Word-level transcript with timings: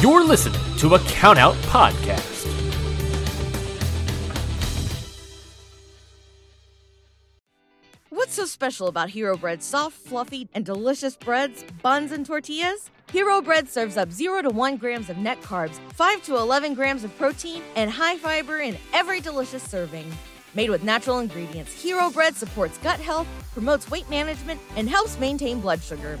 You're 0.00 0.22
listening 0.22 0.60
to 0.76 0.94
a 0.94 0.98
Countout 1.00 1.54
Podcast. 1.62 2.46
What's 8.10 8.34
so 8.34 8.44
special 8.44 8.86
about 8.86 9.10
Hero 9.10 9.36
Bread's 9.36 9.66
soft, 9.66 9.96
fluffy, 9.96 10.48
and 10.54 10.64
delicious 10.64 11.16
breads, 11.16 11.64
buns, 11.82 12.12
and 12.12 12.24
tortillas? 12.24 12.92
Hero 13.10 13.42
Bread 13.42 13.68
serves 13.68 13.96
up 13.96 14.12
0 14.12 14.42
to 14.42 14.50
1 14.50 14.76
grams 14.76 15.10
of 15.10 15.18
net 15.18 15.42
carbs, 15.42 15.80
5 15.94 16.22
to 16.26 16.36
11 16.36 16.74
grams 16.74 17.02
of 17.02 17.18
protein, 17.18 17.64
and 17.74 17.90
high 17.90 18.18
fiber 18.18 18.60
in 18.60 18.78
every 18.94 19.20
delicious 19.20 19.64
serving. 19.64 20.08
Made 20.54 20.70
with 20.70 20.84
natural 20.84 21.18
ingredients, 21.18 21.72
Hero 21.72 22.08
Bread 22.08 22.36
supports 22.36 22.78
gut 22.78 23.00
health, 23.00 23.26
promotes 23.52 23.90
weight 23.90 24.08
management, 24.08 24.60
and 24.76 24.88
helps 24.88 25.18
maintain 25.18 25.58
blood 25.58 25.82
sugar. 25.82 26.20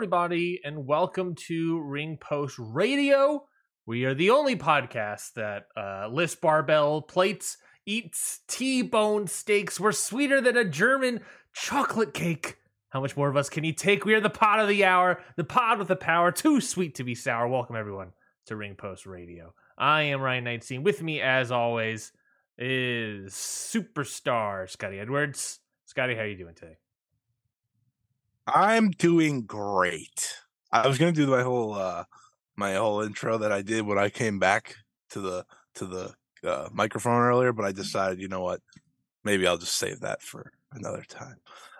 Everybody, 0.00 0.58
and 0.64 0.86
welcome 0.86 1.34
to 1.34 1.78
Ring 1.82 2.16
Post 2.16 2.56
Radio. 2.58 3.44
We 3.84 4.06
are 4.06 4.14
the 4.14 4.30
only 4.30 4.56
podcast 4.56 5.34
that 5.34 5.64
uh, 5.76 6.08
lists 6.10 6.40
barbell 6.40 7.02
plates, 7.02 7.58
eats 7.84 8.40
T-bone 8.48 9.26
steaks. 9.26 9.78
We're 9.78 9.92
sweeter 9.92 10.40
than 10.40 10.56
a 10.56 10.64
German 10.64 11.20
chocolate 11.52 12.14
cake. 12.14 12.56
How 12.88 13.02
much 13.02 13.14
more 13.14 13.28
of 13.28 13.36
us 13.36 13.50
can 13.50 13.62
you 13.62 13.74
take? 13.74 14.06
We 14.06 14.14
are 14.14 14.22
the 14.22 14.30
pod 14.30 14.60
of 14.60 14.68
the 14.68 14.86
hour, 14.86 15.22
the 15.36 15.44
pod 15.44 15.78
with 15.78 15.88
the 15.88 15.96
power, 15.96 16.32
too 16.32 16.62
sweet 16.62 16.94
to 16.94 17.04
be 17.04 17.14
sour. 17.14 17.46
Welcome 17.46 17.76
everyone 17.76 18.12
to 18.46 18.56
Ring 18.56 18.76
Post 18.76 19.04
Radio. 19.04 19.52
I 19.76 20.04
am 20.04 20.22
Ryan 20.22 20.46
Knightstein. 20.46 20.82
With 20.82 21.02
me, 21.02 21.20
as 21.20 21.52
always, 21.52 22.10
is 22.56 23.34
superstar 23.34 24.70
Scotty 24.70 24.98
Edwards. 24.98 25.58
Scotty, 25.84 26.14
how 26.14 26.22
are 26.22 26.26
you 26.26 26.38
doing 26.38 26.54
today? 26.54 26.78
I'm 28.54 28.90
doing 28.90 29.42
great. 29.42 30.34
I 30.72 30.86
was 30.86 30.98
gonna 30.98 31.12
do 31.12 31.26
my 31.26 31.42
whole 31.42 31.74
uh 31.74 32.04
my 32.56 32.74
whole 32.74 33.00
intro 33.00 33.38
that 33.38 33.52
I 33.52 33.62
did 33.62 33.86
when 33.86 33.98
I 33.98 34.10
came 34.10 34.38
back 34.38 34.76
to 35.10 35.20
the 35.20 35.44
to 35.76 35.86
the 35.86 36.14
uh, 36.48 36.68
microphone 36.72 37.20
earlier, 37.22 37.52
but 37.52 37.64
I 37.64 37.72
decided, 37.72 38.20
you 38.20 38.28
know 38.28 38.40
what, 38.42 38.60
maybe 39.24 39.46
I'll 39.46 39.58
just 39.58 39.76
save 39.76 40.00
that 40.00 40.22
for 40.22 40.52
another 40.72 41.04
time. 41.08 41.36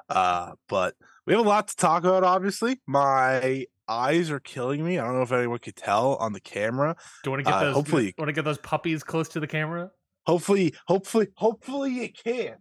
Uh, 0.08 0.52
but 0.68 0.94
we 1.26 1.32
have 1.34 1.44
a 1.44 1.48
lot 1.48 1.68
to 1.68 1.76
talk 1.76 2.04
about. 2.04 2.24
Obviously, 2.24 2.80
my 2.86 3.64
eyes 3.88 4.30
are 4.30 4.40
killing 4.40 4.84
me. 4.84 4.98
I 4.98 5.04
don't 5.04 5.14
know 5.16 5.22
if 5.22 5.32
anyone 5.32 5.58
could 5.58 5.76
tell 5.76 6.16
on 6.16 6.32
the 6.32 6.40
camera. 6.40 6.94
Do 7.24 7.30
you 7.30 7.32
want 7.32 7.44
to 7.46 7.50
get 7.50 7.54
Uh, 7.58 7.64
those? 7.64 7.74
hopefully- 7.74 8.14
want 8.18 8.28
to 8.28 8.32
get 8.32 8.44
those 8.44 8.58
puppies 8.58 9.02
close 9.02 9.28
to 9.30 9.40
the 9.40 9.46
camera? 9.46 9.90
Hopefully, 10.26 10.74
hopefully, 10.86 11.28
hopefully 11.34 12.00
it 12.04 12.22
can. 12.22 12.56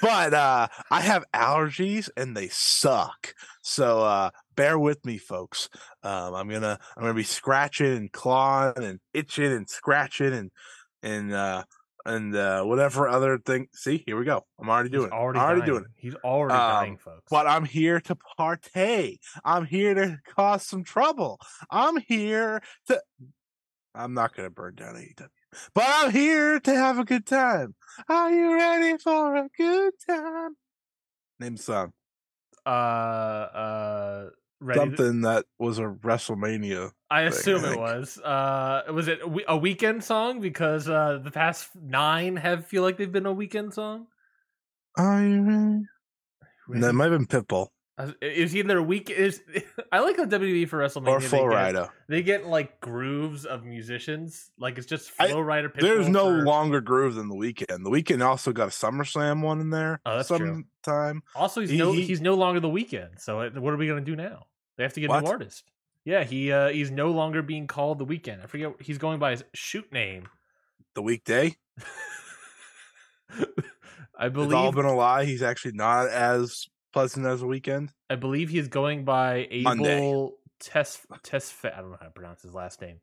but 0.00 0.32
uh 0.34 0.68
I 0.90 1.00
have 1.00 1.24
allergies 1.34 2.08
and 2.16 2.36
they 2.36 2.48
suck. 2.48 3.34
So 3.62 4.00
uh 4.00 4.30
bear 4.56 4.78
with 4.78 5.04
me 5.04 5.18
folks. 5.18 5.68
Um 6.02 6.34
I'm 6.34 6.48
going 6.48 6.62
to 6.62 6.78
I'm 6.96 7.04
to 7.04 7.14
be 7.14 7.22
scratching 7.22 7.96
and 7.96 8.12
clawing 8.12 8.82
and 8.84 9.00
itching 9.12 9.52
and 9.52 9.68
scratching 9.68 10.32
and 10.32 10.50
and 11.02 11.32
uh 11.32 11.64
and 12.06 12.34
uh 12.34 12.62
whatever 12.62 13.08
other 13.08 13.38
thing. 13.38 13.66
See, 13.74 14.02
here 14.06 14.16
we 14.16 14.24
go. 14.24 14.46
I'm 14.58 14.70
already 14.70 14.88
doing 14.88 15.06
He's 15.10 15.12
it. 15.12 15.20
already 15.20 15.38
already 15.40 15.66
doing 15.66 15.84
it. 15.84 15.90
He's 15.96 16.14
already 16.16 16.54
Um, 16.54 16.70
dying, 16.70 16.96
folks. 16.96 17.24
But 17.28 17.46
I'm 17.46 17.64
here 17.66 18.00
to 18.02 18.16
partay. 18.38 19.18
I'm 19.44 19.66
here 19.66 19.94
to 19.94 20.18
cause 20.34 20.64
some 20.66 20.84
trouble. 20.84 21.38
I'm 21.70 21.96
here 21.98 22.62
to 22.86 23.02
I'm 23.94 24.14
not 24.14 24.34
going 24.34 24.46
to 24.46 24.54
burn 24.54 24.76
down 24.76 24.94
AEW. 24.94 25.28
But 25.74 25.84
I'm 25.86 26.10
here 26.10 26.60
to 26.60 26.74
have 26.74 26.98
a 26.98 27.04
good 27.04 27.26
time. 27.26 27.74
Are 28.08 28.30
you 28.32 28.54
ready 28.54 28.98
for 28.98 29.36
a 29.36 29.48
good 29.56 29.92
time? 30.08 30.56
Name 31.38 31.56
song. 31.56 31.92
uh, 32.66 32.68
uh, 32.68 34.30
ready 34.60 34.78
to- 34.78 34.96
Something 34.96 35.20
that 35.22 35.46
was 35.58 35.78
a 35.78 35.84
WrestleMania. 35.84 36.90
I 37.10 37.28
thing, 37.28 37.34
I 37.34 37.36
assume 37.36 37.64
it 37.64 37.78
was. 37.78 38.18
Uh, 38.18 38.82
was 38.92 39.08
it 39.08 39.20
a, 39.22 39.26
Weeknd 39.58 40.02
song? 40.02 40.40
Because 40.40 40.88
uh, 40.88 41.18
the 41.24 41.30
past 41.30 41.70
nine 41.74 42.36
have 42.36 42.66
feel 42.66 42.82
like 42.82 42.96
they've 42.98 43.10
been 43.10 43.26
a 43.26 43.34
Weeknd 43.34 43.72
song. 43.74 44.06
Are 44.96 45.22
you 45.24 45.42
ready? 45.42 45.86
And 46.72 46.84
that 46.84 46.92
might 46.92 47.10
have 47.10 47.18
been 47.18 47.26
Pitbull 47.26 47.68
Is 48.20 48.54
either 48.56 48.78
a 48.78 48.82
week 48.82 49.10
is 49.10 49.42
I 49.92 50.00
like 50.00 50.16
how 50.16 50.24
WWE 50.24 50.68
for 50.68 50.78
WrestleMania 50.78 51.08
or 51.16 51.20
they 51.20 51.28
get- 51.30 51.44
Rider. 51.46 51.88
They 52.08 52.22
get 52.22 52.46
like 52.46 52.80
grooves 52.80 53.44
of 53.46 53.64
musicians, 53.64 54.50
like 54.58 54.78
it's 54.78 54.86
just 54.86 55.10
Flo 55.10 55.26
Rida. 55.28 55.74
There's 55.74 56.08
no 56.08 56.26
for- 56.26 56.44
longer 56.44 56.80
groove 56.80 57.14
than 57.14 57.28
the 57.28 57.34
Weeknd. 57.34 57.66
The 57.84 57.90
Weeknd 57.90 58.24
also 58.24 58.52
got 58.52 58.68
a 58.68 58.70
SummerSlam 58.70 59.42
one 59.42 59.60
in 59.60 59.70
there. 59.70 60.00
Oh, 60.06 60.16
that's 60.16 60.28
true. 60.28 60.64
sometime. 60.84 61.22
Also, 61.34 61.60
he's 61.60 61.70
He- 61.70 61.78
no 61.78 61.92
he- 61.92 62.02
he's 62.04 62.20
no 62.20 62.34
longer 62.34 62.60
the 62.60 62.68
Weeknd. 62.68 63.20
So 63.20 63.40
uh, 63.40 63.50
what 63.50 63.72
are 63.72 63.76
we 63.76 63.86
gonna 63.86 64.00
do 64.00 64.16
now? 64.16 64.46
They 64.76 64.82
have 64.84 64.92
to 64.94 65.00
get 65.00 65.10
a 65.10 65.20
new 65.20 65.26
artist. 65.28 65.64
Yeah, 66.04 66.24
he 66.24 66.50
uh, 66.50 66.68
he's 66.68 66.90
no 66.90 67.10
longer 67.10 67.42
being 67.42 67.66
called 67.66 67.98
the 67.98 68.06
Weeknd. 68.06 68.42
I 68.42 68.46
forget 68.46 68.72
he's 68.80 68.98
going 68.98 69.18
by 69.18 69.32
his 69.32 69.44
shoot 69.54 69.92
name. 69.92 70.28
The 70.94 71.02
weekday. 71.02 71.56
I 74.18 74.28
believe 74.28 74.48
It's 74.50 74.54
all 74.54 74.72
been 74.72 74.84
a 74.84 74.94
lie. 74.94 75.24
He's 75.24 75.42
actually 75.42 75.72
not 75.72 76.08
as 76.08 76.66
pleasant 76.92 77.26
as 77.26 77.42
a 77.42 77.46
weekend. 77.46 77.92
I 78.08 78.16
believe 78.16 78.48
he's 78.50 78.68
going 78.68 79.04
by. 79.04 79.46
Abel 79.50 80.36
Tes 80.58 81.06
Tesfa. 81.22 81.76
I 81.76 81.80
don't 81.80 81.90
know 81.92 81.96
how 82.00 82.06
to 82.06 82.12
pronounce 82.12 82.42
his 82.42 82.54
last 82.54 82.80
name, 82.80 83.00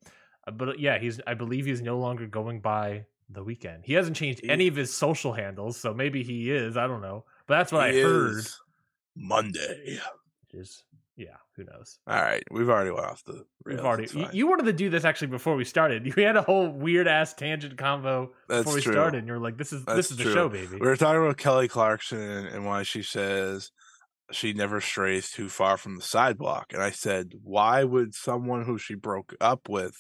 Uh, 0.48 0.52
but 0.52 0.80
yeah, 0.80 0.98
he's. 1.00 1.20
I 1.26 1.34
believe 1.34 1.66
he's 1.66 1.82
no 1.82 1.98
longer 2.00 2.28
going 2.28 2.60
by 2.62 3.06
the 3.30 3.44
Weeknd. 3.44 3.84
He 3.84 3.94
hasn't 3.94 4.16
changed 4.16 4.42
He- 4.42 4.50
any 4.50 4.68
of 4.68 4.76
his 4.76 4.94
social 4.94 5.34
handles, 5.34 5.78
so 5.80 5.94
maybe 5.94 6.24
he 6.24 6.52
is. 6.52 6.78
I 6.78 6.88
don't 6.88 7.02
know, 7.02 7.26
but 7.48 7.58
that's 7.58 7.72
what 7.72 7.82
I 7.84 7.94
heard. 7.94 8.46
Monday. 9.16 10.00
Is 10.54 10.84
yeah, 11.18 11.36
who 11.56 11.64
knows? 11.66 12.00
All 12.08 12.22
right, 12.22 12.44
we've 12.52 12.70
already 12.70 12.92
went 12.92 13.06
off 13.06 13.24
the. 13.26 13.44
We've 13.66 13.80
already. 13.80 14.08
You, 14.18 14.28
you 14.32 14.48
wanted 14.48 14.66
to 14.68 14.74
do 14.74 14.90
this 14.90 15.04
actually 15.04 15.28
before 15.28 15.56
we 15.56 15.66
started. 15.66 16.04
We 16.16 16.24
had 16.24 16.36
a 16.38 16.42
whole 16.44 16.70
weird 16.70 17.08
ass 17.08 17.34
tangent 17.34 17.76
convo 17.76 18.30
That's 18.48 18.62
before 18.62 18.76
we 18.76 18.82
true. 18.82 18.94
started, 18.94 19.18
and 19.20 19.28
you're 19.28 19.40
like, 19.40 19.58
"This 19.58 19.74
is 19.74 19.84
That's 19.84 19.98
this 19.98 20.12
is 20.12 20.18
the 20.18 20.32
show, 20.32 20.48
baby." 20.48 20.78
We 20.80 20.88
were 20.88 20.96
talking 20.96 21.22
about 21.22 21.38
Kelly 21.38 21.68
Clarkson 21.68 22.20
and, 22.20 22.66
why 22.66 22.84
she 22.84 23.02
says 23.02 23.72
she 24.32 24.54
never 24.54 24.80
strays 24.80 25.32
too 25.32 25.50
far 25.50 25.78
from 25.78 25.96
the 25.96 26.02
sidewalk. 26.04 26.68
And 26.74 26.82
I 26.84 26.92
said, 26.92 27.32
why 27.44 27.84
would 27.86 28.14
someone 28.14 28.66
who 28.66 28.78
she 28.78 28.94
broke 28.94 29.34
up 29.40 29.70
with 29.70 29.96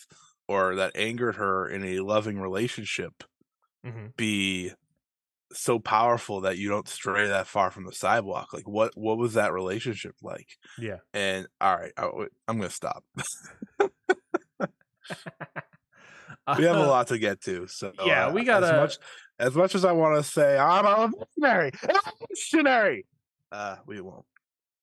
or 0.50 0.76
that 0.76 0.98
angered 0.98 1.36
her 1.38 1.68
in 1.70 1.84
a 1.86 2.00
loving 2.02 2.38
relationship 2.40 3.24
Mhm. 3.86 4.16
be 4.18 4.74
so 5.54 5.80
powerful 5.80 6.42
that 6.42 6.58
you 6.58 6.70
don't 6.70 6.88
stray 6.88 7.28
that 7.28 7.48
far 7.48 7.72
from 7.72 7.86
the 7.86 7.92
sidewalk? 7.94 8.54
Like, 8.54 8.68
what 8.68 8.92
what 8.96 9.18
was 9.18 9.34
that 9.36 9.54
relationship 9.54 10.16
like? 10.22 10.48
Yeah. 10.78 10.98
And 11.14 11.48
all 11.62 11.76
right, 11.76 11.92
I, 11.98 12.10
I'm 12.48 12.58
gonna 12.58 12.70
stop. 12.70 13.04
we 16.58 16.64
have 16.64 16.78
a 16.78 16.86
lot 16.88 17.08
to 17.08 17.18
get 17.18 17.42
to. 17.42 17.68
So 17.68 17.92
Yeah, 18.06 18.28
uh, 18.28 18.32
we 18.32 18.44
gotta- 18.44 18.78
much 18.78 18.98
as 19.40 19.54
much 19.56 19.76
as 19.76 19.86
I 19.86 19.92
want 19.92 20.18
to 20.24 20.30
say 20.30 20.58
I'm 20.58 20.86
a 20.86 21.10
missionary, 21.36 21.72
I'm 21.84 21.96
a 21.96 22.12
missionary. 22.30 23.06
Uh, 23.52 23.76
we 23.86 24.02
won't. 24.02 24.26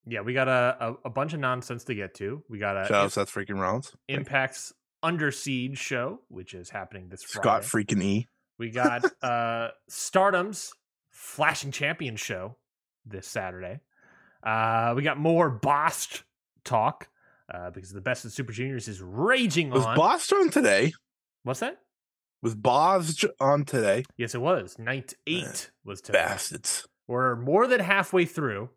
Yeah, 0.06 0.20
we 0.20 0.34
got 0.34 0.48
a, 0.48 0.76
a, 0.80 0.94
a 1.06 1.10
bunch 1.10 1.32
of 1.32 1.40
nonsense 1.40 1.84
to 1.84 1.94
get 1.94 2.14
to. 2.16 2.42
We 2.48 2.58
got 2.58 2.76
a 2.76 2.86
Shout 2.86 3.04
out 3.06 3.12
Seth 3.12 3.32
freaking 3.32 3.58
Rollins, 3.58 3.92
Impact's 4.08 4.72
Under 5.02 5.30
Siege 5.32 5.78
show, 5.78 6.20
which 6.28 6.52
is 6.54 6.68
happening 6.70 7.08
this 7.08 7.22
Friday. 7.22 7.42
Scott 7.42 7.62
freaking 7.62 8.02
E. 8.02 8.28
We 8.58 8.70
got 8.70 9.04
uh 9.22 9.68
Stardom's 9.88 10.72
Flashing 11.10 11.70
Champion 11.70 12.16
show 12.16 12.56
this 13.06 13.26
Saturday. 13.26 13.80
Uh 14.42 14.92
we 14.96 15.02
got 15.02 15.18
more 15.18 15.50
Boss 15.50 16.22
talk 16.64 17.08
uh 17.52 17.70
because 17.70 17.90
the 17.90 18.00
best 18.00 18.24
of 18.24 18.32
Super 18.32 18.52
Juniors 18.52 18.88
is 18.88 19.00
raging 19.00 19.70
Was 19.70 19.84
on. 19.84 19.96
Boss 19.96 20.32
on 20.32 20.50
today? 20.50 20.92
What's 21.42 21.60
that? 21.60 21.78
Was 22.42 22.54
Boz 22.54 23.14
j- 23.14 23.28
on 23.40 23.64
today? 23.64 24.04
Yes, 24.18 24.34
it 24.34 24.40
was. 24.40 24.78
Night 24.78 25.14
eight 25.26 25.70
was 25.84 26.00
today. 26.02 26.18
Bastards. 26.18 26.86
We're 27.06 27.36
more 27.36 27.66
than 27.66 27.80
halfway 27.80 28.24
through. 28.26 28.70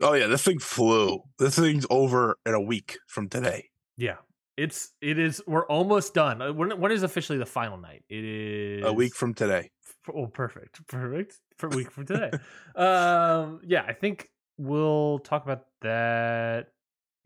Oh 0.00 0.12
yeah, 0.14 0.26
this 0.26 0.42
thing 0.42 0.58
flew. 0.58 1.22
This 1.38 1.56
thing's 1.56 1.86
over 1.88 2.36
in 2.44 2.54
a 2.54 2.60
week 2.60 2.98
from 3.06 3.28
today. 3.28 3.70
Yeah. 3.96 4.16
It's 4.56 4.90
it 5.00 5.18
is 5.18 5.42
we're 5.46 5.66
almost 5.66 6.12
done. 6.14 6.42
Uh, 6.42 6.52
When 6.52 6.78
when 6.78 6.92
is 6.92 7.02
officially 7.02 7.38
the 7.38 7.46
final 7.46 7.78
night? 7.78 8.04
It 8.08 8.24
is 8.24 8.84
A 8.84 8.92
week 8.92 9.14
from 9.14 9.32
today. 9.34 9.70
Oh, 10.12 10.26
perfect, 10.26 10.86
perfect 10.88 11.38
for 11.56 11.68
a 11.68 11.70
week 11.76 11.90
from 11.90 12.06
today. 12.06 12.30
um, 12.76 13.60
yeah, 13.64 13.84
I 13.86 13.92
think 13.92 14.28
we'll 14.58 15.20
talk 15.20 15.44
about 15.44 15.64
that 15.80 16.68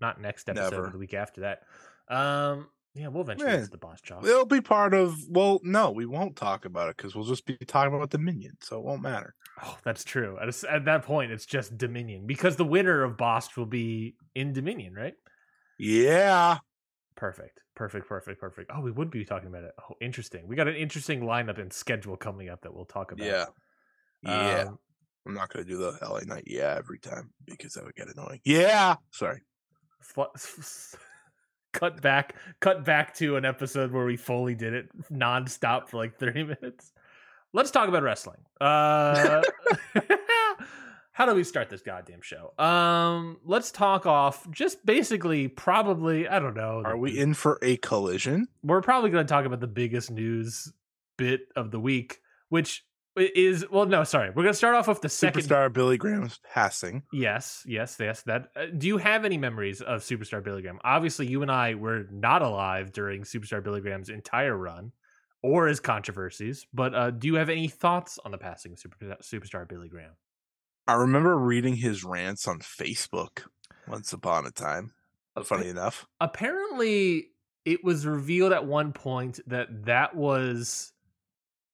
not 0.00 0.20
next 0.20 0.48
episode, 0.48 0.70
Never. 0.72 0.90
the 0.90 0.98
week 0.98 1.14
after 1.14 1.40
that. 1.40 1.62
Um, 2.14 2.68
yeah, 2.94 3.08
we'll 3.08 3.22
eventually 3.22 3.50
Yeah. 3.50 3.56
get 3.58 3.64
to 3.66 3.70
the 3.70 3.78
boss 3.78 4.00
job. 4.02 4.24
It'll 4.24 4.46
be 4.46 4.60
part 4.60 4.94
of. 4.94 5.16
Well, 5.28 5.58
no, 5.64 5.90
we 5.90 6.06
won't 6.06 6.36
talk 6.36 6.64
about 6.64 6.90
it 6.90 6.96
because 6.96 7.14
we'll 7.16 7.24
just 7.24 7.44
be 7.46 7.56
talking 7.66 7.94
about 7.94 8.10
Dominion, 8.10 8.52
so 8.62 8.78
it 8.78 8.84
won't 8.84 9.02
matter. 9.02 9.34
Oh, 9.64 9.76
that's 9.84 10.04
true. 10.04 10.38
At, 10.40 10.48
a- 10.48 10.72
at 10.72 10.84
that 10.84 11.02
point, 11.02 11.32
it's 11.32 11.46
just 11.46 11.76
Dominion 11.76 12.26
because 12.26 12.56
the 12.56 12.64
winner 12.64 13.02
of 13.02 13.16
Boss 13.16 13.56
will 13.56 13.66
be 13.66 14.16
in 14.34 14.52
Dominion, 14.52 14.92
right? 14.94 15.14
Yeah, 15.78 16.58
Perfect. 17.16 17.60
Perfect. 17.74 18.08
Perfect. 18.08 18.40
Perfect. 18.40 18.70
Oh, 18.74 18.80
we 18.80 18.90
would 18.90 19.10
be 19.10 19.24
talking 19.24 19.48
about 19.48 19.64
it. 19.64 19.72
Oh, 19.80 19.94
interesting. 20.00 20.46
We 20.46 20.56
got 20.56 20.68
an 20.68 20.76
interesting 20.76 21.22
lineup 21.22 21.58
and 21.60 21.72
schedule 21.72 22.16
coming 22.16 22.48
up 22.48 22.62
that 22.62 22.74
we'll 22.74 22.84
talk 22.84 23.12
about. 23.12 23.26
yeah, 23.26 23.46
yeah. 24.22 24.64
Um, 24.68 24.78
I'm 25.26 25.34
not 25.34 25.52
gonna 25.52 25.64
do 25.64 25.78
the 25.78 25.98
LA 26.02 26.20
night. 26.20 26.44
Yeah, 26.46 26.74
every 26.78 26.98
time 26.98 27.32
because 27.46 27.72
that 27.72 27.84
would 27.84 27.94
get 27.94 28.08
annoying. 28.08 28.40
Yeah, 28.44 28.96
sorry. 29.10 29.42
cut 31.72 32.00
back. 32.00 32.34
Cut 32.60 32.84
back 32.84 33.14
to 33.16 33.36
an 33.36 33.44
episode 33.44 33.92
where 33.92 34.04
we 34.04 34.16
fully 34.16 34.54
did 34.54 34.74
it 34.74 34.88
nonstop 35.10 35.88
for 35.88 35.96
like 35.96 36.18
30 36.18 36.44
minutes. 36.62 36.92
Let's 37.52 37.70
talk 37.70 37.88
about 37.88 38.02
wrestling. 38.02 38.38
Uh, 38.60 39.42
how 41.16 41.24
do 41.24 41.34
we 41.34 41.44
start 41.44 41.70
this 41.70 41.80
goddamn 41.80 42.20
show? 42.20 42.52
Um, 42.62 43.38
let's 43.42 43.70
talk 43.70 44.04
off 44.04 44.46
just 44.50 44.84
basically, 44.84 45.48
probably. 45.48 46.28
I 46.28 46.38
don't 46.38 46.54
know. 46.54 46.82
Are 46.84 46.98
we 46.98 47.18
in 47.18 47.32
for 47.32 47.58
a 47.62 47.78
collision? 47.78 48.48
we're 48.62 48.82
probably 48.82 49.08
going 49.08 49.26
to 49.26 49.32
talk 49.32 49.46
about 49.46 49.60
the 49.60 49.66
biggest 49.66 50.10
news 50.10 50.70
bit 51.16 51.48
of 51.56 51.70
the 51.70 51.80
week, 51.80 52.20
which 52.50 52.84
is 53.16 53.64
well, 53.70 53.86
no, 53.86 54.04
sorry, 54.04 54.28
we're 54.28 54.42
going 54.42 54.52
to 54.52 54.58
start 54.58 54.74
off 54.74 54.88
with 54.88 55.00
the 55.00 55.08
second. 55.08 55.40
Superstar 55.40 55.72
Billy 55.72 55.96
Graham's 55.96 56.38
passing. 56.52 57.02
Yes, 57.14 57.64
yes, 57.66 57.96
yes. 57.98 58.20
That. 58.24 58.50
Uh, 58.54 58.66
do 58.76 58.86
you 58.86 58.98
have 58.98 59.24
any 59.24 59.38
memories 59.38 59.80
of 59.80 60.02
Superstar 60.02 60.44
Billy 60.44 60.60
Graham? 60.60 60.80
Obviously, 60.84 61.26
you 61.26 61.40
and 61.40 61.50
I 61.50 61.76
were 61.76 62.04
not 62.12 62.42
alive 62.42 62.92
during 62.92 63.22
Superstar 63.22 63.64
Billy 63.64 63.80
Graham's 63.80 64.10
entire 64.10 64.54
run, 64.54 64.92
or 65.42 65.66
his 65.66 65.80
controversies. 65.80 66.66
But 66.74 66.94
uh, 66.94 67.10
do 67.10 67.26
you 67.26 67.36
have 67.36 67.48
any 67.48 67.68
thoughts 67.68 68.18
on 68.22 68.32
the 68.32 68.38
passing 68.38 68.72
of 68.72 68.80
Super, 68.80 69.16
Superstar 69.22 69.66
Billy 69.66 69.88
Graham? 69.88 70.12
I 70.86 70.94
remember 70.94 71.36
reading 71.36 71.76
his 71.76 72.04
rants 72.04 72.46
on 72.46 72.60
Facebook 72.60 73.46
once 73.88 74.12
upon 74.12 74.46
a 74.46 74.50
time. 74.50 74.92
Funny 75.44 75.68
enough, 75.68 76.06
Apparently, 76.20 77.28
it 77.66 77.84
was 77.84 78.06
revealed 78.06 78.52
at 78.52 78.64
one 78.64 78.92
point 78.94 79.38
that 79.46 79.84
that 79.84 80.16
was 80.16 80.92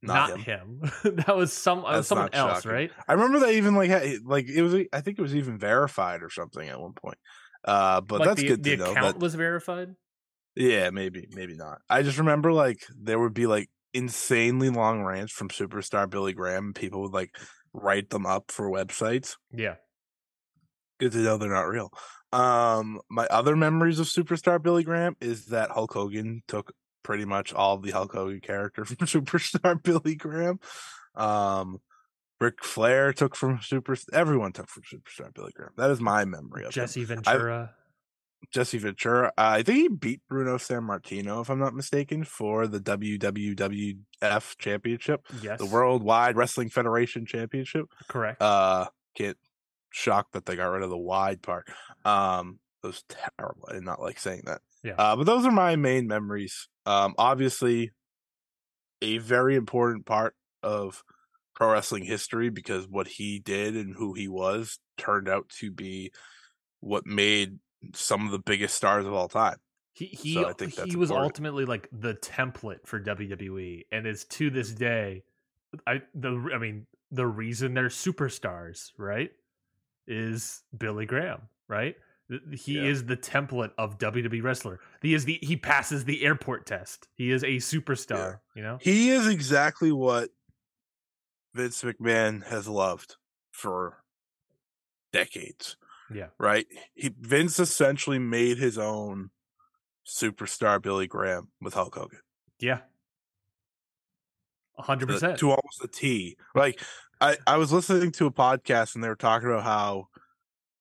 not, 0.02 0.30
not, 0.30 0.40
him. 0.40 0.80
him. 0.82 0.90
that 1.26 1.36
was 1.36 1.52
some 1.52 1.84
uh, 1.84 2.02
someone 2.02 2.30
else, 2.32 2.66
right? 2.66 2.90
I 3.06 3.12
remember 3.12 3.38
that 3.40 3.50
even 3.52 3.76
like 3.76 3.90
like 4.24 4.48
it 4.48 4.62
was. 4.62 4.74
I 4.92 5.00
think 5.00 5.18
it 5.18 5.22
was 5.22 5.36
even 5.36 5.58
verified 5.58 6.24
or 6.24 6.30
something 6.30 6.68
at 6.68 6.80
one 6.80 6.92
point. 6.94 7.18
Uh, 7.64 8.00
but 8.00 8.18
like 8.20 8.28
that's 8.30 8.40
the, 8.40 8.48
good 8.48 8.62
the 8.64 8.76
to 8.76 8.76
know. 8.78 8.90
account 8.90 9.14
That, 9.14 9.20
was 9.20 9.36
verified. 9.36 9.94
yeah, 10.56 10.90
maybe, 10.90 11.28
maybe 11.30 11.54
not. 11.54 11.78
I 11.88 12.02
just 12.02 12.18
remember 12.18 12.52
like 12.52 12.80
there 12.98 13.20
would 13.20 13.34
be 13.34 13.46
like 13.46 13.70
insanely 13.94 14.70
long 14.70 15.04
rants 15.04 15.32
from 15.32 15.48
superstar 15.50 16.10
Billy 16.10 16.32
Graham. 16.32 16.66
and 16.66 16.74
People 16.74 17.02
would 17.02 17.12
like 17.12 17.36
write 17.72 18.10
them 18.10 18.26
up 18.26 18.50
for 18.50 18.70
websites. 18.70 19.36
Yeah. 19.52 19.76
Good 20.98 21.12
to 21.12 21.18
know 21.18 21.36
they're 21.36 21.50
not 21.50 21.62
real. 21.62 21.92
Um, 22.32 23.00
my 23.10 23.26
other 23.26 23.56
memories 23.56 23.98
of 23.98 24.06
superstar 24.06 24.62
Billy 24.62 24.84
Graham 24.84 25.16
is 25.20 25.46
that 25.46 25.70
Hulk 25.70 25.92
Hogan 25.92 26.42
took 26.48 26.72
pretty 27.02 27.24
much 27.24 27.52
all 27.52 27.78
the 27.78 27.90
Hulk 27.90 28.12
Hogan 28.12 28.40
character 28.40 28.84
from 28.86 28.96
superstar 29.06 29.82
Billy 29.82 30.14
Graham. 30.14 30.60
Um, 31.14 31.80
Ric 32.40 32.64
Flair 32.64 33.12
took 33.12 33.36
from 33.36 33.60
super. 33.62 33.96
Everyone 34.12 34.52
took 34.52 34.68
from 34.68 34.82
superstar 34.82 35.32
Billy 35.32 35.52
Graham. 35.54 35.72
That 35.76 35.90
is 35.90 36.00
my 36.00 36.24
memory 36.24 36.62
of 36.62 36.68
him. 36.68 36.72
Jesse 36.72 37.04
Ventura. 37.04 37.74
Jesse 38.50 38.78
Ventura. 38.78 39.28
Uh, 39.38 39.56
I 39.58 39.62
think 39.62 39.78
he 39.78 39.88
beat 39.88 40.20
Bruno 40.28 40.56
Sammartino, 40.56 41.42
if 41.42 41.50
I'm 41.50 41.58
not 41.58 41.74
mistaken, 41.74 42.24
for 42.24 42.66
the 42.66 42.80
WWWF 42.80 44.58
Championship, 44.58 45.26
yes. 45.42 45.58
the 45.58 45.66
Worldwide 45.66 46.36
Wrestling 46.36 46.68
Federation 46.68 47.26
Championship. 47.26 47.86
Correct. 48.08 48.40
Uh, 48.42 48.86
can't 49.16 49.36
shocked 49.92 50.32
that 50.32 50.46
they 50.46 50.56
got 50.56 50.66
rid 50.66 50.82
of 50.82 50.90
the 50.90 50.98
wide 50.98 51.42
part. 51.42 51.68
Um, 52.04 52.58
it 52.82 52.86
was 52.88 53.04
terrible. 53.38 53.68
I 53.68 53.74
did 53.74 53.84
not 53.84 54.00
like 54.00 54.18
saying 54.18 54.42
that. 54.46 54.60
Yeah. 54.82 54.94
Uh, 54.98 55.16
but 55.16 55.26
those 55.26 55.46
are 55.46 55.52
my 55.52 55.76
main 55.76 56.06
memories. 56.08 56.68
Um, 56.86 57.14
obviously, 57.16 57.92
a 59.00 59.18
very 59.18 59.54
important 59.54 60.06
part 60.06 60.34
of 60.62 61.02
pro 61.54 61.72
wrestling 61.72 62.04
history 62.04 62.50
because 62.50 62.88
what 62.88 63.06
he 63.06 63.38
did 63.38 63.76
and 63.76 63.94
who 63.94 64.14
he 64.14 64.28
was 64.28 64.78
turned 64.98 65.28
out 65.28 65.48
to 65.60 65.70
be 65.70 66.12
what 66.80 67.06
made 67.06 67.58
some 67.94 68.26
of 68.26 68.32
the 68.32 68.38
biggest 68.38 68.74
stars 68.76 69.06
of 69.06 69.12
all 69.12 69.28
time. 69.28 69.56
he 69.94 70.06
he, 70.06 70.34
so 70.34 70.48
I 70.48 70.52
think 70.52 70.72
he 70.74 70.96
was 70.96 71.10
important. 71.10 71.32
ultimately 71.32 71.64
like 71.64 71.88
the 71.92 72.14
template 72.14 72.86
for 72.86 73.00
WWE, 73.00 73.82
and 73.92 74.06
is 74.06 74.24
to 74.26 74.50
this 74.50 74.70
day, 74.72 75.24
I 75.86 76.02
the 76.14 76.50
I 76.54 76.58
mean 76.58 76.86
the 77.10 77.26
reason 77.26 77.74
they're 77.74 77.88
superstars, 77.88 78.92
right? 78.98 79.30
Is 80.06 80.62
Billy 80.76 81.06
Graham, 81.06 81.42
right? 81.68 81.96
He 82.52 82.76
Yeah. 82.76 82.84
is 82.84 83.04
the 83.04 83.16
template 83.16 83.72
of 83.76 83.98
WWE 83.98 84.42
wrestler. 84.42 84.80
He 85.02 85.12
is 85.12 85.26
the 85.26 85.38
he 85.42 85.56
passes 85.56 86.04
the 86.06 86.24
airport 86.24 86.64
test. 86.66 87.08
He 87.14 87.30
is 87.30 87.42
a 87.42 87.56
superstar. 87.58 88.40
You 88.54 88.62
know. 88.62 88.78
He 88.80 89.10
is 89.10 89.26
exactly 89.28 89.92
what 89.92 90.30
Vince 91.54 91.82
McMahon 91.82 92.44
has 92.46 92.66
loved 92.66 93.16
for 93.50 94.02
decades. 95.12 95.76
Yeah. 96.14 96.28
Right? 96.38 96.66
He 96.94 97.14
Vince 97.18 97.58
essentially 97.58 98.18
made 98.18 98.58
his 98.58 98.78
own 98.78 99.30
superstar 100.06 100.80
Billy 100.82 101.06
Graham 101.06 101.48
with 101.60 101.74
Hulk 101.74 101.94
Hogan. 101.94 102.20
Yeah. 102.58 102.80
A 104.78 104.82
hundred 104.82 105.06
To- 105.08 105.12
percent. 105.14 105.38
To 105.40 105.50
almost 105.50 105.84
a 105.84 105.88
T. 105.88 106.36
Like 106.54 106.80
I, 107.20 107.36
I 107.46 107.56
was 107.56 107.72
listening 107.72 108.10
to 108.12 108.26
a 108.26 108.32
podcast 108.32 108.94
and 108.94 109.04
they 109.04 109.08
were 109.08 109.14
talking 109.16 109.48
about 109.48 109.64
how 109.64 110.08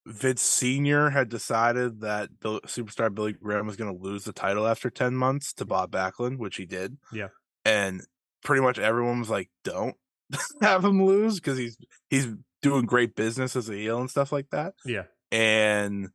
Vince 0.06 0.42
Senior 0.42 1.10
had 1.10 1.28
decided 1.28 2.00
that 2.00 2.40
Bill, 2.40 2.60
superstar 2.62 3.14
Billy 3.14 3.34
Graham 3.34 3.66
was 3.66 3.76
going 3.76 3.94
to 3.96 4.02
lose 4.02 4.24
the 4.24 4.32
title 4.32 4.66
after 4.66 4.90
ten 4.90 5.14
months 5.14 5.52
to 5.54 5.64
Bob 5.64 5.92
Backlund, 5.92 6.38
which 6.38 6.56
he 6.56 6.66
did. 6.66 6.96
Yeah. 7.12 7.28
and 7.64 8.02
pretty 8.44 8.62
much 8.62 8.78
everyone 8.80 9.20
was 9.20 9.30
like, 9.30 9.50
"Don't 9.62 9.94
have 10.60 10.84
him 10.84 11.04
lose 11.04 11.36
because 11.36 11.56
he's 11.58 11.76
he's 12.10 12.26
doing 12.62 12.86
great 12.86 13.14
business 13.14 13.54
as 13.54 13.68
a 13.68 13.74
heel 13.76 14.00
and 14.00 14.10
stuff 14.10 14.32
like 14.32 14.50
that." 14.50 14.74
Yeah. 14.84 15.04
And 15.32 16.08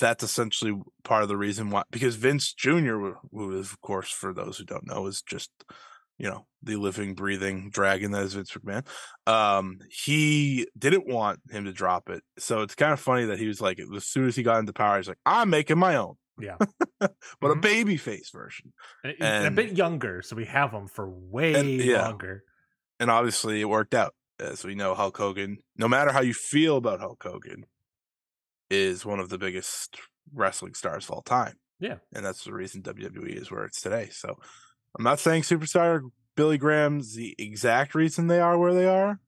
that's 0.00 0.22
essentially 0.24 0.74
part 1.04 1.22
of 1.22 1.28
the 1.28 1.36
reason 1.36 1.70
why, 1.70 1.82
because 1.90 2.16
Vince 2.16 2.52
Jr., 2.52 2.98
who- 3.32 3.58
is, 3.58 3.72
of 3.72 3.80
course, 3.80 4.10
for 4.10 4.32
those 4.34 4.58
who 4.58 4.64
don't 4.64 4.86
know, 4.86 5.06
is 5.06 5.22
just 5.22 5.50
you 6.18 6.28
know 6.28 6.46
the 6.62 6.76
living, 6.76 7.14
breathing 7.14 7.70
dragon 7.70 8.12
that 8.12 8.22
is 8.22 8.34
Vince 8.34 8.52
McMahon. 8.52 8.86
Um, 9.26 9.78
he 9.90 10.66
didn't 10.78 11.06
want 11.08 11.40
him 11.50 11.64
to 11.64 11.72
drop 11.72 12.08
it, 12.10 12.22
so 12.38 12.62
it's 12.62 12.74
kind 12.74 12.92
of 12.92 13.00
funny 13.00 13.24
that 13.26 13.38
he 13.38 13.46
was 13.48 13.60
like, 13.60 13.78
as 13.80 14.06
soon 14.06 14.26
as 14.28 14.36
he 14.36 14.42
got 14.42 14.58
into 14.58 14.72
power, 14.72 14.98
he's 14.98 15.08
like, 15.08 15.18
"I'm 15.26 15.50
making 15.50 15.78
my 15.78 15.96
own." 15.96 16.14
Yeah. 16.38 16.56
but 17.00 17.10
a 17.42 17.54
Mhm. 17.54 17.60
baby 17.62 17.96
face 17.96 18.30
version. 18.30 18.72
And- 19.04 19.16
and 19.20 19.46
a 19.46 19.50
bit 19.50 19.76
younger, 19.76 20.22
so 20.22 20.34
we 20.36 20.44
have 20.46 20.70
him 20.72 20.86
for 20.88 21.08
way 21.08 21.76
yeah. 21.76 22.02
longer. 22.08 22.44
and 23.00 23.10
obviously 23.10 23.60
it 23.60 23.64
worked 23.68 23.94
out. 23.94 24.14
As 24.38 24.64
we 24.64 24.74
know, 24.74 24.94
Hulk 24.94 25.16
Hogan, 25.16 25.58
no 25.76 25.88
matter 25.88 26.10
how 26.12 26.20
you 26.22 26.34
feel 26.34 26.76
about 26.76 27.00
Hulk 27.00 27.22
Hogan, 27.22 27.64
is 28.72 29.04
one 29.04 29.20
of 29.20 29.28
the 29.28 29.38
biggest 29.38 29.98
wrestling 30.32 30.74
stars 30.74 31.04
of 31.04 31.10
all 31.10 31.22
time. 31.22 31.54
Yeah. 31.78 31.96
And 32.14 32.24
that's 32.24 32.44
the 32.44 32.52
reason 32.52 32.82
WWE 32.82 33.40
is 33.40 33.50
where 33.50 33.64
it's 33.64 33.80
today. 33.80 34.08
So 34.10 34.36
I'm 34.96 35.04
not 35.04 35.18
saying 35.18 35.42
superstar 35.42 36.00
Billy 36.36 36.58
Graham's 36.58 37.14
the 37.14 37.34
exact 37.38 37.94
reason 37.94 38.26
they 38.26 38.40
are 38.40 38.56
where 38.56 38.72
they 38.72 38.86
are, 38.86 39.20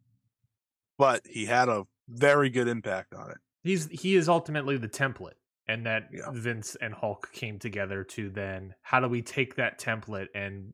but 0.99 1.23
he 1.27 1.45
had 1.47 1.69
a 1.69 1.85
very 2.09 2.51
good 2.51 2.69
impact 2.69 3.15
on 3.15 3.31
it. 3.31 3.39
He's 3.63 3.89
he 3.89 4.15
is 4.15 4.29
ultimately 4.29 4.77
the 4.77 4.89
template, 4.89 5.39
and 5.67 5.87
that 5.87 6.09
Yeah. 6.13 6.31
Vince 6.33 6.77
and 6.81 6.95
Hulk 6.95 7.33
came 7.33 7.59
together 7.59 8.05
to 8.05 8.31
then 8.31 8.75
how 8.83 9.01
do 9.01 9.09
we 9.09 9.23
take 9.23 9.57
that 9.57 9.81
template 9.81 10.29
and 10.35 10.73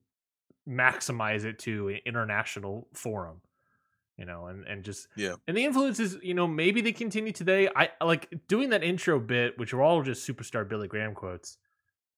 maximize 0.69 1.45
it 1.45 1.59
to 1.61 1.89
an 1.89 1.99
international 2.05 2.89
forum, 2.95 3.41
you 4.21 4.27
know, 4.27 4.47
and 4.47 4.65
and 4.67 4.85
just 4.85 5.09
Yeah. 5.17 5.35
and 5.49 5.57
the 5.57 5.65
influences, 5.65 6.19
you 6.23 6.35
know, 6.35 6.47
maybe 6.47 6.81
they 6.83 6.93
continue 6.93 7.33
today. 7.33 7.69
I 7.75 7.89
like 8.05 8.29
doing 8.47 8.69
that 8.71 8.85
intro 8.85 9.19
bit, 9.19 9.59
which 9.59 9.73
are 9.75 9.81
all 9.83 10.03
just 10.03 10.29
superstar 10.29 10.69
Billy 10.69 10.87
Graham 10.87 11.15
quotes. 11.15 11.57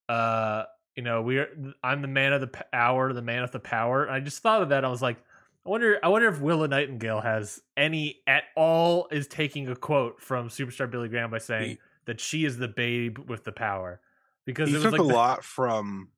Uh, 0.08 0.64
you 0.96 1.02
know, 1.02 1.22
we're 1.22 1.48
I'm 1.82 2.02
the 2.02 2.08
man 2.08 2.32
of 2.32 2.40
the 2.40 2.48
p- 2.48 2.60
hour, 2.72 3.12
the 3.12 3.22
man 3.22 3.44
of 3.44 3.52
the 3.52 3.60
power. 3.60 4.10
I 4.10 4.20
just 4.20 4.42
thought 4.42 4.62
of 4.62 4.68
that. 4.70 4.84
I 4.84 4.88
was 4.88 5.00
like, 5.00 5.16
I 5.64 5.68
wonder, 5.70 5.98
I 6.02 6.08
wonder 6.08 6.28
if 6.28 6.40
Willow 6.40 6.66
Nightingale 6.66 7.20
has 7.20 7.60
any 7.76 8.20
at 8.26 8.42
all 8.56 9.06
is 9.12 9.26
taking 9.28 9.68
a 9.68 9.76
quote 9.76 10.20
from 10.20 10.48
superstar 10.48 10.90
Billy 10.90 11.08
Graham 11.08 11.30
by 11.30 11.38
saying 11.38 11.68
He- 11.70 11.78
that 12.06 12.20
she 12.20 12.44
is 12.44 12.58
the 12.58 12.66
babe 12.68 13.18
with 13.30 13.44
the 13.44 13.52
power 13.52 14.00
because 14.44 14.68
He 14.68 14.74
it 14.74 14.78
was 14.78 14.82
took 14.86 14.92
like 14.92 15.00
a 15.00 15.04
the- 15.04 15.14
lot 15.14 15.44
from 15.44 16.08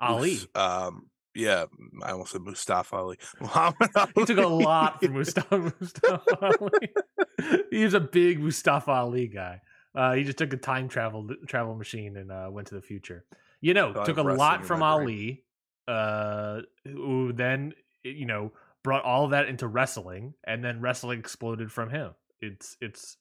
Ali. 0.00 0.38
Um, 0.54 1.10
yeah, 1.34 1.66
I 2.02 2.12
almost 2.12 2.32
said 2.32 2.42
Mustafa 2.42 2.96
Ali. 2.96 3.18
Muhammad 3.40 3.90
Ali. 3.96 4.12
He 4.16 4.24
took 4.24 4.38
a 4.38 4.46
lot 4.46 5.02
from 5.02 5.14
Mustafa, 5.14 5.58
Mustafa 5.58 6.56
Ali. 6.60 7.62
he 7.70 7.84
was 7.84 7.94
a 7.94 8.00
big 8.00 8.40
Mustafa 8.40 8.90
Ali 8.90 9.28
guy. 9.28 9.60
Uh, 9.94 10.12
he 10.14 10.24
just 10.24 10.38
took 10.38 10.52
a 10.52 10.56
time 10.56 10.88
travel 10.88 11.28
travel 11.46 11.74
machine 11.74 12.16
and 12.16 12.30
uh, 12.30 12.48
went 12.50 12.68
to 12.68 12.74
the 12.74 12.82
future. 12.82 13.24
You 13.60 13.74
know, 13.74 13.92
took 14.04 14.18
a 14.18 14.22
lot 14.22 14.64
from 14.64 14.82
Ali, 14.82 15.44
uh, 15.88 16.60
who 16.84 17.32
then 17.32 17.74
you 18.02 18.26
know 18.26 18.52
brought 18.82 19.04
all 19.04 19.24
of 19.24 19.30
that 19.30 19.48
into 19.48 19.66
wrestling, 19.66 20.34
and 20.44 20.64
then 20.64 20.80
wrestling 20.80 21.18
exploded 21.18 21.70
from 21.70 21.90
him. 21.90 22.12
It's 22.40 22.76
it's 22.80 23.16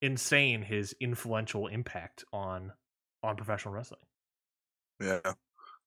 insane 0.00 0.62
his 0.62 0.94
influential 1.00 1.66
impact 1.66 2.24
on 2.32 2.72
on 3.22 3.36
professional 3.36 3.74
wrestling. 3.74 4.00
Yeah. 5.00 5.34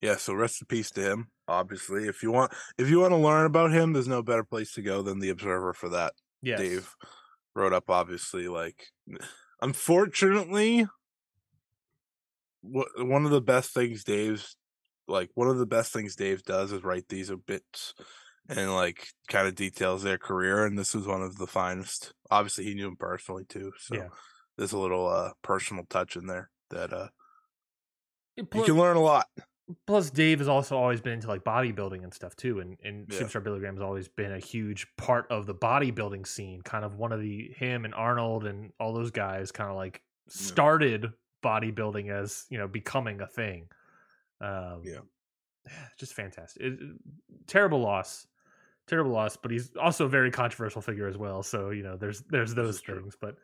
Yeah, 0.01 0.17
so 0.17 0.33
rest 0.33 0.61
in 0.61 0.67
peace 0.67 0.91
to 0.91 1.01
him. 1.01 1.27
Obviously, 1.47 2.07
if 2.07 2.21
you 2.21 2.31
want, 2.31 2.53
if 2.77 2.89
you 2.89 2.99
want 2.99 3.11
to 3.11 3.17
learn 3.17 3.45
about 3.45 3.71
him, 3.71 3.93
there's 3.93 4.07
no 4.07 4.21
better 4.21 4.43
place 4.43 4.73
to 4.73 4.81
go 4.81 5.01
than 5.01 5.19
the 5.19 5.29
Observer 5.29 5.73
for 5.73 5.89
that. 5.89 6.13
Yes. 6.41 6.59
Dave 6.59 6.95
wrote 7.55 7.73
up. 7.73 7.89
Obviously, 7.89 8.47
like, 8.47 8.87
unfortunately, 9.61 10.87
one 12.61 13.25
of 13.25 13.31
the 13.31 13.41
best 13.41 13.73
things 13.73 14.03
Dave's 14.03 14.57
like 15.07 15.29
one 15.35 15.47
of 15.47 15.57
the 15.57 15.65
best 15.65 15.93
things 15.93 16.15
Dave 16.15 16.43
does 16.43 16.71
is 16.73 16.83
write 16.83 17.07
these 17.07 17.31
bits 17.45 17.93
and 18.49 18.73
like 18.73 19.07
kind 19.29 19.47
of 19.47 19.55
details 19.55 20.03
their 20.03 20.17
career, 20.17 20.65
and 20.65 20.77
this 20.77 20.93
was 20.93 21.07
one 21.07 21.21
of 21.21 21.37
the 21.37 21.47
finest. 21.47 22.13
Obviously, 22.29 22.65
he 22.65 22.73
knew 22.73 22.87
him 22.87 22.97
personally 22.97 23.45
too, 23.45 23.71
so 23.77 23.95
Yeah. 23.95 24.09
there's 24.57 24.73
a 24.73 24.77
little 24.79 25.07
uh 25.07 25.31
personal 25.41 25.85
touch 25.85 26.15
in 26.17 26.27
there 26.27 26.49
that 26.69 26.91
uh 26.93 27.07
you 28.35 28.45
can 28.63 28.75
learn 28.77 28.97
a 28.97 29.01
lot. 29.01 29.27
Plus 29.85 30.09
Dave 30.09 30.39
has 30.39 30.47
also 30.47 30.77
always 30.77 31.01
been 31.01 31.13
into 31.13 31.27
like 31.27 31.43
bodybuilding 31.43 32.03
and 32.03 32.13
stuff 32.13 32.35
too, 32.35 32.59
and 32.59 32.77
and 32.83 33.07
Yeah. 33.11 33.19
Superstar 33.19 33.43
Billy 33.43 33.59
Graham 33.59 33.75
has 33.75 33.81
always 33.81 34.07
been 34.07 34.31
a 34.31 34.39
huge 34.39 34.87
part 34.97 35.27
of 35.29 35.45
the 35.45 35.55
bodybuilding 35.55 36.25
scene. 36.27 36.61
Kind 36.61 36.85
of 36.85 36.95
one 36.95 37.11
of 37.11 37.19
the 37.21 37.51
him 37.57 37.85
and 37.85 37.93
Arnold 37.93 38.45
and 38.45 38.71
all 38.79 38.93
those 38.93 39.11
guys 39.11 39.51
kind 39.51 39.69
of 39.69 39.75
like 39.75 40.01
started 40.27 41.11
bodybuilding 41.43 42.09
as 42.09 42.45
you 42.49 42.57
know 42.57 42.67
becoming 42.67 43.21
a 43.21 43.27
thing. 43.27 43.67
Um, 44.41 44.81
Yeah. 44.83 44.99
just 45.97 46.13
fantastic. 46.13 46.61
It- 46.63 46.79
terrible 47.47 47.79
loss, 47.79 48.27
terrible 48.87 49.11
loss. 49.11 49.35
But 49.37 49.51
he's 49.51 49.75
also 49.75 50.05
a 50.05 50.09
very 50.09 50.31
controversial 50.31 50.81
figure 50.81 51.07
as 51.07 51.17
well. 51.17 51.43
So 51.43 51.69
you 51.71 51.83
know, 51.83 51.97
there's 51.97 52.21
there's 52.29 52.53
those 52.53 52.79
things, 52.81 53.15
but. 53.19 53.35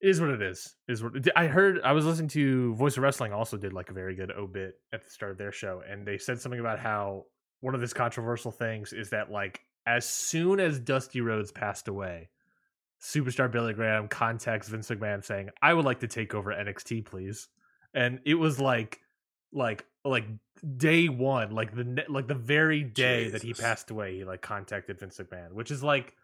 It 0.00 0.08
Is 0.08 0.20
what 0.20 0.30
it 0.30 0.42
is. 0.42 0.74
Is 0.86 1.02
what 1.02 1.12
I 1.36 1.46
heard. 1.46 1.80
I 1.82 1.92
was 1.92 2.04
listening 2.04 2.28
to 2.28 2.74
Voice 2.74 2.96
of 2.96 3.02
Wrestling. 3.02 3.32
Also, 3.32 3.56
did 3.56 3.72
like 3.72 3.90
a 3.90 3.94
very 3.94 4.14
good 4.14 4.30
obit 4.30 4.74
at 4.92 5.04
the 5.04 5.10
start 5.10 5.32
of 5.32 5.38
their 5.38 5.52
show, 5.52 5.82
and 5.88 6.06
they 6.06 6.18
said 6.18 6.40
something 6.40 6.60
about 6.60 6.78
how 6.78 7.24
one 7.60 7.74
of 7.74 7.80
his 7.80 7.92
controversial 7.92 8.52
things 8.52 8.92
is 8.92 9.10
that 9.10 9.30
like 9.30 9.60
as 9.86 10.08
soon 10.08 10.60
as 10.60 10.78
Dusty 10.78 11.20
Rhodes 11.20 11.50
passed 11.50 11.88
away, 11.88 12.28
superstar 13.00 13.50
Billy 13.50 13.72
Graham 13.72 14.08
contacts 14.08 14.68
Vince 14.68 14.88
McMahon 14.88 15.24
saying, 15.24 15.50
"I 15.62 15.74
would 15.74 15.84
like 15.84 16.00
to 16.00 16.08
take 16.08 16.34
over 16.34 16.52
NXT, 16.52 17.04
please." 17.04 17.48
And 17.94 18.20
it 18.24 18.34
was 18.34 18.60
like, 18.60 19.00
like, 19.52 19.84
like 20.04 20.26
day 20.76 21.08
one, 21.08 21.50
like 21.50 21.74
the 21.74 22.04
like 22.08 22.28
the 22.28 22.34
very 22.34 22.84
day 22.84 23.30
that 23.30 23.42
he 23.42 23.54
passed 23.54 23.90
away, 23.90 24.16
he 24.16 24.24
like 24.24 24.42
contacted 24.42 25.00
Vince 25.00 25.18
McMahon, 25.18 25.52
which 25.52 25.70
is 25.70 25.82
like 25.82 26.14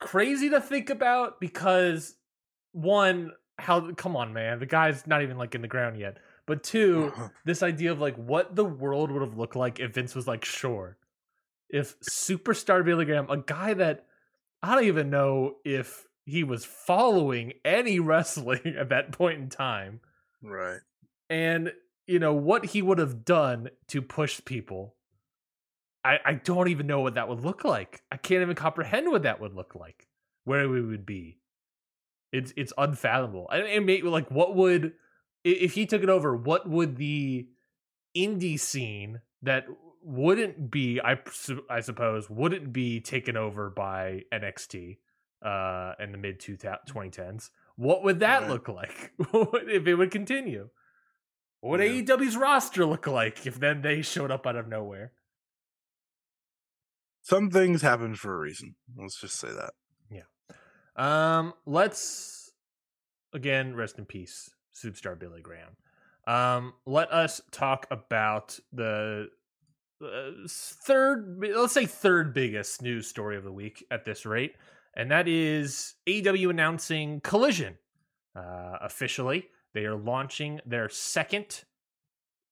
crazy 0.00 0.50
to 0.50 0.60
think 0.60 0.90
about 0.90 1.40
because 1.40 2.16
one, 2.76 3.32
how 3.58 3.92
come 3.92 4.16
on, 4.16 4.34
man, 4.34 4.58
the 4.58 4.66
guy's 4.66 5.06
not 5.06 5.22
even 5.22 5.38
like 5.38 5.54
in 5.54 5.62
the 5.62 5.68
ground 5.68 5.98
yet, 5.98 6.18
but 6.44 6.62
two, 6.62 7.10
uh-huh. 7.14 7.28
this 7.44 7.62
idea 7.62 7.90
of 7.90 8.00
like 8.00 8.16
what 8.16 8.54
the 8.54 8.64
world 8.64 9.10
would 9.10 9.22
have 9.22 9.38
looked 9.38 9.56
like 9.56 9.80
if 9.80 9.94
Vince 9.94 10.14
was 10.14 10.26
like, 10.26 10.44
sure, 10.44 10.98
if 11.70 11.98
superstar 12.00 12.84
Billy 12.84 13.06
Graham, 13.06 13.30
a 13.30 13.38
guy 13.38 13.72
that 13.74 14.04
I 14.62 14.74
don't 14.74 14.84
even 14.84 15.08
know 15.08 15.56
if 15.64 16.06
he 16.26 16.44
was 16.44 16.64
following 16.66 17.54
any 17.64 17.98
wrestling 18.00 18.74
at 18.78 18.90
that 18.90 19.12
point 19.12 19.40
in 19.40 19.48
time, 19.48 20.00
right. 20.42 20.80
and 21.30 21.72
you 22.06 22.18
know 22.18 22.34
what 22.34 22.66
he 22.66 22.82
would 22.82 22.98
have 22.98 23.24
done 23.24 23.70
to 23.88 24.02
push 24.02 24.40
people. 24.44 24.96
I, 26.04 26.18
I 26.24 26.34
don't 26.34 26.68
even 26.68 26.86
know 26.86 27.00
what 27.00 27.14
that 27.14 27.28
would 27.28 27.40
look 27.40 27.64
like. 27.64 28.02
I 28.12 28.16
can't 28.16 28.42
even 28.42 28.54
comprehend 28.54 29.10
what 29.10 29.22
that 29.22 29.40
would 29.40 29.54
look 29.54 29.74
like. 29.74 30.06
Where 30.44 30.68
we 30.68 30.80
would 30.80 31.04
be. 31.04 31.40
It's 32.32 32.52
it's 32.56 32.72
unfathomable. 32.76 33.46
I 33.50 33.78
may, 33.78 34.02
like 34.02 34.30
what 34.30 34.54
would 34.54 34.92
if 35.44 35.72
he 35.74 35.86
took 35.86 36.02
it 36.02 36.08
over? 36.08 36.36
What 36.36 36.68
would 36.68 36.96
the 36.96 37.48
indie 38.16 38.58
scene 38.58 39.20
that 39.42 39.66
wouldn't 40.02 40.70
be 40.70 41.00
I 41.00 41.18
I 41.70 41.80
suppose 41.80 42.28
wouldn't 42.30 42.72
be 42.72 43.00
taken 43.00 43.36
over 43.36 43.70
by 43.70 44.22
NXT 44.32 44.98
uh 45.44 45.92
in 46.00 46.12
the 46.12 46.18
mid 46.18 46.40
2010s? 46.40 47.50
What 47.76 48.02
would 48.04 48.20
that 48.20 48.42
Right. 48.42 48.50
look 48.50 48.68
like 48.68 49.12
if 49.18 49.86
it 49.86 49.94
would 49.94 50.10
continue? 50.10 50.68
What 51.60 51.78
would 51.80 51.86
Yeah. 51.86 52.02
AEW's 52.02 52.36
roster 52.36 52.84
look 52.86 53.06
like 53.06 53.46
if 53.46 53.58
then 53.60 53.82
they 53.82 54.02
showed 54.02 54.30
up 54.30 54.46
out 54.46 54.56
of 54.56 54.68
nowhere? 54.68 55.12
Some 57.22 57.50
things 57.50 57.82
happen 57.82 58.14
for 58.14 58.34
a 58.34 58.38
reason. 58.38 58.76
Let's 58.96 59.20
just 59.20 59.36
say 59.38 59.48
that. 59.48 59.72
Um, 60.96 61.52
let's 61.66 62.50
again 63.32 63.74
rest 63.74 63.98
in 63.98 64.04
peace, 64.04 64.50
superstar 64.74 65.18
Billy 65.18 65.42
Graham. 65.42 65.76
Um, 66.26 66.74
let 66.86 67.12
us 67.12 67.40
talk 67.52 67.86
about 67.90 68.58
the 68.72 69.28
uh, 70.02 70.30
third, 70.48 71.38
let's 71.54 71.72
say 71.72 71.86
third 71.86 72.34
biggest 72.34 72.82
news 72.82 73.06
story 73.06 73.36
of 73.36 73.44
the 73.44 73.52
week 73.52 73.84
at 73.90 74.04
this 74.04 74.26
rate, 74.26 74.56
and 74.96 75.10
that 75.10 75.28
is 75.28 75.94
AEW 76.08 76.50
announcing 76.50 77.20
Collision. 77.20 77.76
Uh, 78.34 78.76
officially, 78.80 79.46
they 79.74 79.84
are 79.84 79.96
launching 79.96 80.60
their 80.66 80.88
second. 80.88 81.64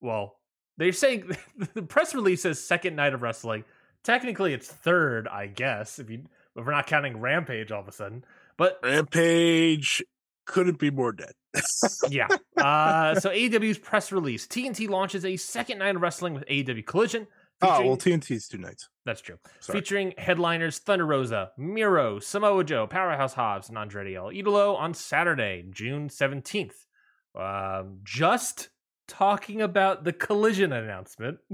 Well, 0.01 0.37
they're 0.77 0.91
saying 0.93 1.31
the 1.73 1.83
press 1.83 2.15
release 2.15 2.43
says 2.43 2.63
second 2.63 2.95
night 2.95 3.13
of 3.13 3.21
wrestling. 3.21 3.65
Technically, 4.03 4.53
it's 4.53 4.67
third, 4.67 5.27
I 5.27 5.47
guess, 5.47 5.97
if 5.99 6.09
you 6.09 6.25
if 6.55 6.65
we're 6.65 6.71
not 6.71 6.87
counting 6.87 7.19
Rampage 7.19 7.71
all 7.71 7.81
of 7.81 7.87
a 7.87 7.91
sudden. 7.91 8.23
But 8.57 8.79
Rampage 8.83 10.03
couldn't 10.45 10.79
be 10.79 10.91
more 10.91 11.11
dead. 11.11 11.33
yeah. 12.09 12.27
Uh, 12.57 13.19
so 13.19 13.29
AEW's 13.29 13.77
press 13.77 14.11
release: 14.11 14.47
TNT 14.47 14.89
launches 14.89 15.25
a 15.25 15.37
second 15.37 15.79
night 15.79 15.95
of 15.95 16.01
wrestling 16.01 16.33
with 16.33 16.45
AEW 16.47 16.85
Collision. 16.85 17.27
oh 17.61 17.85
well, 17.85 17.97
TNT's 17.97 18.47
two 18.47 18.57
nights. 18.57 18.89
that's 19.05 19.21
true. 19.21 19.37
Sorry. 19.59 19.79
Featuring 19.79 20.13
headliners 20.17 20.79
Thunder 20.79 21.05
Rosa, 21.05 21.51
Miro, 21.57 22.19
Samoa 22.19 22.63
Joe, 22.63 22.87
Powerhouse 22.87 23.33
Hobbs, 23.33 23.69
and 23.69 23.77
Andrade 23.77 24.15
El 24.15 24.27
Idolo 24.27 24.77
on 24.77 24.93
Saturday, 24.93 25.65
June 25.69 26.09
seventeenth. 26.09 26.85
Um, 27.33 27.99
just 28.03 28.69
talking 29.07 29.61
about 29.61 30.03
the 30.03 30.13
Collision 30.13 30.71
announcement. 30.71 31.39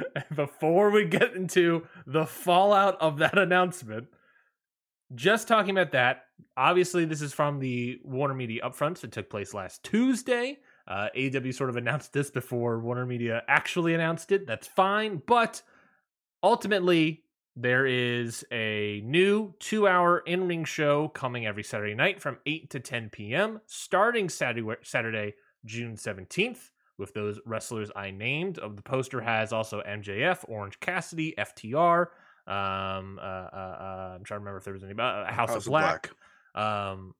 Before 0.34 0.90
we 0.90 1.04
get 1.04 1.34
into 1.34 1.86
the 2.06 2.26
fallout 2.26 3.00
of 3.00 3.18
that 3.18 3.38
announcement, 3.38 4.08
just 5.14 5.48
talking 5.48 5.70
about 5.70 5.92
that. 5.92 6.24
Obviously, 6.56 7.04
this 7.04 7.22
is 7.22 7.32
from 7.32 7.58
the 7.58 8.00
Warner 8.04 8.34
Media 8.34 8.62
upfront 8.64 9.00
that 9.00 9.12
took 9.12 9.30
place 9.30 9.54
last 9.54 9.82
Tuesday. 9.84 10.58
Uh, 10.88 11.08
AEW 11.16 11.54
sort 11.54 11.70
of 11.70 11.76
announced 11.76 12.12
this 12.12 12.30
before 12.30 12.80
Warner 12.80 13.06
Media 13.06 13.42
actually 13.48 13.94
announced 13.94 14.32
it. 14.32 14.46
That's 14.46 14.66
fine, 14.66 15.22
but 15.26 15.62
ultimately, 16.42 17.22
there 17.54 17.86
is 17.86 18.44
a 18.50 19.02
new 19.04 19.54
two-hour 19.60 20.20
in-ring 20.26 20.64
show 20.64 21.08
coming 21.08 21.46
every 21.46 21.62
Saturday 21.62 21.94
night 21.94 22.20
from 22.20 22.38
8 22.46 22.70
to 22.70 22.80
10 22.80 23.10
p.m. 23.10 23.60
starting 23.66 24.28
Saturday, 24.28 24.66
Saturday 24.82 25.34
June 25.64 25.96
17th 25.96 26.70
with 27.02 27.12
those 27.12 27.38
wrestlers 27.44 27.90
I 27.94 28.10
named. 28.10 28.58
Of 28.58 28.76
the 28.76 28.82
poster 28.82 29.20
has 29.20 29.52
also 29.52 29.82
MJF, 29.82 30.44
Orange 30.48 30.80
Cassidy, 30.80 31.34
FTR. 31.36 32.06
Um, 32.46 33.18
uh, 33.20 33.24
uh, 33.24 33.56
uh, 33.56 34.12
I'm 34.14 34.24
trying 34.24 34.38
to 34.38 34.40
remember 34.40 34.56
if 34.56 34.64
there 34.64 34.72
was 34.72 34.82
any 34.82 34.94
uh, 34.98 35.30
House, 35.30 35.54
of 35.54 35.64
Black, 35.64 36.10
um, 36.54 37.14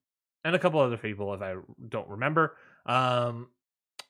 and 0.44 0.56
a 0.56 0.58
couple 0.58 0.80
other 0.80 0.96
people 0.96 1.34
if 1.34 1.42
I 1.42 1.56
don't 1.88 2.08
remember. 2.08 2.56
Um, 2.86 3.48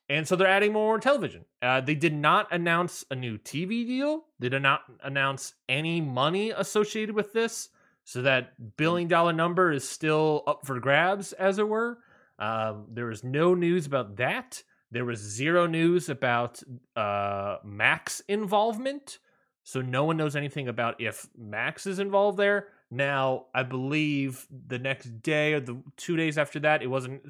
and 0.08 0.28
so 0.28 0.36
they're 0.36 0.46
adding 0.46 0.72
more 0.72 0.98
television. 0.98 1.44
Uh, 1.60 1.80
they 1.80 1.94
did 1.94 2.14
not 2.14 2.52
announce 2.52 3.04
a 3.10 3.14
new 3.14 3.38
TV 3.38 3.86
deal. 3.86 4.24
They 4.38 4.48
did 4.48 4.62
not 4.62 4.82
announce 5.02 5.54
any 5.68 6.00
money 6.00 6.50
associated 6.50 7.14
with 7.14 7.32
this. 7.32 7.68
So 8.04 8.22
that 8.22 8.76
billion 8.76 9.08
dollar 9.08 9.32
number 9.32 9.72
is 9.72 9.88
still 9.88 10.42
up 10.46 10.66
for 10.66 10.78
grabs, 10.80 11.32
as 11.32 11.58
it 11.58 11.68
were. 11.68 11.98
Um, 12.38 12.86
there 12.92 13.06
was 13.06 13.22
no 13.22 13.54
news 13.54 13.86
about 13.86 14.16
that. 14.16 14.62
There 14.92 15.06
was 15.06 15.18
zero 15.18 15.66
news 15.66 16.08
about 16.10 16.62
uh, 16.94 17.56
Max 17.64 18.20
involvement. 18.28 19.18
So 19.64 19.80
no 19.80 20.04
one 20.04 20.18
knows 20.18 20.36
anything 20.36 20.68
about 20.68 21.00
if 21.00 21.28
Max 21.36 21.86
is 21.86 21.98
involved 21.98 22.38
there. 22.38 22.68
Now, 22.90 23.46
I 23.54 23.62
believe 23.62 24.46
the 24.68 24.78
next 24.78 25.22
day 25.22 25.54
or 25.54 25.60
the 25.60 25.82
two 25.96 26.16
days 26.16 26.36
after 26.36 26.60
that, 26.60 26.82
it 26.82 26.88
wasn't 26.88 27.22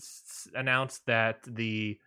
announced 0.57 1.07
that 1.07 1.39
the 1.47 2.01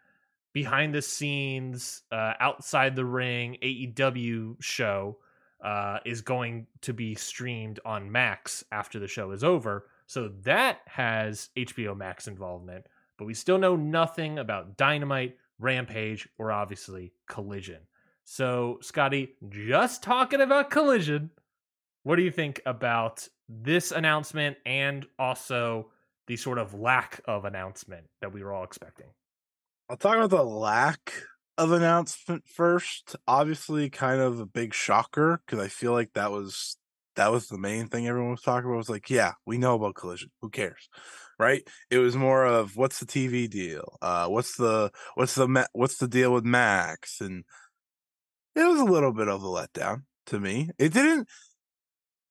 behind 0.51 0.93
the 0.93 1.01
scenes, 1.01 2.03
uh, 2.11 2.33
outside 2.41 2.95
the 2.97 3.05
ring 3.05 3.57
AEW 3.61 4.61
show 4.61 5.17
uh, 5.63 5.99
is 6.05 6.19
going 6.21 6.67
to 6.81 6.93
be 6.93 7.15
streamed 7.15 7.79
on 7.85 8.11
Max 8.11 8.63
after 8.73 8.99
the 8.99 9.07
show 9.07 9.31
is 9.31 9.43
over. 9.43 9.87
So 10.05 10.31
that 10.43 10.79
has 10.85 11.49
HBO 11.55 11.95
Max 11.95 12.27
involvement. 12.27 12.87
but 13.17 13.25
we 13.25 13.33
still 13.33 13.57
know 13.57 13.77
nothing 13.77 14.37
about 14.39 14.75
Dynamite, 14.75 15.37
Rampage, 15.59 16.27
or 16.37 16.51
obviously 16.51 17.13
Collision. 17.27 17.81
So, 18.23 18.79
Scotty, 18.81 19.35
just 19.49 20.01
talking 20.01 20.41
about 20.41 20.71
Collision, 20.71 21.29
what 22.03 22.15
do 22.15 22.23
you 22.23 22.31
think 22.31 22.61
about 22.65 23.27
this 23.47 23.91
announcement 23.91 24.57
and 24.65 25.05
also 25.19 25.91
the 26.27 26.35
sort 26.35 26.57
of 26.57 26.73
lack 26.73 27.21
of 27.25 27.45
announcement 27.45 28.05
that 28.21 28.33
we 28.33 28.43
were 28.43 28.51
all 28.51 28.63
expecting? 28.63 29.07
I'll 29.89 29.97
talk 29.97 30.15
about 30.15 30.31
the 30.31 30.43
lack 30.43 31.13
of 31.57 31.71
announcement 31.71 32.47
first. 32.47 33.15
Obviously, 33.27 33.89
kind 33.89 34.21
of 34.21 34.39
a 34.39 34.45
big 34.45 34.73
shocker 34.73 35.41
because 35.45 35.63
I 35.63 35.67
feel 35.67 35.91
like 35.91 36.13
that 36.13 36.31
was 36.31 36.77
that 37.15 37.31
was 37.31 37.47
the 37.47 37.57
main 37.57 37.87
thing 37.87 38.07
everyone 38.07 38.31
was 38.31 38.41
talking 38.41 38.69
about. 38.69 38.77
Was 38.77 38.89
like, 38.89 39.09
yeah, 39.09 39.33
we 39.45 39.57
know 39.57 39.75
about 39.75 39.95
collision. 39.95 40.31
Who 40.41 40.49
cares, 40.49 40.89
right? 41.39 41.67
It 41.89 41.99
was 41.99 42.15
more 42.15 42.45
of 42.45 42.75
what's 42.77 42.99
the 42.99 43.05
TV 43.05 43.49
deal? 43.49 43.97
Uh, 44.01 44.27
what's 44.27 44.55
the 44.55 44.91
what's 45.15 45.35
the 45.35 45.67
what's 45.73 45.97
the 45.97 46.07
deal 46.07 46.33
with 46.33 46.45
Max? 46.45 47.21
And 47.21 47.43
it 48.55 48.63
was 48.63 48.79
a 48.79 48.85
little 48.85 49.13
bit 49.13 49.27
of 49.27 49.43
a 49.43 49.47
letdown 49.47 50.03
to 50.27 50.39
me. 50.39 50.69
It 50.77 50.93
didn't 50.93 51.27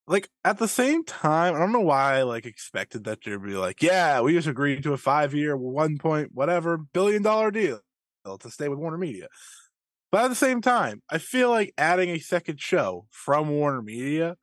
like 0.06 0.28
at 0.44 0.58
the 0.58 0.68
same 0.68 1.04
time. 1.04 1.54
I 1.54 1.58
don't 1.58 1.72
know 1.72 1.80
why 1.80 2.18
I 2.18 2.22
like 2.22 2.46
expected 2.46 3.04
that 3.04 3.22
to 3.22 3.38
be 3.38 3.54
like, 3.54 3.82
yeah, 3.82 4.20
we 4.20 4.32
just 4.32 4.48
agreed 4.48 4.82
to 4.82 4.92
a 4.92 4.98
five 4.98 5.34
year, 5.34 5.56
one 5.56 5.98
point 5.98 6.30
whatever 6.32 6.78
billion 6.78 7.22
dollar 7.22 7.50
deal 7.50 7.80
to 8.40 8.50
stay 8.50 8.68
with 8.68 8.78
Warner 8.78 8.98
Media. 8.98 9.28
But 10.10 10.24
at 10.24 10.28
the 10.28 10.36
same 10.36 10.60
time, 10.60 11.02
I 11.10 11.18
feel 11.18 11.50
like 11.50 11.74
adding 11.76 12.10
a 12.10 12.18
second 12.18 12.60
show 12.60 13.06
from 13.10 13.48
Warner 13.48 13.82
Media 13.82 14.36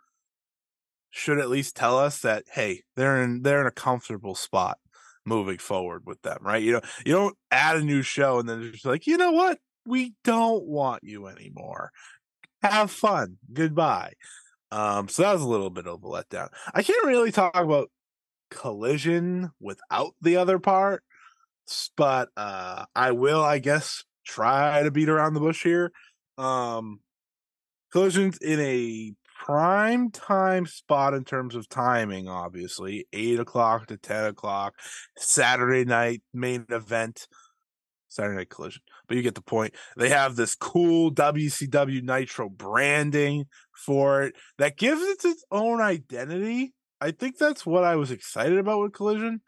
should 1.11 1.39
at 1.39 1.49
least 1.49 1.75
tell 1.75 1.97
us 1.97 2.21
that 2.21 2.45
hey, 2.53 2.83
they're 2.95 3.21
in 3.21 3.43
they're 3.43 3.61
in 3.61 3.67
a 3.67 3.71
comfortable 3.71 4.35
spot 4.35 4.79
moving 5.25 5.57
forward 5.57 6.03
with 6.05 6.21
them, 6.23 6.39
right? 6.41 6.63
You 6.63 6.73
know, 6.73 6.81
you 7.05 7.13
don't 7.13 7.37
add 7.51 7.77
a 7.77 7.83
new 7.83 8.01
show 8.01 8.39
and 8.39 8.49
then 8.49 8.71
just 8.71 8.85
like, 8.85 9.05
you 9.05 9.17
know 9.17 9.31
what? 9.31 9.59
We 9.85 10.15
don't 10.23 10.65
want 10.65 11.03
you 11.03 11.27
anymore. 11.27 11.91
Have 12.63 12.91
fun. 12.91 13.37
Goodbye. 13.53 14.13
Um, 14.71 15.09
so 15.09 15.23
that 15.23 15.33
was 15.33 15.41
a 15.41 15.47
little 15.47 15.69
bit 15.69 15.85
of 15.87 16.03
a 16.03 16.07
letdown. 16.07 16.49
I 16.73 16.81
can't 16.81 17.05
really 17.05 17.31
talk 17.31 17.55
about 17.55 17.89
collision 18.49 19.51
without 19.59 20.13
the 20.21 20.37
other 20.37 20.59
part, 20.59 21.03
but 21.97 22.29
uh 22.37 22.85
I 22.95 23.11
will, 23.11 23.43
I 23.43 23.59
guess, 23.59 24.03
try 24.25 24.83
to 24.83 24.91
beat 24.91 25.09
around 25.09 25.33
the 25.33 25.39
bush 25.39 25.63
here. 25.63 25.91
Um 26.37 26.99
collisions 27.91 28.37
in 28.37 28.59
a 28.59 29.13
prime 29.51 30.09
time 30.11 30.65
spot 30.65 31.13
in 31.13 31.25
terms 31.25 31.55
of 31.55 31.67
timing, 31.67 32.29
obviously. 32.29 33.05
Eight 33.11 33.39
o'clock 33.39 33.87
to 33.87 33.97
ten 33.97 34.25
o'clock, 34.25 34.75
Saturday 35.17 35.83
night 35.83 36.21
main 36.33 36.65
event. 36.69 37.27
Saturday 38.07 38.35
Night 38.35 38.49
Collision, 38.49 38.81
but 39.07 39.15
you 39.15 39.23
get 39.23 39.35
the 39.35 39.41
point. 39.41 39.73
They 39.95 40.09
have 40.09 40.35
this 40.35 40.53
cool 40.53 41.13
WCW 41.13 42.03
Nitro 42.03 42.49
branding 42.49 43.45
for 43.73 44.23
it 44.23 44.35
that 44.57 44.77
gives 44.77 45.01
it 45.01 45.23
its 45.23 45.45
own 45.49 45.79
identity. 45.79 46.73
I 46.99 47.11
think 47.11 47.37
that's 47.37 47.65
what 47.65 47.85
I 47.85 47.95
was 47.95 48.11
excited 48.11 48.57
about 48.57 48.81
with 48.81 48.91
Collision. 48.91 49.39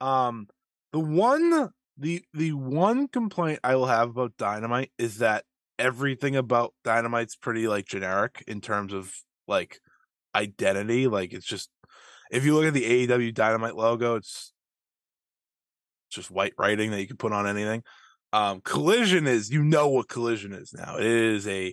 Um, 0.00 0.48
the 0.92 0.98
one, 0.98 1.70
the 1.96 2.22
the 2.34 2.52
one 2.52 3.06
complaint 3.06 3.60
I 3.62 3.76
will 3.76 3.86
have 3.86 4.10
about 4.10 4.36
Dynamite 4.36 4.90
is 4.98 5.18
that 5.18 5.44
everything 5.78 6.34
about 6.34 6.74
Dynamite's 6.82 7.36
pretty 7.36 7.68
like 7.68 7.86
generic 7.86 8.42
in 8.48 8.60
terms 8.60 8.92
of 8.92 9.14
like 9.48 9.80
identity. 10.34 11.06
Like 11.06 11.32
it's 11.32 11.46
just 11.46 11.70
if 12.30 12.44
you 12.44 12.54
look 12.54 12.66
at 12.66 12.74
the 12.74 13.06
AEW 13.06 13.34
Dynamite 13.34 13.76
logo, 13.76 14.16
it's 14.16 14.52
just 16.10 16.30
white 16.30 16.54
writing 16.58 16.90
that 16.90 17.00
you 17.00 17.06
can 17.06 17.16
put 17.16 17.32
on 17.32 17.46
anything. 17.46 17.82
Um, 18.32 18.60
Collision 18.60 19.26
is 19.26 19.50
you 19.50 19.62
know 19.62 19.88
what 19.88 20.08
Collision 20.08 20.52
is 20.52 20.72
now. 20.72 20.98
It 20.98 21.06
is 21.06 21.46
a 21.46 21.72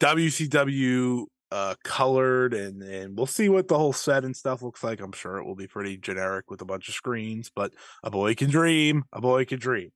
WCW 0.00 1.26
uh 1.50 1.74
colored 1.84 2.52
and 2.52 2.82
and 2.82 3.16
we'll 3.16 3.26
see 3.26 3.48
what 3.48 3.68
the 3.68 3.78
whole 3.78 3.92
set 3.92 4.24
and 4.24 4.34
stuff 4.34 4.62
looks 4.62 4.82
like. 4.82 5.00
I'm 5.00 5.12
sure 5.12 5.36
it 5.38 5.44
will 5.44 5.54
be 5.54 5.68
pretty 5.68 5.96
generic 5.96 6.50
with 6.50 6.60
a 6.62 6.64
bunch 6.64 6.88
of 6.88 6.94
screens, 6.94 7.50
but 7.54 7.72
a 8.02 8.10
boy 8.10 8.34
can 8.34 8.50
dream. 8.50 9.04
A 9.12 9.20
boy 9.20 9.44
can 9.44 9.60
dream. 9.60 9.90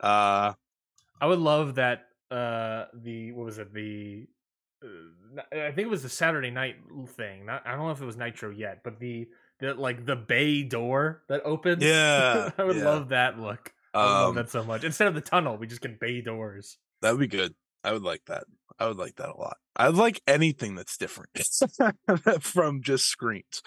Uh 0.00 0.54
I 1.20 1.26
would 1.26 1.40
love 1.40 1.74
that 1.74 2.04
uh 2.30 2.86
the 2.94 3.32
what 3.32 3.44
was 3.44 3.58
it 3.58 3.74
the 3.74 4.26
I 5.52 5.70
think 5.72 5.86
it 5.86 5.90
was 5.90 6.02
the 6.02 6.08
Saturday 6.08 6.50
night 6.50 6.76
thing. 7.08 7.46
Not, 7.46 7.62
I 7.66 7.72
don't 7.72 7.80
know 7.80 7.90
if 7.90 8.00
it 8.02 8.06
was 8.06 8.16
Nitro 8.16 8.50
yet, 8.50 8.82
but 8.84 8.98
the 8.98 9.28
the 9.60 9.74
like 9.74 10.04
the 10.04 10.16
bay 10.16 10.62
door 10.62 11.22
that 11.28 11.42
opens. 11.44 11.82
Yeah, 11.82 12.50
I 12.58 12.64
would 12.64 12.76
yeah. 12.76 12.84
love 12.84 13.08
that 13.10 13.38
look. 13.38 13.72
I 13.94 14.04
would 14.04 14.10
love 14.10 14.28
um 14.30 14.34
that 14.36 14.50
so 14.50 14.64
much. 14.64 14.84
Instead 14.84 15.08
of 15.08 15.14
the 15.14 15.20
tunnel, 15.20 15.56
we 15.56 15.66
just 15.66 15.80
get 15.80 16.00
bay 16.00 16.20
doors. 16.20 16.78
that 17.02 17.12
would 17.12 17.20
be 17.20 17.26
good. 17.28 17.54
I 17.84 17.92
would 17.92 18.02
like 18.02 18.24
that. 18.26 18.44
I 18.78 18.86
would 18.86 18.96
like 18.96 19.16
that 19.16 19.28
a 19.28 19.36
lot. 19.36 19.56
I 19.76 19.88
like 19.88 20.22
anything 20.26 20.74
that's 20.74 20.96
different 20.96 21.30
from 22.40 22.82
just 22.82 23.06
screens. 23.06 23.62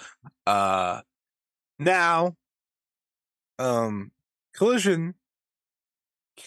Uh 0.45 1.01
now 1.79 2.35
um 3.59 4.11
collision 4.53 5.15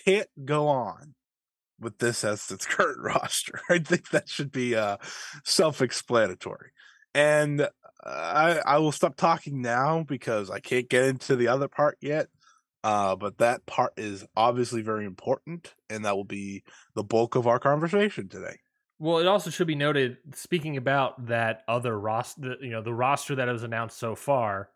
can't 0.05 0.29
go 0.45 0.69
on 0.69 1.15
with 1.81 1.99
this 1.99 2.25
as 2.25 2.51
its 2.51 2.67
current 2.67 2.99
roster. 3.03 3.61
I 3.71 3.79
think 3.79 4.11
that 4.11 4.29
should 4.29 4.53
be 4.53 4.75
uh 4.75 4.99
self-explanatory. 5.45 6.71
And 7.14 7.62
uh, 7.62 7.69
I 8.05 8.61
I 8.64 8.79
will 8.79 8.93
stop 8.93 9.17
talking 9.17 9.62
now 9.62 10.05
because 10.07 10.51
I 10.51 10.61
can't 10.61 10.88
get 10.88 11.05
into 11.05 11.37
the 11.37 11.49
other 11.49 11.69
part 11.69 11.99
yet. 12.01 12.29
Uh, 12.85 13.17
but 13.17 13.38
that 13.38 13.67
part 13.67 13.93
is 13.97 14.25
obviously 14.37 14.83
very 14.83 15.05
important, 15.05 15.75
and 15.91 16.05
that 16.05 16.17
will 16.17 16.25
be 16.25 16.62
the 16.95 17.03
bulk 17.03 17.35
of 17.35 17.47
our 17.47 17.59
conversation 17.59 18.29
today. 18.29 18.57
Well, 19.01 19.19
it 19.19 19.27
also 19.27 19.51
should 19.51 19.67
be 19.67 19.75
noted, 19.75 20.19
speaking 20.35 20.77
about 20.77 21.27
that 21.27 21.62
other 21.69 21.99
roster, 21.99 22.57
you 22.61 22.71
know, 22.71 22.83
the 22.83 22.95
roster 22.95 23.35
that 23.37 23.49
was 23.49 23.62
announced 23.62 23.99
so 23.99 24.14
far. 24.14 24.71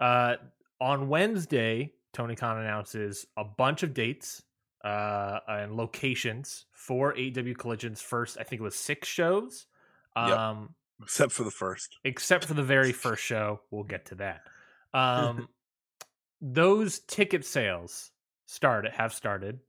Uh, 0.00 0.36
on 0.80 1.08
Wednesday, 1.08 1.92
Tony 2.12 2.36
Khan 2.36 2.58
announces 2.58 3.26
a 3.36 3.44
bunch 3.44 3.82
of 3.82 3.92
dates 3.92 4.42
uh, 4.84 5.40
and 5.48 5.76
locations 5.76 6.66
for 6.72 7.14
AW 7.18 7.54
Collision's 7.58 8.00
first. 8.00 8.38
I 8.38 8.42
think 8.44 8.60
it 8.60 8.64
was 8.64 8.74
six 8.76 9.08
shows. 9.08 9.66
Yep. 10.16 10.38
Um, 10.38 10.74
Except 11.02 11.32
for 11.32 11.44
the 11.44 11.50
first. 11.50 11.96
except 12.04 12.44
for 12.44 12.54
the 12.54 12.62
very 12.62 12.92
first 12.92 13.22
show. 13.24 13.60
We'll 13.70 13.84
get 13.84 14.06
to 14.06 14.14
that. 14.16 14.42
Um, 14.92 15.48
those 16.42 16.98
ticket 17.00 17.44
sales 17.44 18.10
started 18.46 18.92
have 18.92 19.14
started, 19.14 19.60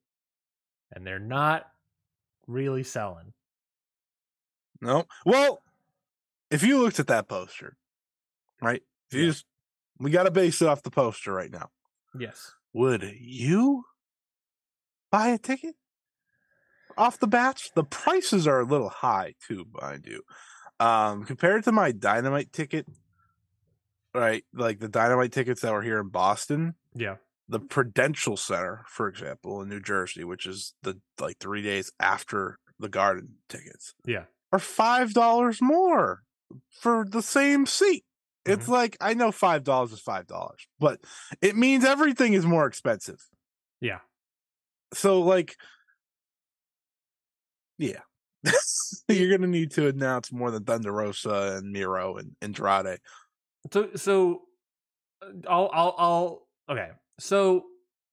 and 0.91 1.05
they're 1.07 1.19
not 1.19 1.67
really 2.47 2.83
selling. 2.83 3.33
No. 4.81 5.05
Well, 5.25 5.61
if 6.49 6.63
you 6.63 6.79
looked 6.79 6.99
at 6.99 7.07
that 7.07 7.27
poster, 7.29 7.77
right? 8.61 8.81
If 9.09 9.17
you 9.17 9.23
Yeah. 9.25 9.29
just 9.31 9.45
we 9.99 10.09
gotta 10.11 10.31
base 10.31 10.61
it 10.61 10.67
off 10.67 10.81
the 10.83 10.89
poster 10.91 11.31
right 11.31 11.51
now. 11.51 11.69
Yes. 12.17 12.55
Would 12.73 13.03
you 13.19 13.85
buy 15.11 15.27
a 15.29 15.37
ticket? 15.37 15.75
Off 16.97 17.19
the 17.19 17.27
bat, 17.27 17.61
the 17.75 17.83
prices 17.83 18.47
are 18.47 18.59
a 18.59 18.65
little 18.65 18.89
high 18.89 19.33
too, 19.47 19.65
mind 19.81 20.05
you. 20.05 20.23
Um, 20.79 21.23
compared 21.25 21.63
to 21.65 21.71
my 21.71 21.91
dynamite 21.91 22.51
ticket, 22.51 22.85
right? 24.13 24.43
Like 24.53 24.79
the 24.79 24.87
dynamite 24.89 25.31
tickets 25.31 25.61
that 25.61 25.71
were 25.73 25.83
here 25.83 25.99
in 25.99 26.09
Boston, 26.09 26.75
Yeah. 26.93 27.17
the 27.47 27.59
Prudential 27.59 28.35
Center, 28.37 28.83
for 28.87 29.07
example, 29.07 29.61
in 29.61 29.69
New 29.69 29.79
Jersey, 29.79 30.23
which 30.23 30.45
is 30.45 30.73
the 30.83 30.99
like 31.19 31.37
three 31.39 31.61
days 31.61 31.91
after 31.99 32.57
the 32.79 32.89
garden 32.89 33.35
tickets, 33.47 33.93
Yeah. 34.05 34.25
are 34.51 34.59
five 34.59 35.13
dollars 35.13 35.61
more 35.61 36.23
for 36.69 37.05
the 37.07 37.21
same 37.21 37.65
seat. 37.65 38.03
It's 38.43 38.67
like 38.67 38.97
I 38.99 39.13
know 39.13 39.31
five 39.31 39.63
dollars 39.63 39.91
is 39.93 40.01
five 40.01 40.25
dollars, 40.27 40.67
but 40.79 40.99
it 41.41 41.55
means 41.55 41.85
everything 41.85 42.33
is 42.33 42.45
more 42.45 42.65
expensive. 42.65 43.29
Yeah. 43.79 43.99
So 44.93 45.21
like, 45.21 45.55
yeah, 47.77 48.01
you're 49.07 49.35
gonna 49.37 49.47
need 49.47 49.71
to 49.71 49.87
announce 49.87 50.31
more 50.31 50.51
than 50.51 50.63
Thunder 50.63 50.91
Rosa 50.91 51.57
and 51.57 51.71
Miro 51.71 52.17
and 52.17 52.35
Andrade. 52.41 52.99
So 53.71 53.89
so 53.95 54.41
uh, 55.21 55.49
I'll 55.49 55.69
I'll 55.73 55.95
I'll 55.97 56.47
okay. 56.69 56.89
So 57.19 57.65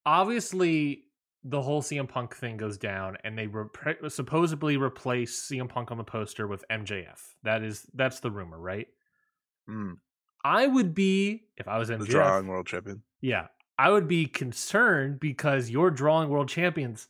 obviously 0.06 1.04
the 1.44 1.62
whole 1.62 1.82
CM 1.82 2.08
Punk 2.08 2.34
thing 2.36 2.56
goes 2.56 2.76
down 2.76 3.16
and 3.24 3.38
they 3.38 3.46
repre- 3.46 4.10
supposedly 4.10 4.76
replace 4.76 5.48
CM 5.50 5.68
Punk 5.68 5.90
on 5.90 5.98
the 5.98 6.04
poster 6.04 6.46
with 6.46 6.64
MJF. 6.70 7.20
That 7.42 7.62
is 7.62 7.86
that's 7.94 8.20
the 8.20 8.30
rumor, 8.30 8.58
right? 8.58 8.86
Mm, 9.68 9.94
I 10.44 10.66
would 10.66 10.94
be 10.94 11.44
if 11.56 11.68
I 11.68 11.78
was 11.78 11.88
the 11.88 11.98
drawing 11.98 12.46
world 12.46 12.66
champion. 12.66 13.02
Yeah. 13.20 13.46
I 13.78 13.90
would 13.90 14.08
be 14.08 14.26
concerned 14.26 15.20
because 15.20 15.70
you're 15.70 15.90
drawing 15.90 16.28
world 16.28 16.48
champions 16.48 17.08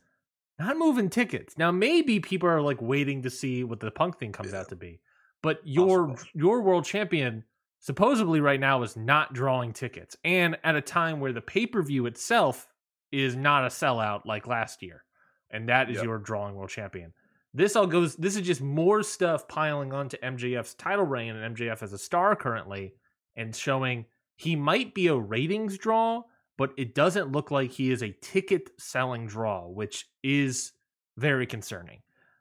not 0.59 0.77
moving 0.77 1.09
tickets. 1.09 1.57
Now 1.57 1.71
maybe 1.71 2.19
people 2.21 2.49
are 2.49 2.61
like 2.61 2.83
waiting 2.83 3.23
to 3.23 3.31
see 3.31 3.63
what 3.65 3.79
the 3.81 3.91
punk 3.91 4.19
thing 4.19 4.33
comes 4.33 4.53
Yeah. 4.53 4.61
out 4.61 4.69
to 4.71 4.77
be. 4.77 5.01
But 5.43 5.61
your 5.65 6.09
Possible. 6.09 6.31
your 6.35 6.63
world 6.63 6.85
champion 6.85 7.45
supposedly 7.79 8.41
right 8.41 8.59
now 8.59 8.83
is 8.83 8.97
not 8.97 9.33
drawing 9.33 9.73
tickets. 9.73 10.17
And 10.25 10.59
at 10.65 10.75
a 10.75 10.81
time 10.81 11.21
where 11.21 11.33
the 11.33 11.41
pay-per-view 11.41 12.07
itself 12.07 12.67
is 13.13 13.37
not 13.37 13.65
a 13.65 13.69
sellout 13.69 14.25
like 14.27 14.49
last 14.49 14.83
year, 14.83 15.05
and 15.51 15.69
that 15.69 15.89
is 15.91 15.97
Yep. 15.99 16.05
your 16.05 16.19
drawing 16.19 16.57
world 16.57 16.71
champion. 16.71 17.15
This 17.55 17.77
all 17.77 17.87
goes. 17.87 18.17
This 18.17 18.35
is 18.37 18.43
just 18.43 18.61
more 18.61 19.03
stuff 19.05 19.47
piling 19.49 19.93
onto 19.93 20.17
MJF's 20.19 20.75
title 20.75 21.07
reign 21.07 21.35
and 21.37 21.45
MJF 21.57 21.83
as 21.83 21.93
a 21.93 21.99
star 21.99 22.35
currently, 22.37 22.95
and 23.37 23.55
showing 23.55 24.07
he 24.37 24.57
might 24.57 24.93
be 24.93 25.07
a 25.07 25.17
ratings 25.17 25.79
draw, 25.79 26.25
but 26.59 26.73
it 26.77 26.95
doesn't 26.95 27.33
look 27.33 27.51
like 27.51 27.71
he 27.71 27.91
is 27.91 28.03
a 28.03 28.11
ticket 28.21 28.69
selling 28.79 29.27
draw, 29.27 29.67
which 29.67 30.07
is 30.23 30.73
very 31.17 31.47
concerning. 31.47 32.01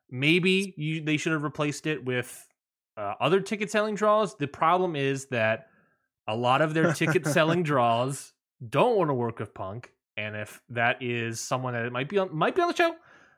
Maybe 0.09 0.73
you, 0.75 1.01
they 1.01 1.17
should 1.17 1.31
have 1.31 1.43
replaced 1.43 1.85
it 1.85 2.03
with 2.03 2.45
uh, 2.97 3.13
other 3.21 3.39
ticket 3.39 3.71
selling 3.71 3.95
draws. 3.95 4.35
The 4.35 4.47
problem 4.47 4.95
is 4.95 5.27
that 5.27 5.67
a 6.27 6.35
lot 6.35 6.61
of 6.61 6.73
their 6.73 6.93
ticket 6.93 7.25
selling 7.25 7.63
draws 7.71 8.33
don't 8.67 8.97
want 8.97 9.09
to 9.09 9.13
work 9.13 9.39
with 9.39 9.53
Punk, 9.53 9.91
and 10.17 10.35
if 10.35 10.61
that 10.69 11.01
is 11.01 11.39
someone 11.39 11.73
that 11.73 11.91
might 11.91 12.09
be 12.09 12.17
on 12.17 12.35
might 12.35 12.55
be 12.55 12.61
on 12.61 12.69
the 12.69 12.75
show, 12.75 12.95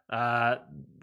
uh, 0.10 0.56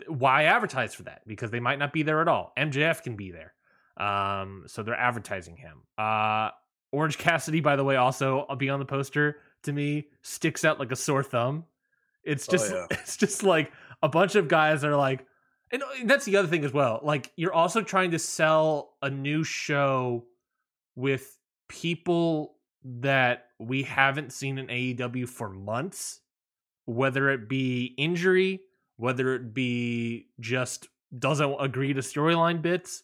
why 0.08 0.44
advertise 0.44 0.94
for 0.94 1.02
that? 1.02 1.20
Because 1.26 1.50
they 1.50 1.60
might 1.60 1.78
not 1.78 1.92
be 1.92 2.02
there 2.02 2.22
at 2.22 2.28
all. 2.28 2.52
MJF 2.56 3.02
can 3.02 3.14
be 3.14 3.30
there, 3.30 3.52
um, 3.98 4.64
so 4.66 4.82
they're 4.82 4.94
advertising 4.94 5.56
him. 5.56 5.82
Uh, 5.98 6.50
Orange 6.92 7.18
Cassidy, 7.18 7.60
by 7.60 7.76
the 7.76 7.84
way, 7.84 7.96
also 7.96 8.46
I'll 8.48 8.56
be 8.56 8.70
on 8.70 8.78
the 8.78 8.86
poster. 8.86 9.36
To 9.66 9.72
me, 9.72 10.06
sticks 10.22 10.64
out 10.64 10.78
like 10.78 10.92
a 10.92 10.96
sore 10.96 11.22
thumb. 11.22 11.64
It's 12.24 12.48
Oh, 12.48 12.52
just 12.52 12.72
yeah. 12.72 12.86
it's 12.90 13.16
just 13.16 13.42
like 13.42 13.72
a 14.02 14.08
bunch 14.08 14.34
of 14.34 14.48
guys 14.48 14.84
are 14.84 14.96
like, 14.96 15.26
and 15.70 15.82
uh, 15.82 15.86
that's 16.04 16.24
the 16.24 16.36
other 16.36 16.48
thing 16.48 16.64
as 16.64 16.72
well. 16.72 17.00
Like 17.02 17.32
you're 17.36 17.52
also 17.52 17.82
trying 17.82 18.12
to 18.12 18.18
sell 18.18 18.94
a 19.02 19.10
new 19.10 19.42
show 19.44 20.24
with 20.94 21.38
people 21.68 22.56
that 22.84 23.46
we 23.58 23.82
haven't 23.82 24.32
seen 24.32 24.58
in 24.58 24.68
AEW 24.68 25.28
for 25.28 25.48
months, 25.48 26.20
whether 26.84 27.30
it 27.30 27.48
be 27.48 27.94
injury, 27.98 28.60
whether 28.96 29.34
it 29.34 29.52
be 29.52 30.28
just 30.38 30.88
doesn't 31.18 31.56
agree 31.58 31.92
to 31.92 32.00
storyline 32.00 32.62
bits. 32.62 33.02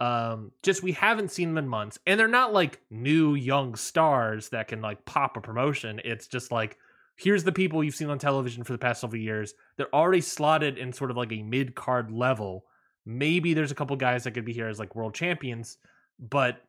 Um, 0.00 0.52
just 0.62 0.82
we 0.82 0.92
haven't 0.92 1.32
seen 1.32 1.48
them 1.48 1.64
in 1.64 1.68
months, 1.68 1.98
and 2.06 2.18
they're 2.18 2.28
not 2.28 2.52
like 2.52 2.80
new 2.90 3.34
young 3.34 3.74
stars 3.74 4.50
that 4.50 4.68
can 4.68 4.80
like 4.80 5.04
pop 5.04 5.36
a 5.36 5.40
promotion. 5.40 6.00
It's 6.04 6.26
just 6.26 6.52
like 6.52 6.78
here's 7.18 7.44
the 7.44 7.52
people 7.52 7.82
you've 7.82 7.96
seen 7.96 8.10
on 8.10 8.18
television 8.18 8.62
for 8.62 8.72
the 8.72 8.78
past 8.78 9.00
several 9.00 9.20
years. 9.20 9.54
They're 9.76 9.94
already 9.94 10.20
slotted 10.20 10.78
in 10.78 10.92
sort 10.92 11.10
of 11.10 11.16
like 11.16 11.32
a 11.32 11.42
mid 11.42 11.74
card 11.74 12.10
level. 12.12 12.64
Maybe 13.04 13.54
there's 13.54 13.72
a 13.72 13.74
couple 13.74 13.96
guys 13.96 14.24
that 14.24 14.32
could 14.32 14.44
be 14.44 14.52
here 14.52 14.68
as 14.68 14.78
like 14.78 14.94
world 14.94 15.14
champions, 15.14 15.78
but 16.18 16.62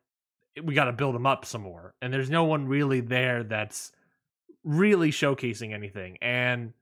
we 0.62 0.74
got 0.74 0.86
to 0.86 0.92
build 0.92 1.14
them 1.14 1.26
up 1.26 1.44
some 1.44 1.62
more. 1.62 1.94
And 2.02 2.12
there's 2.12 2.30
no 2.30 2.44
one 2.44 2.66
really 2.66 3.00
there 3.00 3.44
that's 3.44 3.92
really 4.64 5.10
showcasing 5.10 5.72
anything. 5.72 6.18
And 6.20 6.72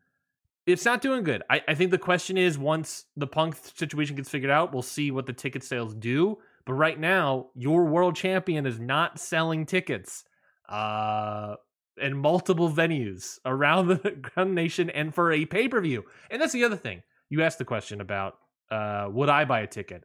it's 0.69 0.85
not 0.85 1.01
doing 1.01 1.25
good. 1.25 1.43
I, 1.49 1.63
I 1.67 1.75
think 1.75 1.91
the 1.91 1.99
question 1.99 2.37
is 2.37 2.59
once 2.59 3.07
the 3.17 3.27
punk 3.27 3.57
situation 3.57 4.17
gets 4.17 4.29
figured 4.29 4.51
out, 4.51 4.73
we'll 4.73 4.83
see 4.83 5.11
what 5.11 5.25
the 5.25 5.33
ticket 5.33 5.65
sales 5.65 5.95
do. 5.95 6.39
But 6.67 6.75
right 6.75 7.01
now, 7.01 7.47
your 7.55 7.87
world 7.87 8.15
champion 8.15 8.67
is 8.67 8.79
not 8.79 9.19
selling 9.19 9.65
tickets 9.65 10.25
uh, 10.69 11.55
in 11.97 12.19
multiple 12.19 12.71
venues 12.71 13.39
around 13.47 13.89
the 13.89 14.45
nation 14.45 14.91
and 14.91 15.15
for 15.15 15.33
a 15.33 15.47
pay 15.47 15.69
per 15.69 15.81
view. 15.81 16.05
And 16.31 16.41
that's 16.41 16.53
the 16.53 16.65
other 16.65 16.77
thing. 16.77 17.03
You 17.31 17.43
asked 17.43 17.59
the 17.59 17.65
question 17.65 18.03
about 18.03 18.37
uh, 18.71 19.09
would 19.11 19.31
I 19.31 19.47
buy 19.47 19.61
a 19.61 19.67
ticket? 19.67 20.05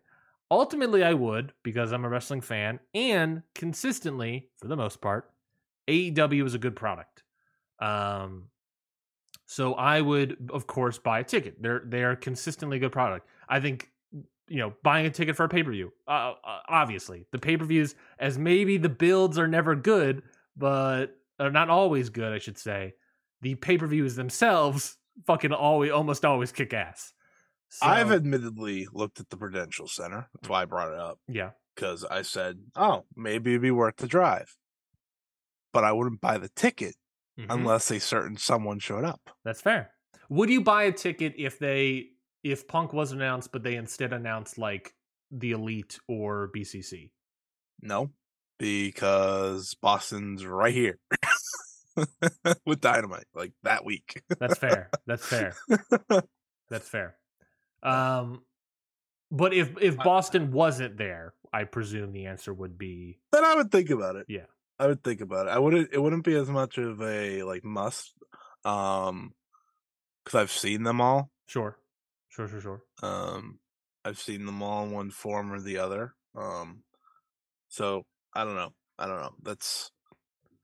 Ultimately, 0.49 1.03
I 1.03 1.13
would 1.13 1.51
because 1.63 1.91
I'm 1.91 2.05
a 2.05 2.09
wrestling 2.09 2.41
fan, 2.41 2.79
and 2.93 3.41
consistently, 3.53 4.49
for 4.57 4.67
the 4.67 4.77
most 4.77 5.01
part, 5.01 5.29
AEW 5.89 6.45
is 6.45 6.53
a 6.53 6.59
good 6.59 6.75
product. 6.75 7.23
Um, 7.79 8.45
so 9.53 9.75
I 9.75 10.01
would, 10.01 10.49
of 10.51 10.65
course, 10.65 10.97
buy 10.97 11.19
a 11.19 11.23
ticket. 11.23 11.61
They're 11.61 11.83
they 11.85 12.03
are 12.03 12.15
consistently 12.15 12.79
good 12.79 12.91
product. 12.91 13.27
I 13.47 13.59
think 13.59 13.91
you 14.47 14.57
know 14.57 14.73
buying 14.81 15.05
a 15.05 15.11
ticket 15.11 15.35
for 15.35 15.43
a 15.43 15.49
pay 15.49 15.61
per 15.61 15.69
view. 15.69 15.93
Uh, 16.07 16.33
uh, 16.43 16.59
obviously, 16.67 17.27
the 17.31 17.37
pay 17.37 17.55
per 17.55 17.65
views, 17.65 17.93
as 18.17 18.39
maybe 18.39 18.77
the 18.77 18.89
builds 18.89 19.37
are 19.37 19.47
never 19.47 19.75
good, 19.75 20.23
but 20.57 21.15
are 21.39 21.51
not 21.51 21.69
always 21.69 22.09
good. 22.09 22.33
I 22.33 22.39
should 22.39 22.57
say 22.57 22.95
the 23.41 23.53
pay 23.53 23.77
per 23.77 23.85
views 23.85 24.15
themselves 24.15 24.97
fucking 25.27 25.53
always 25.53 25.91
almost 25.91 26.25
always 26.25 26.51
kick 26.51 26.73
ass. 26.73 27.13
So, 27.69 27.85
I've 27.85 28.11
admittedly 28.11 28.87
looked 28.91 29.19
at 29.19 29.29
the 29.29 29.37
Prudential 29.37 29.87
Center. 29.87 30.29
That's 30.33 30.49
why 30.49 30.63
I 30.63 30.65
brought 30.65 30.93
it 30.93 30.99
up 30.99 31.19
yeah 31.27 31.51
because 31.75 32.03
I 32.05 32.23
said, 32.23 32.57
"Oh, 32.75 33.05
maybe 33.15 33.51
it'd 33.51 33.61
be 33.61 33.69
worth 33.69 33.97
the 33.97 34.07
drive," 34.07 34.55
but 35.71 35.83
I 35.83 35.91
wouldn't 35.91 36.21
buy 36.21 36.39
the 36.39 36.49
ticket 36.49 36.95
Mhm. 37.39 37.47
unless 37.49 37.89
a 37.91 37.99
certain 37.99 38.37
someone 38.37 38.79
showed 38.79 39.03
up. 39.03 39.21
That's 39.43 39.61
fair. 39.61 39.91
Would 40.29 40.49
you 40.49 40.61
buy 40.61 40.83
a 40.83 40.91
ticket 40.91 41.33
if 41.37 41.59
they 41.59 42.09
if 42.43 42.67
Punk 42.67 42.93
was 42.93 43.11
announced, 43.11 43.51
but 43.51 43.63
they 43.63 43.75
instead 43.75 44.13
announced 44.13 44.57
like 44.57 44.93
the 45.31 45.51
Elite 45.51 45.99
or 46.07 46.49
BCC? 46.55 47.11
No, 47.81 48.11
because 48.59 49.73
Boston's 49.75 50.45
right 50.45 50.73
here 50.73 50.99
with 52.65 52.81
Dynamite, 52.81 53.27
like 53.33 53.53
that 53.63 53.83
week. 53.85 54.21
That's 54.39 54.57
fair. 54.57 54.89
That's 55.05 55.25
fair. 55.25 55.55
That's 56.69 56.87
fair. 56.89 57.17
Um, 57.81 58.43
but 59.31 59.53
if 59.53 59.71
if 59.81 59.97
Boston 59.97 60.51
wasn't 60.51 60.97
there, 60.97 61.33
I 61.51 61.63
presume 61.65 62.11
the 62.13 62.27
answer 62.27 62.53
would 62.53 62.77
be 62.77 63.19
then 63.31 63.43
I 63.43 63.55
would 63.55 63.71
think 63.71 63.89
about 63.89 64.15
it. 64.15 64.25
Yeah. 64.29 64.45
I 64.79 64.87
would 64.87 65.03
think 65.03 65.21
about 65.21 65.47
it. 65.47 65.51
I 65.51 65.59
wouldn't. 65.59 65.89
It 65.93 65.99
wouldn't 65.99 66.23
be 66.25 66.35
as 66.35 66.49
much 66.49 66.77
of 66.77 67.01
a 67.01 67.43
like 67.43 67.63
must, 67.63 68.13
um, 68.65 69.33
because 70.23 70.39
I've 70.39 70.51
seen 70.51 70.83
them 70.83 70.99
all. 71.01 71.29
sure, 71.45 71.77
sure, 72.29 72.47
sure, 72.47 72.61
sure. 72.61 72.81
Um, 73.01 73.59
I've 74.03 74.19
seen 74.19 74.45
them 74.45 74.61
all 74.63 74.83
in 74.85 74.91
one 74.91 75.11
form 75.11 75.51
or 75.51 75.59
the 75.59 75.77
other. 75.77 76.13
Um, 76.35 76.83
so 77.69 78.03
I 78.33 78.43
don't 78.43 78.55
know. 78.55 78.73
I 78.97 79.07
don't 79.07 79.19
know. 79.21 79.33
That's 79.43 79.91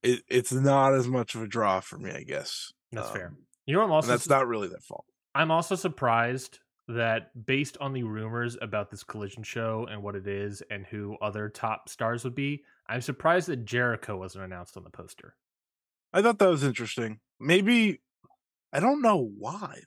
it. 0.04 0.24
It's 0.28 0.52
not 0.52 0.94
as 0.94 1.08
much 1.08 1.36
of 1.36 1.44
a 1.44 1.48
draw 1.48 1.80
for 1.80 1.98
me, 1.98 2.12
I 2.12 2.24
guess. 2.24 2.72
That's 2.92 3.10
fair. 3.12 3.28
Um, 3.28 3.38
You 3.66 3.74
know, 3.76 3.80
what 3.82 3.86
I'm 3.86 3.92
also 3.92 4.08
that's 4.10 4.30
not 4.30 4.48
really 4.48 4.68
their 4.68 4.80
fault. 4.80 5.06
I'm 5.36 5.52
also 5.52 5.76
surprised 5.76 6.60
that 6.88 7.46
based 7.46 7.78
on 7.80 7.94
the 7.94 8.02
rumors 8.04 8.58
about 8.62 8.90
this 8.90 9.04
collision 9.04 9.44
show 9.44 9.88
and 9.92 10.02
what 10.02 10.16
it 10.16 10.28
is 10.28 10.64
and 10.72 10.88
who 10.88 11.16
other 11.22 11.48
top 11.48 11.88
stars 11.88 12.24
would 12.24 12.34
be, 12.34 12.64
I'm 12.90 13.02
surprised 13.02 13.48
that 13.48 13.66
Jericho 13.66 14.18
wasn't 14.18 14.46
announced 14.46 14.76
on 14.76 14.84
the 14.84 14.90
poster. 14.90 15.36
I 16.12 16.22
thought 16.22 16.40
that 16.40 16.50
was 16.50 16.64
interesting. 16.64 17.20
Maybe 17.40 18.02
I 18.74 18.80
don't 18.80 19.02
know 19.02 19.32
why. 19.38 19.82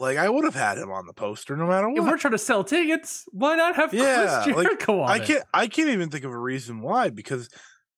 Like 0.00 0.18
I 0.18 0.28
would 0.28 0.44
have 0.44 0.54
had 0.54 0.78
him 0.78 0.90
on 0.90 1.06
the 1.06 1.12
poster 1.12 1.56
no 1.56 1.66
matter 1.66 1.88
what. 1.88 1.98
If 1.98 2.04
we're 2.04 2.16
trying 2.18 2.32
to 2.32 2.38
sell 2.38 2.64
tickets, 2.64 3.24
why 3.32 3.56
not 3.56 3.76
have 3.76 3.92
Yeah, 3.94 4.42
Chris 4.44 4.56
like, 4.56 4.66
Jericho 4.66 5.00
on 5.00 5.10
I 5.10 5.16
it? 5.16 5.26
can't. 5.26 5.44
I 5.52 5.66
can't 5.66 5.88
even 5.90 6.10
think 6.10 6.24
of 6.24 6.30
a 6.32 6.38
reason 6.38 6.80
why. 6.80 7.10
Because 7.10 7.48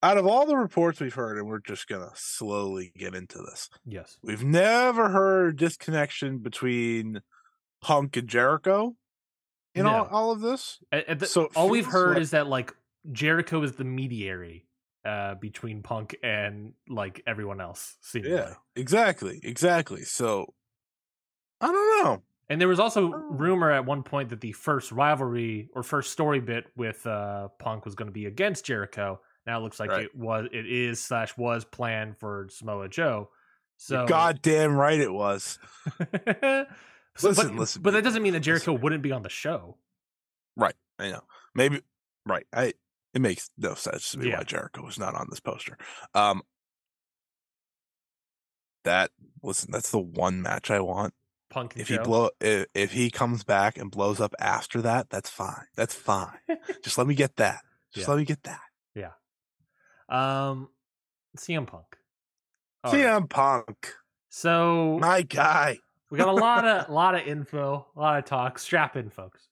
out 0.02 0.18
of 0.18 0.26
all 0.26 0.46
the 0.46 0.56
reports 0.56 1.00
we've 1.00 1.14
heard, 1.14 1.38
and 1.38 1.46
we're 1.48 1.60
just 1.60 1.86
gonna 1.88 2.10
slowly 2.14 2.92
get 2.96 3.14
into 3.14 3.38
this, 3.38 3.68
Yes. 3.86 4.18
we've 4.22 4.44
never 4.44 5.08
heard 5.08 5.56
disconnection 5.56 6.38
between 6.38 7.20
Punk 7.82 8.16
and 8.16 8.28
Jericho 8.28 8.94
in 9.74 9.86
all, 9.86 10.04
No. 10.04 10.10
all 10.10 10.30
of 10.32 10.40
this. 10.40 10.78
At- 10.92 11.08
at 11.08 11.18
the- 11.18 11.26
So 11.26 11.48
all 11.56 11.68
we've 11.70 11.86
heard 11.86 12.14
like- 12.14 12.22
is 12.22 12.30
that 12.32 12.46
like 12.46 12.74
Jericho 13.12 13.62
is 13.62 13.72
the 13.72 13.84
mediary 13.84 14.66
uh, 15.04 15.34
between 15.36 15.82
Punk 15.82 16.16
and 16.22 16.72
like 16.88 17.22
everyone 17.26 17.60
else, 17.60 17.96
seemingly. 18.00 18.36
Yeah, 18.38 18.54
exactly, 18.74 19.40
exactly. 19.42 20.02
So 20.02 20.52
I 21.60 21.66
don't 21.68 22.04
know. 22.04 22.22
And 22.48 22.60
there 22.60 22.68
was 22.68 22.78
also 22.80 23.12
Oh. 23.12 23.16
rumor 23.30 23.70
at 23.70 23.84
one 23.84 24.02
point 24.02 24.28
that 24.30 24.40
the 24.40 24.52
first 24.52 24.92
rivalry 24.92 25.68
or 25.74 25.82
first 25.82 26.12
story 26.12 26.40
bit 26.40 26.66
with 26.76 27.04
uh, 27.06 27.48
Punk 27.58 27.84
was 27.84 27.94
going 27.94 28.06
to 28.08 28.12
be 28.12 28.26
against 28.26 28.64
Jericho. 28.64 29.20
Now 29.46 29.58
it 29.58 29.62
looks 29.62 29.80
like 29.80 29.90
Right. 29.90 30.04
it 30.04 30.14
was, 30.14 30.48
it 30.52 30.66
is 30.66 31.02
slash 31.02 31.36
was 31.36 31.64
planned 31.64 32.18
for 32.18 32.48
Samoa 32.50 32.88
Joe. 32.88 33.30
So 33.78 33.98
You're 33.98 34.06
goddamn 34.06 34.74
right 34.76 35.00
it 35.00 35.12
was. 35.12 35.58
So, 37.18 37.28
Listen, 37.30 37.48
but, 37.48 37.56
listen, 37.56 37.82
but 37.82 37.92
that 37.94 38.04
doesn't 38.04 38.22
mean 38.22 38.34
that 38.34 38.40
listen. 38.40 38.60
Jericho 38.66 38.72
wouldn't 38.74 39.02
be 39.02 39.10
on 39.10 39.22
the 39.22 39.30
show. 39.30 39.78
Right, 40.54 40.74
I 40.98 41.08
know. 41.12 41.22
Maybe 41.54 41.80
right. 42.26 42.46
I 42.54 42.74
it 43.16 43.20
makes 43.22 43.48
no 43.56 43.74
sense 43.74 44.10
to 44.10 44.18
me 44.18 44.28
Yeah. 44.28 44.36
why 44.38 44.44
Jericho 44.44 44.84
was 44.84 44.98
not 44.98 45.14
on 45.14 45.26
this 45.30 45.40
poster. 45.40 45.78
Um 46.14 46.42
that 48.84 49.10
listen, 49.42 49.70
that's 49.72 49.90
the 49.90 49.98
one 49.98 50.42
match 50.42 50.70
I 50.70 50.80
want. 50.80 51.14
Punk 51.50 51.74
If 51.76 51.88
Joe. 51.88 51.94
he 51.94 51.98
blow 52.04 52.30
if, 52.40 52.66
if 52.74 52.92
he 52.92 53.10
comes 53.10 53.44
back 53.44 53.78
and 53.78 53.90
blows 53.90 54.20
up 54.20 54.34
after 54.38 54.82
that, 54.82 55.10
that's 55.10 55.30
fine. 55.30 55.66
That's 55.76 55.94
fine. 55.94 56.38
Just 56.82 56.98
let 56.98 57.06
me 57.06 57.14
get 57.14 57.36
that. 57.36 57.60
Just 57.94 58.06
Yeah. 58.06 58.12
let 58.14 58.18
me 58.18 58.24
get 58.24 58.42
that. 58.44 58.60
Yeah. 58.94 59.12
Um, 60.08 60.68
CM 61.36 61.66
Punk. 61.66 61.84
All 62.84 62.92
CM 62.92 63.20
right. 63.20 63.28
Punk, 63.30 63.92
So 64.28 64.98
my 65.00 65.22
guy. 65.22 65.78
we 66.10 66.18
got 66.18 66.28
a 66.28 66.32
lot 66.32 66.64
of 66.66 66.88
lot 66.90 67.14
of 67.14 67.26
info, 67.26 67.86
a 67.96 68.00
lot 68.00 68.18
of 68.18 68.24
talk. 68.24 68.58
Strap 68.58 68.96
in, 68.96 69.10
folks. 69.10 69.48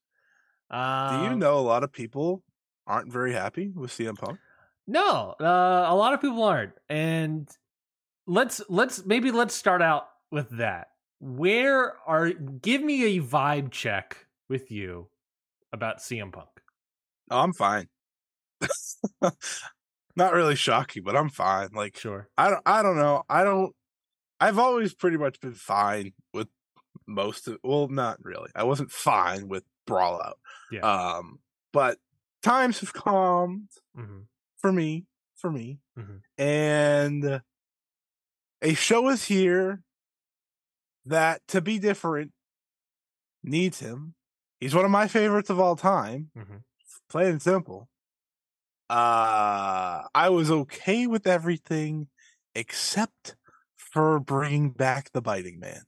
Um, 0.70 1.18
Do 1.24 1.30
you 1.30 1.36
know 1.36 1.58
a 1.58 1.60
lot 1.60 1.82
of 1.84 1.92
people 1.92 2.42
aren't 2.86 3.12
very 3.12 3.32
happy 3.32 3.72
with 3.74 3.90
CM 3.90 4.18
Punk? 4.18 4.38
No, 4.86 5.34
uh, 5.40 5.86
a 5.88 5.94
lot 5.94 6.12
of 6.12 6.20
people 6.20 6.42
aren't. 6.44 6.72
And 6.88 7.48
let's 8.26 8.62
let's 8.68 9.04
maybe 9.04 9.30
let's 9.30 9.54
start 9.54 9.82
out 9.82 10.08
with 10.30 10.50
that, 10.58 10.88
where 11.20 11.96
are 12.06 12.30
give 12.30 12.82
me 12.82 13.16
a 13.16 13.22
vibe 13.22 13.70
check 13.70 14.26
with 14.48 14.70
you 14.70 15.08
about 15.72 15.98
CM 15.98 16.32
Punk? 16.32 16.48
Oh, 17.30 17.40
I'm 17.40 17.52
fine. 17.52 17.88
Not 20.16 20.32
really 20.32 20.54
shocking, 20.54 21.02
but 21.02 21.16
I'm 21.16 21.28
fine. 21.28 21.70
Like 21.74 21.96
Sure. 21.96 22.28
I 22.36 22.50
don't 22.50 22.62
I 22.66 22.82
don't 22.82 22.96
know. 22.96 23.22
I 23.28 23.44
don't 23.44 23.74
I've 24.40 24.58
always 24.58 24.94
pretty 24.94 25.16
much 25.16 25.40
been 25.40 25.54
fine 25.54 26.12
with 26.32 26.48
most 27.06 27.48
of 27.48 27.58
well, 27.62 27.88
not 27.88 28.18
really. 28.22 28.50
I 28.54 28.64
wasn't 28.64 28.92
fine 28.92 29.48
with 29.48 29.64
Brawl 29.86 30.20
Out. 30.22 30.38
Yeah. 30.70 30.80
Um 30.80 31.38
but 31.72 31.98
times 32.44 32.80
have 32.80 32.92
calmed 32.92 33.70
hmm 33.94 34.22
for 34.58 34.72
me, 34.72 35.06
for 35.36 35.50
me. 35.50 35.80
Mhm. 35.98 36.22
And 36.38 37.42
a 38.62 38.74
show 38.74 39.08
is 39.08 39.24
here 39.24 39.82
that 41.06 41.46
to 41.48 41.60
be 41.60 41.78
different 41.78 42.32
needs 43.42 43.80
him. 43.80 44.14
He's 44.60 44.74
one 44.74 44.84
of 44.84 44.90
my 44.90 45.08
favorites 45.08 45.50
of 45.50 45.60
all 45.60 45.76
time. 45.76 46.30
hmm 46.34 46.58
plain 47.08 47.28
and 47.32 47.42
simple. 47.42 47.88
Uh, 48.90 50.04
I 50.14 50.28
was 50.28 50.50
okay 50.50 51.06
with 51.06 51.26
everything 51.26 52.08
except 52.54 53.36
for 53.76 54.20
bringing 54.20 54.70
back 54.70 55.10
the 55.12 55.22
biting 55.22 55.58
man. 55.58 55.82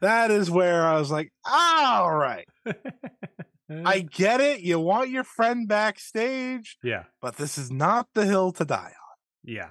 That 0.00 0.30
is 0.30 0.50
where 0.50 0.82
I 0.86 0.98
was 0.98 1.10
like, 1.10 1.32
all 1.44 2.12
right, 2.14 2.48
I 3.70 4.00
mm. 4.00 4.10
get 4.10 4.40
it. 4.40 4.60
You 4.60 4.80
want 4.80 5.10
your 5.10 5.22
friend 5.22 5.68
backstage, 5.68 6.76
yeah, 6.82 7.04
but 7.22 7.36
this 7.36 7.56
is 7.56 7.70
not 7.70 8.08
the 8.14 8.26
hill 8.26 8.50
to 8.52 8.64
die 8.64 8.92
on. 8.92 9.16
yeah, 9.44 9.70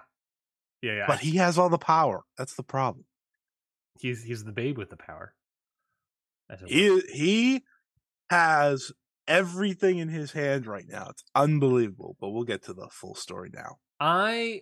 yeah, 0.81 0.93
yeah. 0.93 1.05
But 1.07 1.19
he 1.19 1.38
has 1.38 1.57
all 1.57 1.69
the 1.69 1.77
power. 1.77 2.23
That's 2.38 2.55
the 2.55 2.63
problem. 2.63 3.05
he's 3.99 4.23
he's 4.23 4.43
the 4.45 4.53
babe 4.53 4.77
with 4.77 4.89
the 4.89 4.97
power. 4.97 5.33
As 6.49 6.62
it 6.62 6.65
were. 6.65 6.69
He 6.69 7.01
he 7.12 7.63
has 8.29 8.91
everything 9.27 9.97
in 9.97 10.09
his 10.09 10.31
hand 10.31 10.65
right 10.65 10.85
now. 10.88 11.07
It's 11.09 11.23
unbelievable. 11.35 12.15
But 12.19 12.29
we'll 12.29 12.43
get 12.43 12.63
to 12.63 12.73
the 12.73 12.88
full 12.91 13.15
story 13.15 13.49
now. 13.53 13.77
I 13.99 14.62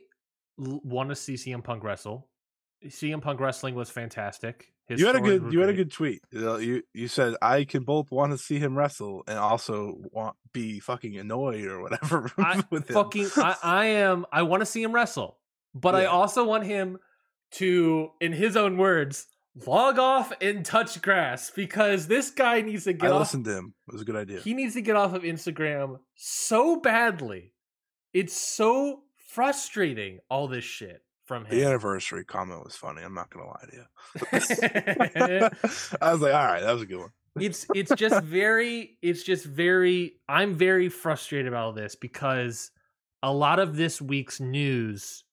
l- 0.59 0.81
want 0.83 1.09
to 1.09 1.15
see 1.15 1.35
CM 1.35 1.63
Punk 1.63 1.83
wrestle. 1.83 2.27
CM 2.85 3.21
Punk 3.21 3.39
wrestling 3.39 3.75
was 3.75 3.89
fantastic. 3.89 4.71
His 4.87 5.01
you 5.01 5.07
had 5.07 5.15
a 5.17 5.21
good 5.21 5.51
you 5.51 5.59
had 5.59 5.69
a 5.69 5.73
good 5.73 5.91
tweet. 5.91 6.21
You 6.31 6.41
know, 6.41 6.57
you 6.57 6.83
you 6.93 7.07
said 7.07 7.35
I 7.41 7.65
can 7.65 7.83
both 7.83 8.09
want 8.09 8.31
to 8.31 8.37
see 8.37 8.57
him 8.57 8.77
wrestle 8.77 9.23
and 9.27 9.37
also 9.37 9.95
want 10.11 10.37
be 10.53 10.79
fucking 10.79 11.17
annoyed 11.17 11.65
or 11.65 11.81
whatever 11.81 12.31
I 12.37 12.63
with 12.69 12.89
him. 12.89 12.93
fucking 12.93 13.27
I, 13.35 13.55
I 13.61 13.85
am 13.85 14.25
I 14.31 14.43
want 14.43 14.61
to 14.61 14.65
see 14.65 14.81
him 14.81 14.93
wrestle, 14.93 15.39
but 15.75 15.93
I 15.93 16.05
also 16.05 16.45
want 16.45 16.65
him 16.65 16.99
to, 17.51 18.09
in 18.19 18.33
his 18.33 18.55
own 18.55 18.77
words, 18.77 19.27
log 19.65 19.99
off 19.99 20.31
and 20.41 20.65
touch 20.65 21.01
grass 21.01 21.51
because 21.53 22.07
this 22.07 22.29
guy 22.29 22.61
needs 22.61 22.83
to 22.85 22.91
I 22.91 22.93
get 22.93 23.11
off. 23.11 23.19
listened 23.19 23.45
to 23.45 23.57
him. 23.57 23.73
It 23.87 23.93
was 23.93 24.01
a 24.01 24.05
good 24.05 24.15
idea. 24.15 24.39
He 24.39 24.53
needs 24.53 24.73
to 24.75 24.81
get 24.81 24.95
off 24.95 25.13
of 25.13 25.23
Instagram 25.23 25.97
so 26.15 26.79
badly. 26.79 27.53
It's 28.13 28.35
so 28.35 29.01
frustrating. 29.15 30.19
All 30.29 30.47
this 30.47 30.63
shit 30.63 31.01
from 31.27 31.45
the 31.49 31.63
anniversary 31.63 32.25
comment 32.25 32.63
was 32.63 32.75
funny. 32.75 33.01
I'm 33.03 33.13
not 33.13 33.29
gonna 33.29 33.45
lie 33.45 33.65
to 33.69 33.75
you. 35.41 35.49
I 36.01 36.11
was 36.13 36.21
like, 36.21 36.33
all 36.33 36.45
right, 36.45 36.61
that 36.61 36.71
was 36.73 36.81
a 36.81 36.85
good 36.87 36.99
one. 36.99 37.11
it's 37.39 37.67
it's 37.75 37.93
just 37.95 38.23
very 38.23 38.97
it's 39.03 39.21
just 39.21 39.45
very 39.45 40.13
i'm 40.27 40.55
very 40.55 40.89
frustrated 40.89 41.47
about 41.47 41.65
all 41.65 41.71
this 41.73 41.95
because 41.95 42.71
a 43.21 43.31
lot 43.31 43.59
of 43.59 43.75
this 43.75 44.01
week's 44.01 44.39
news 44.39 45.23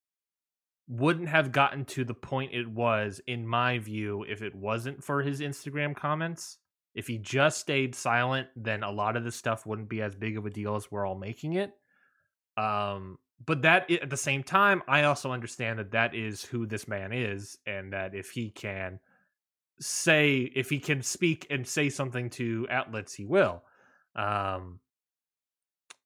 wouldn't 0.87 1.31
have 1.31 1.51
gotten 1.51 1.87
to 1.87 2.05
the 2.05 2.13
point 2.13 2.53
it 2.53 2.69
was 2.69 3.23
in 3.27 3.47
my 3.47 3.79
view 3.79 4.23
if 4.29 4.43
it 4.43 4.55
wasn't 4.55 5.03
for 5.03 5.23
his 5.23 5.41
instagram 5.41 5.97
comments 5.97 6.59
if 6.95 7.07
he 7.07 7.17
just 7.17 7.59
stayed 7.59 7.95
silent 7.95 8.49
then 8.55 8.83
a 8.83 8.91
lot 8.91 9.17
of 9.17 9.25
this 9.25 9.35
stuff 9.37 9.65
wouldn't 9.65 9.89
be 9.89 10.03
as 10.03 10.15
big 10.15 10.37
of 10.37 10.45
a 10.45 10.51
deal 10.51 10.77
as 10.77 10.91
we're 10.91 11.07
all 11.07 11.17
making 11.19 11.55
it 11.55 11.73
um 12.59 13.17
but 13.44 13.62
that 13.62 13.90
at 13.90 14.11
the 14.11 14.16
same 14.16 14.42
time 14.42 14.83
i 14.88 15.03
also 15.05 15.33
understand 15.33 15.79
that 15.79 15.90
that 15.92 16.14
is 16.14 16.44
who 16.44 16.66
this 16.66 16.87
man 16.88 17.12
is 17.12 17.59
and 17.66 17.92
that 17.92 18.14
if 18.14 18.31
he 18.31 18.51
can 18.51 18.99
say 19.81 20.51
if 20.55 20.70
he 20.70 20.79
can 20.79 21.03
speak 21.03 21.47
and 21.51 21.66
say 21.66 21.88
something 21.90 22.31
to 22.31 22.66
outlets 22.70 23.14
he 23.14 23.25
will. 23.25 23.62
Um 24.14 24.79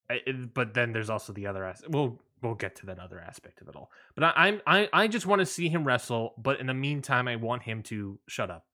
it- 0.09 0.53
but 0.53 0.73
then 0.73 0.91
there's 0.91 1.09
also 1.09 1.33
the 1.33 1.45
other 1.47 1.63
aspect 1.63 1.91
we'll 1.93 2.19
we'll 2.41 2.55
get 2.55 2.75
to 2.77 2.87
that 2.87 2.97
other 2.99 3.19
aspect 3.19 3.61
of 3.61 3.67
it 3.67 3.75
all. 3.75 3.91
But 4.15 4.23
I, 4.23 4.33
i'm 4.47 4.61
i 4.65 4.89
i 4.91 5.07
just 5.07 5.25
want 5.27 5.39
to 5.39 5.45
see 5.45 5.69
him 5.69 5.83
wrestle 5.85 6.33
but 6.37 6.59
in 6.59 6.65
the 6.67 6.73
meantime 6.73 7.27
i 7.27 7.35
want 7.35 7.61
him 7.63 7.83
to 7.83 8.19
shut 8.27 8.49
up. 8.49 8.65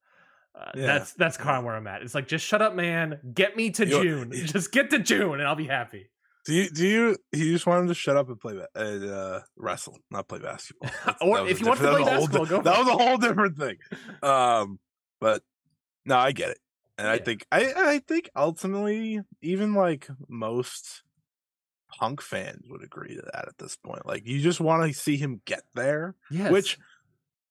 Uh, 0.57 0.71
Yeah. 0.75 0.85
that's 0.85 1.13
that's 1.13 1.35
kind 1.37 1.57
of 1.57 1.65
where 1.65 1.75
i'm 1.75 1.87
at. 1.87 2.01
It's 2.01 2.15
like 2.15 2.29
just 2.29 2.45
shut 2.45 2.61
up 2.61 2.73
man. 2.73 3.19
Get 3.33 3.57
me 3.57 3.71
to 3.71 3.85
You- 3.85 4.01
june. 4.01 4.31
Just 4.45 4.71
get 4.71 4.89
to 4.91 4.99
june 4.99 5.33
and 5.39 5.43
i'll 5.47 5.55
be 5.55 5.67
happy 5.67 6.07
Do 6.45 6.53
you 6.53 6.69
do 6.69 6.87
you 6.87 7.17
you 7.31 7.51
just 7.53 7.65
want 7.65 7.81
him 7.81 7.87
to 7.87 7.93
shut 7.95 8.15
up 8.17 8.29
and 8.29 8.39
play 8.39 8.53
and 8.75 9.09
uh, 9.09 9.39
wrestle, 9.57 9.97
not 10.11 10.27
play 10.27 10.39
basketball? 10.39 10.91
Or 11.21 11.47
if 11.47 11.59
you 11.59 11.65
want 11.65 11.79
to 11.79 11.89
play 11.89 12.03
basketball, 12.03 12.45
di- 12.45 12.61
That 12.61 12.79
was 12.79 12.87
a 12.87 12.91
whole 13.03 13.17
different 13.17 13.57
thing. 13.57 13.77
Um, 14.21 14.79
but 15.19 15.41
no, 16.05 16.17
I 16.17 16.31
get 16.33 16.51
it, 16.51 16.59
and 16.99 17.07
I 17.07 17.17
think 17.17 17.45
I 17.51 17.73
I 17.75 17.99
think 17.99 18.29
ultimately 18.35 19.21
even 19.41 19.73
like 19.73 20.07
most 20.29 21.01
punk 21.99 22.21
fans 22.21 22.67
would 22.69 22.83
agree 22.83 23.15
to 23.15 23.21
that 23.33 23.47
at 23.47 23.57
this 23.57 23.75
point. 23.77 24.05
Like 24.05 24.27
you 24.27 24.39
just 24.39 24.59
want 24.59 24.87
to 24.87 24.93
see 24.93 25.17
him 25.17 25.41
get 25.45 25.63
there, 25.73 26.15
yes 26.29 26.51
which 26.51 26.77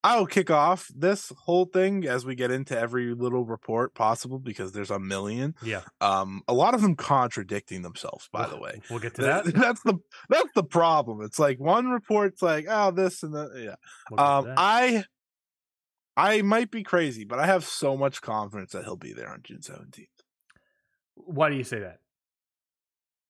I'll 0.05 0.27
kick 0.27 0.51
off 0.51 0.89
this 0.95 1.33
whole 1.45 1.65
thing 1.65 2.07
as 2.07 2.27
we 2.27 2.35
get 2.35 2.51
into 2.51 2.79
every 2.79 3.15
little 3.15 3.45
report 3.47 3.95
possible 3.95 4.39
because 4.39 4.73
there's 4.73 4.91
a 4.91 4.99
million. 4.99 5.55
yeah 5.63 5.81
Um, 6.01 6.43
a 6.47 6.53
lot 6.53 6.75
of 6.75 6.83
them 6.83 6.95
contradicting 6.95 7.81
themselves, 7.83 8.29
by 8.31 8.47
the 8.47 8.59
way. 8.59 8.83
we'll 8.91 8.99
get 9.01 9.15
to 9.15 9.23
That- 9.23 9.45
that 9.47 9.55
that's 9.65 9.83
the 9.83 9.95
that's 10.29 10.51
the 10.55 10.63
problem. 10.63 11.23
It's 11.23 11.39
like 11.39 11.59
one 11.59 11.89
report's 11.89 12.43
like, 12.43 12.67
oh, 12.69 12.91
this 12.91 13.23
and 13.23 13.35
that. 13.35 13.51
Yeah. 13.57 13.77
We'll 14.11 14.21
Um. 14.21 14.55
I 14.57 15.05
I 16.17 16.43
might 16.43 16.71
be 16.71 16.83
crazy, 16.85 17.25
but 17.25 17.39
I 17.41 17.47
have 17.47 17.65
so 17.65 17.97
much 17.97 18.21
confidence 18.21 18.73
that 18.73 18.85
he'll 18.85 18.97
be 18.97 19.15
there 19.15 19.31
on 19.31 19.41
June 19.43 19.63
seventeenth. 19.63 20.09
why 21.15 21.49
do 21.51 21.57
you 21.57 21.65
say 21.65 21.79
that 21.81 21.99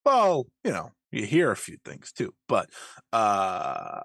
Well, 0.05 0.47
you 0.63 0.71
know, 0.71 0.91
you 1.11 1.25
hear 1.25 1.51
a 1.51 1.55
few 1.55 1.77
things 1.85 2.11
too, 2.11 2.33
but 2.47 2.69
uh 3.13 4.01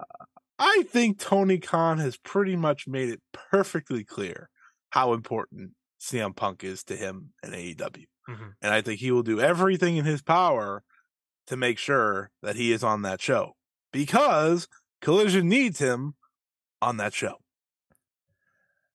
I 0.60 0.84
think 0.88 1.18
Tony 1.18 1.58
Khan 1.58 1.98
has 1.98 2.16
pretty 2.18 2.54
much 2.54 2.86
made 2.86 3.08
it 3.08 3.22
perfectly 3.32 4.04
clear 4.04 4.50
how 4.90 5.14
important 5.14 5.72
CM 5.98 6.36
Punk 6.36 6.62
is 6.64 6.84
to 6.84 6.96
him 6.96 7.32
and 7.42 7.54
AEW. 7.54 8.06
Mhm. 8.28 8.54
And 8.60 8.72
I 8.72 8.82
think 8.82 9.00
he 9.00 9.10
will 9.10 9.22
do 9.22 9.40
everything 9.40 9.96
in 9.96 10.04
his 10.04 10.22
power 10.22 10.84
to 11.46 11.56
make 11.56 11.78
sure 11.78 12.30
that 12.42 12.56
he 12.56 12.72
is 12.72 12.84
on 12.84 13.02
that 13.02 13.20
show 13.20 13.56
because 13.92 14.68
Collision 15.00 15.48
needs 15.48 15.78
him 15.78 16.14
on 16.82 16.98
that 16.98 17.14
show. 17.14 17.38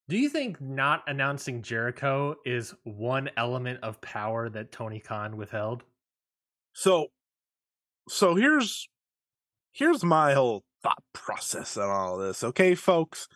Do 0.08 0.17
you 0.17 0.30
think 0.30 0.62
not 0.62 1.04
announcing 1.08 1.62
Jericho 1.62 2.38
is 2.45 2.75
one 2.84 3.30
element 3.38 3.80
of 3.84 4.01
power 4.01 4.49
that 4.49 4.71
Tony 4.71 4.99
Khan 4.99 5.38
withheld? 5.38 5.84
So 6.73 7.08
so 8.08 8.36
here's 8.36 8.88
here's 9.71 10.04
my 10.04 10.34
whole 10.34 10.63
thought 10.86 11.04
process 11.13 11.78
on 11.78 11.89
all 11.89 12.17
this. 12.17 12.43
Okay, 12.43 12.76
folks. 12.76 13.28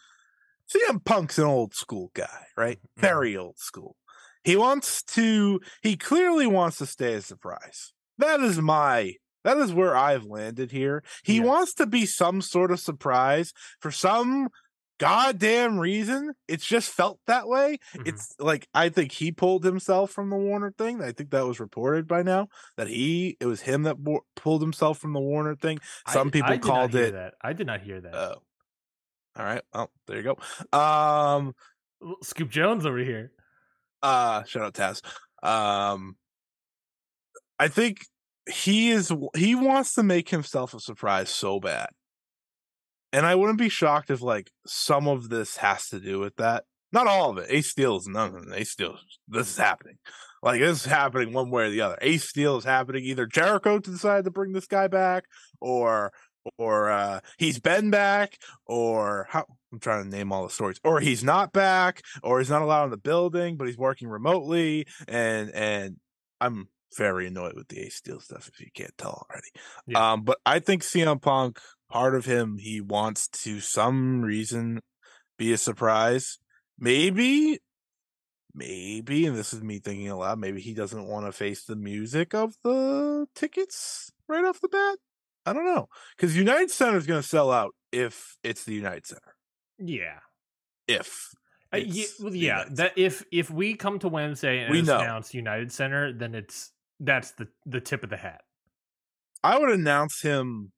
CM 0.72 1.04
Punk's 1.04 1.40
an 1.40 1.46
old 1.46 1.74
school 1.74 2.12
guy, 2.14 2.46
right? 2.56 2.80
Mhm. 2.80 3.02
Very 3.02 3.36
old 3.36 3.58
school. 3.58 3.96
He 4.44 4.56
wants 4.56 5.02
to 5.16 5.60
he 5.82 5.98
clearly 5.98 6.46
wants 6.46 6.78
to 6.78 6.86
stay 6.86 7.16
a 7.16 7.22
surprise. 7.22 7.92
That 8.20 8.40
is 8.40 8.60
my 8.60 9.16
that 9.44 9.58
is 9.58 9.74
where 9.74 9.96
I've 9.96 10.26
landed 10.26 10.72
here. 10.72 11.04
He 11.24 11.38
Yes. 11.38 11.46
wants 11.48 11.74
to 11.76 11.88
be 11.88 12.06
some 12.06 12.42
sort 12.42 12.72
of 12.72 12.80
surprise 12.80 13.52
for 13.80 13.90
some 13.90 14.50
goddamn 15.00 15.80
reason. 15.80 16.34
It's 16.48 16.66
just 16.66 16.92
felt 16.92 17.20
that 17.28 17.48
way. 17.48 17.80
Mhm. 17.96 18.08
It's 18.08 18.36
like 18.40 18.68
I 18.74 18.90
think 18.90 19.12
he 19.12 19.32
pulled 19.32 19.64
himself 19.64 20.12
from 20.12 20.30
the 20.30 20.36
Warner 20.38 20.72
thing. 20.78 21.02
I 21.02 21.12
think 21.12 21.32
that 21.32 21.46
was 21.48 21.60
reported 21.60 22.08
by 22.08 22.22
now 22.22 22.48
that 22.78 22.88
he 22.88 23.36
it 23.40 23.46
was 23.48 23.62
him 23.62 23.84
that 23.84 23.98
bo- 23.98 24.26
pulled 24.36 24.62
himself 24.62 25.00
from 25.00 25.14
the 25.14 25.20
Warner 25.20 25.56
thing. 25.56 25.80
I- 26.06 26.14
Some 26.14 26.30
people 26.32 26.50
I 26.52 26.58
did 26.58 26.66
not 26.66 26.72
called 26.76 26.92
hear 26.94 27.04
it. 27.06 27.12
that. 27.14 27.34
I 27.42 27.54
did 27.54 27.66
not 27.68 27.82
hear 27.82 28.00
that. 28.02 28.14
Oh, 28.14 28.42
all 29.36 29.46
right. 29.46 29.64
Well, 29.74 29.92
there 30.08 30.18
you 30.18 30.24
go. 30.24 30.78
Um, 30.78 31.54
Scoop 32.24 32.50
Jones 32.50 32.86
over 32.86 32.98
here. 33.00 33.32
uh, 34.04 34.44
shout 34.44 34.64
out 34.64 34.74
Taz. 34.74 35.02
Um, 35.48 36.16
I 37.58 37.68
think 37.68 38.00
he 38.50 38.90
is. 38.92 39.12
He 39.36 39.56
wants 39.56 39.94
to 39.96 40.04
make 40.04 40.30
himself 40.30 40.74
a 40.74 40.80
surprise 40.80 41.30
so 41.30 41.60
bad, 41.60 41.90
and 43.12 43.26
I 43.26 43.36
wouldn't 43.36 43.60
be 43.60 43.70
shocked 43.70 44.10
if 44.10 44.22
like 44.22 44.52
some 44.66 45.08
of 45.08 45.30
this 45.30 45.58
has 45.58 45.90
to 45.90 46.00
do 46.00 46.20
with 46.20 46.36
that. 46.38 46.66
Not 46.92 47.08
all 47.08 47.30
of 47.30 47.38
it. 47.38 47.48
Ace 47.50 47.70
Steel 47.70 47.98
is 47.98 48.08
none 48.08 48.36
of 48.36 48.44
it. 48.44 48.54
Ace 48.56 48.72
Steel. 48.72 48.98
This 49.28 49.50
is 49.50 49.58
happening. 49.58 49.98
Like 50.42 50.60
this 50.60 50.86
is 50.86 50.92
happening 50.92 51.34
one 51.34 51.52
way 51.52 51.66
or 51.66 51.70
the 51.70 51.82
other. 51.82 51.98
Ace 52.02 52.28
Steel 52.28 52.58
is 52.58 52.64
happening. 52.64 53.04
Either 53.04 53.26
Jericho 53.26 53.80
decided 53.80 54.26
to 54.26 54.32
bring 54.32 54.54
this 54.54 54.68
guy 54.68 54.88
back, 54.88 55.26
or 55.60 56.12
or 56.58 56.90
uh 56.90 57.20
he's 57.38 57.60
been 57.60 57.92
back, 57.92 58.38
or 58.66 59.28
how 59.30 59.46
I'm 59.72 59.80
trying 59.80 60.04
to 60.04 60.10
name 60.10 60.32
all 60.32 60.44
the 60.44 60.50
stories. 60.50 60.80
Or 60.84 61.00
he's 61.00 61.24
not 61.24 61.52
back, 61.52 62.02
or 62.24 62.40
he's 62.40 62.50
not 62.50 62.62
allowed 62.62 62.86
in 62.86 62.92
the 62.92 62.98
building, 62.98 63.58
but 63.58 63.68
he's 63.68 63.78
working 63.78 64.08
remotely, 64.08 64.88
and 65.08 65.52
and 65.52 65.98
I'm 66.40 66.70
very 66.98 67.28
annoyed 67.28 67.56
with 67.56 67.68
the 67.68 67.80
Ace 67.82 67.96
Steel 67.96 68.20
stuff 68.20 68.50
if 68.52 68.60
you 68.60 68.68
can't 68.74 68.98
tell 68.98 69.28
already. 69.30 69.50
Yeah. 69.88 70.14
Um, 70.14 70.24
but 70.24 70.40
I 70.46 70.60
think 70.60 70.84
CM 70.84 71.22
Punk, 71.22 71.60
part 71.90 72.16
of 72.16 72.26
him, 72.26 72.58
he 72.58 72.82
wants 72.82 73.28
to 73.44 73.60
some 73.60 74.22
reason 74.22 74.82
be 75.38 75.54
a 75.54 75.58
surprise. 75.58 76.38
Maybe, 76.78 77.60
maybe, 78.54 79.26
and 79.26 79.36
this 79.36 79.54
is 79.54 79.62
me 79.62 79.80
thinking 79.80 80.10
aloud, 80.10 80.40
maybe 80.40 80.62
he 80.62 80.74
doesn't 80.74 81.08
want 81.08 81.26
to 81.26 81.32
face 81.32 81.66
the 81.66 81.76
music 81.76 82.34
of 82.34 82.56
the 82.64 83.28
tickets 83.36 84.12
right 84.28 84.46
off 84.46 84.62
the 84.62 84.70
bat. 84.70 84.98
I 85.46 85.54
don't 85.54 85.66
know. 85.66 85.88
Because 86.16 86.38
United 86.38 86.72
Center 86.72 86.98
is 86.98 87.08
going 87.08 87.22
to 87.22 87.28
sell 87.28 87.52
out 87.52 87.74
if 87.92 88.38
it's 88.44 88.66
the 88.66 88.74
United 88.74 89.08
Center. 89.08 89.36
Yeah. 89.78 90.20
If. 90.88 91.30
Uh, 91.74 91.78
ye- 91.78 92.02
it's 92.02 92.20
well, 92.20 92.34
yeah, 92.34 92.66
that 92.72 92.94
if 92.98 93.24
if 93.32 93.52
we 93.52 93.76
come 93.76 94.00
to 94.00 94.10
Wednesday 94.10 94.60
and 94.60 94.72
We 94.72 94.80
announced 94.80 95.34
United 95.34 95.72
Center, 95.72 96.14
then 96.14 96.34
it's 96.34 96.72
that's 97.00 97.32
the 97.32 97.48
the 97.66 97.80
tip 97.80 98.04
of 98.04 98.10
the 98.10 98.18
hat. 98.18 98.42
I 99.44 99.58
would 99.58 99.70
announce 99.70 100.22
him. 100.22 100.72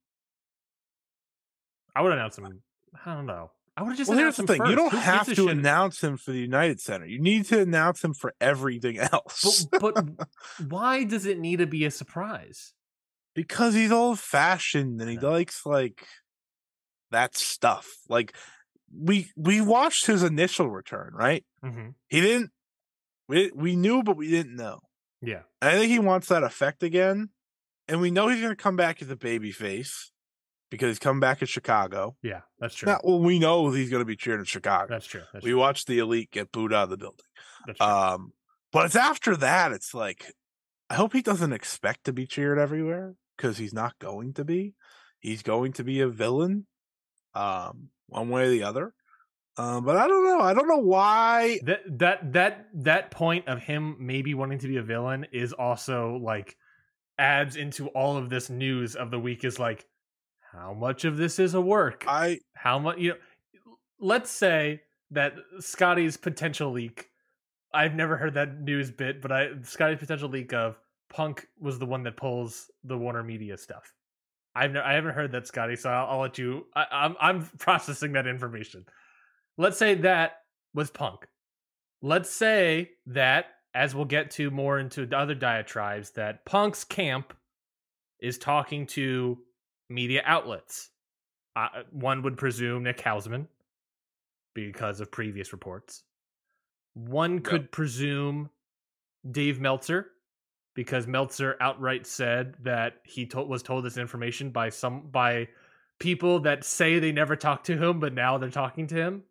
I 1.94 2.02
would 2.02 2.12
announce 2.12 2.38
him. 2.38 2.62
I 3.04 3.14
don't 3.14 3.26
know. 3.26 3.50
I 3.76 3.82
would 3.82 3.90
have 3.90 3.98
just 3.98 4.10
Well, 4.10 4.18
here's 4.18 4.36
the 4.36 4.42
him 4.42 4.46
thing: 4.48 4.66
you 4.66 4.74
don't 4.76 4.90
Who 4.92 4.98
have 4.98 5.26
to 5.26 5.34
shit? 5.34 5.48
announce 5.48 6.02
him 6.02 6.16
for 6.18 6.30
the 6.32 6.38
United 6.40 6.80
Center. 6.80 7.06
You 7.06 7.20
need 7.20 7.46
to 7.46 7.60
announce 7.60 8.04
him 8.04 8.12
for 8.12 8.34
everything 8.40 8.98
else. 8.98 9.66
But, 9.70 9.94
but 9.94 10.28
why 10.68 11.04
does 11.04 11.24
it 11.26 11.38
need 11.38 11.56
to 11.56 11.66
be 11.66 11.84
a 11.84 11.90
surprise? 11.90 12.72
because 13.34 13.72
he's 13.72 13.90
old 13.90 14.18
fashioned 14.18 15.00
and 15.00 15.08
he 15.08 15.18
likes 15.18 15.64
like 15.64 16.06
that 17.10 17.34
stuff. 17.34 17.88
Like 18.08 18.36
we 18.94 19.30
we 19.36 19.62
watched 19.62 20.04
his 20.06 20.22
initial 20.22 20.68
return, 20.68 21.12
right? 21.14 21.42
hmm 21.62 21.90
He 22.08 22.20
didn't. 22.20 22.50
We 23.28 23.50
we 23.54 23.74
knew, 23.74 24.02
but 24.02 24.18
we 24.18 24.28
didn't 24.28 24.56
know. 24.56 24.80
Yeah. 25.22 25.42
And 25.62 25.70
I 25.70 25.78
think 25.78 25.90
he 25.90 25.98
wants 25.98 26.28
that 26.28 26.42
effect 26.42 26.82
again, 26.82 27.30
and 27.88 28.02
we 28.02 28.10
know 28.10 28.28
he's 28.28 28.40
going 28.42 28.54
to 28.54 28.62
come 28.62 28.76
back 28.76 29.00
as 29.00 29.08
a 29.08 29.16
baby 29.16 29.50
face 29.50 30.12
because 30.72 30.88
he's 30.88 30.98
coming 30.98 31.20
back 31.20 31.42
in 31.42 31.46
Chicago. 31.46 32.16
Yeah, 32.22 32.40
that's 32.58 32.74
true. 32.74 32.96
Well, 33.04 33.20
we 33.20 33.38
know 33.38 33.70
he's 33.70 33.90
going 33.90 34.00
to 34.00 34.06
be 34.06 34.16
cheering 34.16 34.40
in 34.40 34.46
Chicago. 34.46 34.86
that's 34.88 35.06
true. 35.06 35.20
That's 35.30 35.44
we 35.44 35.50
true. 35.50 35.60
watched 35.60 35.86
the 35.86 35.98
elite 35.98 36.30
get 36.30 36.50
booed 36.50 36.72
out 36.72 36.84
of 36.84 36.90
the 36.90 36.96
building. 36.96 37.26
That's 37.66 37.78
true. 37.78 37.86
Um, 37.86 38.32
but 38.72 38.86
it's 38.86 38.96
after 38.96 39.36
that. 39.36 39.72
It's 39.72 39.92
like 39.92 40.32
I 40.88 40.94
hope 40.94 41.12
he 41.12 41.20
doesn't 41.20 41.52
expect 41.52 42.04
to 42.04 42.12
be 42.14 42.26
cheered 42.26 42.58
everywhere 42.58 43.14
because 43.36 43.58
he's 43.58 43.74
not 43.74 43.98
going 43.98 44.32
to 44.34 44.44
be. 44.46 44.74
He's 45.20 45.42
going 45.42 45.74
to 45.74 45.84
be 45.84 46.00
a 46.00 46.08
villain, 46.08 46.66
um, 47.34 47.90
one 48.08 48.30
way 48.30 48.46
or 48.46 48.50
the 48.50 48.62
other. 48.62 48.94
Um, 49.58 49.84
but 49.84 49.96
I 49.96 50.08
don't 50.08 50.24
know. 50.24 50.40
I 50.40 50.54
don't 50.54 50.68
know 50.68 50.78
why. 50.78 51.60
that 51.64 51.80
that 51.98 52.32
that 52.32 52.66
that 52.72 53.10
point 53.10 53.46
of 53.46 53.60
him 53.60 53.96
maybe 54.00 54.32
wanting 54.32 54.60
to 54.60 54.68
be 54.68 54.78
a 54.78 54.82
villain 54.82 55.26
is 55.32 55.52
also 55.52 56.18
like 56.22 56.56
adds 57.18 57.56
into 57.56 57.88
all 57.88 58.16
of 58.16 58.30
this 58.30 58.48
news 58.48 58.96
of 58.96 59.10
the 59.10 59.18
week 59.18 59.44
is 59.44 59.58
like 59.58 59.84
how 60.52 60.74
much 60.74 61.04
of 61.04 61.16
this 61.16 61.38
is 61.38 61.54
a 61.54 61.60
work? 61.60 62.04
I 62.06 62.40
how 62.54 62.78
much 62.78 62.98
you 62.98 63.10
know 63.10 63.16
let's 63.98 64.30
say 64.30 64.82
that 65.10 65.34
scotty's 65.60 66.16
potential 66.16 66.72
leak 66.72 67.08
i've 67.72 67.94
never 67.94 68.16
heard 68.16 68.34
that 68.34 68.60
news 68.60 68.90
bit 68.90 69.22
but 69.22 69.30
i 69.30 69.48
scotty's 69.62 69.98
potential 69.98 70.28
leak 70.28 70.52
of 70.52 70.76
punk 71.12 71.46
was 71.60 71.78
the 71.78 71.86
one 71.86 72.02
that 72.02 72.16
pulls 72.16 72.70
the 72.84 72.96
warner 72.96 73.22
media 73.22 73.56
stuff. 73.56 73.92
I've 74.54 74.72
ne- 74.72 74.80
i 74.80 74.94
haven't 74.94 75.14
heard 75.14 75.32
that 75.32 75.46
scotty 75.46 75.76
so 75.76 75.90
i'll, 75.90 76.06
I'll 76.10 76.20
let 76.20 76.38
you 76.38 76.66
I, 76.74 76.86
i'm 76.90 77.16
i'm 77.20 77.44
processing 77.58 78.12
that 78.12 78.26
information. 78.26 78.84
Let's 79.58 79.78
say 79.78 79.94
that 79.96 80.38
was 80.74 80.90
punk. 80.90 81.26
Let's 82.00 82.30
say 82.30 82.92
that 83.06 83.46
as 83.74 83.94
we'll 83.94 84.06
get 84.06 84.30
to 84.32 84.50
more 84.50 84.78
into 84.78 85.06
the 85.06 85.16
other 85.16 85.34
diatribes 85.34 86.10
that 86.12 86.44
punk's 86.44 86.84
camp 86.84 87.34
is 88.20 88.38
talking 88.38 88.86
to 88.86 89.38
media 89.92 90.22
outlets 90.24 90.90
uh, 91.54 91.68
one 91.90 92.22
would 92.22 92.36
presume 92.38 92.82
Nick 92.84 92.98
Hausman 92.98 93.46
because 94.54 95.00
of 95.00 95.10
previous 95.10 95.52
reports. 95.52 96.02
One 96.94 97.34
Yep. 97.34 97.44
could 97.44 97.72
presume 97.72 98.50
Dave 99.30 99.60
Meltzer 99.60 100.06
because 100.74 101.06
Meltzer 101.06 101.56
outright 101.60 102.06
said 102.06 102.54
that 102.62 102.94
he 103.04 103.26
to- 103.26 103.42
was 103.42 103.62
told 103.62 103.84
this 103.84 103.96
information 103.98 104.50
by 104.50 104.68
some 104.70 105.08
by 105.10 105.48
people 105.98 106.40
that 106.40 106.64
say 106.64 106.98
they 106.98 107.12
never 107.12 107.36
talked 107.36 107.66
to 107.66 107.76
him 107.76 108.00
but 108.00 108.12
now 108.14 108.38
they're 108.38 108.50
talking 108.50 108.86
to 108.88 108.94
him. 108.94 109.22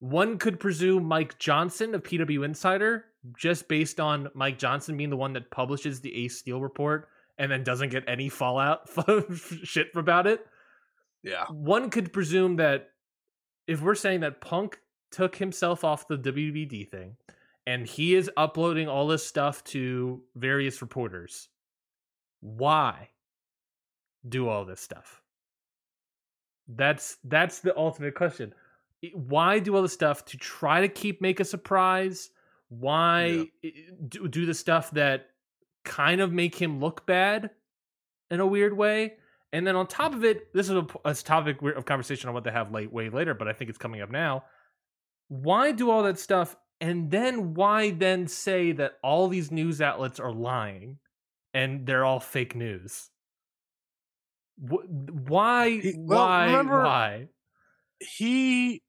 One 0.00 0.36
could 0.38 0.60
presume 0.60 1.04
Mike 1.04 1.38
Johnson 1.38 1.94
of 1.94 2.02
PW 2.02 2.44
Insider 2.44 3.06
just 3.38 3.68
based 3.68 4.00
on 4.00 4.28
Mike 4.34 4.58
Johnson 4.58 4.96
being 4.98 5.08
the 5.10 5.16
one 5.16 5.32
that 5.32 5.50
publishes 5.50 6.00
the 6.00 6.14
Ace 6.24 6.36
Steel 6.38 6.60
report 6.60 7.08
and 7.38 7.50
then 7.50 7.62
doesn't 7.64 7.90
get 7.90 8.04
any 8.08 8.28
fallout 8.28 8.88
shit 9.62 9.88
about 9.94 10.26
it 10.26 10.46
yeah. 11.22 11.46
one 11.50 11.90
could 11.90 12.12
presume 12.12 12.56
that 12.56 12.90
if 13.66 13.80
we're 13.80 13.94
saying 13.94 14.20
that 14.20 14.40
Punk 14.40 14.78
took 15.10 15.36
himself 15.36 15.84
off 15.84 16.06
the 16.06 16.18
WBD 16.18 16.88
thing 16.88 17.16
and 17.66 17.86
he 17.86 18.14
is 18.14 18.30
uploading 18.36 18.88
all 18.88 19.06
this 19.06 19.26
stuff 19.26 19.64
to 19.64 20.22
various 20.36 20.82
reporters, 20.82 21.48
why 22.40 23.08
do 24.28 24.48
all 24.48 24.64
this 24.64 24.80
stuff? 24.80 25.22
That's 26.68 27.18
that's 27.24 27.60
the 27.60 27.76
ultimate 27.76 28.14
question. 28.14 28.54
Why 29.12 29.58
do 29.58 29.76
all 29.76 29.82
this 29.82 29.92
stuff 29.92 30.24
to 30.26 30.36
try 30.36 30.80
to 30.80 30.88
keep 30.88 31.20
make 31.20 31.40
a 31.40 31.44
surprise? 31.44 32.30
Why 32.68 33.46
i- 33.64 33.72
do, 34.08 34.28
do 34.28 34.46
the 34.46 34.54
stuff 34.54 34.90
that 34.92 35.26
kind 35.84 36.20
of 36.20 36.32
make 36.32 36.54
him 36.54 36.80
look 36.80 37.06
bad 37.06 37.50
in 38.30 38.40
a 38.40 38.46
weird 38.46 38.76
way? 38.76 39.14
And 39.52 39.64
then 39.64 39.76
on 39.76 39.86
top 39.86 40.14
of 40.14 40.24
it, 40.24 40.52
this 40.52 40.68
is 40.68 40.76
a, 40.76 40.86
a 41.04 41.14
topic 41.14 41.62
of 41.62 41.84
conversation 41.84 42.28
I 42.28 42.32
want 42.32 42.44
to 42.46 42.50
have 42.50 42.72
late, 42.72 42.92
way 42.92 43.08
later, 43.08 43.34
but 43.34 43.46
I 43.46 43.52
think 43.52 43.70
it's 43.70 43.78
coming 43.78 44.00
up 44.00 44.10
now. 44.10 44.44
Why 45.28 45.70
do 45.70 45.90
all 45.90 46.02
that 46.02 46.18
stuff, 46.18 46.56
and 46.80 47.08
then 47.10 47.54
why 47.54 47.90
then 47.90 48.26
say 48.26 48.72
that 48.72 48.94
all 49.02 49.28
these 49.28 49.52
news 49.52 49.80
outlets 49.80 50.18
are 50.18 50.32
lying, 50.32 50.98
and 51.54 51.86
they're 51.86 52.04
all 52.04 52.18
fake 52.18 52.56
news? 52.56 53.10
Why? 54.58 55.80
Well, 55.96 56.18
why? 56.18 56.46
remember- 56.46 56.82
why? 56.82 57.28
He 58.00 58.82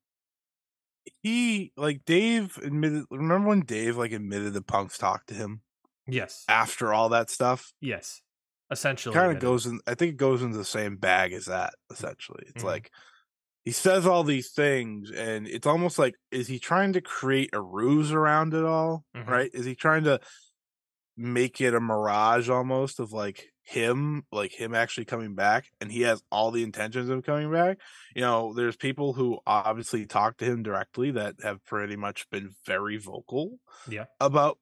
he 1.21 1.71
like 1.77 2.05
Dave 2.05 2.57
admitted. 2.63 3.05
Remember 3.11 3.49
when 3.49 3.61
Dave 3.61 3.97
like 3.97 4.11
admitted 4.11 4.53
the 4.53 4.61
Punk's 4.61 4.97
talked 4.97 5.27
to 5.29 5.35
him 5.35 5.61
Yes. 6.07 6.43
after 6.47 6.93
all 6.93 7.09
that 7.09 7.29
stuff? 7.29 7.71
Yes. 7.81 8.21
Essentially, 8.71 9.13
kind 9.13 9.31
of 9.31 9.39
goes 9.39 9.67
in 9.67 9.79
i 9.85 9.93
think 9.93 10.13
it 10.13 10.17
goes 10.17 10.41
into 10.41 10.57
the 10.57 10.65
same 10.65 10.97
bag 10.97 11.33
as 11.33 11.45
that 11.45 11.75
essentially 11.91 12.45
it's 12.47 12.63
Mhm. 12.63 12.67
like 12.67 12.91
he 13.63 13.71
says 13.71 14.07
all 14.07 14.23
these 14.23 14.51
things 14.51 15.11
and 15.11 15.47
it's 15.47 15.67
almost 15.67 15.99
like 15.99 16.15
is 16.31 16.47
he 16.47 16.57
trying 16.57 16.93
to 16.93 17.01
create 17.01 17.51
a 17.53 17.61
ruse 17.61 18.11
around 18.11 18.55
it 18.55 18.63
all, 18.65 19.05
Mhm. 19.15 19.27
right? 19.27 19.51
is 19.53 19.65
he 19.65 19.75
trying 19.75 20.03
to 20.05 20.19
make 21.17 21.61
it 21.61 21.73
a 21.75 21.79
mirage 21.79 22.49
almost 22.49 22.99
of 22.99 23.13
like 23.13 23.51
him 23.61 24.23
like 24.31 24.51
him 24.51 24.75
actually 24.75 25.05
coming 25.05 25.33
back 25.35 25.65
and 25.79 25.91
he 25.91 26.01
has 26.01 26.21
all 26.31 26.51
the 26.51 26.61
intentions 26.63 27.09
of 27.09 27.23
coming 27.23 27.51
back 27.51 27.79
you 28.15 28.21
know 28.21 28.53
there's 28.53 28.75
people 28.75 29.13
who 29.13 29.39
obviously 29.47 30.05
talk 30.05 30.37
to 30.37 30.45
him 30.45 30.61
directly 30.61 31.11
that 31.11 31.35
have 31.41 31.63
pretty 31.65 31.95
much 31.95 32.29
been 32.29 32.49
very 32.65 32.97
vocal 32.97 33.59
Yeah. 33.87 34.05
about 34.19 34.57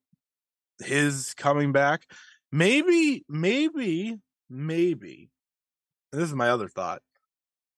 his 0.80 1.34
coming 1.36 1.72
back 1.72 2.08
maybe 2.52 3.24
maybe 3.28 4.16
maybe 4.50 5.30
and 6.12 6.22
this 6.22 6.30
is 6.30 6.36
my 6.36 6.50
other 6.50 6.68
thought 6.68 7.02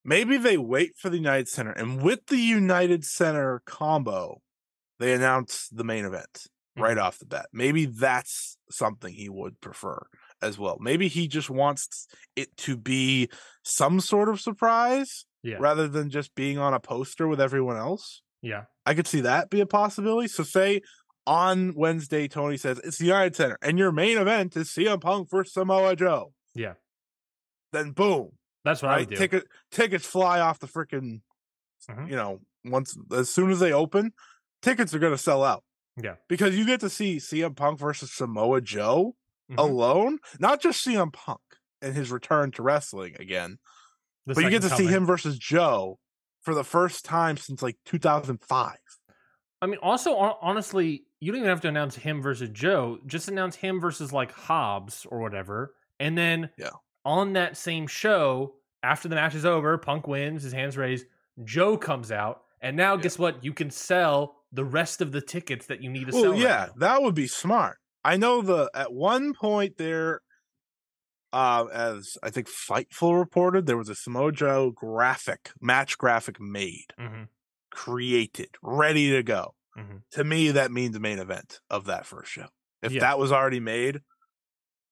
maybe 0.03 0.37
they 0.37 0.57
wait 0.57 0.91
for 0.97 1.09
the 1.09 1.17
united 1.17 1.47
center 1.47 1.71
and 1.71 2.01
with 2.01 2.25
the 2.27 2.37
united 2.37 3.03
center 3.05 3.61
combo 3.65 4.41
they 4.99 5.13
announce 5.13 5.67
the 5.69 5.83
main 5.83 6.05
event 6.05 6.33
mm-hmm. 6.33 6.83
right 6.83 6.97
off 6.97 7.19
the 7.19 7.25
bat 7.25 7.47
maybe 7.53 7.85
that's 7.85 8.57
something 8.69 9.13
he 9.13 9.29
would 9.29 9.59
prefer 9.61 10.05
as 10.41 10.57
well 10.57 10.77
maybe 10.79 11.07
he 11.07 11.27
just 11.27 11.49
wants 11.49 12.07
it 12.35 12.55
to 12.57 12.75
be 12.77 13.29
some 13.63 13.99
sort 13.99 14.29
of 14.29 14.39
surprise 14.41 15.25
Yeah. 15.43 15.57
rather 15.59 15.87
than 15.87 16.09
just 16.09 16.35
being 16.35 16.57
on 16.57 16.73
a 16.73 16.79
poster 16.79 17.27
with 17.27 17.39
everyone 17.39 17.77
else 17.77 18.21
Yeah. 18.41 18.63
I 18.85 18.93
could 18.93 19.07
see 19.07 19.21
that 19.21 19.49
be 19.49 19.61
a 19.61 19.65
possibility. 19.65 20.27
So 20.27 20.43
say 20.43 20.81
on 21.27 21.73
Wednesday, 21.75 22.27
Tony 22.27 22.57
says 22.57 22.79
it's 22.83 22.97
the 22.97 23.05
United 23.05 23.35
Center, 23.35 23.57
and 23.61 23.77
your 23.79 23.91
main 23.91 24.17
event 24.17 24.55
is 24.55 24.69
CM 24.69 25.01
Punk 25.01 25.29
versus 25.29 25.53
Samoa 25.53 25.95
Joe. 25.95 26.33
Yeah. 26.53 26.73
Then 27.73 27.91
boom, 27.91 28.31
That's 28.63 28.81
what 28.81 28.89
I 28.89 28.95
right? 28.95 28.99
would 29.01 29.09
do. 29.09 29.15
Ticket 29.15 29.47
tickets 29.71 30.05
fly 30.05 30.39
off 30.39 30.59
the 30.59 30.67
freaking. 30.67 31.21
Mhm. 31.89 32.09
You 32.09 32.15
know, 32.15 32.39
once 32.63 32.97
as 33.11 33.29
soon 33.29 33.51
as 33.51 33.59
they 33.59 33.71
open, 33.73 34.13
tickets 34.61 34.93
are 34.93 34.99
going 34.99 35.13
to 35.13 35.17
sell 35.17 35.43
out. 35.43 35.63
Yeah. 35.97 36.15
because 36.27 36.57
you 36.57 36.65
get 36.65 36.81
to 36.81 36.89
see 36.89 37.19
CM 37.21 37.55
Punk 37.55 37.79
versus 37.79 38.11
Samoa 38.11 38.59
Joe 38.59 39.15
Mhm. 39.49 39.57
alone, 39.59 40.19
not 40.39 40.59
just 40.61 40.83
CM 40.83 41.09
Punk 41.13 41.39
and 41.81 41.95
his 41.95 42.11
return 42.11 42.51
to 42.51 42.61
wrestling 42.63 43.15
again, 43.17 43.59
but 44.25 44.35
you 44.43 44.49
get 44.49 44.61
to 44.63 44.67
second 44.69 44.87
see 44.87 44.91
him 44.91 45.05
versus 45.05 45.37
Joe 45.39 45.99
for 46.41 46.53
the 46.53 46.65
first 46.65 47.05
time 47.05 47.37
since 47.37 47.61
like 47.61 47.77
2005. 47.85 48.75
I 49.61 49.67
mean, 49.67 49.79
also 49.81 50.15
honestly, 50.17 51.04
you 51.25 51.31
don't 51.31 51.39
even 51.39 51.49
have 51.49 51.61
to 51.61 51.67
announce 51.67 51.95
him 51.95 52.21
versus 52.21 52.49
Joe. 52.49 52.99
Just 53.07 53.27
announce 53.27 53.55
him 53.55 53.79
versus 53.79 54.13
like 54.13 54.31
Hobbs 54.31 55.07
or 55.09 55.19
whatever, 55.19 55.73
and 55.99 56.15
then 56.15 56.51
Yeah. 56.57 56.69
on 57.03 57.33
that 57.33 57.57
same 57.57 57.87
show, 57.87 58.57
after 58.83 59.07
the 59.07 59.15
match 59.15 59.33
is 59.33 59.43
over, 59.45 59.75
Punk 59.79 60.07
wins, 60.07 60.43
his 60.43 60.53
hands 60.53 60.77
raised. 60.77 61.07
Joe 61.43 61.77
comes 61.77 62.11
out, 62.11 62.43
and 62.61 62.77
now 62.77 62.95
Yeah. 62.95 63.01
guess 63.01 63.17
what? 63.17 63.43
You 63.43 63.53
can 63.53 63.71
sell 63.71 64.35
the 64.51 64.63
rest 64.63 65.01
of 65.01 65.11
the 65.11 65.21
tickets 65.21 65.65
that 65.65 65.81
you 65.81 65.89
need 65.89 66.07
to 66.07 66.13
Well, 66.13 66.21
sell. 66.23 66.35
yeah, 66.35 66.67
now. 66.67 66.73
that 66.77 67.01
would 67.01 67.15
be 67.15 67.27
smart. 67.27 67.79
I 68.03 68.17
know 68.17 68.43
the 68.43 68.69
at 68.75 68.93
one 68.93 69.33
point 69.33 69.77
there, 69.77 70.21
uh, 71.33 71.65
as 71.73 72.17
I 72.23 72.29
think 72.29 72.47
Fightful 72.47 73.17
reported, 73.17 73.65
there 73.65 73.77
was 73.77 73.89
a 73.89 73.95
Samoa 73.95 74.31
Joe 74.31 74.69
graphic 74.71 75.51
match 75.59 75.97
graphic 75.97 76.39
made, 76.39 76.93
Mhm. 76.99 77.29
created, 77.71 78.49
ready 78.61 79.09
to 79.11 79.23
go. 79.23 79.55
Mhm. 79.77 80.03
To 80.11 80.23
me, 80.23 80.51
that 80.51 80.71
means 80.71 80.93
the 80.93 80.99
main 80.99 81.19
event 81.19 81.59
of 81.69 81.85
that 81.85 82.05
first 82.05 82.31
show. 82.31 82.47
If 82.81 82.91
Yeah. 82.93 83.01
that 83.01 83.19
was 83.19 83.31
already 83.31 83.59
made, 83.59 84.01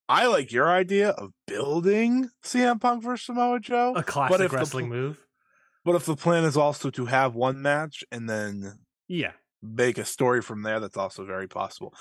I 0.10 0.28
like 0.28 0.52
your 0.52 0.70
idea 0.70 1.10
of 1.12 1.32
building 1.48 2.30
CM 2.44 2.80
Punk 2.80 3.04
versus 3.04 3.26
Samoa 3.28 3.60
Joe. 3.60 3.94
a 3.96 4.04
classic 4.04 4.42
if 4.42 4.54
wrestling 4.54 4.90
move. 4.90 5.26
But 5.86 5.96
if 5.96 6.06
the 6.06 6.16
plan 6.16 6.44
is 6.46 6.58
also 6.58 6.90
to 6.92 7.06
have 7.06 7.36
one 7.36 7.62
match 7.62 8.04
and 8.12 8.30
then 8.30 8.80
Yeah, 9.08 9.34
make 9.62 9.98
a 9.98 10.06
story 10.06 10.42
from 10.42 10.64
there, 10.64 10.80
that's 10.80 10.98
also 10.98 11.26
very 11.26 11.48
possible. 11.48 11.94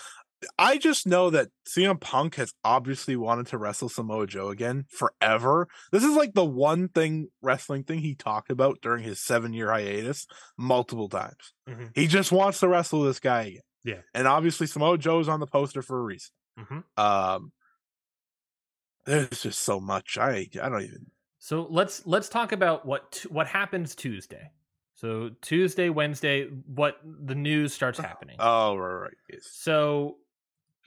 I 0.59 0.79
just 0.79 1.07
know 1.07 1.31
that 1.31 1.49
CM 1.69 2.01
Punk 2.01 2.35
has 2.37 2.53
obviously 2.65 3.17
wanted 3.17 3.47
to 3.49 3.59
wrestle 3.59 3.89
Samoa 3.89 4.27
Joe 4.27 4.49
again 4.49 4.85
forever. 4.91 5.69
This 5.93 6.05
is 6.05 6.17
like 6.17 6.35
the 6.35 6.45
one 6.45 6.89
thing 6.89 7.29
wrestling 7.43 7.85
thing 7.85 8.01
he 8.01 8.15
talked 8.15 8.51
about 8.51 8.81
during 8.83 9.05
his 9.05 9.21
seven 9.21 9.53
year 9.53 9.71
hiatus 9.71 10.27
multiple 10.59 11.09
times. 11.09 11.55
Mhm. 11.69 11.91
He 11.95 12.07
just 12.07 12.33
wants 12.33 12.61
to 12.61 12.69
wrestle 12.69 13.03
this 13.03 13.21
guy 13.21 13.43
again. 13.43 13.63
Yeah. 13.85 14.01
And 14.15 14.27
obviously 14.29 14.67
Samoa 14.67 14.99
Joe's 14.99 15.29
on 15.29 15.41
the 15.41 15.47
poster 15.47 15.83
for 15.83 15.99
a 15.99 16.03
reason. 16.03 16.31
hmm 16.59 16.81
Um 16.97 17.53
there's 19.05 19.43
just 19.43 19.61
so 19.63 19.81
much. 19.81 20.17
I 20.19 20.49
I 20.63 20.69
don't 20.69 20.83
even 20.83 21.07
So 21.39 21.67
let's 21.69 22.07
let's 22.07 22.29
talk 22.29 22.53
about 22.53 22.87
what 22.87 23.13
t- 23.13 23.29
what 23.29 23.47
happens 23.47 23.95
Tuesday. 23.95 24.51
So 24.95 25.31
Tuesday, 25.41 25.89
Wednesday, 25.89 26.47
what 26.47 26.99
the 27.05 27.35
news 27.35 27.73
starts 27.75 27.99
happening. 27.99 28.37
Oh 28.39 28.77
right, 28.77 28.93
right. 29.03 29.15
Yes. 29.29 29.49
So 29.53 30.19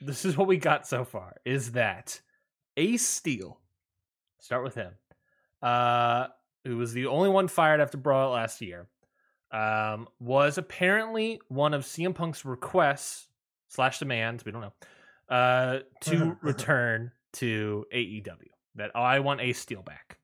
this 0.00 0.24
is 0.24 0.36
what 0.36 0.46
we 0.48 0.56
got 0.56 0.86
so 0.86 1.04
far 1.04 1.36
is 1.44 1.72
that 1.72 2.20
Ace 2.76 3.06
Steel, 3.06 3.58
start 4.40 4.64
with 4.64 4.74
him, 4.74 4.92
uh, 5.62 6.26
who 6.64 6.76
was 6.76 6.92
the 6.92 7.06
only 7.06 7.28
one 7.28 7.48
fired 7.48 7.80
after 7.80 7.96
Brawl 7.96 8.32
last 8.32 8.60
year, 8.60 8.86
um, 9.50 10.08
was 10.20 10.58
apparently 10.58 11.40
one 11.48 11.74
of 11.74 11.84
CM 11.84 12.14
Punk's 12.14 12.44
requests 12.44 13.28
slash 13.68 13.98
demands, 13.98 14.44
we 14.44 14.52
don't 14.52 14.60
know, 14.60 15.34
uh, 15.34 15.78
to 16.02 16.36
return 16.42 17.12
to 17.34 17.84
AEW. 17.94 18.50
That 18.74 18.90
"Oh, 18.94 19.00
I 19.00 19.20
want 19.20 19.40
Ace 19.40 19.58
Steel 19.58 19.82
back. 19.82 20.18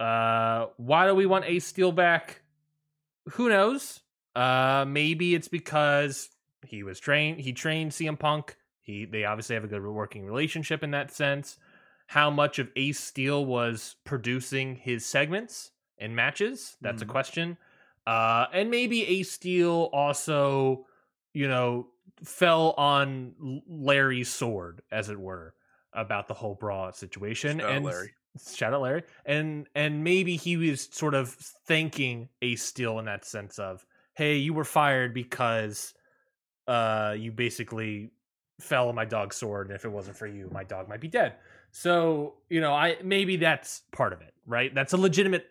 Uh, 0.00 0.68
why 0.78 1.06
do 1.06 1.14
we 1.14 1.26
want 1.26 1.44
Ace 1.44 1.66
Steel 1.66 1.92
back? 1.92 2.42
Who 3.32 3.48
knows? 3.48 4.00
Uh, 4.34 4.86
maybe 4.88 5.34
it's 5.34 5.48
because 5.48 6.30
he 6.66 6.82
was 6.82 6.98
trained. 7.00 7.40
He 7.40 7.52
trained 7.52 7.92
CM 7.92 8.18
Punk. 8.18 8.56
He 8.80 9.04
they 9.04 9.24
obviously 9.24 9.54
have 9.54 9.64
a 9.64 9.68
good 9.68 9.82
working 9.82 10.24
relationship 10.24 10.82
in 10.82 10.90
that 10.92 11.10
sense. 11.12 11.58
How 12.08 12.30
much 12.30 12.58
of 12.58 12.70
Ace 12.76 13.00
Steel 13.00 13.44
was 13.44 13.96
producing 14.04 14.76
his 14.76 15.06
segments 15.06 15.70
and 15.98 16.14
matches? 16.16 16.76
That's 16.80 17.02
Mhm. 17.02 17.06
a 17.06 17.10
question. 17.10 17.58
Uh, 18.06 18.46
and 18.52 18.70
maybe 18.70 19.06
Ace 19.06 19.30
Steel 19.30 19.88
also, 19.92 20.86
you 21.32 21.46
know, 21.48 21.88
fell 22.24 22.72
on 22.72 23.62
Larry's 23.68 24.28
sword, 24.28 24.82
as 24.90 25.08
it 25.08 25.18
were, 25.18 25.54
about 25.92 26.26
the 26.28 26.34
whole 26.34 26.54
bra 26.56 26.90
situation. 26.90 27.58
Shout 27.60 27.68
out 27.70 27.76
and 27.76 27.84
Larry. 27.84 28.10
shout 28.52 28.72
out 28.74 28.82
Larry, 28.82 29.02
and 29.24 29.68
and 29.74 30.02
maybe 30.02 30.36
he 30.36 30.56
was 30.56 30.88
sort 30.92 31.14
of 31.14 31.30
thanking 31.66 32.28
Ace 32.42 32.62
Steel 32.64 32.98
in 32.98 33.04
that 33.04 33.24
sense 33.24 33.58
of, 33.58 33.86
hey, 34.14 34.36
you 34.36 34.52
were 34.52 34.64
fired 34.64 35.14
because 35.14 35.94
uh 36.68 37.14
you 37.18 37.32
basically 37.32 38.10
fell 38.60 38.88
on 38.88 38.94
my 38.94 39.04
dog's 39.04 39.36
sword, 39.36 39.66
and 39.68 39.74
if 39.76 39.84
it 39.84 39.90
wasn't 39.90 40.16
for 40.16 40.26
you, 40.26 40.48
my 40.52 40.62
dog 40.64 40.88
might 40.88 41.00
be 41.00 41.08
dead. 41.08 41.34
So 41.70 42.34
you 42.48 42.60
know, 42.60 42.72
I 42.72 42.96
maybe 43.02 43.36
that's 43.36 43.82
part 43.92 44.12
of 44.12 44.20
it, 44.20 44.34
right? 44.46 44.74
That's 44.74 44.92
a 44.92 44.96
legitimate 44.96 45.46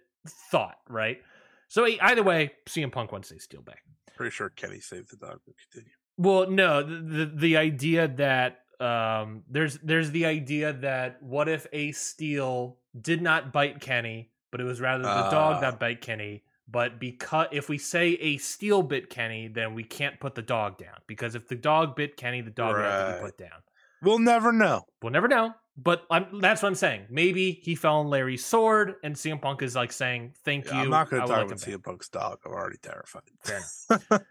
thought, 0.51 0.78
right? 0.88 1.22
So 1.68 1.88
either 2.01 2.24
way, 2.24 2.51
CM 2.70 2.91
Punk 2.91 3.12
wants 3.12 3.32
Ace 3.32 3.43
Steel 3.43 3.62
back. 3.62 3.82
Pretty 4.16 4.32
sure 4.32 4.49
Kenny 4.49 4.80
saved 4.80 5.09
the 5.12 5.18
dog. 5.18 5.39
But 5.45 5.55
continue. 5.72 5.93
Well, 6.18 6.49
no, 6.51 6.84
the, 6.84 6.95
the 6.95 7.26
the 7.36 7.57
idea 7.57 8.07
that 8.07 8.59
um 8.80 9.43
there's 9.49 9.78
there's 9.80 10.12
the 10.12 10.26
idea 10.26 10.74
that 10.74 11.22
what 11.24 11.47
if 11.49 11.66
Ace 11.74 11.99
Steel 11.99 12.78
did 12.99 13.22
not 13.22 13.51
bite 13.53 13.80
Kenny, 13.80 14.32
but 14.51 14.59
it 14.62 14.66
was 14.66 14.80
rather 14.82 15.03
the 15.03 15.30
dog 15.32 15.55
Ah. 15.57 15.59
that 15.62 15.80
bite 15.80 16.01
Kenny. 16.01 16.43
But 16.72 16.99
because 16.99 17.47
if 17.51 17.69
we 17.69 17.78
say 17.78 18.09
Ace 18.11 18.45
Steel 18.45 18.82
bit 18.82 19.09
Kenny, 19.09 19.47
then 19.47 19.74
we 19.74 19.84
can't 19.84 20.19
put 20.19 20.36
the 20.36 20.41
dog 20.41 20.78
down 20.78 20.95
because 21.07 21.36
if 21.36 21.47
the 21.47 21.55
dog 21.55 21.95
bit 21.95 22.15
Kenny, 22.15 22.41
the 22.41 22.51
dog 22.51 22.76
would 22.76 22.86
have 22.86 23.15
to 23.15 23.22
be 23.22 23.26
put 23.26 23.38
down. 23.38 23.59
We'll 24.01 24.19
never 24.19 24.51
know. 24.51 24.86
We'll 25.01 25.11
never 25.11 25.28
know. 25.28 25.53
But 25.78 26.05
I'm, 26.09 26.39
that's 26.39 26.61
what 26.61 26.69
I'm 26.69 26.76
saying. 26.76 27.05
Maybe 27.09 27.51
he 27.51 27.76
fell 27.76 27.99
on 27.99 28.07
Larry's 28.07 28.45
sword, 28.45 28.95
and 29.03 29.15
CM 29.15 29.41
Punk 29.41 29.61
is 29.61 29.76
like 29.76 29.91
saying, 29.91 30.34
"Thank 30.43 30.65
Yeah, 30.65 30.76
you." 30.76 30.80
I'm 30.82 30.89
not 30.89 31.09
going 31.09 31.22
to 31.22 31.28
talk 31.28 31.38
like 31.38 31.47
about. 31.47 31.57
CM 31.59 31.84
Punk's 31.84 32.09
dog. 32.09 32.39
I'm 32.45 32.51
already 32.51 32.78
terrified. 32.82 33.24
Fair 33.43 33.61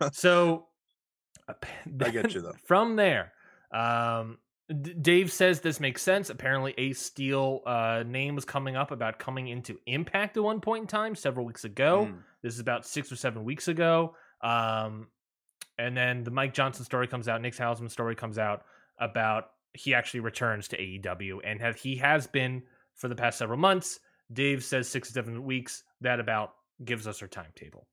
so 0.12 0.66
I 1.48 2.10
get 2.10 2.34
you, 2.34 2.42
though. 2.42 2.54
From 2.66 2.96
there, 2.96 3.32
um, 3.72 4.38
D- 4.70 4.94
Dave 4.94 5.32
says 5.32 5.60
this 5.60 5.80
makes 5.80 6.02
sense. 6.02 6.30
Apparently, 6.30 6.74
Ace 6.78 7.00
Steel 7.00 7.60
uh, 7.66 8.04
name 8.06 8.34
was 8.34 8.44
coming 8.44 8.76
up 8.76 8.90
about 8.90 9.18
coming 9.18 9.48
into 9.48 9.78
Impact 9.86 10.36
at 10.36 10.42
one 10.42 10.60
point 10.60 10.82
in 10.82 10.86
time, 10.86 11.14
several 11.14 11.44
weeks 11.44 11.64
ago. 11.64 12.08
Mm. 12.10 12.18
This 12.42 12.54
is 12.54 12.60
about 12.60 12.86
six 12.86 13.10
or 13.10 13.16
seven 13.16 13.44
weeks 13.44 13.68
ago. 13.68 14.14
Um, 14.42 15.08
and 15.78 15.96
then 15.96 16.24
the 16.24 16.30
Mike 16.30 16.54
Johnson 16.54 16.84
story 16.84 17.08
comes 17.08 17.28
out. 17.28 17.40
Nick 17.40 17.54
Hausman 17.54 17.90
story 17.90 18.14
comes 18.14 18.38
out 18.38 18.62
about 18.98 19.50
he 19.72 19.94
actually 19.94 20.20
returns 20.20 20.68
to 20.68 20.76
AEW 20.76 21.38
and 21.44 21.60
have 21.60 21.76
he 21.76 21.96
has 21.96 22.26
been 22.26 22.62
for 22.94 23.08
the 23.08 23.14
past 23.14 23.38
several 23.38 23.58
months. 23.58 24.00
Dave 24.32 24.62
says 24.62 24.88
six 24.88 25.08
to 25.08 25.14
seven 25.14 25.44
weeks. 25.44 25.82
That 26.00 26.20
about 26.20 26.54
gives 26.84 27.06
us 27.06 27.22
our 27.22 27.28
timetable. 27.28 27.86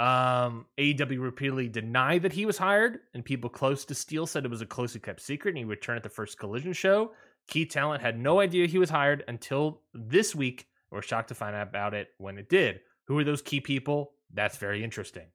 Um, 0.00 0.64
AEW 0.78 1.20
repeatedly 1.20 1.68
denied 1.68 2.22
that 2.22 2.32
he 2.32 2.46
was 2.46 2.56
hired, 2.56 3.00
and 3.12 3.22
people 3.22 3.50
close 3.50 3.84
to 3.84 3.94
Steel 3.94 4.26
said 4.26 4.46
it 4.46 4.50
was 4.50 4.62
a 4.62 4.66
closely 4.66 4.98
kept 4.98 5.20
secret, 5.20 5.50
and 5.50 5.58
he 5.58 5.64
returned 5.64 5.98
at 5.98 6.02
the 6.02 6.08
first 6.08 6.38
Collision 6.38 6.72
show. 6.72 7.12
Key 7.48 7.66
Talent 7.66 8.00
had 8.00 8.18
no 8.18 8.40
idea 8.40 8.66
he 8.66 8.78
was 8.78 8.88
hired 8.88 9.24
until 9.28 9.82
this 9.92 10.34
week. 10.34 10.68
We're 10.90 11.02
shocked 11.02 11.28
to 11.28 11.34
find 11.34 11.54
out 11.54 11.68
about 11.68 11.92
it 11.92 12.08
when 12.16 12.38
it 12.38 12.48
did. 12.48 12.80
Who 13.08 13.18
are 13.18 13.24
those 13.24 13.42
key 13.42 13.60
people? 13.60 14.12
That's 14.32 14.56
very 14.56 14.82
interesting. 14.82 15.26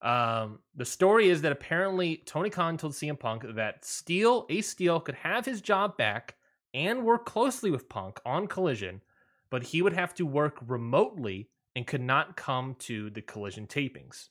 Um, 0.00 0.60
the 0.74 0.86
story 0.86 1.28
is 1.28 1.42
that 1.42 1.52
apparently 1.52 2.22
Tony 2.24 2.48
Khan 2.48 2.78
told 2.78 2.94
CM 2.94 3.18
Punk 3.18 3.44
that 3.56 3.84
Steel, 3.84 4.46
Ace 4.48 4.70
Steel, 4.70 5.00
could 5.00 5.16
have 5.16 5.44
his 5.44 5.60
job 5.60 5.98
back 5.98 6.36
and 6.72 7.04
work 7.04 7.26
closely 7.26 7.70
with 7.70 7.90
Punk 7.90 8.20
on 8.24 8.46
Collision, 8.46 9.02
but 9.50 9.64
he 9.64 9.82
would 9.82 9.92
have 9.92 10.14
to 10.14 10.24
work 10.24 10.56
remotely 10.66 11.50
and 11.78 11.86
could 11.86 12.02
not 12.02 12.36
come 12.36 12.74
to 12.80 13.08
the 13.10 13.22
Collision 13.22 13.68
tapings. 13.68 14.30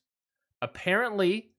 Apparently, 0.61 1.51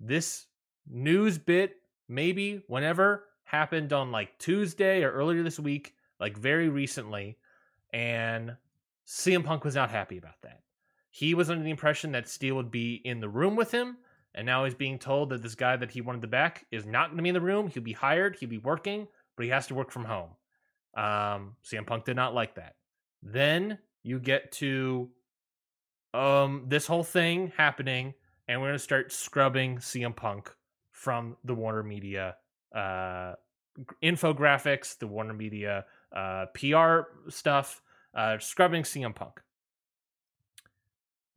this 0.00 0.46
news 0.90 1.38
bit, 1.38 1.76
maybe 2.08 2.64
whenever, 2.66 3.26
happened 3.44 3.92
on 3.92 4.10
like 4.10 4.36
Tuesday 4.40 5.04
or 5.04 5.12
earlier 5.12 5.44
this 5.44 5.60
week, 5.60 5.94
like 6.18 6.36
very 6.36 6.68
recently, 6.68 7.38
and 7.92 8.56
CM 9.06 9.44
Punk 9.44 9.62
was 9.62 9.76
not 9.76 9.88
happy 9.88 10.18
about 10.18 10.42
that. 10.42 10.62
He 11.12 11.32
was 11.32 11.48
under 11.48 11.62
the 11.62 11.70
impression 11.70 12.10
that 12.10 12.28
Steel 12.28 12.56
would 12.56 12.72
be 12.72 13.00
in 13.04 13.20
the 13.20 13.28
room 13.28 13.54
with 13.54 13.70
him, 13.70 13.98
and 14.34 14.46
now 14.46 14.64
he's 14.64 14.74
being 14.74 14.98
told 14.98 15.30
that 15.30 15.44
this 15.44 15.54
guy 15.54 15.76
that 15.76 15.92
he 15.92 16.00
wanted 16.00 16.22
to 16.22 16.26
back 16.26 16.66
is 16.72 16.86
not 16.86 17.10
going 17.10 17.18
to 17.18 17.22
be 17.22 17.28
in 17.28 17.34
the 17.34 17.40
room. 17.40 17.68
He'll 17.68 17.84
be 17.84 17.92
hired, 17.92 18.34
he'll 18.40 18.48
be 18.48 18.58
working, 18.58 19.06
but 19.36 19.44
he 19.44 19.52
has 19.52 19.68
to 19.68 19.76
work 19.76 19.92
from 19.92 20.06
home. 20.06 20.30
Um, 20.96 21.54
CM 21.64 21.86
Punk 21.86 22.04
did 22.04 22.16
not 22.16 22.34
like 22.34 22.56
that. 22.56 22.74
Then 23.22 23.78
you 24.02 24.18
get 24.18 24.50
to 24.52 25.08
um 26.16 26.64
this 26.68 26.86
whole 26.86 27.04
thing 27.04 27.52
happening, 27.56 28.14
and 28.48 28.60
we're 28.60 28.68
gonna 28.68 28.78
start 28.78 29.12
scrubbing 29.12 29.78
CM 29.78 30.16
Punk 30.16 30.52
from 30.90 31.36
the 31.44 31.54
Warner 31.54 31.82
Media 31.82 32.36
uh 32.74 33.34
infographics, 34.02 34.98
the 34.98 35.06
Warner 35.06 35.34
Media 35.34 35.84
uh 36.14 36.46
PR 36.54 37.08
stuff, 37.28 37.82
uh 38.14 38.38
scrubbing 38.38 38.82
CM 38.82 39.14
Punk. 39.14 39.40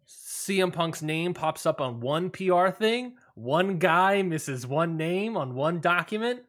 CM 0.08 0.74
Punk's 0.74 1.02
name 1.02 1.34
pops 1.34 1.66
up 1.66 1.82
on 1.82 2.00
one 2.00 2.30
PR 2.32 2.70
thing, 2.70 3.18
one 3.36 3.78
guy 3.78 4.22
misses 4.22 4.66
one 4.66 4.98
name 4.98 5.38
on 5.38 5.54
one 5.54 5.80
document, 5.80 6.42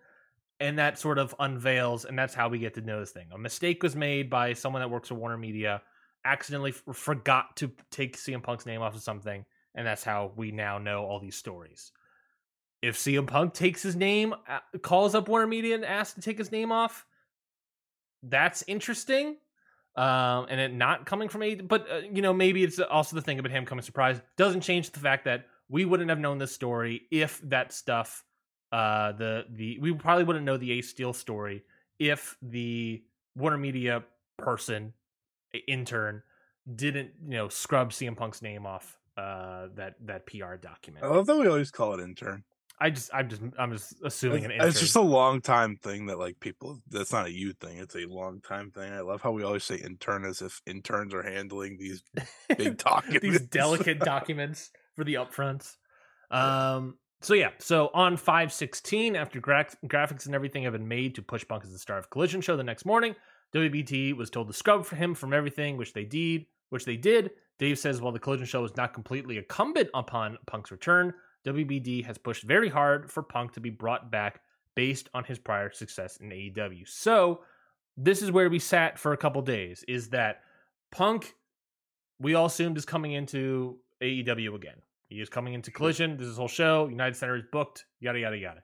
and 0.58 0.78
that 0.78 0.98
sort 0.98 1.18
of 1.18 1.34
unveils, 1.38 2.04
and 2.04 2.18
that's 2.18 2.34
how 2.34 2.48
we 2.48 2.58
get 2.58 2.74
to 2.74 2.80
know 2.80 3.00
this 3.00 3.10
thing. 3.10 3.26
A 3.32 3.38
mistake 3.38 3.82
was 3.82 3.96
made 3.96 4.30
by 4.30 4.52
someone 4.54 4.80
that 4.80 4.88
works 4.90 5.08
for 5.08 5.16
Warner 5.16 5.36
Media, 5.36 5.82
accidentally 6.24 6.70
f- 6.70 6.96
forgot 6.96 7.56
to 7.56 7.70
take 7.90 8.16
CM 8.16 8.42
Punk's 8.42 8.66
name 8.66 8.82
off 8.82 8.94
of 8.94 9.02
something, 9.02 9.44
and 9.74 9.86
that's 9.86 10.04
how 10.04 10.32
we 10.36 10.50
now 10.50 10.78
know 10.78 11.04
all 11.04 11.20
these 11.20 11.36
stories. 11.36 11.92
If 12.82 12.96
CM 12.96 13.26
Punk 13.26 13.52
takes 13.52 13.82
his 13.82 13.96
name, 13.96 14.34
uh, 14.48 14.60
calls 14.82 15.14
up 15.14 15.28
Warner 15.28 15.46
Media 15.46 15.74
and 15.74 15.84
asks 15.84 16.14
to 16.14 16.20
take 16.20 16.38
his 16.38 16.50
name 16.50 16.72
off, 16.72 17.04
that's 18.22 18.64
interesting. 18.66 19.36
Um, 19.96 20.46
and 20.48 20.60
it 20.60 20.72
not 20.72 21.04
coming 21.04 21.28
from 21.28 21.42
a, 21.42 21.56
but 21.56 21.86
uh, 21.90 21.96
you 22.10 22.22
know 22.22 22.32
maybe 22.32 22.62
it's 22.62 22.78
also 22.78 23.16
the 23.16 23.22
thing 23.22 23.38
about 23.38 23.50
him 23.50 23.66
coming 23.66 23.82
surprise 23.82 24.20
doesn't 24.36 24.60
change 24.60 24.90
the 24.90 25.00
fact 25.00 25.24
that 25.24 25.46
we 25.68 25.84
wouldn't 25.84 26.10
have 26.10 26.18
known 26.18 26.38
this 26.38 26.52
story 26.52 27.02
if 27.10 27.40
that 27.42 27.72
stuff, 27.72 28.24
uh, 28.72 29.12
the 29.12 29.46
the 29.50 29.78
we 29.80 29.92
probably 29.92 30.24
wouldn't 30.24 30.44
know 30.44 30.56
the 30.56 30.72
Ace 30.72 30.88
Steel 30.88 31.12
story 31.12 31.64
if 31.98 32.36
the 32.40 33.02
Warner 33.36 33.58
Media 33.58 34.04
person 34.38 34.92
intern 35.58 36.22
didn't 36.74 37.10
you 37.26 37.36
know 37.36 37.48
scrub 37.48 37.90
CM 37.90 38.16
Punk's 38.16 38.42
name 38.42 38.66
off 38.66 38.98
uh 39.16 39.68
that 39.74 39.94
that 40.04 40.26
PR 40.26 40.54
document. 40.56 41.04
I 41.04 41.08
love 41.08 41.26
that 41.26 41.36
we 41.36 41.46
always 41.46 41.70
call 41.70 41.94
it 41.94 42.00
intern. 42.02 42.44
I 42.82 42.88
just 42.90 43.10
I'm 43.12 43.28
just 43.28 43.42
I'm 43.58 43.72
just 43.72 43.94
assuming 44.04 44.44
an 44.46 44.50
It's, 44.52 44.54
intern. 44.56 44.68
it's 44.68 44.80
just 44.80 44.96
a 44.96 45.00
long 45.02 45.40
time 45.42 45.76
thing 45.76 46.06
that 46.06 46.18
like 46.18 46.40
people. 46.40 46.80
That's 46.88 47.12
not 47.12 47.26
a 47.26 47.30
you 47.32 47.52
thing. 47.52 47.76
It's 47.78 47.94
a 47.94 48.06
long 48.06 48.40
time 48.40 48.70
thing. 48.70 48.90
I 48.92 49.00
love 49.00 49.20
how 49.20 49.32
we 49.32 49.42
always 49.42 49.64
say 49.64 49.76
intern 49.76 50.24
as 50.24 50.40
if 50.40 50.62
interns 50.66 51.12
are 51.12 51.22
handling 51.22 51.76
these 51.78 52.02
big 52.56 52.78
documents. 52.84 53.20
these 53.20 53.40
delicate 53.42 53.98
documents 53.98 54.70
for 54.96 55.04
the 55.04 55.14
upfronts. 55.14 55.76
Um. 56.30 56.96
So 57.20 57.34
yeah. 57.34 57.50
So 57.58 57.90
on 57.92 58.16
five 58.16 58.50
sixteen, 58.52 59.14
after 59.14 59.40
gra- 59.40 59.66
graphics 59.86 60.24
and 60.26 60.34
everything 60.34 60.62
have 60.62 60.72
been 60.72 60.88
made 60.88 61.14
to 61.16 61.22
push 61.22 61.46
Punk 61.46 61.64
as 61.64 61.72
the 61.72 61.78
star 61.78 61.98
of 61.98 62.08
Collision 62.08 62.40
Show 62.40 62.56
the 62.56 62.64
next 62.64 62.86
morning, 62.86 63.14
WBD 63.54 64.16
was 64.16 64.30
told 64.30 64.46
to 64.48 64.52
scrub 64.52 64.84
for 64.84 64.96
him 64.96 65.14
from 65.14 65.32
everything, 65.32 65.76
which 65.76 65.92
they 65.92 66.04
did. 66.04 66.46
Which 66.70 66.84
they 66.84 66.96
did. 66.96 67.30
Dave 67.58 67.78
says 67.78 68.00
while 68.00 68.12
the 68.12 68.18
Collision 68.18 68.46
Show 68.46 68.64
is 68.64 68.76
not 68.76 68.94
completely 68.94 69.36
incumbent 69.36 69.90
upon 69.92 70.38
Punk's 70.46 70.70
return, 70.70 71.12
WBD 71.46 72.04
has 72.04 72.16
pushed 72.16 72.44
very 72.44 72.68
hard 72.68 73.10
for 73.10 73.22
Punk 73.22 73.52
to 73.52 73.60
be 73.60 73.70
brought 73.70 74.10
back 74.10 74.40
based 74.76 75.10
on 75.14 75.24
his 75.24 75.38
prior 75.38 75.70
success 75.70 76.16
in 76.18 76.30
AEW. 76.30 76.88
So 76.88 77.40
this 77.96 78.22
is 78.22 78.30
where 78.30 78.48
we 78.48 78.58
sat 78.58 78.98
for 78.98 79.12
a 79.12 79.16
couple 79.16 79.42
days. 79.42 79.84
Is 79.88 80.10
that 80.10 80.42
Punk? 80.92 81.34
We 82.18 82.34
all 82.34 82.46
assumed 82.46 82.78
is 82.78 82.84
coming 82.84 83.12
into 83.12 83.78
AEW 84.02 84.54
again. 84.54 84.76
He 85.08 85.20
is 85.20 85.28
coming 85.28 85.54
into 85.54 85.70
Collision. 85.70 86.16
This 86.16 86.22
is 86.22 86.28
his 86.28 86.38
whole 86.38 86.48
show. 86.48 86.88
United 86.88 87.16
Center 87.16 87.36
is 87.36 87.42
booked. 87.50 87.84
Yada 87.98 88.20
yada 88.20 88.38
yada. 88.38 88.62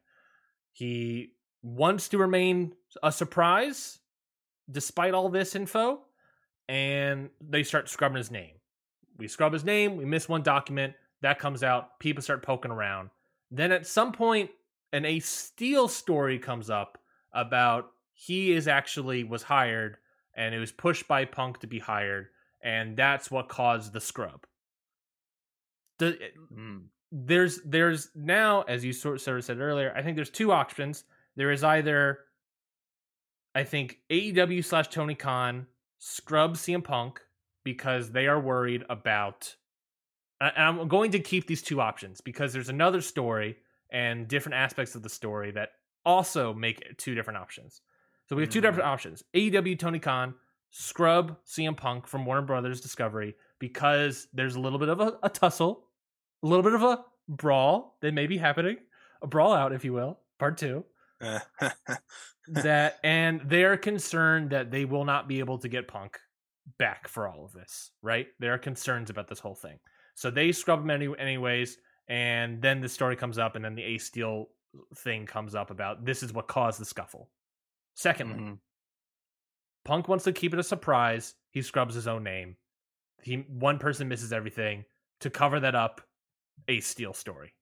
He 0.73 1.33
wants 1.63 2.09
to 2.11 2.19
remain 2.19 2.73
a 3.03 3.11
surprise 3.11 3.99
despite 4.71 5.15
all 5.15 5.29
this 5.29 5.55
info, 5.55 6.01
and 6.69 7.31
they 7.41 7.63
start 7.63 7.89
scrubbing 7.89 8.17
his 8.19 8.31
name. 8.31 8.55
We 9.19 9.29
scrub 9.29 9.53
his 9.53 9.65
name. 9.65 9.97
We 9.97 10.05
miss 10.05 10.29
one 10.29 10.43
document 10.43 10.95
that 11.23 11.39
comes 11.39 11.63
out. 11.63 11.99
People 12.01 12.23
start 12.23 12.43
poking 12.43 12.71
around. 12.71 13.11
Then 13.51 13.73
at 13.73 13.87
some 13.87 14.13
point, 14.13 14.51
an 14.93 15.05
Ace 15.05 15.29
Steel 15.29 15.89
story 15.89 16.39
comes 16.39 16.69
up 16.71 16.99
about 17.33 17.91
he 18.13 18.53
is 18.53 18.67
actually 18.69 19.25
was 19.25 19.43
hired 19.43 19.97
and 20.35 20.55
it 20.55 20.59
was 20.59 20.73
pushed 20.73 21.07
by 21.09 21.25
Punk 21.25 21.61
to 21.61 21.67
be 21.67 21.79
hired, 21.79 22.29
and 22.63 22.97
that's 22.97 23.31
what 23.31 23.49
caused 23.49 23.93
the 23.93 24.01
scrub. 24.01 24.47
The, 25.99 26.19
Mm. 26.53 26.89
there's 27.11 27.61
there's 27.65 28.11
now, 28.15 28.63
as 28.63 28.85
you 28.85 28.93
sort 28.93 29.21
sort 29.21 29.39
of 29.39 29.45
said 29.45 29.61
earlier, 29.61 29.95
I 29.97 30.03
think 30.03 30.17
there's 30.17 30.31
two 30.31 30.53
options. 30.53 31.05
There 31.37 31.51
is 31.51 31.65
either, 31.65 32.21
I 33.57 33.65
think 33.65 34.01
AEW 34.11 34.63
slash 34.63 34.89
Tony 34.89 35.15
Khan 35.15 35.67
scrub 35.99 36.57
CM 36.57 36.85
Punk 36.85 37.23
because 37.65 38.11
they 38.11 38.27
are 38.27 38.39
worried 38.39 38.85
about. 38.91 39.57
And 40.43 40.53
I'm 40.59 40.89
going 40.89 41.11
to 41.13 41.19
keep 41.19 41.47
these 41.47 41.63
two 41.63 41.81
options 41.81 42.21
because 42.21 42.53
there's 42.53 42.69
another 42.69 43.01
story 43.01 43.57
and 43.91 44.29
different 44.29 44.57
aspects 44.57 44.95
of 44.95 45.03
the 45.03 45.09
story 45.09 45.53
that 45.53 45.71
also 46.05 46.53
make 46.53 46.99
two 46.99 47.15
different 47.15 47.39
options. 47.39 47.81
So 48.29 48.37
we 48.37 48.43
have 48.43 48.51
two 48.51 48.59
Mhm. 48.59 48.63
different 48.65 48.89
options. 48.89 49.25
AEW 49.33 49.75
Tony 49.75 50.01
Khan 50.01 50.35
scrub 50.71 51.39
CM 51.47 51.75
Punk 51.75 52.07
from 52.07 52.27
Warner 52.27 52.43
Brothers 52.43 52.83
Discovery 52.83 53.37
because 53.59 54.29
there's 54.35 54.57
a 54.57 54.61
little 54.61 54.79
bit 54.79 54.91
of 54.91 55.01
a, 55.01 55.19
a 55.23 55.31
tussle, 55.31 55.89
a 56.43 56.47
little 56.47 56.63
bit 56.63 56.75
of 56.75 56.83
a 56.83 57.07
brawl 57.27 57.97
that 58.03 58.13
may 58.13 58.27
be 58.27 58.37
happening, 58.37 58.77
a 59.23 59.27
brawl 59.27 59.55
out, 59.55 59.73
if 59.73 59.83
you 59.83 59.95
will, 59.95 60.21
part 60.39 60.59
two. 60.59 60.85
that 62.49 62.99
and 63.03 63.41
they're 63.47 63.77
concerned 63.77 64.51
that 64.51 64.71
they 64.71 64.85
will 64.85 65.05
not 65.05 65.29
be 65.29 65.39
able 65.39 65.59
to 65.59 65.69
get 65.69 65.89
Punk 65.89 66.19
back 66.79 67.09
for 67.09 67.29
all 67.29 67.45
of 67.45 67.53
this, 67.53 67.93
right? 68.03 68.29
There 68.39 68.53
are 68.55 68.59
concerns 68.59 69.11
about 69.11 69.29
this 69.29 69.39
whole 69.41 69.55
thing. 69.55 69.79
So 70.15 70.31
they 70.31 70.53
scrub 70.53 70.81
him 70.81 70.91
any, 70.91 71.09
anyways, 71.19 71.79
and 72.09 72.61
then 72.63 72.81
the 72.81 72.89
story 72.89 73.17
comes 73.17 73.39
up, 73.39 73.57
and 73.57 73.65
then 73.65 73.75
the 73.75 73.83
Ace 73.83 74.07
Steel 74.07 74.47
thing 74.97 75.27
comes 75.27 75.55
up 75.55 75.71
about 75.71 76.05
this 76.05 76.23
is 76.23 76.33
what 76.33 76.49
caused 76.49 76.81
the 76.81 76.85
scuffle. 76.85 77.31
Secondly, 77.95 78.39
Mhm. 78.39 78.59
Punk 79.85 80.09
wants 80.09 80.25
to 80.25 80.33
keep 80.33 80.53
it 80.53 80.59
a 80.59 80.65
surprise. 80.65 81.35
He 81.51 81.63
scrubs 81.63 81.95
his 81.95 82.09
own 82.09 82.25
name. 82.25 82.57
He 83.23 83.37
one 83.37 83.79
person 83.79 84.09
misses 84.09 84.33
everything 84.33 84.85
to 85.21 85.31
cover 85.31 85.61
that 85.61 85.75
up. 85.75 86.01
Ace 86.69 86.87
Steel 86.87 87.13
story 87.13 87.55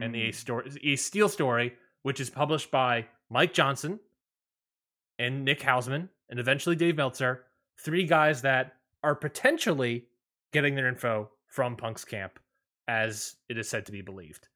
and 0.00 0.14
the. 0.14 0.22
Ace 0.22 0.38
story, 0.38 0.70
Ace 0.82 1.04
Steel 1.04 1.28
story, 1.28 1.76
which 2.02 2.20
is 2.20 2.30
published 2.30 2.70
by 2.70 3.06
Mike 3.30 3.52
Johnson 3.52 4.00
and 5.18 5.44
Nick 5.44 5.60
Hausman, 5.60 6.08
and 6.30 6.38
eventually 6.38 6.76
Dave 6.76 6.96
Meltzer, 6.96 7.44
three 7.84 8.04
guys 8.04 8.42
that 8.42 8.74
are 9.02 9.14
potentially 9.14 10.06
getting 10.52 10.74
their 10.74 10.88
info 10.88 11.30
from 11.46 11.76
Punk's 11.76 12.04
camp, 12.04 12.38
as 12.86 13.36
it 13.48 13.58
is 13.58 13.68
said 13.68 13.86
to 13.86 13.92
be 13.92 14.02
believed. 14.02 14.48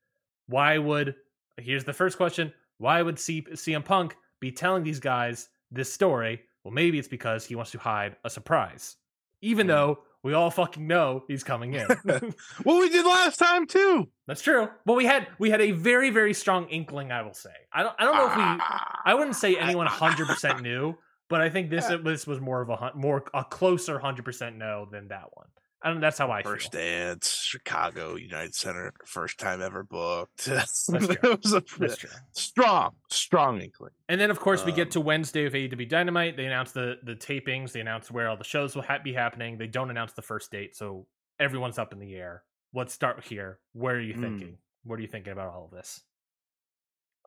Why 0.46 0.78
would 0.78 1.14
here's 1.58 1.84
the 1.84 1.92
first 1.92 2.16
question: 2.16 2.52
Why 2.78 3.02
would 3.02 3.18
C- 3.18 3.42
CM 3.52 3.84
Punk 3.84 4.16
be 4.40 4.52
telling 4.52 4.82
these 4.84 5.00
guys 5.00 5.48
this 5.70 5.92
story? 5.92 6.42
Well, 6.64 6.72
maybe 6.72 6.98
it's 6.98 7.08
because 7.08 7.44
he 7.44 7.54
wants 7.56 7.72
to 7.72 7.78
hide 7.78 8.16
a 8.24 8.30
surprise, 8.30 8.96
even 9.40 9.66
Hmm. 9.66 9.72
though 9.72 9.98
we 10.22 10.34
all 10.34 10.50
fucking 10.50 10.86
know 10.86 11.24
he's 11.26 11.42
coming 11.42 11.74
in. 11.74 11.86
well, 12.64 12.78
we 12.78 12.88
did 12.88 13.04
last 13.04 13.38
time 13.38 13.66
too. 13.66 14.08
That's 14.26 14.42
true. 14.42 14.68
But 14.86 14.94
we 14.94 15.04
had 15.04 15.26
we 15.38 15.50
had 15.50 15.60
a 15.60 15.72
very 15.72 16.10
very 16.10 16.34
strong 16.34 16.68
inkling. 16.68 17.10
I 17.10 17.22
will 17.22 17.34
say. 17.34 17.50
I 17.72 17.82
don't 17.82 17.94
I 17.98 18.04
don't 18.04 18.16
know 18.16 18.26
if 18.26 18.36
we. 18.36 18.42
Ah. 18.42 19.00
I 19.04 19.14
wouldn't 19.14 19.36
say 19.36 19.56
anyone 19.56 19.86
hundred 19.88 20.28
percent 20.28 20.62
knew, 20.62 20.96
but 21.28 21.40
I 21.40 21.50
think 21.50 21.70
this 21.70 21.86
this 22.04 22.26
was 22.26 22.40
more 22.40 22.62
of 22.62 22.70
a 22.70 22.92
more 22.94 23.24
a 23.34 23.44
closer 23.44 23.98
hundred 23.98 24.24
percent 24.24 24.56
no 24.56 24.86
than 24.90 25.08
that 25.08 25.26
one. 25.32 25.48
I 25.84 25.88
don't. 25.90 26.00
That's 26.00 26.18
how 26.18 26.30
I 26.30 26.42
First 26.42 26.70
feel. 26.72 26.80
dance, 26.80 27.28
Chicago 27.42 28.14
United 28.14 28.54
Center, 28.54 28.92
first 29.04 29.38
time 29.38 29.60
ever 29.60 29.82
booked. 29.82 30.44
That's 30.46 30.88
was 30.88 31.52
a 31.54 31.62
That's 31.78 31.96
true. 31.96 32.10
strong, 32.32 32.92
strong 33.10 33.60
inkling. 33.60 33.90
And 34.08 34.20
then 34.20 34.30
of 34.30 34.38
course 34.38 34.64
we 34.64 34.70
get 34.72 34.88
Um, 34.88 34.90
to 34.92 35.00
Wednesday 35.00 35.44
of 35.46 35.54
AEW 35.54 35.88
Dynamite. 35.88 36.36
They 36.36 36.46
announce 36.46 36.72
the 36.72 36.98
the 37.02 37.14
tapings. 37.16 37.72
They 37.72 37.80
announce 37.80 38.10
where 38.10 38.28
all 38.28 38.36
the 38.36 38.44
shows 38.44 38.74
will 38.76 38.82
ha- 38.82 38.98
be 39.02 39.12
happening. 39.12 39.58
They 39.58 39.66
don't 39.66 39.90
announce 39.90 40.12
the 40.12 40.22
first 40.22 40.50
date, 40.52 40.76
so 40.76 41.06
everyone's 41.40 41.78
up 41.78 41.92
in 41.92 41.98
the 41.98 42.14
air. 42.14 42.44
Let's 42.72 42.94
start 42.94 43.24
here. 43.24 43.58
Where 43.72 43.96
are 43.96 44.00
you 44.00 44.14
Hmm. 44.14 44.22
thinking? 44.22 44.58
What 44.84 44.98
are 44.98 45.02
you 45.02 45.08
thinking 45.08 45.32
about 45.32 45.52
all 45.52 45.64
of 45.64 45.70
this? 45.72 46.00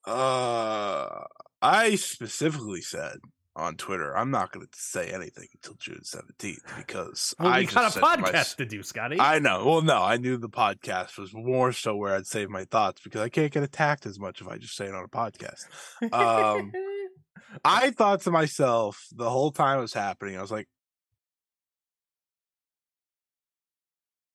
Uh, 0.06 1.24
I 1.62 1.95
specifically 1.95 2.82
said 2.82 3.18
on 3.56 3.76
Twitter, 3.78 4.16
I'm 4.18 4.32
not 4.32 4.51
going 4.51 4.66
to 4.66 4.72
say 4.78 5.10
anything 5.12 5.47
until 5.53 5.76
June 5.76 6.01
17th 6.03 6.78
because 6.78 7.34
Well, 7.39 7.47
I 7.49 7.64
got 7.64 7.91
a 7.91 7.93
to 7.93 8.01
my- 8.01 8.18
podcast 8.18 8.58
to 8.58 8.66
do, 8.66 8.84
Scotty. 8.84 9.18
I 9.20 9.39
know. 9.39 9.66
Well, 9.66 9.82
no, 9.82 10.01
I 10.03 10.18
knew 10.18 10.36
the 10.38 10.49
podcast 10.49 11.18
was 11.18 11.34
more 11.34 11.72
so 11.72 11.95
where 11.95 12.14
I'd 12.16 12.28
save 12.28 12.49
my 12.49 12.66
thoughts 12.66 13.01
because 13.01 13.22
I 13.22 13.30
can't 13.30 13.51
get 13.53 13.64
attacked 13.64 14.06
as 14.06 14.20
much 14.20 14.41
if 14.41 14.47
I 14.47 14.58
just 14.58 14.76
say 14.76 14.86
it 14.88 14.93
on 14.93 15.06
a 15.06 15.08
podcast. 15.08 15.66
um, 16.14 16.72
I 17.64 17.91
thought 17.91 18.22
to 18.22 18.32
myself 18.32 19.06
the 19.14 19.30
whole 19.30 19.51
time 19.51 19.78
it 19.80 19.82
was 19.84 19.93
happening, 19.93 20.38
I 20.38 20.41
was 20.41 20.51
like, 20.51 20.68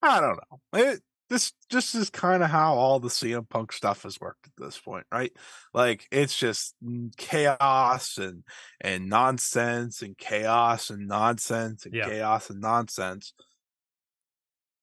I 0.03 0.21
don't 0.21 0.39
know. 0.51 0.81
It, 0.81 1.01
this 1.31 1.53
just 1.71 1.95
is 1.95 2.11
kind 2.11 2.43
of 2.43 2.51
how 2.51 2.75
all 2.75 2.99
the 2.99 3.09
CM 3.09 3.49
Punk 3.49 3.73
stuff 3.73 4.03
has 4.03 4.21
worked 4.21 4.47
at 4.47 4.53
this 4.63 4.79
point, 4.79 5.07
right? 5.13 5.33
Like 5.73 6.07
it's 6.11 6.37
just 6.37 6.75
chaos 7.17 8.19
and 8.19 8.43
and 8.81 9.09
nonsense 9.09 10.03
and 10.03 10.19
chaos 10.19 10.91
and 10.91 11.07
nonsense 11.07 11.87
and 11.87 11.95
Yeah. 11.95 12.09
chaos 12.09 12.51
and 12.51 12.61
nonsense. 12.61 13.33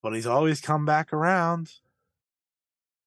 But 0.02 0.14
he's 0.16 0.26
always 0.26 0.62
come 0.62 0.86
back 0.86 1.12
around. 1.12 1.70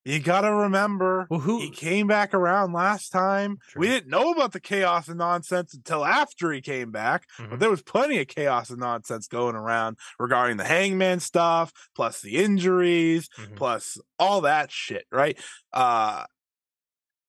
You 0.05 0.19
gotta 0.19 0.53
remember 0.53 1.27
well, 1.29 1.41
who? 1.41 1.61
he 1.61 1.71
came 1.71 2.07
back 2.07 2.33
around 2.33 2.73
last 2.73 3.11
time. 3.11 3.59
We 3.77 3.87
didn't 3.87 4.09
know 4.09 4.33
about 4.33 4.53
the 4.53 4.61
chaos 4.61 5.09
and 5.09 5.19
nonsense 5.19 5.75
until 5.75 6.07
after 6.07 6.51
he 6.53 6.63
came 6.63 6.91
back, 6.91 7.27
Mhm. 7.39 7.51
but 7.51 7.61
there 7.61 7.69
was 7.69 7.83
plenty 7.83 8.19
of 8.19 8.27
chaos 8.27 8.71
and 8.71 8.81
nonsense 8.81 9.29
going 9.29 9.55
around 9.57 9.99
regarding 10.19 10.57
the 10.57 10.65
hangman 10.65 11.21
stuff, 11.21 11.71
plus 11.95 12.23
the 12.23 12.37
injuries, 12.37 13.29
Mhm. 13.37 13.57
plus 13.57 13.99
all 14.19 14.41
that 14.41 14.71
shit, 14.73 15.05
right? 15.13 15.39
Uh 15.73 16.25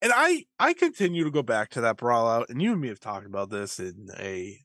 and 0.01 0.11
I 0.15 0.45
I 0.59 0.73
continue 0.73 1.23
to 1.25 1.31
go 1.31 1.43
back 1.43 1.69
to 1.71 1.81
that 1.81 1.97
brawl 1.97 2.27
out, 2.27 2.49
and 2.49 2.61
you 2.61 2.71
and 2.71 2.81
me 2.81 2.87
have 2.87 2.99
talked 2.99 3.25
about 3.25 3.49
this 3.49 3.79
in 3.79 4.07
a 4.17 4.57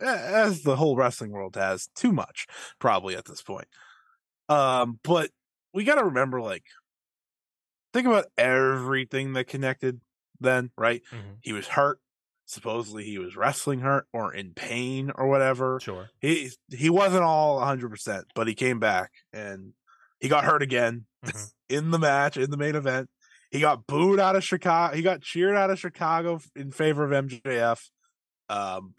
as 0.00 0.62
the 0.62 0.76
whole 0.76 0.96
wrestling 0.96 1.30
world 1.32 1.56
has 1.56 1.88
too 1.94 2.12
much 2.12 2.46
probably 2.80 3.16
at 3.16 3.24
this 3.26 3.42
point. 3.42 3.68
Um, 4.48 5.00
but 5.04 5.30
we 5.74 5.84
got 5.84 5.96
to 5.96 6.04
remember, 6.04 6.40
like, 6.40 6.64
think 7.94 8.06
about 8.06 8.26
everything 8.36 9.32
that 9.32 9.46
connected 9.46 10.00
then, 10.40 10.70
right? 10.76 11.02
Mhm. 11.10 11.38
He 11.40 11.52
was 11.54 11.68
hurt. 11.68 12.00
Supposedly 12.44 13.04
he 13.04 13.18
was 13.18 13.36
wrestling 13.36 13.80
hurt 13.80 14.06
or 14.12 14.34
in 14.34 14.52
pain 14.52 15.10
or 15.14 15.26
whatever. 15.28 15.80
Sure. 15.80 16.10
He 16.20 16.50
he 16.70 16.90
wasn't 16.90 17.22
all 17.22 17.58
100%, 17.58 18.24
but 18.34 18.46
he 18.46 18.54
came 18.54 18.78
back 18.78 19.12
and 19.32 19.72
he 20.20 20.28
got 20.28 20.44
hurt 20.44 20.60
again 20.62 21.06
Mhm. 21.24 21.52
in 21.70 21.90
the 21.90 21.98
match 21.98 22.36
in 22.36 22.50
the 22.50 22.58
main 22.58 22.74
event. 22.74 23.08
He 23.50 23.60
got 23.60 23.86
booed 23.86 24.20
out 24.20 24.36
of 24.36 24.44
Chicago. 24.44 24.94
He 24.94 25.00
got 25.02 25.22
cheered 25.22 25.54
out 25.56 25.70
of 25.70 25.78
Chicago 25.78 26.40
in 26.54 26.70
favor 26.72 27.04
of 27.04 27.12
MJF. 27.12 27.88
Um, 28.50 28.94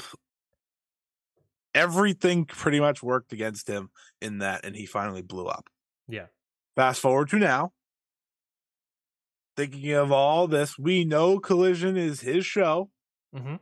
everything 1.74 2.46
pretty 2.46 2.80
much 2.80 3.04
worked 3.04 3.34
against 3.34 3.68
him 3.68 3.90
in 4.22 4.40
that, 4.40 4.64
and 4.66 4.76
he 4.76 4.86
finally 4.86 5.22
blew 5.22 5.48
up. 5.48 5.68
Yeah. 6.08 6.28
Fast 6.76 7.02
forward 7.02 7.30
to 7.30 7.38
now. 7.38 7.74
Thinking 9.56 9.92
of 9.94 10.12
all 10.12 10.48
this, 10.48 10.78
we 10.78 11.06
know 11.06 11.40
Collision 11.40 11.96
is 11.98 12.22
his 12.22 12.46
show. 12.46 12.90
hmm 13.34 13.56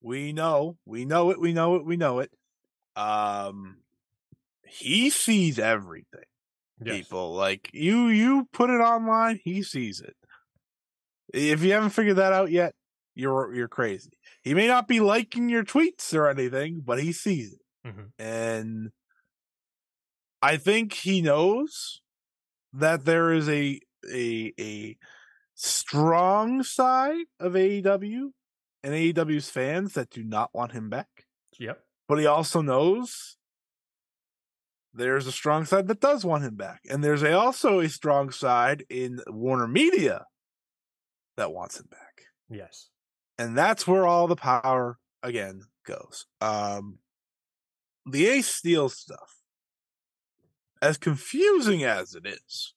We 0.00 0.32
know, 0.32 0.76
we 0.84 1.04
know 1.04 1.30
it, 1.30 1.40
we 1.40 1.52
know 1.52 1.76
it, 1.76 1.84
we 1.84 1.96
know 1.96 2.18
it. 2.20 2.30
Um, 2.96 3.78
he 4.66 5.10
sees 5.10 5.58
everything 5.58 6.24
Yes. 6.84 7.06
people. 7.06 7.34
Like 7.34 7.70
you, 7.72 8.08
you 8.08 8.48
put 8.52 8.70
it 8.70 8.80
online, 8.80 9.40
he 9.42 9.62
sees 9.62 10.00
it. 10.00 10.16
If 11.32 11.62
you 11.62 11.72
haven't 11.72 11.90
figured 11.90 12.16
that 12.16 12.32
out 12.32 12.50
yet, 12.50 12.74
you're 13.14 13.54
you're 13.54 13.68
crazy. 13.68 14.10
He 14.42 14.54
may 14.54 14.66
not 14.66 14.88
be 14.88 15.00
liking 15.00 15.48
your 15.48 15.64
tweets 15.64 16.12
or 16.14 16.28
anything, 16.28 16.80
but 16.84 17.00
he 17.02 17.12
sees 17.12 17.54
it, 17.54 17.60
Mhm. 17.88 18.12
and 18.18 18.92
I 20.42 20.56
think 20.56 20.92
he 20.92 21.22
knows 21.22 22.02
that 22.72 23.04
there 23.04 23.32
is 23.32 23.48
a 23.48 23.80
a 24.12 24.52
a 24.58 24.96
strong 25.54 26.62
side 26.62 27.26
of 27.38 27.52
AEW 27.52 28.30
and 28.82 28.92
AEW's 28.94 29.48
fans 29.50 29.94
that 29.94 30.10
do 30.10 30.24
not 30.24 30.50
want 30.52 30.72
him 30.72 30.88
back 30.90 31.26
Yep. 31.58 31.80
but 32.08 32.18
he 32.18 32.26
also 32.26 32.60
knows 32.60 33.36
there's 34.92 35.26
a 35.26 35.32
strong 35.32 35.64
side 35.64 35.88
that 35.88 36.00
does 36.00 36.24
want 36.24 36.44
him 36.44 36.54
back, 36.54 36.80
and 36.88 37.02
there's 37.02 37.22
a, 37.24 37.32
also 37.32 37.80
a 37.80 37.88
strong 37.88 38.30
side 38.30 38.84
in 38.88 39.20
Warner 39.26 39.66
Media 39.66 40.24
that 41.36 41.52
wants 41.52 41.80
him 41.80 41.86
back, 41.90 42.26
Yes. 42.48 42.90
and 43.38 43.56
that's 43.58 43.86
where 43.88 44.06
all 44.06 44.28
the 44.28 44.36
power 44.36 44.98
again 45.22 45.62
goes. 45.84 46.26
Um, 46.40 46.98
the 48.06 48.26
Ace 48.26 48.46
Steel 48.48 48.88
stuff, 48.88 49.34
as 50.80 50.96
confusing 50.98 51.82
as 51.82 52.14
it 52.14 52.26
is, 52.26 52.73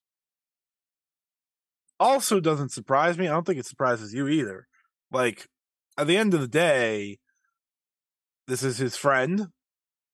also 1.99 2.39
doesn't 2.39 2.71
surprise 2.71 3.17
me. 3.17 3.27
I 3.27 3.31
don't 3.31 3.45
think 3.45 3.59
it 3.59 3.65
surprises 3.65 4.13
you 4.13 4.27
either. 4.27 4.67
Like 5.11 5.47
at 5.97 6.07
the 6.07 6.17
end 6.17 6.33
of 6.33 6.41
the 6.41 6.47
day, 6.47 7.19
this 8.47 8.63
is 8.63 8.77
his 8.77 8.95
friend. 8.95 9.47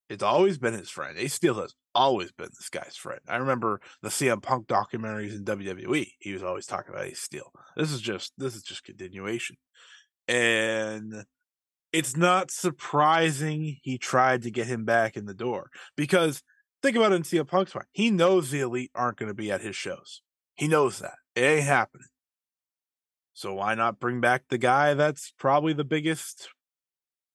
It's 0.09 0.23
always 0.23 0.57
been 0.57 0.73
his 0.73 0.89
friend. 0.89 1.17
Ace 1.17 1.34
Steel 1.34 1.55
has 1.55 1.73
always 1.95 2.31
been 2.31 2.49
this 2.49 2.69
guy's 2.69 2.95
friend. 2.95 3.21
I 3.27 3.38
remember 3.38 3.79
the 4.01 4.09
CM 4.09 4.41
Punk 4.41 4.67
documentaries 4.67 5.36
in 5.36 5.45
WWE. 5.45 6.07
He 6.19 6.34
was 6.34 6.43
always 6.43 6.65
talking 6.65 6.93
about 6.93 7.05
Ace 7.05 7.21
Steel. 7.21 7.51
This 7.77 7.91
is 7.91 8.01
just 8.01 8.34
this 8.38 8.55
is 8.55 8.63
just 8.63 8.84
continuation. 8.84 9.57
And 10.27 11.25
it's 11.91 12.17
not 12.17 12.49
surprising 12.49 13.77
he 13.84 13.97
tried 13.97 14.41
to 14.43 14.51
get 14.51 14.67
him 14.67 14.84
back 14.84 15.15
in 15.15 15.25
the 15.25 15.34
door 15.34 15.69
because 15.95 16.41
think 16.81 16.97
about 16.97 17.11
it 17.11 17.15
in 17.15 17.23
CM 17.23 17.47
Punk's 17.47 17.75
mind. 17.75 17.88
He 17.91 18.09
knows 18.09 18.49
the 18.49 18.61
elite 18.61 18.91
aren't 18.95 19.17
going 19.17 19.29
to 19.29 19.36
be 19.36 19.51
at 19.51 19.61
his 19.61 19.75
shows. 19.75 20.22
He 20.56 20.68
knows 20.68 20.99
that. 20.99 21.16
It 21.36 21.41
ain't 21.41 21.66
happening. 21.66 22.08
So 23.34 23.56
why 23.56 23.76
not 23.76 23.99
bring 23.99 24.22
back 24.22 24.43
the 24.49 24.58
guy 24.58 24.93
that's 24.93 25.34
probably 25.39 25.74
the 25.74 25.84
biggest, 25.84 26.49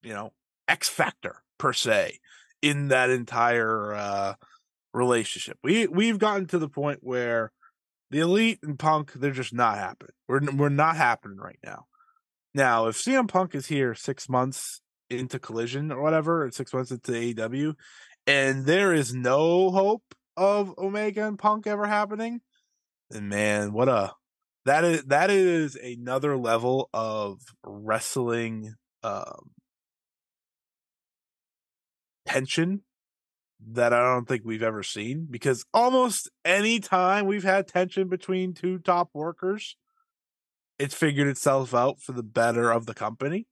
you 0.02 0.14
know, 0.14 0.32
X 0.68 0.88
factor 0.88 1.42
per 1.58 1.72
se 1.72 2.18
in 2.62 2.88
that 2.88 3.10
entire 3.10 3.94
uh 3.94 4.34
relationship. 4.94 5.58
We 5.62 5.86
we've 5.86 6.18
gotten 6.18 6.46
to 6.48 6.58
the 6.58 6.68
point 6.68 7.00
where 7.02 7.52
the 8.10 8.20
elite 8.20 8.60
and 8.62 8.78
Punk 8.78 9.12
they're 9.12 9.30
just 9.32 9.52
not 9.52 9.76
happening. 9.76 10.14
We're 10.28 10.40
we're 10.54 10.68
not 10.68 10.96
happening 10.96 11.38
right 11.38 11.58
now. 11.64 11.86
Now, 12.54 12.86
if 12.86 12.96
CM 12.96 13.28
Punk 13.28 13.54
is 13.54 13.66
here 13.66 13.94
6 13.94 14.28
months 14.28 14.80
into 15.10 15.38
Collision 15.38 15.92
or 15.92 16.00
whatever, 16.00 16.44
or 16.44 16.50
6 16.50 16.72
months 16.72 16.90
into 16.90 17.12
AEW 17.12 17.74
and 18.26 18.64
there 18.64 18.92
is 18.92 19.14
no 19.14 19.70
hope 19.70 20.02
of 20.36 20.76
Omega 20.78 21.26
and 21.26 21.38
Punk 21.38 21.66
ever 21.66 21.86
happening, 21.86 22.40
then 23.10 23.28
man, 23.28 23.72
what 23.72 23.88
a 23.88 24.12
that 24.64 24.84
is 24.84 25.04
that 25.04 25.30
is 25.30 25.76
another 25.76 26.36
level 26.36 26.90
of 26.92 27.40
wrestling 27.64 28.74
um 29.02 29.50
tension 32.26 32.82
that 33.70 33.92
I 33.92 34.00
don't 34.00 34.28
think 34.28 34.42
we've 34.44 34.62
ever 34.62 34.82
seen 34.82 35.26
because 35.28 35.64
almost 35.74 36.30
any 36.44 36.78
time 36.80 37.26
we've 37.26 37.44
had 37.44 37.66
tension 37.66 38.08
between 38.08 38.54
two 38.54 38.78
top 38.78 39.10
workers, 39.14 39.76
it's 40.78 40.94
figured 40.94 41.28
itself 41.28 41.74
out 41.74 42.00
for 42.00 42.12
the 42.12 42.22
better 42.22 42.70
of 42.70 42.86
the 42.86 42.94
company. 42.94 43.46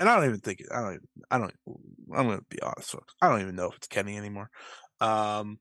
And 0.00 0.08
I 0.08 0.16
don't 0.16 0.28
even 0.28 0.40
think 0.40 0.62
I 0.72 0.80
don't 0.80 0.94
even, 0.94 1.08
I 1.30 1.38
don't 1.38 1.52
I'm 2.14 2.26
gonna 2.26 2.40
be 2.48 2.60
honest, 2.62 2.90
folks. 2.90 3.14
I 3.20 3.28
don't 3.28 3.42
even 3.42 3.54
know 3.54 3.68
if 3.68 3.76
it's 3.76 3.88
Kenny 3.88 4.16
anymore. 4.16 4.50
Um 5.00 5.58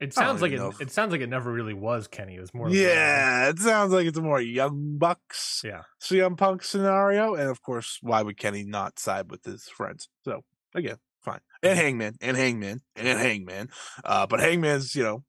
It 0.00 0.14
sounds 0.14 0.40
like 0.40 0.52
it. 0.52 0.56
know 0.56 0.72
It 0.80 0.90
sounds 0.90 1.12
like 1.12 1.20
it 1.20 1.28
never 1.28 1.52
really 1.52 1.74
was 1.74 2.08
Kenny. 2.08 2.36
It 2.36 2.40
was 2.40 2.54
more. 2.54 2.66
of 2.68 2.72
a- 2.72 2.76
Yeah, 2.76 3.48
it 3.50 3.58
sounds 3.58 3.92
like 3.92 4.06
it's 4.06 4.16
a 4.18 4.22
more 4.22 4.40
young 4.40 4.96
bucks 4.96 5.60
Yeah. 5.64 5.82
CM 6.00 6.36
Punk 6.36 6.62
scenario, 6.62 7.34
and 7.34 7.50
of 7.50 7.60
course, 7.62 7.98
why 8.00 8.22
would 8.22 8.38
Kenny 8.38 8.64
not 8.64 8.98
side 8.98 9.30
with 9.30 9.44
his 9.44 9.64
friends? 9.68 10.08
So 10.24 10.40
again, 10.74 10.96
fine. 11.22 11.40
And 11.62 11.78
Hangman, 11.78 12.16
and 12.22 12.36
Hangman, 12.36 12.80
and 12.96 13.18
Hangman. 13.18 13.68
Uh, 14.02 14.26
but 14.26 14.40
Hangman's 14.40 14.94
you 14.94 15.02
know 15.02 15.24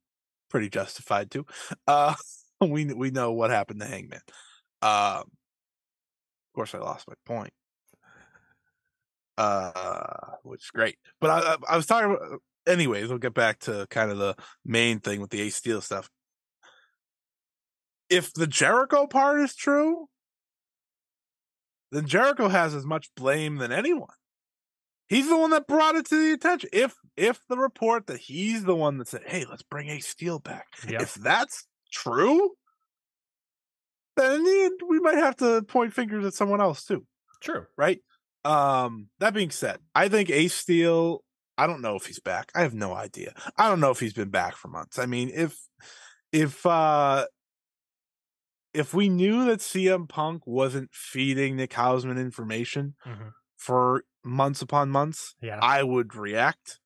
pretty 0.50 0.70
justified 0.70 1.32
too. 1.32 1.46
Uh, 1.86 2.16
we 2.62 2.86
we 2.86 3.12
know 3.12 3.34
what 3.34 3.50
happened 3.50 3.82
to 3.82 3.88
Hangman. 3.88 4.22
Um, 4.82 5.24
of 5.24 6.54
course, 6.56 6.74
I 6.74 6.80
lost 6.80 7.08
my 7.10 7.16
point. 7.26 7.52
Uh, 9.38 10.36
which 10.44 10.62
is 10.66 10.70
great, 10.72 10.98
but 11.20 11.30
I 11.32 11.54
I, 11.54 11.58
I 11.74 11.78
was 11.78 11.86
talking. 11.86 12.12
About, 12.12 12.40
anyways, 12.68 13.09
we'll 13.09 13.18
get 13.18 13.34
back 13.34 13.59
to 13.59 13.88
kind 13.89 14.12
of 14.12 14.18
the 14.18 14.36
main 14.66 14.99
thing 14.99 15.22
with 15.22 15.30
the 15.30 15.41
Ace 15.41 15.55
Steel 15.55 15.82
stuff 15.82 16.09
if 18.12 18.34
the 18.34 18.45
Jericho 18.45 19.07
part 19.07 19.39
is 19.39 19.55
true, 19.55 20.07
then 21.91 22.05
Jericho 22.05 22.49
has 22.49 22.76
as 22.76 22.86
much 22.86 23.09
blame 23.16 23.55
than 23.55 23.72
anyone. 23.72 24.09
He's 25.07 25.28
the 25.30 25.38
one 25.38 25.49
that 25.51 25.68
brought 25.68 25.95
it 25.95 26.05
to 26.07 26.16
the 26.16 26.34
attention. 26.34 26.70
If 26.74 26.95
if 27.18 27.39
the 27.49 27.57
report 27.57 28.07
that 28.07 28.20
he's 28.20 28.64
the 28.64 28.76
one 28.76 28.97
that 28.97 29.07
said, 29.07 29.24
"Hey, 29.26 29.45
let's 29.49 29.64
bring 29.64 29.89
Ace 29.89 30.07
Steel 30.07 30.39
back," 30.39 30.68
Yep. 30.88 31.01
if 31.01 31.14
that's 31.16 31.68
true, 31.91 32.51
then 34.18 34.36
in 34.36 34.43
the 34.43 34.62
end, 34.66 34.80
we 34.88 34.99
might 34.99 35.18
have 35.18 35.38
to 35.38 35.64
point 35.64 35.93
fingers 35.93 36.26
at 36.26 36.34
someone 36.34 36.62
else 36.62 36.86
too 36.86 37.05
True. 37.41 37.66
right? 37.78 37.99
Um, 38.45 39.09
that 39.20 39.34
being 39.34 39.51
said, 39.51 39.80
I 39.95 40.09
think 40.09 40.30
Ace 40.30 40.53
Steel, 40.55 41.24
I 41.58 41.68
don't 41.68 41.82
know 41.82 41.95
if 41.95 42.06
he's 42.06 42.20
back. 42.20 42.52
I 42.56 42.62
have 42.62 42.74
no 42.74 42.93
idea. 42.93 43.34
I 43.58 43.68
don't 43.70 43.80
know 43.80 43.91
if 43.91 43.99
he's 43.99 44.14
been 44.14 44.30
back 44.30 44.56
for 44.56 44.68
months. 44.68 44.97
I 44.97 45.06
mean, 45.06 45.30
if 45.34 45.58
if 46.32 46.66
uh 46.66 47.26
if 48.74 48.93
we 48.93 49.10
knew 49.10 49.45
that 49.45 49.60
CM 49.60 50.08
Punk 50.08 50.47
wasn't 50.47 50.89
feeding 50.93 51.56
Nick 51.58 51.72
Hausman 51.72 52.18
information 52.20 52.95
Mhm. 53.06 53.34
for 53.58 54.06
months 54.24 54.62
upon 54.62 54.89
months, 54.89 55.36
Yeah. 55.41 55.60
I 55.62 55.84
would 55.84 56.16
react. 56.16 56.80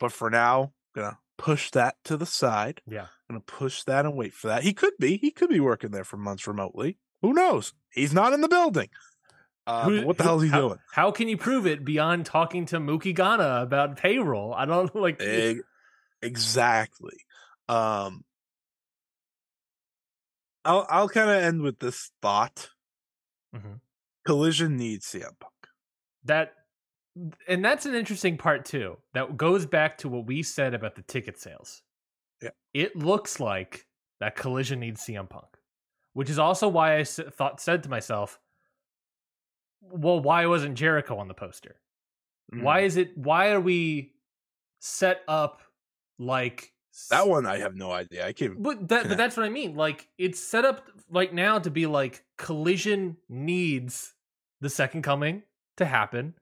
But 0.00 0.12
for 0.12 0.30
now, 0.30 0.72
I'm 0.96 1.02
gonna 1.02 1.18
push 1.36 1.70
that 1.70 1.96
to 2.04 2.16
the 2.16 2.26
side. 2.26 2.82
yeah. 2.86 3.08
I'm 3.30 3.34
Gonna 3.36 3.40
push 3.42 3.82
that 3.84 4.04
and 4.06 4.16
wait 4.16 4.32
for 4.32 4.48
that. 4.48 4.62
He 4.62 4.72
could 4.72 4.94
be. 4.98 5.18
He 5.18 5.30
could 5.30 5.50
be 5.50 5.60
working 5.60 5.90
there 5.90 6.04
for 6.04 6.16
months 6.16 6.46
remotely. 6.46 6.98
Who 7.20 7.32
knows? 7.34 7.74
He's 7.90 8.14
not 8.14 8.32
in 8.32 8.40
the 8.40 8.48
building. 8.48 8.88
Uh, 9.68 9.84
Who- 9.84 10.06
what 10.06 10.16
the 10.16 10.22
hell 10.24 10.38
is 10.38 10.44
he 10.44 10.48
how, 10.48 10.60
doing? 10.68 10.78
How 10.92 11.10
can 11.10 11.28
you 11.28 11.36
prove 11.36 11.66
it 11.66 11.84
beyond 11.84 12.24
talking 12.24 12.64
to 12.66 12.78
Mookie 12.78 13.14
Ghana 13.14 13.60
about 13.62 13.98
payroll? 13.98 14.54
I 14.54 14.64
don't 14.64 14.94
like. 14.96 15.20
Eg- 15.20 15.60
exactly. 16.22 17.18
Um, 17.68 18.24
I'll 20.64 20.86
I'll 20.88 21.08
kind 21.08 21.30
of 21.30 21.36
end 21.36 21.62
with 21.62 21.78
this 21.78 22.10
thought. 22.22 22.70
Mhm. 23.54 23.80
Collision 24.26 24.76
needs 24.76 25.06
CM 25.06 25.38
Punk. 25.38 25.52
that 26.24 26.54
and 27.48 27.64
that's 27.64 27.84
an 27.86 27.94
interesting 27.94 28.36
part 28.36 28.64
too 28.64 28.96
that 29.14 29.36
goes 29.36 29.66
back 29.66 29.98
to 29.98 30.08
what 30.08 30.26
we 30.26 30.42
said 30.42 30.72
about 30.74 30.94
the 30.94 31.02
ticket 31.02 31.38
sales 31.38 31.82
Yeah. 32.40 32.50
it 32.74 32.94
looks 32.96 33.40
like 33.40 33.86
that 34.20 34.36
collision 34.36 34.78
needs 34.80 35.04
cm 35.04 35.28
punk 35.30 35.46
which 36.12 36.28
is 36.30 36.38
also 36.38 36.68
why 36.68 36.96
i 36.96 37.00
s- 37.00 37.18
thought 37.32 37.60
said 37.60 37.82
to 37.84 37.88
myself 37.88 38.38
well 39.80 40.20
why 40.20 40.46
wasn't 40.46 40.74
jericho 40.76 41.16
on 41.18 41.28
the 41.28 41.34
poster 41.34 41.76
Why 42.52 42.82
Mm. 42.82 42.84
is 42.86 42.96
it? 42.96 43.16
Why 43.18 43.50
are 43.50 43.60
we 43.60 44.14
set 44.80 45.20
up 45.28 45.60
like 46.18 46.72
that 47.10 47.28
one? 47.28 47.44
I 47.46 47.58
have 47.58 47.76
no 47.76 47.92
idea. 47.92 48.26
I 48.26 48.32
can't. 48.32 48.62
But 48.62 48.88
that, 48.88 49.06
but 49.08 49.18
that's 49.18 49.36
what 49.36 49.44
I 49.44 49.50
mean. 49.50 49.76
Like 49.76 50.08
it's 50.16 50.40
set 50.40 50.64
up 50.64 50.88
like 51.10 51.32
now 51.34 51.58
to 51.58 51.70
be 51.70 51.86
like 51.86 52.24
Collision 52.38 53.16
needs 53.28 54.14
the 54.62 54.70
second 54.70 55.02
coming 55.02 55.42
to 55.76 55.84
happen 55.84 56.34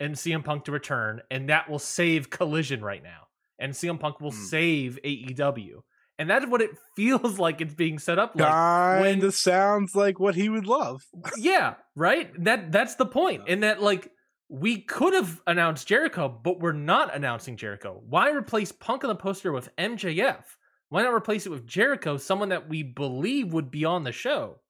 and 0.00 0.14
CM 0.14 0.44
Punk 0.44 0.64
to 0.66 0.72
return, 0.72 1.22
and 1.30 1.48
that 1.48 1.68
will 1.68 1.78
save 1.80 2.28
Collision 2.30 2.82
right 2.82 3.02
now. 3.02 3.26
And 3.58 3.72
CM 3.72 3.98
Punk 3.98 4.20
will 4.20 4.30
Hmm. 4.30 4.44
save 4.44 4.98
AEW. 5.02 5.82
And 6.18 6.28
that's 6.28 6.46
what 6.46 6.60
it 6.60 6.70
feels 6.96 7.38
like 7.38 7.60
it's 7.60 7.74
being 7.74 7.98
set 7.98 8.18
up 8.18 8.34
like. 8.34 8.48
Kind 8.48 9.00
when- 9.02 9.24
of 9.24 9.34
sounds 9.34 9.94
like 9.94 10.18
what 10.18 10.34
he 10.34 10.48
would 10.48 10.66
love. 10.66 11.02
yeah, 11.36 11.74
right? 11.94 12.30
That 12.44 12.72
that's 12.72 12.96
the 12.96 13.06
point. 13.06 13.44
And 13.48 13.62
that 13.62 13.82
like 13.82 14.10
we 14.48 14.80
could 14.80 15.12
have 15.14 15.40
announced 15.46 15.86
Jericho, 15.86 16.28
but 16.28 16.58
we're 16.58 16.72
not 16.72 17.14
announcing 17.14 17.56
Jericho. 17.56 18.02
Why 18.08 18.30
replace 18.30 18.72
Punk 18.72 19.04
on 19.04 19.08
the 19.08 19.14
poster 19.14 19.52
with 19.52 19.74
MJF? 19.76 20.42
Why 20.88 21.02
not 21.02 21.12
replace 21.12 21.44
it 21.44 21.50
with 21.50 21.66
Jericho, 21.66 22.16
someone 22.16 22.48
that 22.48 22.66
we 22.68 22.82
believe 22.82 23.52
would 23.52 23.70
be 23.70 23.84
on 23.84 24.04
the 24.04 24.12
show? 24.12 24.60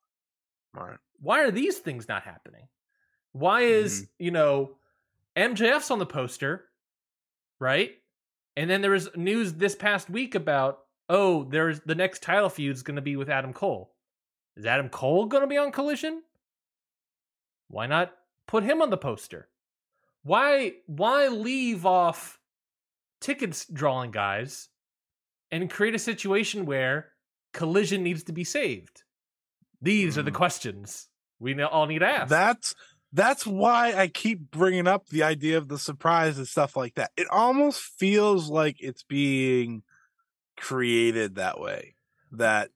Right. 0.74 0.96
Why 1.20 1.44
are 1.44 1.52
these 1.52 1.78
things 1.78 2.08
not 2.08 2.24
happening? 2.24 2.66
Why 3.32 3.62
is, 3.62 4.02
Mm-hmm. 4.02 4.24
you 4.24 4.30
know, 4.32 4.70
MJF's 5.36 5.92
on 5.92 6.00
the 6.00 6.06
poster, 6.06 6.64
right? 7.60 7.92
And 8.56 8.68
then 8.68 8.82
there 8.82 8.90
was 8.90 9.08
news 9.14 9.52
this 9.54 9.76
past 9.76 10.10
week 10.10 10.34
about, 10.34 10.80
oh, 11.08 11.44
there's 11.44 11.80
the 11.80 11.94
next 11.94 12.22
title 12.22 12.48
feud 12.48 12.74
is 12.76 12.82
going 12.82 12.96
to 12.96 13.02
be 13.02 13.16
with 13.16 13.30
Adam 13.30 13.52
Cole. 13.52 13.94
Is 14.56 14.66
Adam 14.66 14.88
Cole 14.88 15.26
going 15.26 15.42
to 15.42 15.46
be 15.46 15.56
on 15.56 15.72
Collision? 15.72 16.22
Why 17.68 17.86
not 17.86 18.12
put 18.46 18.64
him 18.64 18.82
on 18.82 18.90
the 18.90 18.96
poster? 18.96 19.48
Why 20.22 20.74
why 20.86 21.28
leave 21.28 21.86
off 21.86 22.40
tickets 23.20 23.66
drawing 23.66 24.10
guys 24.10 24.68
and 25.50 25.70
create 25.70 25.94
a 25.94 25.98
situation 25.98 26.66
where 26.66 27.12
Collision 27.52 28.02
needs 28.02 28.24
to 28.24 28.32
be 28.32 28.44
saved? 28.44 29.04
These 29.80 30.18
are 30.18 30.22
the 30.22 30.30
Mm. 30.32 30.34
questions 30.34 31.08
we 31.38 31.60
all 31.62 31.86
need 31.86 32.00
to 32.00 32.06
ask. 32.06 32.28
That's 32.28 32.74
that's 33.12 33.46
why 33.46 33.94
I 33.94 34.08
keep 34.08 34.50
bringing 34.50 34.86
up 34.86 35.06
the 35.08 35.22
idea 35.22 35.56
of 35.56 35.68
the 35.68 35.78
surprise 35.78 36.36
and 36.36 36.46
stuff 36.46 36.76
like 36.76 36.96
that. 36.96 37.10
It 37.16 37.26
almost 37.30 37.80
feels 37.80 38.50
like 38.50 38.76
it's 38.80 39.02
being 39.02 39.82
created 40.60 41.36
that 41.36 41.60
way. 41.60 41.96
That 42.32 42.70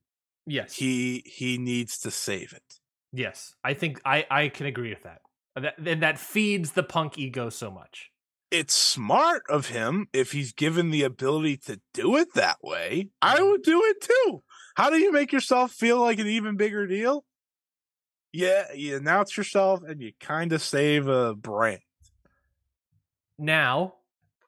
yes, 0.47 0.77
he 0.77 1.23
he 1.27 1.59
needs 1.59 1.99
to 2.01 2.11
save 2.11 2.53
it. 2.53 2.81
yes, 3.13 3.55
I 3.65 3.75
think 3.75 4.01
I 4.05 4.27
I 4.31 4.49
can 4.49 4.67
agree 4.67 4.91
with 4.91 5.03
that. 5.05 5.23
That 5.57 5.79
and 5.79 6.03
that 6.03 6.19
feeds 6.19 6.73
the 6.73 6.83
punk 6.83 7.19
ego 7.19 7.51
so 7.51 7.71
much. 7.71 8.11
It's 8.51 8.75
smart 8.75 9.45
of 9.49 9.69
him 9.69 10.09
if 10.13 10.33
he's 10.33 10.53
given 10.53 10.91
the 10.91 11.03
ability 11.05 11.57
to 11.59 11.81
do 11.95 12.17
it 12.17 12.35
that 12.35 12.59
way. 12.63 13.11
I 13.23 13.39
Mhm. 13.39 13.51
would 13.51 13.63
do 13.63 13.83
it 13.85 14.01
too. 14.03 14.45
How 14.77 14.91
do 14.91 14.99
you 14.99 15.11
make 15.11 15.33
yourself 15.33 15.73
feel 15.73 16.01
like 16.01 16.19
an 16.19 16.27
even 16.27 16.57
bigger 16.57 16.87
deal? 16.87 17.25
Yeah, 18.33 18.73
you 18.73 18.97
announce 18.97 19.37
yourself 19.37 19.83
and 19.83 20.01
you 20.01 20.13
kind 20.19 20.53
of 20.53 20.63
save 20.63 21.07
a 21.07 21.35
brand. 21.35 21.83
Now, 23.39 23.97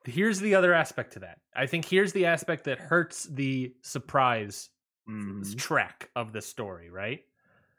here's 0.05 0.39
the 0.39 0.55
other 0.55 0.73
aspect 0.73 1.13
to 1.13 1.19
that. 1.19 1.39
I 1.55 1.65
think 1.67 1.85
here's 1.85 2.13
the 2.13 2.25
aspect 2.25 2.65
that 2.65 2.79
hurts 2.79 3.23
the 3.25 3.73
surprise 3.81 4.69
Mhm, 5.07 5.57
track 5.57 6.09
of 6.15 6.33
the 6.33 6.41
story, 6.41 6.89
right? 6.89 7.21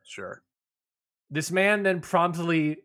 Sure. 0.05 0.43
This 1.31 1.51
man 1.51 1.83
then 1.83 2.01
promptly 2.01 2.79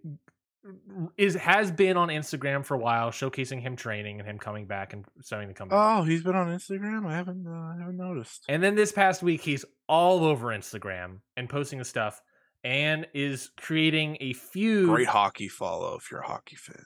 is 1.18 1.36
has 1.36 1.72
been 1.72 1.98
on 1.98 2.10
Instagram 2.10 2.66
for 2.66 2.76
a 2.76 2.78
while, 2.80 3.10
showcasing 3.12 3.62
him 3.62 3.76
training 3.76 4.20
and 4.20 4.28
him 4.28 4.38
coming 4.40 4.66
back 4.66 4.94
and 4.94 5.06
starting 5.22 5.48
to 5.48 5.54
come 5.54 5.70
back. 5.70 5.78
Oh, 5.80 6.04
he's 6.04 6.24
been 6.24 6.36
on 6.36 6.48
Instagram. 6.48 7.06
I 7.08 7.16
haven't. 7.16 7.48
Uh, 7.48 7.52
I 7.52 7.78
haven't 7.80 7.98
noticed. 7.98 8.46
And 8.50 8.62
then 8.64 8.76
this 8.76 8.92
past 8.92 9.22
week, 9.24 9.42
he's 9.42 9.64
all 9.88 10.24
over 10.24 10.48
Instagram 10.48 11.20
and 11.38 11.48
posting 11.50 11.80
the 11.80 11.86
stuff 11.86 12.20
and 12.64 13.08
is 13.14 13.50
creating 13.58 14.18
a 14.22 14.34
few 14.34 14.88
Great 14.88 15.08
hockey 15.08 15.48
follow 15.48 15.96
if 15.98 16.10
you're 16.12 16.22
a 16.22 16.28
hockey 16.28 16.56
fan. 16.58 16.86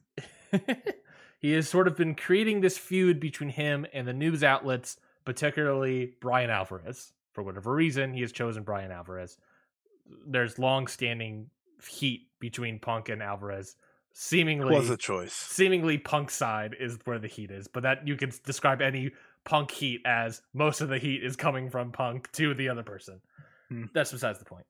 he 1.39 1.51
has 1.53 1.69
sort 1.69 1.87
of 1.87 1.95
been 1.95 2.15
creating 2.15 2.61
this 2.61 2.77
feud 2.77 3.19
between 3.19 3.49
him 3.49 3.85
and 3.93 4.07
the 4.07 4.13
news 4.13 4.43
outlets, 4.43 4.97
particularly 5.25 6.13
Bryan 6.21 6.49
Alvarez. 6.49 7.13
For 7.33 7.43
whatever 7.43 7.73
reason, 7.73 8.13
he 8.13 8.21
has 8.21 8.31
chosen 8.31 8.63
Bryan 8.63 8.91
Alvarez. 8.91 9.37
There's 10.25 10.57
long-standing 10.57 11.49
heat 11.87 12.27
between 12.39 12.79
Punk 12.79 13.09
and 13.09 13.21
Alvarez. 13.21 13.75
Seemingly, 14.13 14.73
Was 14.73 14.89
a 14.89 14.95
choice. 14.95 15.33
seemingly 15.33 15.97
Punk's 15.97 16.35
side 16.35 16.75
is 16.79 16.97
where 17.03 17.19
the 17.19 17.27
heat 17.27 17.51
is, 17.51 17.67
but 17.67 17.83
that 17.83 18.07
you 18.07 18.15
could 18.15 18.33
describe 18.43 18.81
any 18.81 19.11
Punk 19.43 19.71
heat 19.71 20.01
as 20.05 20.41
most 20.53 20.79
of 20.79 20.87
the 20.87 20.97
heat 20.97 21.23
is 21.23 21.35
coming 21.35 21.69
from 21.69 21.91
Punk 21.91 22.31
to 22.33 22.53
the 22.53 22.69
other 22.69 22.83
person. 22.83 23.19
Hmm. 23.67 23.85
That's 23.93 24.11
besides 24.11 24.39
the 24.39 24.45
point. 24.45 24.65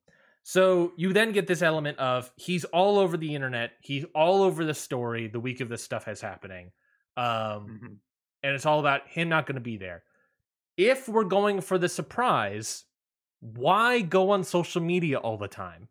So 0.47 0.93
you 0.95 1.11
then 1.11 1.31
get 1.31 1.47
this 1.47 1.63
element 1.63 1.97
of 1.97 2.31
he's 2.35 2.65
all 2.65 2.99
over 2.99 3.17
the 3.17 3.33
internet, 3.33 3.71
he's 3.81 4.05
all 4.13 4.43
over 4.43 4.63
the 4.63 4.75
story 4.75 5.27
the 5.27 5.39
week 5.39 5.59
of 5.59 5.69
this 5.69 5.83
stuff 5.83 6.07
is 6.07 6.21
happening, 6.21 6.71
um, 7.17 7.25
Mhm. 7.81 7.97
and 8.43 8.55
it's 8.55 8.65
all 8.67 8.79
about 8.79 9.07
him 9.07 9.27
not 9.27 9.47
going 9.47 9.55
to 9.55 9.61
be 9.61 9.77
there. 9.77 10.03
If 10.77 11.09
we're 11.09 11.23
going 11.23 11.61
for 11.61 11.79
the 11.79 11.89
surprise, 11.89 12.85
why 13.39 14.01
go 14.01 14.29
on 14.29 14.43
social 14.43 14.81
media 14.83 15.17
all 15.17 15.37
the 15.37 15.47
time? 15.47 15.89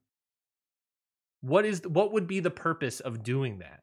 What 1.41 1.65
is 1.65 1.83
what 1.85 2.13
would 2.13 2.29
be 2.29 2.39
the 2.39 2.51
purpose 2.53 3.01
of 3.01 3.25
doing 3.25 3.59
that? 3.59 3.83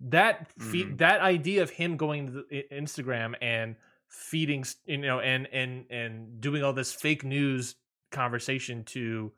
That 0.00 0.52
fe- 0.60 0.84
Mhm. 0.84 0.98
that 0.98 1.22
idea 1.22 1.62
of 1.62 1.70
him 1.70 1.96
going 1.96 2.26
to 2.26 2.32
the, 2.50 2.64
Instagram 2.70 3.36
and 3.40 3.76
feeding, 4.08 4.66
you 4.84 4.98
know, 4.98 5.20
and 5.20 5.46
and 5.46 5.86
and 5.90 6.42
doing 6.42 6.62
all 6.62 6.74
this 6.74 6.92
fake 6.92 7.24
news 7.24 7.76
conversation 8.10 8.84
to, 8.84 9.32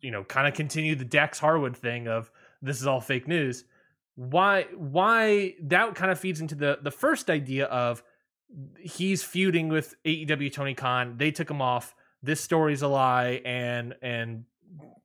you 0.00 0.10
know, 0.10 0.24
kind 0.24 0.46
of 0.46 0.54
continue 0.54 0.94
the 0.94 1.04
Dax 1.04 1.38
Harwood 1.38 1.76
thing 1.76 2.08
of 2.08 2.30
this 2.62 2.80
is 2.80 2.86
all 2.86 3.00
fake 3.00 3.28
news. 3.28 3.64
Why 4.14 4.66
why 4.76 5.54
that 5.62 5.94
kind 5.94 6.10
of 6.10 6.18
feeds 6.18 6.40
into 6.40 6.54
the 6.54 6.78
the 6.82 6.90
first 6.90 7.30
idea 7.30 7.66
of 7.66 8.02
he's 8.78 9.22
feuding 9.22 9.68
with 9.68 9.94
AEW 10.04 10.52
Tony 10.52 10.74
Khan. 10.74 11.16
They 11.16 11.30
took 11.30 11.50
him 11.50 11.62
off. 11.62 11.94
This 12.22 12.40
story's 12.40 12.82
a 12.82 12.88
lie, 12.88 13.40
and 13.44 13.94
and 14.02 14.44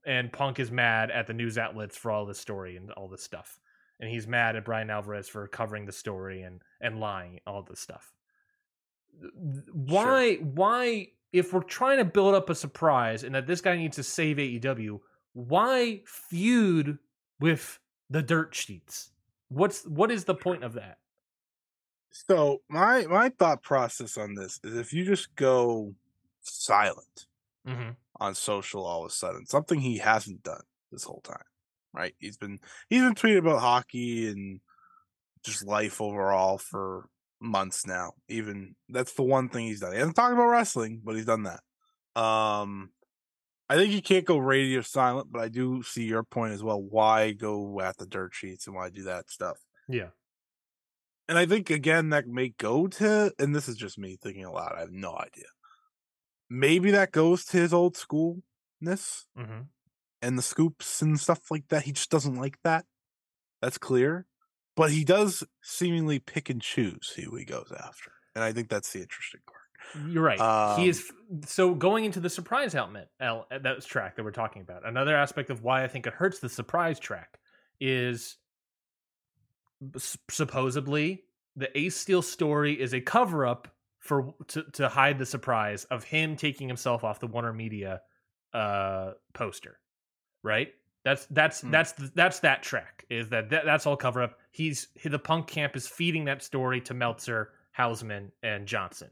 and 0.06 0.32
Punk 0.32 0.60
is 0.60 0.72
mad 0.72 1.12
at 1.12 1.28
the 1.28 1.34
news 1.34 1.58
outlets 1.58 1.98
for 1.98 2.12
all 2.12 2.26
this 2.26 2.40
story 2.40 2.76
and 2.76 2.92
all 2.92 3.08
this 3.08 3.24
stuff, 3.24 3.60
and 4.00 4.10
he's 4.10 4.28
mad 4.28 4.56
at 4.56 4.66
Bryan 4.66 4.90
Alvarez 4.90 5.30
for 5.30 5.48
covering 5.48 5.86
the 5.86 5.92
story 5.92 6.42
and 6.42 6.62
and 6.82 7.00
lying 7.00 7.40
all 7.46 7.62
this 7.64 7.80
stuff. 7.80 8.14
Why 9.72 10.36
why 10.36 11.10
if 11.34 11.52
we're 11.52 11.62
trying 11.64 11.98
to 11.98 12.06
build 12.06 12.36
up 12.36 12.50
a 12.50 12.56
surprise 12.56 13.24
and 13.24 13.36
that 13.36 13.48
this 13.48 13.62
guy 13.62 13.76
needs 13.76 13.96
to 13.98 14.04
save 14.04 14.38
AEW, 14.38 15.00
why 15.34 16.02
feud 16.06 17.00
with 17.40 17.80
the 18.10 18.22
dirt 18.22 18.56
sheets? 18.56 19.12
What's 19.50 19.86
what 19.86 20.12
is 20.12 20.26
the 20.26 20.36
point 20.36 20.64
of 20.64 20.74
that? 20.74 21.00
So 22.12 22.62
my 22.70 23.06
my 23.08 23.30
thought 23.30 23.64
process 23.64 24.18
on 24.18 24.36
this 24.36 24.60
is 24.64 24.76
if 24.78 24.94
you 24.94 25.06
just 25.06 25.36
go 25.36 25.96
silent 26.42 27.28
Mm-hmm. 27.68 27.92
on 28.20 28.36
social 28.36 28.86
all 28.86 29.06
of 29.06 29.10
a 29.10 29.14
sudden, 29.14 29.46
something 29.46 29.80
he 29.80 29.98
hasn't 29.98 30.44
done 30.44 30.64
this 30.92 31.06
whole 31.06 31.22
time, 31.22 31.46
right? 31.94 32.14
He's 32.20 32.36
been 32.36 32.60
he's 32.90 33.02
been 33.02 33.16
tweeting 33.16 33.38
about 33.38 33.62
hockey 33.62 34.28
and 34.28 34.60
just 35.46 35.66
life 35.66 36.02
overall 36.02 36.58
for 36.58 37.08
months 37.44 37.86
now. 37.86 38.14
Even 38.30 38.76
that's 38.90 39.14
the 39.14 39.24
one 39.24 39.50
thing 39.50 39.66
he's 39.68 39.82
done. 39.82 39.92
He 39.94 39.98
hasn't 40.00 40.16
talked 40.16 40.34
about 40.34 40.48
wrestling, 40.48 41.02
but 41.04 41.16
he's 41.16 41.26
done 41.26 41.44
that. 41.44 41.62
Um 42.20 42.92
I 43.70 43.76
think 43.76 43.94
you 43.94 44.02
can't 44.02 44.26
go 44.26 44.38
radio 44.38 44.82
silent, 44.82 45.28
but 45.32 45.42
I 45.42 45.48
do 45.48 45.82
see 45.84 46.04
your 46.04 46.24
point 46.24 46.54
as 46.54 46.62
well. 46.62 46.82
Why 46.82 47.32
go 47.32 47.80
at 47.82 47.98
the 47.98 48.06
dirt 48.06 48.34
sheets 48.36 48.68
and 48.68 48.76
why 48.76 48.90
do 48.90 49.04
that 49.04 49.30
stuff? 49.32 49.58
Yeah. 49.88 50.10
And 51.30 51.38
I 51.38 51.46
think 51.46 51.70
again 51.70 52.10
that 52.10 52.28
may 52.28 52.50
go 52.50 52.88
to, 52.88 53.34
and 53.40 53.56
this 53.56 53.68
is 53.70 53.78
just 53.78 53.98
me 53.98 54.18
thinking 54.22 54.46
aloud. 54.46 54.74
I 54.76 54.82
have 54.82 54.92
no 54.92 55.16
idea. 55.18 55.46
Maybe 56.50 56.92
that 56.92 57.12
goes 57.12 57.46
to 57.46 57.58
his 57.58 57.74
old 57.74 57.96
schoolness 57.96 59.24
Mm-hmm. 59.38 59.62
and 60.22 60.38
the 60.38 60.42
scoops 60.44 61.02
and 61.02 61.20
stuff 61.20 61.50
like 61.50 61.68
that. 61.70 61.84
He 61.84 61.94
just 61.94 62.10
doesn't 62.12 62.36
like 62.36 62.58
that. 62.64 62.86
That's 63.62 63.78
clear. 63.78 64.26
But 64.76 64.92
he 64.92 65.04
does 65.04 65.44
seemingly 65.62 66.20
pick 66.20 66.50
and 66.50 66.62
choose 66.62 67.14
who 67.16 67.36
he 67.36 67.46
goes 67.46 67.72
after, 67.78 68.12
and 68.36 68.44
I 68.44 68.52
think 68.52 68.70
that's 68.70 68.92
the 68.92 69.02
interesting 69.02 69.42
part. 69.46 69.60
You're 70.10 70.24
right. 70.24 70.40
he 70.80 70.84
Um, 70.86 70.90
is 70.90 71.12
so 71.46 71.76
going 71.76 72.06
into 72.06 72.20
the 72.20 72.30
surprise 72.30 72.74
element. 72.74 73.08
el- 73.20 73.46
That 73.52 73.86
track 73.86 74.16
that 74.16 74.24
we're 74.24 74.32
talking 74.32 74.62
about. 74.64 74.88
Another 74.88 75.16
aspect 75.16 75.50
of 75.52 75.62
why 75.62 75.84
I 75.84 75.88
think 75.88 76.08
it 76.08 76.14
hurts 76.14 76.40
the 76.40 76.50
surprise 76.50 77.00
track 77.00 77.38
is 77.80 78.38
supposedly 79.98 81.24
the 81.56 81.78
Ace 81.78 81.96
Steel 81.96 82.22
story 82.22 82.80
is 82.80 82.94
a 82.94 83.02
cover 83.02 83.46
up 83.46 83.68
for 84.00 84.34
to, 84.48 84.64
to 84.74 84.90
hide 84.90 85.18
the 85.20 85.26
surprise 85.26 85.86
of 85.86 86.04
him 86.04 86.36
taking 86.36 86.68
himself 86.68 87.04
off 87.04 87.20
the 87.20 87.28
Warner 87.28 87.54
Media 87.54 88.02
uh, 88.54 89.12
poster, 89.34 89.80
right? 90.42 90.74
That's 91.04 91.26
that's 91.28 91.62
Hmm. 91.62 91.72
that's 91.72 91.92
that's 92.16 92.40
that 92.40 92.64
track. 92.64 93.06
Is 93.10 93.30
that, 93.30 93.50
that 93.50 93.66
that's 93.66 93.86
all 93.86 93.98
cover 93.98 94.24
up? 94.24 94.40
He's 94.54 94.88
the 95.04 95.18
punk 95.18 95.48
camp 95.48 95.76
is 95.76 95.88
feeding 95.88 96.26
that 96.26 96.44
story 96.44 96.80
to 96.82 96.94
Meltzer, 96.94 97.50
Hausman, 97.76 98.30
and 98.44 98.68
Johnson, 98.68 99.10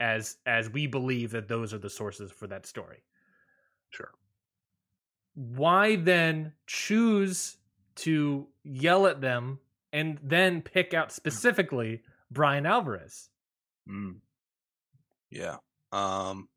as 0.00 0.38
as 0.44 0.68
we 0.68 0.88
believe 0.88 1.30
that 1.30 1.46
those 1.46 1.72
are 1.72 1.78
the 1.78 1.88
sources 1.88 2.32
for 2.32 2.48
that 2.48 2.66
story. 2.66 3.04
Sure. 3.90 4.10
Why 5.34 5.94
then 5.94 6.54
choose 6.66 7.58
to 7.96 8.48
yell 8.64 9.06
at 9.06 9.20
them 9.20 9.60
and 9.92 10.18
then 10.20 10.62
pick 10.62 10.94
out 10.94 11.12
specifically 11.12 12.02
Bryan 12.28 12.66
Alvarez? 12.66 13.30
Mm. 13.88 14.16
Yeah. 15.30 15.58
Um, 15.92 16.48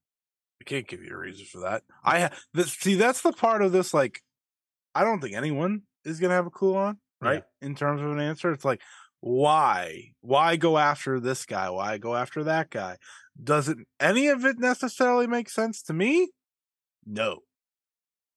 I 0.59 0.63
can't 0.65 0.88
give 0.88 1.03
you 1.03 1.13
a 1.13 1.17
reason 1.17 1.45
for 1.45 1.59
that. 1.59 1.84
I 2.03 2.21
ha- 2.21 2.38
this, 2.55 2.73
see 2.73 2.95
that's 2.95 3.21
the 3.21 3.34
part 3.34 3.61
of 3.61 3.71
this. 3.71 3.93
Like, 3.93 4.23
I 4.95 5.03
don't 5.03 5.21
think 5.21 5.36
anyone 5.36 5.84
is 6.03 6.19
gonna 6.19 6.34
have 6.34 6.47
a 6.47 6.51
clue 6.51 6.76
on 6.76 6.97
right 7.22 7.43
in 7.61 7.76
terms 7.76 8.01
of 8.01 8.11
an 8.11 8.20
answer. 8.20 8.51
It's 8.51 8.66
like, 8.66 8.82
why? 9.22 10.11
Why 10.22 10.55
go 10.55 10.78
after 10.78 11.20
this 11.20 11.45
guy? 11.45 11.70
Why 11.70 11.97
go 11.97 12.16
after 12.16 12.43
that 12.43 12.70
guy? 12.70 12.97
Doesn't 13.41 13.88
any 13.99 14.28
of 14.28 14.45
it 14.45 14.59
necessarily 14.59 15.28
make 15.28 15.49
sense 15.49 15.82
to 15.84 15.93
me? 15.93 16.30
No. 17.05 17.39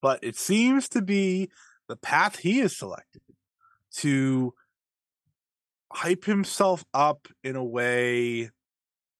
But 0.01 0.20
it 0.22 0.37
seems 0.37 0.89
to 0.91 1.03
be 1.03 1.51
the 1.89 1.97
path 1.97 2.39
he 2.39 2.59
has 2.59 2.76
selected 2.76 3.22
to 3.97 4.53
hype 5.93 6.24
himself 6.24 6.85
up 6.93 7.29
in 7.43 7.57
a 7.57 7.64
way 7.64 8.51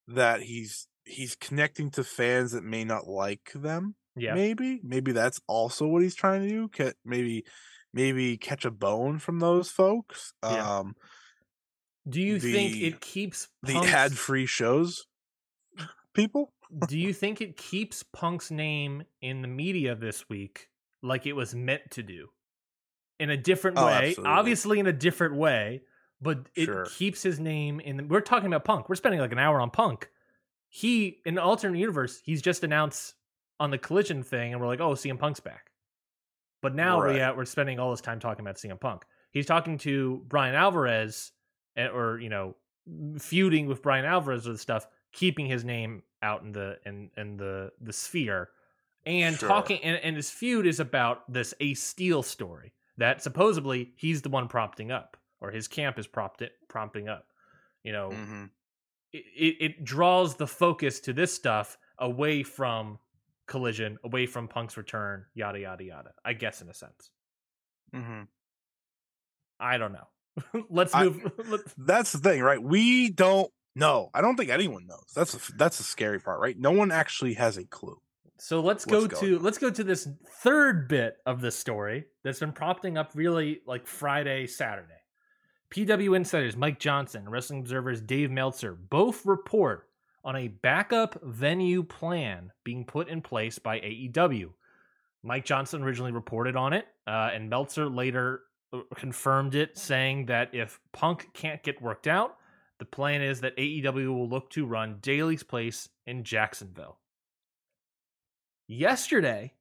that 0.07 0.43
he's 0.43 0.87
he's 1.05 1.35
connecting 1.35 1.91
to 1.91 2.05
fans 2.05 2.53
that 2.53 2.63
may 2.65 2.85
not 2.85 3.07
like 3.07 3.51
them 3.55 3.95
Yeah. 4.17 4.35
maybe 4.35 4.81
maybe 4.83 5.13
that's 5.13 5.41
also 5.47 5.87
what 5.87 6.03
he's 6.03 6.15
trying 6.15 6.43
to 6.43 6.49
do 6.49 6.93
maybe 7.05 7.45
maybe 7.99 8.37
catch 8.37 8.65
a 8.65 8.71
bone 8.71 9.19
from 9.19 9.41
those 9.41 9.71
folks 9.71 10.33
Yeah. 10.43 10.79
um 10.79 10.95
Do 12.09 12.21
you 12.23 12.39
think 12.41 12.77
it 12.77 13.01
keeps 13.01 13.49
the 13.63 13.77
ad-free 13.77 14.47
shows 14.47 15.07
people 16.15 16.53
do 16.87 16.99
you 16.99 17.13
think 17.15 17.41
it 17.41 17.57
keeps 17.57 18.03
Punk's 18.03 18.51
name 18.51 19.03
in 19.23 19.41
the 19.43 19.49
media 19.49 19.95
this 19.95 20.29
week 20.29 20.69
like 21.03 21.27
it 21.27 21.33
was 21.33 21.55
meant 21.55 21.91
to 21.93 22.03
do? 22.03 22.29
In 23.19 23.31
a 23.31 23.37
different 23.39 23.79
Oh, 23.79 23.87
way, 23.87 24.09
absolutely. 24.11 24.25
obviously 24.39 24.79
in 24.79 24.87
a 24.87 24.93
different 24.93 25.35
way, 25.37 25.81
but 26.21 26.51
it 26.55 26.67
Sure. 26.67 26.85
keeps 26.85 27.23
his 27.23 27.41
name 27.41 27.81
in 27.81 27.97
the, 27.97 28.05
we're 28.05 28.21
talking 28.21 28.47
about 28.49 28.65
Punk. 28.67 28.89
We're 28.91 28.97
spending 28.97 29.19
like 29.21 29.33
an 29.33 29.39
hour 29.39 29.61
on 29.63 29.71
Punk. 29.71 30.11
He 30.69 31.23
in 31.25 31.35
an 31.39 31.43
alternate 31.43 31.79
universe, 31.79 32.21
he's 32.23 32.43
just 32.43 32.63
announced 32.63 33.15
on 33.59 33.71
the 33.71 33.79
collision 33.79 34.23
thing 34.23 34.53
and 34.53 34.61
we're 34.61 34.67
like, 34.69 34.81
"Oh, 34.81 34.93
CM 34.95 35.19
Punk's 35.19 35.41
back." 35.41 35.68
But 36.61 36.75
now 36.75 36.99
we 37.07 37.13
Right. 37.15 37.21
uh, 37.21 37.35
we're 37.35 37.45
spending 37.45 37.79
all 37.79 37.91
this 37.91 38.01
time 38.01 38.19
talking 38.21 38.45
about 38.45 38.57
CM 38.57 38.79
Punk. 38.81 39.05
He's 39.31 39.47
talking 39.47 39.79
to 39.79 40.25
Bryan 40.27 40.55
Alvarez 40.55 41.33
eh, 41.77 41.87
or, 41.89 42.19
you 42.19 42.29
know, 42.29 42.57
feuding 43.19 43.67
with 43.67 43.83
Bryan 43.83 44.05
Alvarez 44.05 44.47
with 44.47 44.61
stuff, 44.61 44.87
keeping 45.13 45.47
his 45.47 45.65
name 45.65 46.03
out 46.23 46.43
in 46.43 46.53
the 46.53 46.79
in 46.85 47.11
in 47.17 47.37
the 47.37 47.71
the 47.81 47.93
sphere, 47.93 48.51
and 49.07 49.37
Sure. 49.37 49.49
talking 49.49 49.79
and, 49.85 49.99
and 49.99 50.17
his 50.17 50.31
feud 50.31 50.67
is 50.67 50.81
about 50.81 51.31
this 51.33 51.55
Ace 51.61 51.83
Steel 51.83 52.23
story 52.23 52.73
that 52.97 53.23
supposedly 53.23 53.93
he's 53.97 54.23
the 54.23 54.29
one 54.29 54.49
prompting 54.49 54.91
up, 54.91 55.17
or 55.41 55.51
his 55.53 55.69
camp 55.69 55.99
is 55.99 56.07
prompted 56.09 56.51
prompting 56.69 57.09
up. 57.09 57.29
You 57.85 57.93
know, 57.93 58.11
Mhm. 58.11 58.51
it, 59.13 59.19
it, 59.37 59.57
it 59.65 59.85
draws 59.85 60.35
the 60.37 60.47
focus 60.49 60.99
to 61.01 61.13
this 61.13 61.33
stuff 61.33 61.79
away 61.99 62.43
from 62.43 62.99
collision, 63.49 63.99
away 64.05 64.27
from 64.27 64.47
Punk's 64.47 64.77
return, 64.77 65.25
yada 65.35 65.59
yada 65.59 65.83
yada. 65.83 66.11
I 66.25 66.35
guess 66.35 66.63
in 66.63 66.69
a 66.69 66.75
sense. 66.75 67.11
Mhm. 67.95 68.27
I 69.59 69.79
don't 69.79 69.93
know. 69.93 70.09
Let's 70.71 70.95
I- 70.95 71.05
move. 71.05 71.33
let's- 71.49 71.75
that's 71.77 72.13
the 72.13 72.19
thing 72.19 72.41
right 72.43 72.63
we 72.63 73.11
don't 73.11 73.51
know 73.75 74.09
i 74.15 74.21
don't 74.21 74.37
think 74.37 74.51
anyone 74.51 74.87
knows 74.87 75.05
that's 75.15 75.33
the, 75.33 75.53
that's 75.57 75.79
the 75.79 75.85
scary 75.85 76.19
part 76.21 76.41
right 76.41 76.57
no 76.59 76.71
one 76.73 76.91
actually 76.93 77.35
has 77.35 77.57
a 77.57 77.65
clue 77.65 77.97
So 78.39 78.61
let's 78.61 78.85
go 78.85 79.07
to 79.09 79.37
on? 79.37 79.43
let's 79.43 79.59
go 79.59 79.69
to 79.71 79.83
this 79.85 80.07
third 80.43 80.89
bit 80.89 81.17
of 81.27 81.41
the 81.41 81.51
story 81.51 82.05
that's 82.23 82.39
been 82.41 82.53
prompting 82.53 82.97
up 82.97 83.11
really 83.15 83.61
like 83.67 83.87
Friday, 83.89 84.47
Saturday. 84.47 84.95
PW 85.75 86.15
insiders 86.17 86.57
Mike 86.57 86.79
Johnson 86.79 87.29
Wrestling 87.29 87.61
Observer's 87.61 88.01
Dave 88.01 88.31
Meltzer 88.31 88.75
both 88.75 89.27
report 89.27 89.88
on 90.29 90.37
a 90.37 90.49
backup 90.49 91.19
venue 91.23 91.83
plan 91.83 92.53
being 92.63 92.85
put 92.85 93.09
in 93.09 93.23
place 93.23 93.59
by 93.59 93.81
AEW. 93.81 94.51
Mike 95.23 95.47
Johnson 95.47 95.83
originally 95.83 96.13
reported 96.13 96.55
on 96.55 96.75
it, 96.75 96.87
uh, 97.07 97.31
and 97.33 97.49
Meltzer 97.49 97.89
later 97.89 98.43
uh, 98.75 98.81
confirmed 98.95 99.55
it, 99.55 99.79
saying 99.79 100.27
that 100.27 100.55
if 100.55 100.79
Punk 100.93 101.31
can't 101.33 101.63
get 101.63 101.81
worked 101.81 102.07
out, 102.07 102.37
the 102.79 102.85
plan 102.85 103.23
is 103.23 103.41
that 103.41 103.57
AEW 103.57 104.09
will 104.15 104.29
look 104.29 104.51
to 104.51 104.67
run 104.67 104.99
Daily's 105.01 105.43
Place 105.43 105.89
in 106.07 106.25
Jacksonville 106.25 106.99
yesterday 108.67 109.55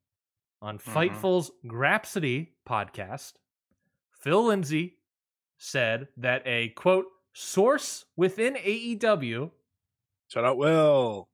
on 0.61 0.77
Mhm. 0.79 0.93
Fightful's 0.93 1.49
Grapsody 1.65 2.49
podcast, 2.67 3.33
Phil 4.11 4.43
Lindsay 4.45 4.97
said 5.57 6.09
that 6.17 6.41
a 6.45 6.69
quote 6.69 7.07
source 7.33 8.03
within 8.17 8.57
AEW. 8.57 9.51
Shout 10.27 10.45
out 10.45 10.57
will 10.57 11.27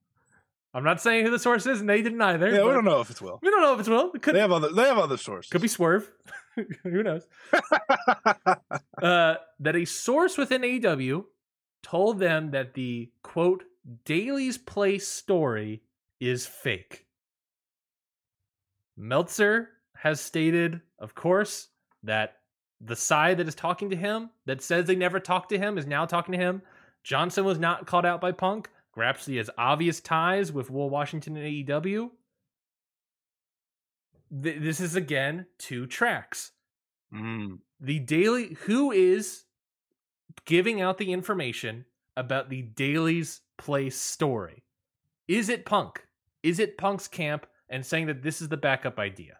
I'm 0.75 0.83
not 0.83 0.99
saying 0.99 1.23
who 1.23 1.29
the 1.29 1.37
source 1.37 1.67
is, 1.67 1.81
and 1.81 1.89
they 1.89 2.01
didn't 2.01 2.21
either. 2.21 2.49
yeah 2.49 2.63
we 2.63 2.71
don't 2.71 2.85
know 2.85 2.99
if 2.99 3.09
it's 3.09 3.21
will 3.21 3.39
We 3.41 3.51
don't 3.51 3.61
know 3.61 3.73
if 3.73 3.79
it's 3.79 3.89
Will. 3.89 4.11
It 4.13 4.21
could 4.21 4.35
they 4.35 4.39
have 4.39 4.51
other 4.51 4.71
they 4.71 4.83
have 4.83 4.97
other 4.97 5.17
sources 5.17 5.49
could 5.49 5.61
be 5.61 5.67
Swerve. 5.67 6.09
who 6.83 7.03
knows? 7.03 7.27
Uh, 9.01 9.35
that 9.59 9.75
a 9.75 9.83
source 9.83 10.37
within 10.37 10.61
AEW 10.61 11.25
told 11.81 12.19
them 12.19 12.51
that 12.51 12.73
the 12.73 13.11
quote 13.21 13.65
Daily's 14.05 14.57
Place 14.57 15.05
story 15.05 15.81
is 16.21 16.45
fake. 16.45 17.05
Meltzer 18.95 19.69
has 19.97 20.21
stated, 20.21 20.79
of 20.99 21.15
course, 21.15 21.67
that 22.03 22.37
the 22.79 22.95
side 22.95 23.37
that 23.37 23.47
is 23.47 23.55
talking 23.55 23.89
to 23.89 23.95
him, 23.95 24.29
that 24.45 24.61
says 24.61 24.85
they 24.85 24.95
never 24.95 25.19
talked 25.19 25.49
to 25.49 25.57
him, 25.57 25.77
is 25.77 25.85
now 25.85 26.05
talking 26.05 26.31
to 26.31 26.37
him. 26.37 26.61
Johnson 27.03 27.43
was 27.43 27.59
not 27.59 27.87
called 27.87 28.05
out 28.05 28.21
by 28.21 28.31
Punk. 28.31 28.69
Grapsy 28.95 29.37
has 29.37 29.49
obvious 29.57 29.99
ties 29.99 30.51
with 30.51 30.69
Will 30.69 30.89
Washington 30.89 31.35
and 31.37 31.45
AEW. 31.45 32.11
Th- 34.43 34.59
this 34.61 34.79
is 34.79 34.95
again 34.95 35.45
two 35.57 35.85
tracks 35.85 36.51
Mm. 37.13 37.59
the 37.79 37.99
daily 37.99 38.55
who 38.65 38.91
is 38.91 39.43
giving 40.45 40.81
out 40.81 40.97
the 40.97 41.13
information 41.13 41.85
about 42.17 42.49
the 42.49 42.63
daily's 42.63 43.41
place 43.59 43.95
story 43.95 44.63
is 45.27 45.47
it 45.49 45.63
punk 45.63 46.07
is 46.41 46.57
it 46.57 46.75
punk's 46.75 47.07
camp 47.07 47.45
and 47.69 47.85
saying 47.85 48.07
that 48.07 48.23
this 48.23 48.41
is 48.41 48.49
the 48.49 48.57
backup 48.57 48.97
idea 48.97 49.37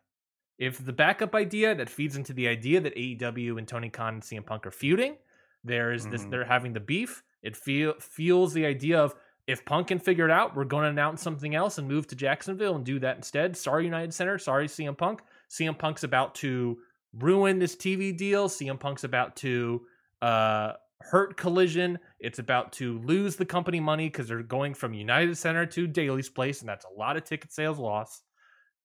if 0.60 0.86
the 0.86 0.94
backup 0.94 1.34
idea 1.34 1.74
that 1.74 1.90
feeds 1.90 2.16
into 2.16 2.32
the 2.32 2.48
idea 2.48 2.80
that 2.80 2.96
AEW 2.96 3.58
and 3.58 3.68
Tony 3.68 3.90
Khan 3.90 4.14
and 4.16 4.22
CM 4.24 4.46
Punk 4.46 4.68
are 4.68 4.72
feuding 4.72 5.18
there 5.64 5.92
is 5.92 6.06
this 6.08 6.24
Mhm. 6.26 6.30
they're 6.30 6.46
having 6.46 6.74
the 6.74 6.80
beef 6.80 7.24
it 7.42 7.58
feel 7.58 7.96
fuels 8.00 8.54
the 8.54 8.68
idea 8.68 9.00
of 9.00 9.16
if 9.48 9.66
Punk 9.66 9.88
can 9.88 10.00
figure 10.00 10.26
it 10.26 10.32
out, 10.32 10.56
we're 10.56 10.64
going 10.64 10.84
to 10.84 10.90
announce 10.90 11.22
something 11.22 11.54
else 11.54 11.78
and 11.78 11.88
move 11.88 12.08
to 12.08 12.16
Jacksonville 12.16 12.76
and 12.76 12.86
do 12.86 13.00
that 13.00 13.18
instead. 13.18 13.58
Sorry, 13.58 13.84
United 13.86 14.14
Center. 14.14 14.38
Sorry, 14.38 14.68
CM 14.68 14.98
Punk. 14.98 15.22
CM 15.50 15.78
Punk's 15.78 16.04
about 16.04 16.36
to 16.36 16.78
ruin 17.14 17.60
this 17.60 17.76
TV 17.76 18.16
deal. 18.16 18.48
CM 18.48 18.80
Punk's 18.80 19.04
about 19.04 19.36
to 19.38 19.82
uh, 20.22 20.74
hurt 21.02 21.36
Collision. 21.36 22.00
It's 22.20 22.40
about 22.40 22.72
to 22.74 23.00
lose 23.00 23.36
the 23.36 23.46
company 23.46 23.80
money 23.80 24.08
because 24.08 24.28
they're 24.30 24.44
going 24.44 24.74
from 24.74 24.94
United 24.94 25.38
Center 25.38 25.66
to 25.66 25.88
Daily's 25.88 26.30
Place, 26.30 26.62
and 26.62 26.70
that's 26.70 26.86
a 26.86 27.00
lot 27.00 27.18
of 27.18 27.26
ticket 27.26 27.52
sales 27.52 27.78
loss. 27.78 28.22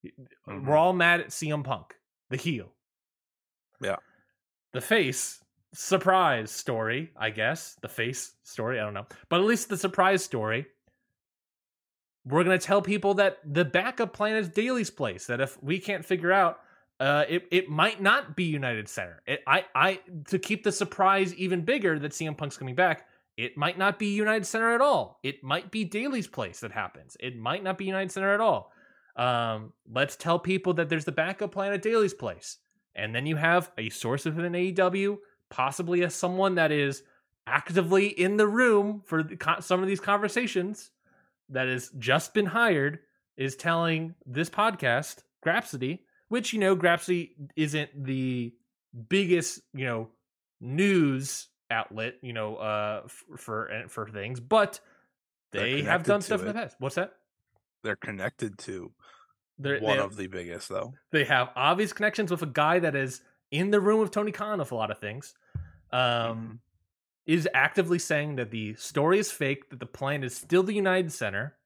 Mhm. 0.05 0.67
We're 0.67 0.77
all 0.77 0.93
mad 0.93 1.21
at 1.21 1.29
CM 1.29 1.63
Punk, 1.65 1.95
the 2.31 2.37
heel. 2.37 2.73
Yeah. 3.81 3.97
The 4.73 4.81
face 4.81 5.41
surprise 5.75 6.51
story, 6.51 7.11
I 7.17 7.31
guess. 7.31 7.77
The 7.83 7.89
face 7.89 8.33
story, 8.43 8.81
I 8.81 8.85
don't 8.85 8.95
know. 8.95 9.07
But 9.29 9.41
at 9.41 9.47
least 9.47 9.69
the 9.69 9.77
surprise 9.77 10.25
story. 10.25 10.67
We're 12.25 12.45
going 12.45 12.59
to 12.59 12.65
tell 12.65 12.83
people 12.83 13.15
that 13.15 13.39
the 13.45 13.65
backup 13.65 14.13
plan 14.13 14.37
is 14.37 14.49
Daily's 14.49 14.91
Place. 14.91 15.27
That 15.27 15.41
if 15.41 15.63
we 15.63 15.79
can't 15.79 16.05
figure 16.05 16.33
out, 16.33 16.61
uh, 17.01 17.25
it, 17.29 17.47
it 17.51 17.69
might 17.69 18.03
not 18.03 18.37
be 18.37 18.45
United 18.45 18.89
Center. 18.89 19.23
It, 19.27 19.41
I, 19.47 19.65
I 19.75 20.01
to 20.27 20.39
keep 20.39 20.65
the 20.65 20.73
surprise 20.73 21.35
even 21.35 21.63
bigger 21.63 21.99
that 21.99 22.13
CM 22.13 22.37
Punk's 22.37 22.57
coming 22.57 22.75
back. 22.75 23.07
It 23.37 23.57
might 23.57 23.79
not 23.79 24.01
be 24.01 24.15
United 24.15 24.47
Center 24.47 24.75
at 24.75 24.81
all. 24.81 25.21
It 25.23 25.45
might 25.45 25.71
be 25.71 25.85
Daily's 25.85 26.27
Place 26.27 26.61
that 26.61 26.73
happens. 26.73 27.17
It 27.21 27.39
might 27.39 27.63
not 27.63 27.79
be 27.79 27.85
United 27.85 28.11
Center 28.11 28.35
at 28.35 28.41
all. 28.41 28.73
Um, 29.17 29.73
let's 29.91 30.17
tell 30.17 30.39
people 30.39 30.75
that 30.75 30.89
there's 30.89 31.05
the 31.05 31.13
backup 31.13 31.53
plan 31.53 31.73
at 31.73 31.83
Daily's 31.83 32.15
Place, 32.15 32.59
and 32.95 33.15
then 33.15 33.27
you 33.27 33.37
have 33.37 33.71
a 33.79 33.91
source 33.91 34.25
within 34.25 34.53
AEW, 34.53 35.19
possibly 35.51 36.03
as 36.05 36.15
someone 36.15 36.57
that 36.57 36.73
is 36.73 37.03
actively 37.47 38.07
in 38.09 38.37
the 38.37 38.47
room 38.47 39.03
for 39.05 39.23
the, 39.23 39.37
co- 39.37 39.61
some 39.61 39.83
of 39.83 39.89
these 39.89 40.01
conversations, 40.01 40.91
that 41.51 41.67
has 41.67 41.91
just 41.99 42.35
been 42.35 42.47
hired, 42.47 42.99
is 43.37 43.57
telling 43.57 44.15
this 44.27 44.51
podcast, 44.51 45.23
Grapsody, 45.45 46.01
which 46.29 46.53
you 46.53 46.59
know, 46.61 46.77
Grapsody 46.77 47.31
isn't 47.57 48.05
the 48.05 48.53
biggest 49.09 49.61
you 49.75 49.85
know 49.87 50.09
news 50.61 51.49
outlet, 51.71 52.15
you 52.23 52.33
know, 52.33 52.57
uh, 52.57 53.03
f- 53.05 53.25
for 53.37 53.71
uh, 53.71 53.89
for 53.89 54.09
things, 54.09 54.41
but 54.41 54.81
They're 55.53 55.85
have 55.85 56.05
done 56.05 56.21
stuff 56.21 56.41
in 56.41 56.47
the 56.49 56.55
past. 56.55 56.77
What's 56.79 56.97
that? 56.97 57.15
They're 57.83 57.97
connected 57.97 58.59
to 58.61 58.91
They're, 59.59 59.81
one 59.81 59.99
they, 59.99 60.03
of 60.03 60.17
the 60.17 60.27
biggest, 60.27 60.69
though. 60.69 60.95
they 61.13 61.25
have 61.25 61.51
obvious 61.57 61.93
connections 61.93 62.31
with 62.31 62.43
a 62.43 62.47
guy 62.47 62.81
that 62.81 62.97
is 62.97 63.23
in 63.51 63.71
the 63.71 63.81
room 63.81 64.01
with 64.01 64.11
Tony 64.11 64.33
Khan 64.33 64.59
with 64.59 64.73
a 64.73 64.75
lot 64.75 64.91
of 64.91 64.99
things. 64.99 65.35
Um, 65.91 66.01
Mhm. 66.01 66.59
is 67.27 67.49
actively 67.55 67.99
saying 67.99 68.37
that 68.37 68.51
the 68.51 68.75
story 68.75 69.19
is 69.19 69.31
fake, 69.31 69.69
that 69.71 69.79
the 69.81 69.87
plan 69.87 70.23
is 70.25 70.37
still 70.37 70.63
the 70.63 70.73
United 70.75 71.13
Center, 71.13 71.57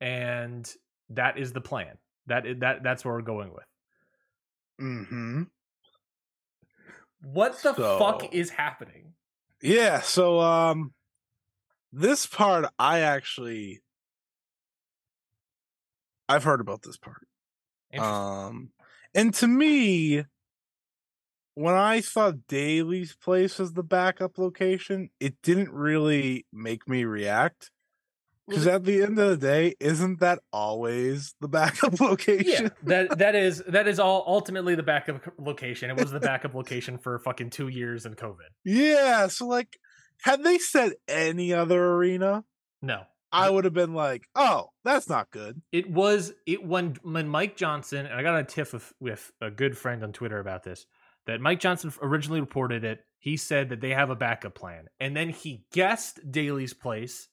and 0.00 0.72
that 1.08 1.36
is 1.38 1.52
the 1.52 1.60
plan. 1.60 1.98
That 2.26 2.46
is, 2.46 2.58
that 2.60 2.82
that's 2.82 3.04
where 3.04 3.14
we're 3.14 3.22
going 3.22 3.52
with. 3.52 3.66
Mm-hmm. 4.80 5.42
What 7.22 7.60
the 7.62 7.74
So- 7.74 7.98
fuck 7.98 8.32
is 8.32 8.50
happening? 8.50 9.14
Yeah. 9.62 10.00
So, 10.00 10.40
um, 10.40 10.94
this 11.92 12.26
part 12.26 12.64
I 12.78 13.00
actually 13.00 13.82
I've 16.28 16.44
heard 16.44 16.60
about 16.60 16.82
this 16.82 16.96
part. 16.96 17.26
Um, 17.98 18.70
and 19.14 19.34
to 19.34 19.48
me, 19.48 20.24
when 21.54 21.74
I 21.74 22.00
saw 22.00 22.32
Daily's 22.48 23.14
place 23.16 23.60
as 23.60 23.72
the 23.72 23.82
backup 23.82 24.38
location, 24.38 25.10
it 25.20 25.40
didn't 25.42 25.72
really 25.72 26.46
make 26.52 26.88
me 26.88 27.04
react. 27.04 27.70
Because 28.48 28.66
at 28.66 28.84
the 28.84 29.02
end 29.02 29.16
of 29.18 29.30
the 29.30 29.36
day, 29.36 29.76
isn't 29.78 30.18
that 30.20 30.40
always 30.52 31.34
the 31.40 31.46
backup 31.58 32.00
location? 32.00 32.64
yeah, 32.64 32.68
that 32.82 33.18
that 33.18 33.34
is 33.36 33.62
that 33.68 33.86
is 33.86 34.00
all 34.00 34.24
ultimately 34.26 34.74
the 34.74 34.82
backup 34.82 35.22
location. 35.38 35.88
It 35.88 35.96
was 35.96 36.10
the 36.10 36.18
backup 36.30 36.54
location 36.54 36.98
for 36.98 37.18
fucking 37.20 37.50
two 37.50 37.68
years 37.68 38.06
in 38.06 38.14
COVID. 38.14 38.48
Yeah. 38.64 39.28
So, 39.28 39.46
like, 39.46 39.78
had 40.22 40.42
they 40.42 40.58
said 40.58 40.94
any 41.06 41.52
other 41.52 41.92
arena, 41.92 42.42
No, 42.82 43.04
I 43.30 43.50
would 43.50 43.64
have 43.64 43.74
been 43.74 43.94
like, 43.94 44.24
"Oh, 44.34 44.70
that's 44.82 45.08
not 45.08 45.30
good." 45.30 45.62
it 45.70 45.88
was 45.88 46.32
it 46.44 46.64
when 46.66 46.96
when 47.02 47.28
Mike 47.28 47.56
Johnson 47.56 48.04
and 48.06 48.14
I 48.14 48.24
got 48.24 48.40
a 48.40 48.42
tiff 48.42 48.72
with 48.72 48.92
with 48.98 49.30
a 49.40 49.50
good 49.52 49.78
friend 49.78 50.02
on 50.02 50.12
Twitter 50.12 50.40
about 50.40 50.64
this 50.64 50.86
that 51.26 51.40
Mike 51.40 51.60
Johnson 51.60 51.92
originally 52.02 52.40
reported 52.40 52.84
it. 52.84 53.04
He 53.18 53.36
said 53.36 53.68
that 53.68 53.80
they 53.80 53.90
have 53.90 54.10
a 54.10 54.16
backup 54.16 54.54
plan, 54.54 54.86
and 54.98 55.14
then 55.14 55.28
he 55.28 55.64
guessed 55.72 56.20
Daily's 56.30 56.72
place 56.72 57.28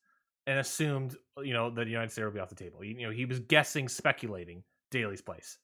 and 0.45 0.59
assumed 0.59 1.15
you 1.41 1.53
know 1.53 1.69
that 1.69 1.85
the 1.85 1.91
United 1.91 2.11
States 2.11 2.25
would 2.25 2.33
be 2.33 2.39
off 2.39 2.49
the 2.49 2.55
table. 2.55 2.83
You 2.83 3.07
know 3.07 3.11
he 3.11 3.25
was 3.25 3.39
guessing, 3.39 3.87
speculating 3.87 4.63
Daily's 4.91 5.21
place. 5.21 5.57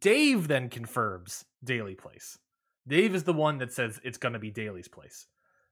Dave 0.00 0.48
then 0.48 0.68
confirms 0.68 1.44
Daily 1.64 1.94
place. 1.94 2.38
Dave 2.86 3.14
is 3.14 3.24
the 3.24 3.32
one 3.32 3.58
that 3.58 3.72
says 3.72 4.00
it's 4.04 4.18
going 4.18 4.32
to 4.32 4.38
be 4.38 4.50
Daily's 4.50 4.88
place. 4.88 5.26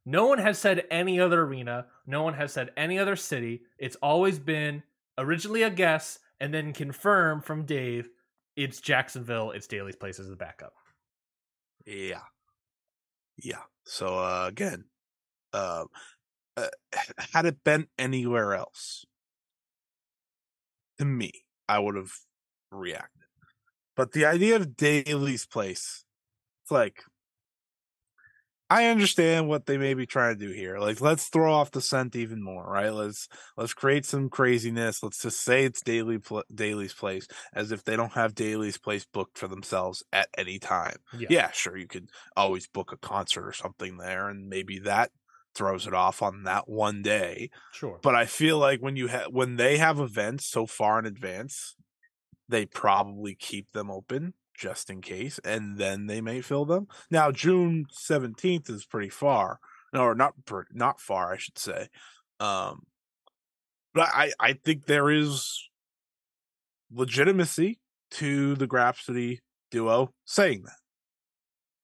No 0.07 0.27
one 0.27 0.39
has 0.39 0.59
said 0.59 0.85
any 0.91 1.21
other 1.21 1.43
arena. 1.43 1.87
No 2.07 2.23
one 2.23 2.35
has 2.35 2.53
said 2.53 2.71
any 2.77 2.99
other 2.99 3.17
city. 3.17 3.63
It's 3.79 3.97
always 3.97 4.39
been 4.39 4.83
originally 5.19 5.63
a 5.63 5.71
guess 5.71 6.19
and 6.41 6.55
then 6.55 6.73
confirmed 6.73 7.45
from 7.45 7.67
Dave 7.67 8.09
it's 8.59 8.81
Jacksonville, 8.81 9.53
it's 9.53 9.69
Daily's 9.69 9.95
place 9.95 10.19
as 10.19 10.29
the 10.29 10.35
backup. 10.35 10.73
Yeah. 11.89 12.21
Yeah. 13.43 13.63
So 13.85 14.19
uh, 14.19 14.45
again, 14.47 14.85
uh, 15.53 15.85
uh, 16.57 16.69
had 17.33 17.47
it 17.47 17.65
been 17.65 17.89
anywhere 17.99 18.55
else, 18.55 19.07
to 20.99 21.05
me, 21.05 21.33
I 21.69 21.79
would 21.79 21.97
have 21.97 22.13
reacted. 22.71 23.23
But 23.97 24.13
the 24.13 24.27
idea 24.27 24.57
of 24.57 24.77
Daily's 24.77 25.47
place, 25.47 26.05
it's 26.63 26.71
like, 26.71 27.03
I 28.71 28.87
understand 28.87 29.49
what 29.49 29.67
they 29.67 29.79
may 29.79 29.95
be 29.95 30.07
trying 30.07 30.39
to 30.39 30.47
do 30.47 30.53
here. 30.53 30.79
Like, 30.79 31.01
let's 31.01 31.29
throw 31.29 31.53
off 31.53 31.71
the 31.71 31.81
scent 31.81 32.15
even 32.17 32.43
more, 32.43 32.65
right? 32.71 32.93
Let's 32.93 33.29
let's 33.57 33.75
create 33.75 34.05
some 34.05 34.29
craziness. 34.29 35.03
Let's 35.03 35.23
just 35.23 35.41
say 35.41 35.65
it's 35.65 35.81
Daily 35.81 36.19
pl- 36.19 36.45
Daily's 36.55 36.95
place, 36.95 37.27
as 37.55 37.73
if 37.73 37.85
they 37.85 37.97
don't 37.97 38.13
have 38.13 38.35
Daily's 38.35 38.79
place 38.79 39.07
booked 39.07 39.39
for 39.39 39.49
themselves 39.49 40.03
at 40.13 40.29
any 40.37 40.59
time 40.59 40.97
yeah, 41.31 41.51
sure, 41.53 41.77
you 41.77 41.87
could 41.87 42.11
always 42.37 42.67
book 42.67 42.93
a 42.93 42.97
concert 42.97 43.47
or 43.47 43.53
something 43.53 43.97
there, 43.97 44.29
and 44.29 44.49
maybe 44.49 44.79
that 44.81 45.11
throws 45.55 45.87
it 45.87 45.95
off 45.95 46.23
on 46.23 46.45
that 46.45 46.69
one 46.69 47.03
day. 47.03 47.51
Sure. 47.73 47.99
But 48.03 48.15
I 48.15 48.27
feel 48.27 48.59
like 48.59 48.81
when 48.81 48.97
you 48.97 49.09
have 49.09 49.29
when 49.33 49.57
they 49.57 49.79
have 49.79 49.99
events 49.99 50.47
so 50.47 50.67
far 50.67 50.99
in 50.99 51.07
advance, 51.07 51.75
they 52.49 52.67
probably 52.67 53.35
keep 53.35 53.73
them 53.73 53.91
open 53.91 54.35
just 54.59 54.91
in 54.91 55.01
case, 55.01 55.39
and 55.45 55.79
then 55.79 56.07
they 56.07 56.21
may 56.21 56.41
fill 56.41 56.65
them. 56.67 56.89
Now, 57.11 57.31
June 57.31 57.87
seventeenth 57.91 58.69
is 58.69 58.85
pretty 58.85 59.09
far, 59.09 59.61
or 59.95 60.15
not 60.15 60.35
not 60.73 61.01
far, 61.01 61.33
I 61.33 61.39
should 61.39 61.59
say. 61.59 61.89
Um, 62.41 62.83
but 63.95 64.09
I 64.13 64.33
I 64.39 64.53
think 64.53 64.85
there 64.87 65.11
is 65.11 65.69
legitimacy 66.93 67.79
to 68.13 68.55
the 68.57 68.67
Grapsody 68.67 69.39
duo 69.71 70.13
saying 70.25 70.65
that. 70.65 70.79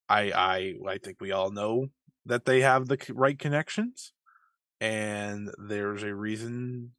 I 0.09 0.31
I 0.31 0.73
I 0.87 0.97
think 0.97 1.17
we 1.19 1.31
all 1.31 1.51
know 1.51 1.87
that 2.25 2.45
they 2.45 2.61
have 2.61 2.87
the 2.87 2.97
right 3.13 3.37
connections, 3.37 4.11
and 4.81 5.49
there's 5.57 6.03
a 6.03 6.13
reason 6.13 6.91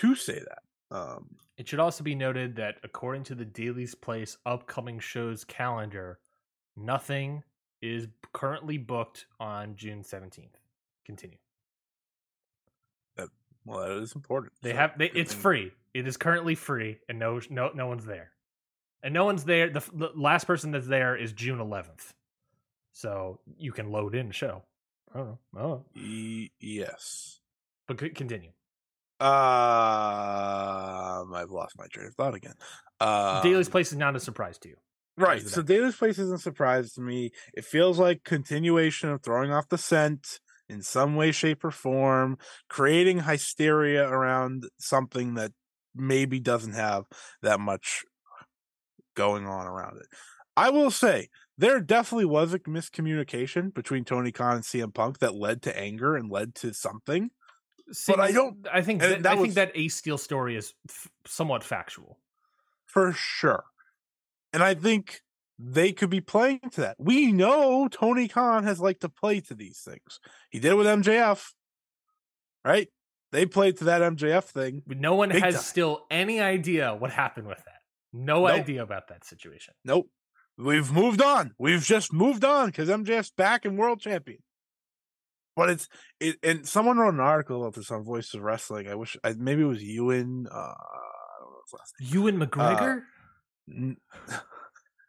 to 0.00 0.14
say 0.14 0.38
that. 0.38 0.63
Um, 0.90 1.36
It 1.56 1.68
should 1.68 1.80
also 1.80 2.04
be 2.04 2.14
noted 2.14 2.56
that 2.56 2.76
according 2.82 3.24
to 3.24 3.34
the 3.34 3.44
Daily's 3.44 3.94
Place 3.94 4.36
upcoming 4.46 4.98
shows 5.00 5.44
calendar, 5.44 6.18
nothing 6.76 7.42
is 7.82 8.08
currently 8.32 8.78
booked 8.78 9.26
on 9.40 9.76
June 9.76 10.02
17th. 10.02 10.54
Continue. 11.04 11.36
well, 13.66 13.80
that 13.88 14.02
is 14.02 14.14
important. 14.14 14.52
They 14.62 14.72
so 14.72 14.76
have 14.76 14.98
they, 14.98 15.10
it's 15.10 15.32
thing- 15.32 15.40
free. 15.42 15.72
It 15.94 16.06
is 16.08 16.16
currently 16.16 16.54
free 16.54 16.98
and 17.08 17.18
no 17.18 17.40
no 17.50 17.70
no 17.74 17.86
one's 17.86 18.04
there. 18.04 18.32
And 19.02 19.14
no 19.14 19.24
one's 19.24 19.44
there. 19.44 19.70
The, 19.70 19.80
the 19.92 20.10
last 20.16 20.46
person 20.46 20.70
that's 20.70 20.86
there 20.86 21.14
is 21.16 21.32
June 21.32 21.58
11th. 21.58 22.12
So 22.92 23.40
you 23.58 23.70
can 23.72 23.90
load 23.90 24.14
in 24.14 24.28
the 24.28 24.32
show. 24.34 24.62
I 25.14 25.18
don't 25.18 25.28
know. 25.28 25.38
Oh, 25.60 25.84
Y- 25.94 26.50
yes. 26.60 27.40
but 27.86 27.98
continue. 27.98 28.50
Um, 29.20 29.28
I've 31.34 31.50
lost 31.50 31.74
my 31.78 31.86
train 31.92 32.06
of 32.06 32.14
thought 32.14 32.34
again. 32.34 32.54
Um, 33.00 33.42
Daily's 33.42 33.68
Place 33.68 33.92
is 33.92 33.98
not 33.98 34.16
a 34.16 34.20
surprise 34.20 34.58
to 34.58 34.68
you. 34.68 34.76
Right. 35.16 35.42
So 35.42 35.62
Daily's 35.62 35.96
Place 35.96 36.18
isn't 36.18 36.36
a 36.36 36.38
surprise 36.38 36.92
to 36.94 37.00
me. 37.00 37.30
It 37.54 37.64
feels 37.64 37.98
like 37.98 38.24
continuation 38.24 39.10
of 39.10 39.22
throwing 39.22 39.52
off 39.52 39.68
the 39.68 39.78
scent 39.78 40.40
in 40.68 40.82
some 40.82 41.14
way, 41.14 41.30
shape, 41.30 41.64
or 41.64 41.70
form, 41.70 42.38
creating 42.68 43.20
hysteria 43.20 44.08
around 44.08 44.64
something 44.78 45.34
that 45.34 45.52
maybe 45.94 46.40
doesn't 46.40 46.72
have 46.72 47.04
that 47.42 47.60
much 47.60 48.04
going 49.14 49.46
on 49.46 49.66
around 49.66 49.98
it. 49.98 50.06
I 50.56 50.70
will 50.70 50.90
say 50.90 51.28
there 51.56 51.80
definitely 51.80 52.24
was 52.24 52.52
a 52.54 52.58
miscommunication 52.60 53.72
between 53.72 54.04
Tony 54.04 54.32
Khan 54.32 54.56
and 54.56 54.64
CM 54.64 54.92
Punk 54.92 55.18
that 55.18 55.34
led 55.34 55.62
to 55.62 55.78
anger 55.78 56.16
and 56.16 56.30
led 56.30 56.54
to 56.56 56.74
something. 56.74 57.30
But 58.06 58.20
I 58.20 58.32
don't- 58.32 58.66
I 58.72 58.80
think 58.82 59.00
that, 59.02 59.22
that 59.24 59.32
I 59.32 59.40
think 59.40 59.54
that 59.54 59.72
Ace 59.74 59.94
Steel 59.96 60.16
story 60.18 60.56
is 60.56 60.72
f- 60.88 61.08
somewhat 61.26 61.62
factual. 61.64 62.18
for 62.86 63.12
sure. 63.12 63.64
And 64.52 64.62
I 64.62 64.74
think 64.74 65.20
they 65.58 65.92
could 65.92 66.10
be 66.10 66.20
playing 66.20 66.60
to 66.72 66.80
that. 66.82 66.96
We 66.98 67.32
know 67.32 67.88
Tony 67.88 68.28
Khan 68.28 68.62
has 68.64 68.80
liked 68.80 69.00
to 69.00 69.08
play 69.08 69.40
to 69.40 69.54
these 69.54 69.80
things. 69.80 70.20
He 70.50 70.60
did 70.60 70.72
it 70.72 70.76
with 70.76 70.86
MJF, 70.86 71.52
right? 72.64 72.88
They 73.32 73.46
played 73.46 73.78
to 73.78 73.84
that 73.84 74.00
MJF 74.00 74.44
thing. 74.44 74.82
But 74.86 74.98
no 74.98 75.14
one 75.16 75.30
has 75.30 75.54
time. 75.54 75.62
still 75.62 76.06
any 76.10 76.40
idea 76.40 76.94
what 76.94 77.10
happened 77.10 77.48
with 77.48 77.58
that. 77.58 77.80
No 78.12 78.46
Nope. 78.46 78.50
idea 78.60 78.82
about 78.82 79.08
that 79.08 79.24
situation. 79.24 79.74
Nope. 79.84 80.08
We've 80.56 80.92
moved 80.92 81.20
on. 81.20 81.52
We've 81.58 81.82
just 81.82 82.12
moved 82.12 82.44
on 82.44 82.66
because 82.66 82.88
MJF's 82.88 83.32
back 83.32 83.64
and 83.64 83.76
world 83.76 84.00
champion. 84.00 84.38
But 85.56 85.70
it's 85.70 85.88
it, 86.20 86.36
and 86.42 86.66
someone 86.66 86.98
wrote 86.98 87.14
an 87.14 87.20
article 87.20 87.62
about 87.62 87.74
this 87.74 87.90
on 87.90 88.02
Voice 88.04 88.34
of 88.34 88.42
Wrestling. 88.42 88.88
I 88.88 88.94
wish 88.96 89.16
I, 89.22 89.34
maybe 89.34 89.62
it 89.62 89.66
was 89.66 89.82
Ewan. 89.82 90.46
Uh, 90.50 90.54
I 90.56 91.36
don't 91.40 91.50
know 91.50 91.58
his 91.64 91.72
last 91.78 91.94
name. 92.00 92.10
Ewan 92.12 92.38
McGregor? 92.40 93.00
N- 93.70 93.96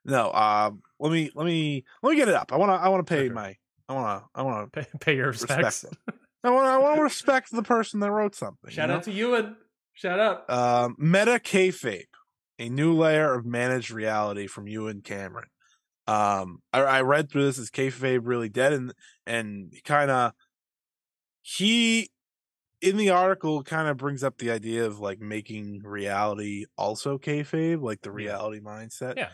no 0.06 0.32
um 0.32 0.82
let 1.00 1.12
me 1.12 1.32
let 1.36 1.46
me 1.46 1.84
let 2.04 2.12
me 2.12 2.16
get 2.16 2.28
it 2.30 2.36
up 2.36 2.54
i 2.54 2.58
want 2.58 2.70
to 2.70 2.76
i 2.76 2.90
want 2.90 3.06
to 3.06 3.12
pay 3.12 3.22
Okay. 3.26 3.34
my 3.34 3.56
i 3.90 3.94
want 3.94 4.22
to 4.24 4.30
i 4.36 4.44
want 4.44 4.72
to 4.72 4.80
pay, 4.82 4.88
pay 5.00 5.16
your 5.16 5.28
respect 5.30 5.64
respects. 5.64 5.98
i 6.44 6.50
want 6.52 6.66
i 6.68 6.78
want 6.78 6.98
to 6.98 7.04
respect 7.12 7.52
the 7.52 7.64
person 7.64 8.00
that 8.02 8.12
wrote 8.12 8.36
something 8.36 8.70
Shout 8.70 8.92
out 8.92 9.04
to 9.04 9.12
Ewan. 9.12 9.56
Shout 9.94 10.20
out. 10.20 10.48
know? 10.48 10.56
um 10.56 10.96
meta 11.00 11.40
kayfabe 11.44 12.04
a 12.60 12.70
new 12.70 12.94
layer 12.94 13.34
of 13.34 13.46
managed 13.46 13.90
reality 13.92 14.46
from 14.48 14.68
and 14.68 15.04
cameron 15.04 15.48
um 16.08 16.62
i, 16.74 16.82
I 16.82 17.02
read 17.02 17.30
through 17.30 17.46
this 17.46 17.58
is 17.58 17.72
kayfabe 17.72 18.22
really 18.24 18.50
dead 18.50 18.74
and 18.74 18.94
and 19.26 19.74
kind 19.84 20.12
of 20.12 20.34
he 21.42 22.10
in 22.82 22.98
the 22.98 23.12
article 23.12 23.64
kind 23.64 23.90
of 23.90 23.98
brings 23.98 24.24
up 24.24 24.38
the 24.38 24.52
idea 24.52 24.86
of 24.86 25.00
like 25.00 25.20
making 25.20 25.82
reality 25.84 26.66
also 26.78 27.18
kayfabe 27.18 27.82
like 27.82 28.02
the 28.02 28.12
reality 28.12 28.62
mindset 28.62 29.18
Yeah. 29.18 29.34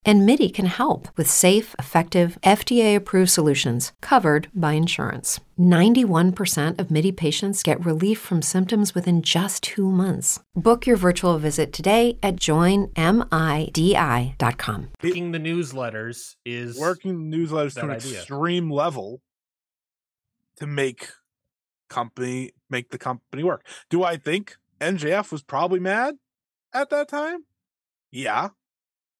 And 0.03 0.25
MIDI 0.25 0.49
can 0.49 0.65
help 0.65 1.15
with 1.15 1.29
safe, 1.29 1.75
effective, 1.77 2.37
FDA 2.43 2.95
approved 2.95 3.29
solutions 3.29 3.91
covered 4.01 4.47
by 4.53 4.73
insurance. 4.73 5.39
91% 5.59 6.79
of 6.79 6.89
MIDI 6.89 7.11
patients 7.11 7.61
get 7.61 7.85
relief 7.85 8.19
from 8.19 8.41
symptoms 8.41 8.95
within 8.95 9.21
just 9.21 9.61
two 9.61 9.91
months. 9.91 10.39
Book 10.55 10.87
your 10.87 10.97
virtual 10.97 11.37
visit 11.37 11.71
today 11.71 12.17
at 12.23 12.37
joinmidi.com. 12.37 12.95
working 15.03 15.31
the 15.31 15.39
newsletters 15.39 16.35
is 16.45 16.79
Working 16.79 17.29
the 17.29 17.37
newsletters 17.37 17.75
to 17.75 17.81
an 17.81 17.91
idea. 17.91 18.17
extreme 18.17 18.71
level 18.71 19.21
to 20.57 20.65
make 20.65 21.09
company 21.89 22.51
make 22.69 22.89
the 22.89 22.97
company 22.97 23.43
work. 23.43 23.67
Do 23.89 24.03
I 24.03 24.17
think 24.17 24.55
MJF 24.79 25.31
was 25.31 25.43
probably 25.43 25.79
mad 25.79 26.15
at 26.73 26.89
that 26.89 27.07
time? 27.07 27.45
Yeah. 28.11 28.49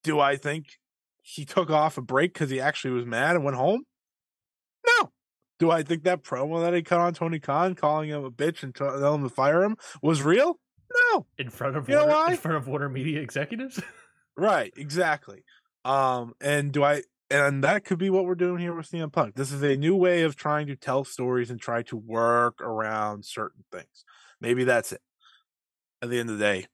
Do 0.04 0.20
I 0.20 0.36
think 0.36 0.66
he 1.22 1.45
took 1.45 1.70
off 1.70 1.97
a 1.97 2.02
break 2.02 2.34
because 2.34 2.49
he 2.49 2.60
actually 2.60 2.91
was 2.91 3.06
mad 3.06 3.36
and 3.36 3.45
went 3.45 3.58
home? 3.58 3.84
No. 4.86 5.12
Do 5.60 5.70
I 5.70 5.84
think 5.84 6.04
that 6.04 6.24
promo 6.24 6.62
that 6.62 6.74
he 6.74 6.82
cut 6.82 6.99
on 6.99 7.14
Tony 7.14 7.39
Khan, 7.39 7.76
calling 7.76 8.10
him 8.10 8.24
a 8.24 8.32
bitch 8.32 8.64
and 8.64 8.74
telling 8.74 9.04
him 9.04 9.24
to 9.24 9.30
fire 9.34 9.64
him, 9.64 9.78
was 10.02 10.24
real? 10.24 10.60
No. 11.14 11.26
in 11.38 11.49
front 11.49 11.78
of 11.78 11.88
You 11.88 11.95
know 11.95 12.06
why? 12.08 12.32
in 12.32 12.38
front 12.38 12.58
of 12.58 12.68
Warner 12.68 12.89
Media 12.89 13.22
executives. 13.22 13.82
Right, 14.38 14.74
exactly. 14.78 15.43
Um, 15.84 16.34
and 16.39 16.72
do 16.72 16.84
I 16.84 17.04
and 17.30 17.64
that 17.66 17.84
could 17.84 17.99
be 17.99 18.10
what 18.10 18.26
we're 18.26 18.36
doing 18.36 18.60
here 18.60 18.74
with 18.74 18.89
CM 18.89 19.12
Punk. 19.12 19.36
This 19.36 19.52
is 19.52 19.62
a 19.62 19.76
new 19.76 19.93
way 19.95 20.22
of 20.24 20.38
trying 20.38 20.68
to 20.68 20.76
tell 20.78 21.04
stories 21.04 21.52
and 21.52 21.60
try 21.60 21.84
to 21.84 21.97
work 21.97 22.62
around 22.62 23.26
certain 23.26 23.66
things. 23.74 24.06
Maybe 24.39 24.64
that's 24.64 24.93
it. 24.93 25.02
At 26.02 26.10
the 26.10 26.18
end 26.20 26.30
of 26.30 26.38
the 26.39 26.43
day, 26.43 26.68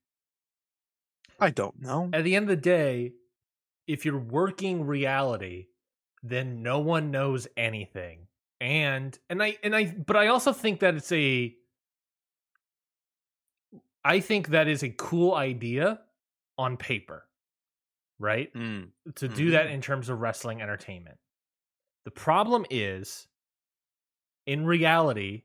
I 1.39 1.49
don't 1.51 1.79
know. 1.81 2.09
At 2.13 2.23
the 2.23 2.35
end 2.35 2.43
of 2.43 2.49
the 2.49 2.61
day, 2.61 3.13
if 3.87 4.05
you're 4.05 4.17
working 4.19 4.85
reality, 4.85 5.67
then 6.23 6.63
no 6.63 6.79
one 6.79 7.11
knows 7.11 7.47
anything. 7.55 8.27
And 8.59 9.17
and 9.29 9.41
I 9.43 9.57
and 9.63 9.75
I 9.75 9.85
but 9.85 10.15
I 10.15 10.27
also 10.27 10.51
think 10.51 10.79
that 10.79 10.95
it's 10.95 11.11
a 11.11 11.55
I 14.03 14.19
think 14.19 14.49
that 14.49 14.67
is 14.67 14.83
a 14.83 14.89
cool 14.89 15.35
idea 15.35 16.01
on 16.57 16.77
paper. 16.77 17.25
Right? 18.19 18.51
Mm, 18.53 18.91
to 19.15 19.27
do 19.27 19.51
that 19.51 19.67
Mhm. 19.67 19.73
in 19.73 19.81
terms 19.81 20.09
of 20.09 20.19
wrestling 20.21 20.61
entertainment. 20.61 21.19
The 22.05 22.11
problem 22.11 22.65
is, 22.71 23.27
in 24.47 24.65
reality, 24.65 25.43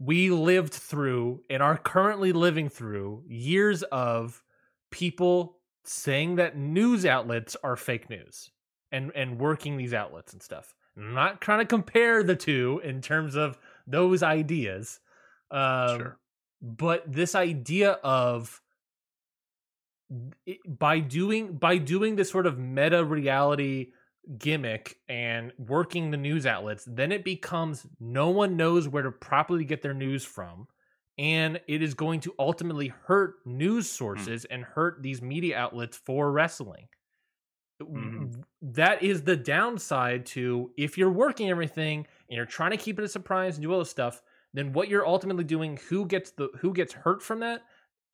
we 0.00 0.30
lived 0.30 0.72
through 0.72 1.42
and 1.50 1.62
are 1.62 1.76
currently 1.76 2.32
living 2.32 2.68
through 2.70 3.22
years 3.28 3.82
of 3.84 4.42
people 4.90 5.58
saying 5.84 6.36
that 6.36 6.56
news 6.56 7.04
outlets 7.04 7.56
are 7.62 7.76
fake 7.76 8.08
news 8.10 8.50
and 8.90 9.12
and 9.14 9.38
working 9.38 9.76
these 9.76 9.94
outlets 9.94 10.32
and 10.32 10.42
stuff. 10.42 10.74
I'm 10.96 11.14
not 11.14 11.40
trying 11.40 11.60
to 11.60 11.66
compare 11.66 12.22
the 12.22 12.34
two 12.34 12.80
in 12.82 13.00
terms 13.00 13.36
of 13.36 13.58
those 13.86 14.22
ideas. 14.22 15.00
Um, 15.50 15.98
Sure. 15.98 16.18
But 16.62 17.10
this 17.10 17.34
idea 17.34 17.92
of 18.02 18.60
by 20.66 20.98
doing 21.00 21.56
by 21.56 21.78
doing 21.78 22.16
this 22.16 22.30
sort 22.30 22.46
of 22.46 22.58
meta 22.58 23.04
reality 23.04 23.92
gimmick 24.38 24.98
and 25.08 25.52
working 25.58 26.10
the 26.10 26.16
news 26.16 26.46
outlets 26.46 26.84
then 26.86 27.12
it 27.12 27.24
becomes 27.24 27.86
no 27.98 28.30
one 28.30 28.56
knows 28.56 28.88
where 28.88 29.02
to 29.02 29.10
properly 29.12 29.64
get 29.64 29.82
their 29.82 29.94
news 29.94 30.24
from 30.24 30.68
and 31.18 31.60
it 31.68 31.82
is 31.82 31.94
going 31.94 32.20
to 32.20 32.34
ultimately 32.38 32.88
hurt 32.88 33.36
news 33.44 33.90
sources 33.90 34.44
and 34.46 34.64
hurt 34.64 35.02
these 35.02 35.20
media 35.20 35.56
outlets 35.58 35.96
for 35.96 36.30
wrestling. 36.32 36.88
Mhm. 37.96 38.28
That 38.62 39.02
is 39.02 39.24
the 39.24 39.36
downside 39.36 40.26
to 40.26 40.72
if 40.76 40.98
you're 40.98 41.10
working 41.12 41.50
everything 41.50 42.06
and 42.28 42.36
you're 42.36 42.46
trying 42.46 42.70
to 42.72 42.76
keep 42.76 42.98
it 42.98 43.04
a 43.04 43.08
surprise 43.08 43.56
and 43.56 43.62
do 43.62 43.72
all 43.72 43.78
this 43.80 43.90
stuff 43.90 44.22
then 44.52 44.72
what 44.72 44.88
you're 44.88 45.06
ultimately 45.06 45.44
doing 45.44 45.78
who 45.88 46.06
gets 46.06 46.32
the 46.32 46.48
who 46.60 46.72
gets 46.72 46.92
hurt 46.92 47.22
from 47.22 47.40
that? 47.40 47.62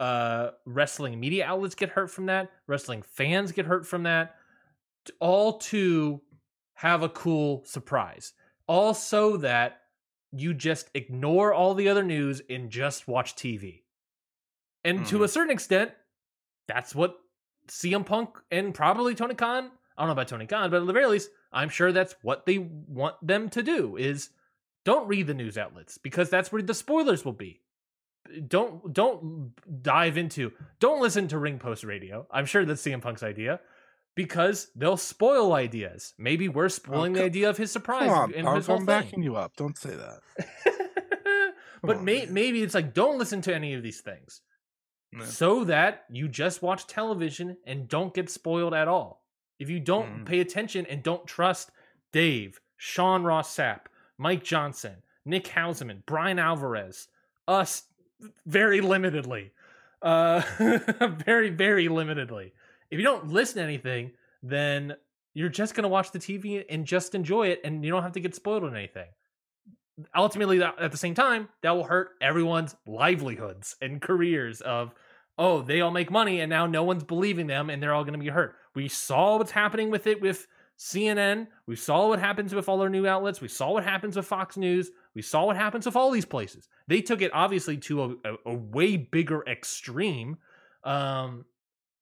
Uh 0.01 0.51
wrestling 0.67 1.19
media 1.21 1.47
outlets 1.47 1.75
get 1.75 1.91
hurt 1.91 2.11
from 2.11 2.27
that 2.27 2.51
wrestling 2.67 3.03
fans 3.03 3.53
get 3.53 3.67
hurt 3.67 3.87
from 3.87 4.03
that 4.05 4.37
all 5.21 5.59
to 5.59 6.21
have 6.75 7.03
a 7.03 7.09
cool 7.09 7.65
surprise. 7.65 8.33
All 8.67 8.95
so 8.95 9.37
that 9.39 9.81
you 10.33 10.53
just 10.53 10.91
ignore 10.95 11.53
all 11.55 11.75
the 11.75 11.89
other 11.89 12.03
news 12.03 12.43
and 12.51 12.69
just 12.69 13.07
watch 13.09 13.37
tv 13.37 13.83
and 14.85 15.07
to 15.07 15.19
Mhm. 15.19 15.25
a 15.25 15.29
certain 15.29 15.53
extent 15.53 15.93
that's 16.67 16.95
what 16.95 17.17
CM 17.69 18.05
Punk 18.05 18.31
and 18.51 18.75
probably 18.75 19.15
Tony 19.15 19.35
Khan 19.37 19.71
I 19.97 20.03
don't 20.03 20.09
know 20.09 20.13
about 20.13 20.29
Tony 20.29 20.47
Khan 20.47 20.69
but 20.71 20.81
at 20.81 20.87
the 20.87 20.93
very 20.93 21.07
least 21.07 21.31
I'm 21.53 21.69
sure 21.69 21.93
that's 21.93 22.15
what 22.23 22.45
they 22.45 22.59
want 22.59 23.15
them 23.25 23.49
to 23.51 23.63
do 23.63 23.97
is 23.97 24.31
don't 24.85 25.07
read 25.09 25.27
the 25.29 25.33
news 25.35 25.57
outlets 25.57 25.97
because 25.97 26.29
that's 26.29 26.51
where 26.53 26.61
the 26.61 26.75
spoilers 26.75 27.25
will 27.25 27.33
be. 27.33 27.63
Don't 28.49 28.93
don't 28.93 29.55
dive 29.83 30.19
into 30.19 30.53
don't 30.81 31.01
listen 31.01 31.29
to 31.29 31.39
ring 31.39 31.59
post 31.61 31.85
radio. 31.85 32.27
I'm 32.33 32.47
sure 32.47 32.65
that's 32.65 32.83
cm 32.83 33.01
punk's 33.01 33.23
idea 33.23 33.61
because 34.17 34.69
they'll 34.75 34.97
spoil 34.97 35.53
ideas 35.53 36.15
maybe 36.19 36.49
we're 36.49 36.69
spoiling 36.69 37.13
the 37.13 37.23
idea 37.23 37.49
of 37.49 37.57
his 37.57 37.71
surprise 37.71 38.09
Come 38.09 38.35
on, 38.47 38.65
I'm 38.69 38.85
backing 38.87 39.23
you 39.23 39.37
up. 39.37 39.55
Don't 39.57 39.79
say 39.79 39.95
that. 39.95 40.21
but 41.83 41.99
on, 41.99 42.05
may, 42.05 42.27
maybe 42.27 42.63
it's 42.63 42.75
like 42.75 42.93
don't 42.95 43.19
listen 43.19 43.41
to 43.43 43.55
any 43.55 43.75
of 43.75 43.83
these 43.85 44.01
things 44.01 44.41
Yeah. 45.13 45.25
so 45.27 45.65
that 45.65 46.05
you 46.11 46.27
just 46.29 46.63
watch 46.63 46.87
television 46.89 47.57
and 47.67 47.89
don't 47.89 48.13
get 48.15 48.29
spoiled 48.31 48.75
at 48.75 48.89
all 48.89 49.23
if 49.59 49.71
you 49.71 49.79
don't 49.81 50.23
Mhm. 50.23 50.27
pay 50.27 50.41
attention 50.41 50.87
and 50.87 51.03
don't 51.03 51.27
trust 51.27 51.71
dave 52.13 52.61
sean 52.77 53.23
ross 53.23 53.55
sapp 53.57 53.83
mike 54.19 54.43
johnson 54.45 54.97
nick 55.25 55.47
hausman 55.49 56.05
bryan 56.07 56.39
alvarez 56.39 57.09
us 57.49 57.85
very 58.47 58.81
limitedly 58.81 59.51
uh 60.03 60.41
very 61.25 61.51
very 61.51 61.89
limitedly 61.89 62.53
if 62.91 62.99
you 62.99 63.05
don't 63.05 63.29
listen 63.29 63.57
to 63.57 63.63
anything 63.63 64.13
then 64.43 64.95
you're 65.37 65.51
just 65.51 65.75
going 65.75 65.83
to 65.83 65.89
watch 65.89 66.13
the 66.13 66.19
tv 66.19 66.65
and 66.71 66.87
just 66.87 67.15
enjoy 67.15 67.49
it 67.49 67.61
and 67.63 67.85
you 67.85 67.91
don't 67.91 68.03
have 68.03 68.13
to 68.13 68.21
get 68.21 68.35
spoiled 68.35 68.65
on 68.65 68.75
anything. 68.75 69.09
Ultimately 70.15 70.63
at 70.63 70.91
the 70.91 70.97
same 70.97 71.15
time 71.15 71.49
that 71.63 71.73
will 71.73 71.85
hurt 71.85 72.11
everyone's 72.21 72.75
livelihoods 72.87 73.77
and 73.81 74.01
careers 74.01 74.61
of 74.63 74.95
oh 75.39 75.61
they 75.63 75.83
all 75.83 75.91
make 75.91 76.11
money 76.11 76.41
and 76.41 76.49
now 76.49 76.67
no 76.67 76.85
one's 76.85 77.05
believing 77.05 77.47
them 77.47 77.69
and 77.69 77.83
they're 77.83 77.93
all 77.93 78.05
going 78.05 78.19
to 78.19 78.19
be 78.19 78.29
hurt. 78.29 78.55
We 78.75 78.89
saw 78.89 79.37
what's 79.37 79.51
happening 79.51 79.91
with 79.91 80.07
it 80.07 80.21
with 80.23 80.47
cnn 80.79 81.47
we 81.67 81.77
saw 81.77 82.09
what 82.09 82.19
happens 82.19 82.55
with 82.55 82.69
all 82.69 82.81
our 82.83 82.91
new 82.91 83.07
outlets. 83.07 83.41
We 83.41 83.49
saw 83.49 83.73
what 83.73 83.85
happens 83.85 84.17
with 84.17 84.27
fox 84.27 84.57
news. 84.57 84.91
We 85.15 85.23
saw 85.23 85.45
what 85.45 85.57
happens 85.57 85.87
with 85.87 85.97
all 85.97 86.11
these 86.11 86.27
places. 86.27 86.69
They 86.87 87.03
took 87.03 87.21
it 87.21 87.31
obviously 87.35 87.77
to 87.79 88.03
a, 88.03 88.09
a, 88.25 88.37
a 88.47 88.55
way 88.55 88.97
bigger 88.97 89.43
extreme 89.47 90.39
um 90.85 91.45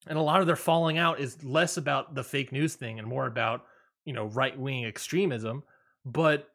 and 0.07 0.19
a 0.19 0.23
lot 0.23 0.41
of 0.41 0.47
their 0.47 0.57
falling 0.57 0.99
out 0.99 1.21
is 1.21 1.43
less 1.45 1.77
about 1.77 2.15
the 2.15 2.25
fake 2.25 2.53
news 2.53 2.75
thing 2.75 2.99
and 2.99 3.09
more 3.09 3.27
about 3.27 3.65
you 4.05 4.13
know 4.13 4.27
right-wing 4.27 4.85
extremism. 4.85 5.63
But 6.05 6.49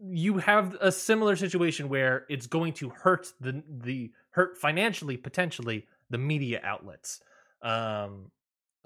you 0.00 0.38
have 0.38 0.76
a 0.80 0.92
similar 0.92 1.34
situation 1.34 1.88
where 1.88 2.24
it's 2.28 2.46
going 2.46 2.72
to 2.74 2.90
hurt 2.90 3.32
the 3.40 3.62
the 3.68 4.12
hurt 4.30 4.56
financially 4.56 5.16
potentially 5.16 5.86
the 6.10 6.18
media 6.18 6.60
outlets. 6.62 7.20
Um 7.62 8.30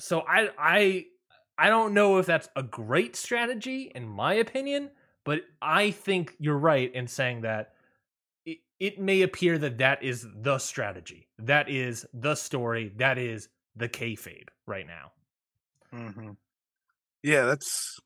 so 0.01 0.25
i 0.27 0.49
i 0.59 1.05
i 1.59 1.69
don't 1.69 1.95
know 1.95 2.19
if 2.19 2.27
that's 2.27 2.49
a 2.57 2.63
great 2.63 3.15
strategy 3.15 3.93
in 3.95 4.09
my 4.09 4.35
opinion 4.35 4.91
but 5.25 5.43
i 5.61 5.91
think 5.91 6.35
you're 6.39 6.59
right 6.59 6.93
in 6.95 7.07
saying 7.07 7.43
that 7.43 7.73
it, 8.45 8.59
it 8.81 8.99
may 8.99 9.23
appear 9.23 9.59
that 9.59 9.79
that 9.79 10.03
is 10.03 10.27
the 10.35 10.59
strategy. 10.59 11.29
That 11.39 11.69
is 11.69 12.07
the 12.13 12.35
story. 12.35 12.93
That 12.97 13.19
is 13.19 13.49
the 13.77 13.89
kayfabe 13.89 14.49
right 14.67 14.87
now 14.87 15.13
hmm 15.91 16.31
Yeah, 17.23 17.45
that's 17.45 18.01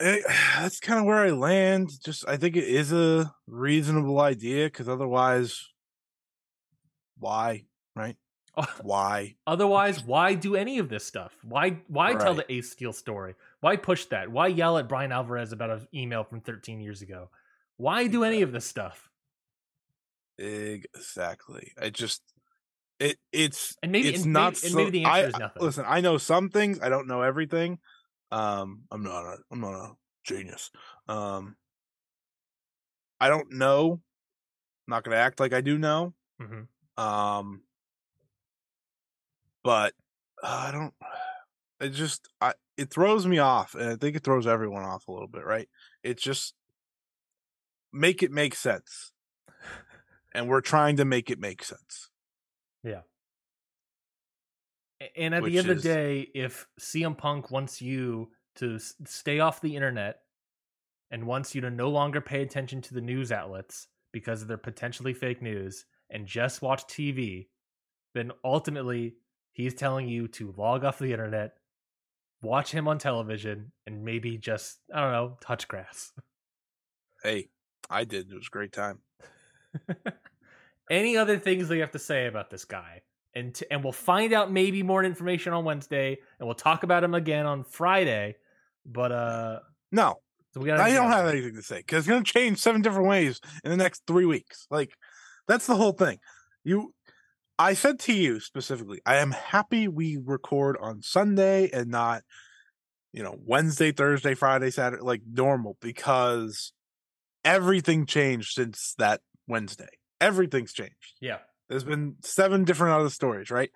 I, 0.00 0.22
that's 0.60 0.80
kind 0.80 1.00
of 1.00 1.06
where 1.06 1.18
I 1.18 1.30
land. 1.30 1.90
Just 2.04 2.26
I 2.28 2.36
think 2.36 2.56
it 2.56 2.64
is 2.64 2.92
a 2.92 3.32
reasonable 3.46 4.20
idea 4.20 4.66
because 4.66 4.88
otherwise, 4.88 5.56
why, 7.18 7.64
right? 7.94 8.16
Why? 8.82 9.34
Otherwise, 9.48 10.04
why 10.04 10.34
do 10.34 10.54
any 10.54 10.78
of 10.78 10.88
this 10.88 11.04
stuff? 11.04 11.36
Why 11.42 11.82
why 11.88 12.14
tell 12.14 12.34
the 12.34 12.52
Ace 12.52 12.70
Steel 12.70 12.92
story? 12.92 13.34
Why 13.58 13.74
push 13.74 14.04
that? 14.06 14.30
Why 14.30 14.46
yell 14.46 14.78
at 14.78 14.88
Bryan 14.88 15.10
Alvarez 15.10 15.50
about 15.50 15.70
an 15.70 15.88
email 15.92 16.22
from 16.22 16.40
13 16.40 16.80
years 16.80 17.02
ago? 17.02 17.30
Why 17.78 18.06
do 18.06 18.22
any 18.22 18.42
of 18.42 18.52
this 18.52 18.64
stuff? 18.64 19.10
Exactly. 20.38 21.72
I 21.80 21.90
just 21.90 22.22
It 23.00 23.18
it's 23.32 23.76
And 23.82 23.90
maybe- 23.92 24.08
it's 24.08 24.22
and 24.24 24.32
not. 24.32 24.52
maybe- 24.54 24.56
so- 24.68 24.76
maybe 24.76 24.90
the 24.90 25.04
answer 25.04 25.24
I, 25.24 25.28
is 25.28 25.36
nothing. 25.38 25.62
Listen, 25.62 25.84
I 25.88 26.00
know 26.00 26.18
some 26.18 26.48
things. 26.50 26.78
I 26.80 26.88
don't 26.88 27.06
know 27.08 27.22
everything. 27.22 27.78
Um, 28.30 28.84
I'm 28.90 29.02
not 29.02 29.24
a 29.24 29.38
I'm 29.50 29.60
not 29.60 29.74
a 29.74 29.92
genius. 30.24 30.70
Um, 31.08 31.56
I 33.20 33.28
don't 33.28 33.52
know. 33.52 34.00
not 34.86 35.02
gonna 35.02 35.16
act 35.16 35.40
like 35.40 35.52
I 35.54 35.60
do 35.62 35.78
know. 35.78 36.14
Mhm. 36.40 36.68
Um, 36.98 37.62
but 39.62 39.94
uh, 40.42 40.66
I 40.68 40.70
don't. 40.72 40.94
It 41.80 41.90
just 41.90 42.28
I 42.40 42.54
it 42.76 42.90
throws 42.90 43.26
me 43.26 43.38
off, 43.38 43.74
and 43.74 43.88
I 43.90 43.96
think 43.96 44.16
it 44.16 44.22
throws 44.24 44.46
everyone 44.46 44.82
off 44.84 45.08
a 45.08 45.12
little 45.12 45.28
bit, 45.28 45.44
right? 45.44 45.68
It's 46.02 46.22
just 46.22 46.54
make 47.92 48.22
it 48.22 48.30
make 48.30 48.54
sense, 48.54 49.12
and 50.34 50.48
we're 50.48 50.60
trying 50.60 50.96
to 50.96 51.04
make 51.04 51.30
it 51.30 51.38
make 51.38 51.64
sense. 51.64 52.10
A- 55.00 55.18
And 55.18 55.34
at 55.34 55.42
Which 55.42 55.52
the 55.52 55.58
end 55.58 55.70
of 55.70 55.82
the 55.82 55.88
day, 55.88 56.20
if 56.34 56.66
CM 56.78 57.16
Punk 57.16 57.50
wants 57.50 57.80
you 57.82 58.32
to 58.56 58.78
stay 58.78 59.40
off 59.40 59.60
the 59.60 59.74
internet 59.76 60.20
and 61.10 61.26
wants 61.26 61.54
you 61.54 61.60
to 61.62 61.70
no 61.70 61.90
longer 61.90 62.20
pay 62.20 62.42
attention 62.42 62.80
to 62.82 62.94
the 62.94 63.00
news 63.00 63.32
outlets 63.32 63.88
because 64.12 64.46
they're 64.46 64.56
potentially 64.56 65.12
fake 65.12 65.42
news 65.42 65.86
and 66.10 66.26
just 66.26 66.62
watch 66.62 66.86
TV, 66.86 67.48
then 68.14 68.30
ultimately 68.44 69.16
he's 69.52 69.74
telling 69.74 70.08
you 70.08 70.28
to 70.28 70.54
log 70.56 70.84
off 70.84 70.98
the 70.98 71.12
internet, 71.12 71.54
watch 72.42 72.70
him 72.70 72.86
on 72.86 72.98
television, 72.98 73.72
and 73.86 74.04
maybe 74.04 74.38
just, 74.38 74.78
I 74.92 75.00
don't 75.00 75.12
know, 75.12 75.38
touch 75.40 75.66
grass. 75.68 76.12
Hey, 77.22 77.48
I 77.90 78.04
did. 78.04 78.30
It 78.30 78.34
was 78.34 78.48
a 78.48 78.50
great 78.50 78.72
time. 78.72 79.00
Any 80.90 81.16
other 81.16 81.38
things 81.38 81.68
that 81.68 81.76
you 81.76 81.80
have 81.80 81.92
to 81.92 81.98
say 81.98 82.26
about 82.26 82.50
this 82.50 82.64
guy? 82.64 83.02
And 83.34 83.54
t- 83.54 83.66
and 83.70 83.82
we'll 83.82 83.92
find 83.92 84.32
out 84.32 84.52
maybe 84.52 84.82
more 84.82 85.02
information 85.02 85.52
on 85.52 85.64
Wednesday, 85.64 86.18
and 86.38 86.46
we'll 86.46 86.54
talk 86.54 86.82
about 86.84 87.02
him 87.02 87.14
again 87.14 87.46
on 87.46 87.64
Friday. 87.64 88.36
But 88.86 89.12
uh, 89.12 89.58
No, 89.90 90.20
so 90.52 90.60
we 90.60 90.66
got. 90.66 90.78
I 90.78 90.92
don't 90.92 91.10
have 91.10 91.26
anything 91.26 91.54
to 91.54 91.62
say 91.62 91.78
because 91.78 92.00
it's 92.00 92.08
going 92.08 92.22
to 92.22 92.32
change 92.32 92.58
seven 92.58 92.80
different 92.80 93.08
ways 93.08 93.40
in 93.64 93.70
the 93.70 93.76
next 93.76 94.02
three 94.06 94.26
weeks. 94.26 94.66
Like, 94.70 94.92
that's 95.48 95.66
the 95.66 95.74
whole 95.74 95.92
thing. 95.92 96.18
You, 96.62 96.94
I 97.58 97.74
said 97.74 97.98
to 98.00 98.12
you 98.12 98.38
specifically, 98.38 99.00
I 99.04 99.16
am 99.16 99.32
happy 99.32 99.88
we 99.88 100.18
record 100.22 100.76
on 100.80 101.02
Sunday 101.02 101.70
and 101.72 101.88
not, 101.88 102.22
you 103.12 103.22
know, 103.22 103.36
Wednesday, 103.44 103.90
Thursday, 103.90 104.34
Friday, 104.34 104.70
Saturday, 104.70 105.02
like 105.02 105.22
normal, 105.26 105.76
because 105.80 106.72
everything 107.44 108.06
changed 108.06 108.52
since 108.52 108.94
that 108.98 109.20
Wednesday. 109.46 109.88
Everything's 110.20 110.72
changed. 110.72 111.14
Yeah, 111.20 111.38
There's 111.68 111.84
been 111.84 112.16
seven 112.22 112.64
different 112.64 112.98
other 112.98 113.10
stories, 113.10 113.50
right? 113.50 113.70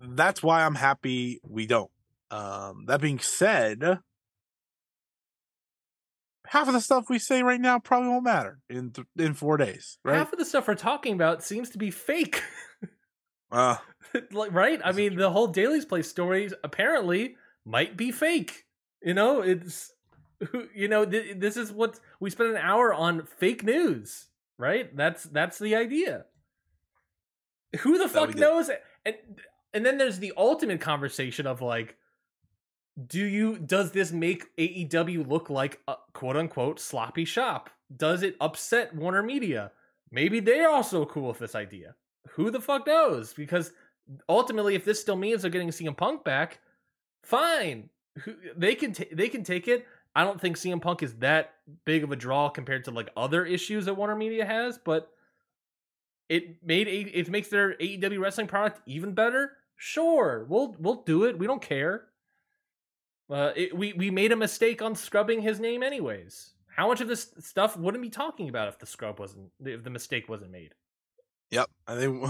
That's 0.00 0.42
why 0.42 0.64
I'm 0.64 0.74
happy 0.74 1.40
we 1.42 1.66
don't. 1.66 1.90
Um, 2.30 2.84
that 2.86 3.00
being 3.00 3.18
said, 3.18 3.98
half 6.46 6.68
of 6.68 6.74
the 6.74 6.80
stuff 6.80 7.08
we 7.08 7.18
say 7.18 7.42
right 7.42 7.60
now 7.60 7.78
probably 7.78 8.08
won't 8.08 8.24
matter 8.24 8.58
in 8.68 8.90
th- 8.90 9.06
in 9.16 9.34
four 9.34 9.56
days, 9.56 9.98
right? 10.04 10.16
half 10.16 10.32
of 10.32 10.38
the 10.38 10.44
stuff 10.44 10.68
we're 10.68 10.74
talking 10.74 11.14
about 11.14 11.42
seems 11.42 11.70
to 11.70 11.78
be 11.78 11.90
fake. 11.90 12.42
Uh, 13.48 13.76
right? 14.50 14.80
I 14.84 14.90
mean, 14.90 15.14
the 15.16 15.30
whole 15.30 15.46
Daily's 15.46 15.84
Place 15.84 16.08
stories 16.10 16.52
apparently 16.64 17.36
might 17.64 17.96
be 17.96 18.10
fake. 18.10 18.64
You 19.00 19.14
know, 19.14 19.40
it's 19.40 19.92
you 20.74 20.88
know, 20.88 21.06
th- 21.06 21.38
this 21.38 21.56
is 21.56 21.72
what 21.72 22.00
we 22.18 22.28
spent 22.30 22.50
an 22.50 22.56
hour 22.56 22.92
on 22.92 23.24
fake 23.38 23.62
news, 23.62 24.26
right? 24.58 24.94
That's 24.96 25.24
that's 25.24 25.58
the 25.58 25.76
idea. 25.76 26.24
Who 27.80 27.98
the 27.98 28.08
fuck 28.08 28.34
knows? 28.34 28.70
And 29.04 29.16
and 29.74 29.84
then 29.84 29.98
there's 29.98 30.18
the 30.18 30.32
ultimate 30.36 30.80
conversation 30.80 31.46
of 31.46 31.60
like 31.60 31.96
do 33.06 33.24
you 33.24 33.58
does 33.58 33.92
this 33.92 34.10
make 34.10 34.56
AEW 34.56 35.28
look 35.28 35.50
like 35.50 35.80
a 35.86 35.96
quote 36.12 36.36
unquote 36.36 36.80
sloppy 36.80 37.24
shop? 37.24 37.70
Does 37.94 38.22
it 38.22 38.36
upset 38.40 38.94
Warner 38.94 39.22
Media? 39.22 39.72
Maybe 40.10 40.40
they're 40.40 40.70
also 40.70 41.04
cool 41.04 41.28
with 41.28 41.38
this 41.38 41.54
idea. 41.54 41.94
Who 42.30 42.50
the 42.50 42.60
fuck 42.60 42.86
knows? 42.86 43.34
Because 43.34 43.72
ultimately, 44.28 44.74
if 44.74 44.84
this 44.84 45.00
still 45.00 45.16
means 45.16 45.42
they're 45.42 45.50
getting 45.50 45.68
CM 45.68 45.96
Punk 45.96 46.24
back, 46.24 46.60
fine. 47.22 47.90
They 48.56 48.74
can 48.74 48.94
ta- 48.94 49.04
they 49.12 49.28
can 49.28 49.44
take 49.44 49.68
it. 49.68 49.86
I 50.16 50.24
don't 50.24 50.40
think 50.40 50.56
CM 50.56 50.80
Punk 50.80 51.02
is 51.02 51.12
that 51.16 51.52
big 51.84 52.02
of 52.02 52.10
a 52.10 52.16
draw 52.16 52.48
compared 52.48 52.86
to 52.86 52.90
like 52.90 53.10
other 53.18 53.44
issues 53.44 53.84
that 53.84 53.94
Warner 53.94 54.16
Media 54.16 54.46
has, 54.46 54.78
but 54.78 55.10
it 56.30 56.64
made 56.64 56.88
A- 56.88 57.18
it 57.18 57.28
makes 57.28 57.48
their 57.48 57.74
AEW 57.74 58.18
wrestling 58.18 58.46
product 58.46 58.80
even 58.86 59.12
better. 59.12 59.52
Sure, 59.76 60.46
we'll 60.48 60.74
we'll 60.78 61.02
do 61.02 61.24
it. 61.24 61.38
We 61.38 61.46
don't 61.46 61.60
care. 61.60 62.06
Uh, 63.28 63.52
it, 63.54 63.76
we 63.76 63.92
we 63.92 64.10
made 64.10 64.32
a 64.32 64.36
mistake 64.36 64.80
on 64.80 64.94
scrubbing 64.94 65.42
his 65.42 65.60
name, 65.60 65.82
anyways. 65.82 66.54
How 66.74 66.88
much 66.88 67.02
of 67.02 67.08
this 67.08 67.34
stuff 67.40 67.76
wouldn't 67.76 68.02
be 68.02 68.08
talking 68.08 68.48
about 68.48 68.68
if 68.68 68.78
the 68.78 68.86
scrub 68.86 69.20
wasn't 69.20 69.50
if 69.62 69.84
the 69.84 69.90
mistake 69.90 70.30
wasn't 70.30 70.50
made? 70.50 70.74
yep. 71.50 71.68
I 71.86 71.94
think 71.96 72.26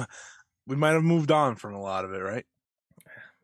we 0.66 0.74
might 0.74 0.94
have 0.94 1.04
moved 1.04 1.30
on 1.30 1.54
from 1.54 1.74
a 1.74 1.80
lot 1.80 2.04
of 2.04 2.12
it, 2.12 2.18
right? 2.18 2.46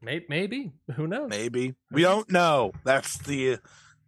Maybe, 0.01 0.27
maybe. 0.29 0.73
who 0.97 1.07
knows? 1.07 1.31
Maybe 1.31 1.77
we 1.93 2.03
don't 2.03 2.29
know. 2.29 2.73
That's 2.83 3.19
the 3.19 3.59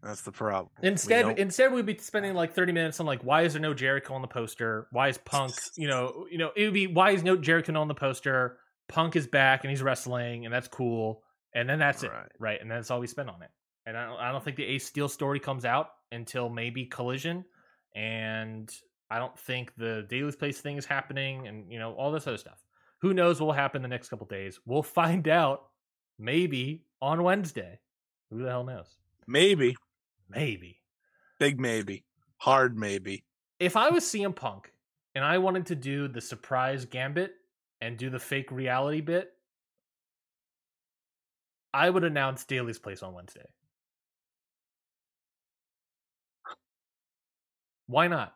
that's 0.04 0.22
the 0.22 0.32
problem. 0.32 0.70
Instead, 0.82 1.22
don't- 1.22 1.38
instead 1.38 1.72
we'd 1.72 1.86
be 1.86 1.96
spending 1.98 2.34
like 2.34 2.52
thirty 2.54 2.72
minutes 2.72 3.00
on 3.00 3.06
like 3.06 3.22
why 3.22 3.42
is 3.42 3.54
there 3.54 3.62
no 3.62 3.74
Jericho 3.74 4.14
on 4.14 4.22
the 4.22 4.28
poster? 4.28 4.86
Why 4.92 5.08
is 5.08 5.18
Punk? 5.18 5.52
You 5.76 5.88
know, 5.88 6.26
you 6.30 6.38
know, 6.38 6.50
it 6.54 6.64
would 6.64 6.74
be 6.74 6.86
why 6.86 7.10
is 7.12 7.22
no 7.22 7.36
Jericho 7.36 7.74
on 7.74 7.88
the 7.88 7.94
poster? 7.94 8.58
Punk 8.88 9.16
is 9.16 9.26
back 9.26 9.64
and 9.64 9.70
he's 9.70 9.82
wrestling, 9.82 10.44
and 10.44 10.52
that's 10.54 10.68
cool. 10.68 11.22
And 11.54 11.68
then 11.68 11.78
that's 11.78 12.02
it, 12.02 12.10
Right. 12.10 12.28
right? 12.38 12.60
And 12.60 12.70
that's 12.70 12.90
all 12.90 13.00
we 13.00 13.06
spend 13.06 13.30
on 13.30 13.40
it. 13.42 13.50
And 13.86 13.96
I 13.96 14.06
don't, 14.06 14.18
I 14.18 14.32
don't 14.32 14.42
think 14.44 14.56
the 14.56 14.64
Ace 14.64 14.86
Steel 14.86 15.08
story 15.08 15.38
comes 15.40 15.64
out 15.64 15.90
until 16.12 16.48
maybe 16.48 16.84
Collision, 16.86 17.44
and 17.94 18.70
I 19.10 19.18
don't 19.18 19.38
think 19.38 19.72
the 19.76 20.04
Daily's 20.08 20.36
Place 20.36 20.60
thing 20.60 20.76
is 20.76 20.86
happening, 20.86 21.46
and 21.46 21.70
you 21.70 21.78
know 21.78 21.92
all 21.94 22.10
this 22.12 22.26
other 22.26 22.36
stuff. 22.36 22.64
Who 23.00 23.14
knows 23.14 23.40
what 23.40 23.46
will 23.46 23.52
happen 23.52 23.82
the 23.82 23.88
next 23.88 24.08
couple 24.08 24.26
days? 24.26 24.58
We'll 24.66 24.82
find 25.00 25.28
out 25.28 25.66
maybe 26.18 26.84
on 27.00 27.22
Wednesday. 27.22 27.78
Who 28.30 28.42
the 28.42 28.48
hell 28.50 28.64
knows? 28.64 28.96
maybe 29.26 29.74
Maybe. 30.28 30.80
big 31.38 31.60
maybe 31.60 32.04
hard 32.38 32.76
maybe. 32.76 33.24
if 33.58 33.76
I 33.76 33.90
was 33.90 34.04
CM 34.04 34.34
Punk 34.34 34.72
and 35.14 35.24
I 35.24 35.38
wanted 35.38 35.66
to 35.66 35.74
do 35.74 36.08
the 36.08 36.20
surprise 36.20 36.84
gambit 36.84 37.32
and 37.80 37.96
do 37.96 38.10
the 38.10 38.18
fake 38.18 38.50
reality 38.50 39.00
bit, 39.00 39.30
I 41.72 41.88
would 41.88 42.04
announce 42.04 42.44
Daily's 42.44 42.78
place 42.78 43.02
on 43.02 43.14
Wednesday. 43.14 43.46
Why 47.86 48.08
not? 48.08 48.34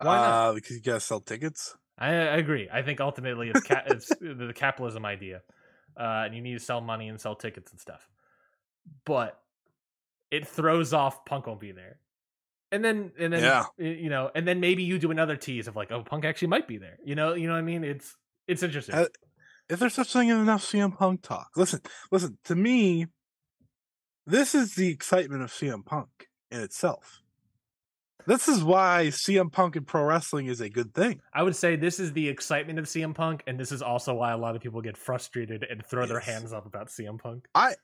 Why 0.00 0.16
not? 0.16 0.48
Uh, 0.48 0.52
because 0.54 0.76
you 0.76 0.82
gotta 0.82 1.00
sell 1.00 1.20
tickets. 1.20 1.76
I, 1.98 2.08
I 2.08 2.36
agree. 2.36 2.68
I 2.72 2.82
think 2.82 3.00
ultimately 3.00 3.50
it's 3.50 3.66
ca- 3.66 3.84
it's 3.86 4.08
the 4.08 4.52
capitalism 4.54 5.04
idea, 5.04 5.42
uh, 5.98 6.22
and 6.24 6.34
you 6.34 6.40
need 6.40 6.54
to 6.54 6.64
sell 6.64 6.80
money 6.80 7.08
and 7.08 7.20
sell 7.20 7.34
tickets 7.34 7.70
and 7.70 7.80
stuff. 7.80 8.08
But 9.04 9.38
it 10.30 10.46
throws 10.46 10.92
off 10.92 11.24
Punk 11.24 11.46
won't 11.46 11.60
be 11.60 11.72
there, 11.72 11.98
and 12.72 12.84
then 12.84 13.12
and 13.18 13.32
then 13.32 13.42
Yeah. 13.42 13.64
you 13.78 14.10
know, 14.10 14.30
and 14.34 14.46
then 14.46 14.60
maybe 14.60 14.82
you 14.82 14.98
do 14.98 15.10
another 15.10 15.36
tease 15.36 15.68
of 15.68 15.76
like, 15.76 15.90
oh, 15.92 16.02
Punk 16.02 16.24
actually 16.24 16.48
might 16.48 16.68
be 16.68 16.78
there. 16.78 16.98
You 17.04 17.14
know, 17.14 17.34
you 17.34 17.46
know 17.46 17.54
what 17.54 17.58
I 17.58 17.62
mean? 17.62 17.84
It's 17.84 18.16
it's 18.46 18.62
interesting. 18.62 18.94
Uh, 18.94 19.06
if 19.68 19.78
there's 19.78 19.94
such 19.94 20.12
thing 20.12 20.30
as 20.30 20.38
enough 20.38 20.64
CM 20.64 20.96
Punk 20.96 21.22
talk, 21.22 21.48
listen, 21.56 21.80
listen 22.10 22.38
to 22.44 22.56
me. 22.56 23.06
This 24.26 24.54
is 24.54 24.74
the 24.74 24.88
excitement 24.88 25.42
of 25.42 25.50
CM 25.50 25.84
Punk 25.84 26.08
in 26.50 26.60
itself. 26.60 27.22
This 28.26 28.48
is 28.48 28.62
why 28.62 29.06
CM 29.08 29.50
Punk 29.50 29.76
in 29.76 29.84
pro 29.84 30.04
wrestling 30.04 30.46
is 30.46 30.60
a 30.60 30.68
good 30.68 30.94
thing. 30.94 31.20
I 31.32 31.42
would 31.42 31.56
say 31.56 31.74
this 31.76 31.98
is 31.98 32.12
the 32.12 32.28
excitement 32.28 32.78
of 32.78 32.84
CM 32.84 33.14
Punk, 33.14 33.42
and 33.46 33.58
this 33.58 33.72
is 33.72 33.80
also 33.82 34.14
why 34.14 34.32
a 34.32 34.36
lot 34.36 34.54
of 34.54 34.62
people 34.62 34.82
get 34.82 34.96
frustrated 34.96 35.64
and 35.68 35.84
throw 35.84 36.06
their 36.06 36.20
hands 36.20 36.52
up 36.52 36.66
about 36.66 36.88
CM 36.88 37.18
Punk. 37.18 37.46
I 37.54 37.74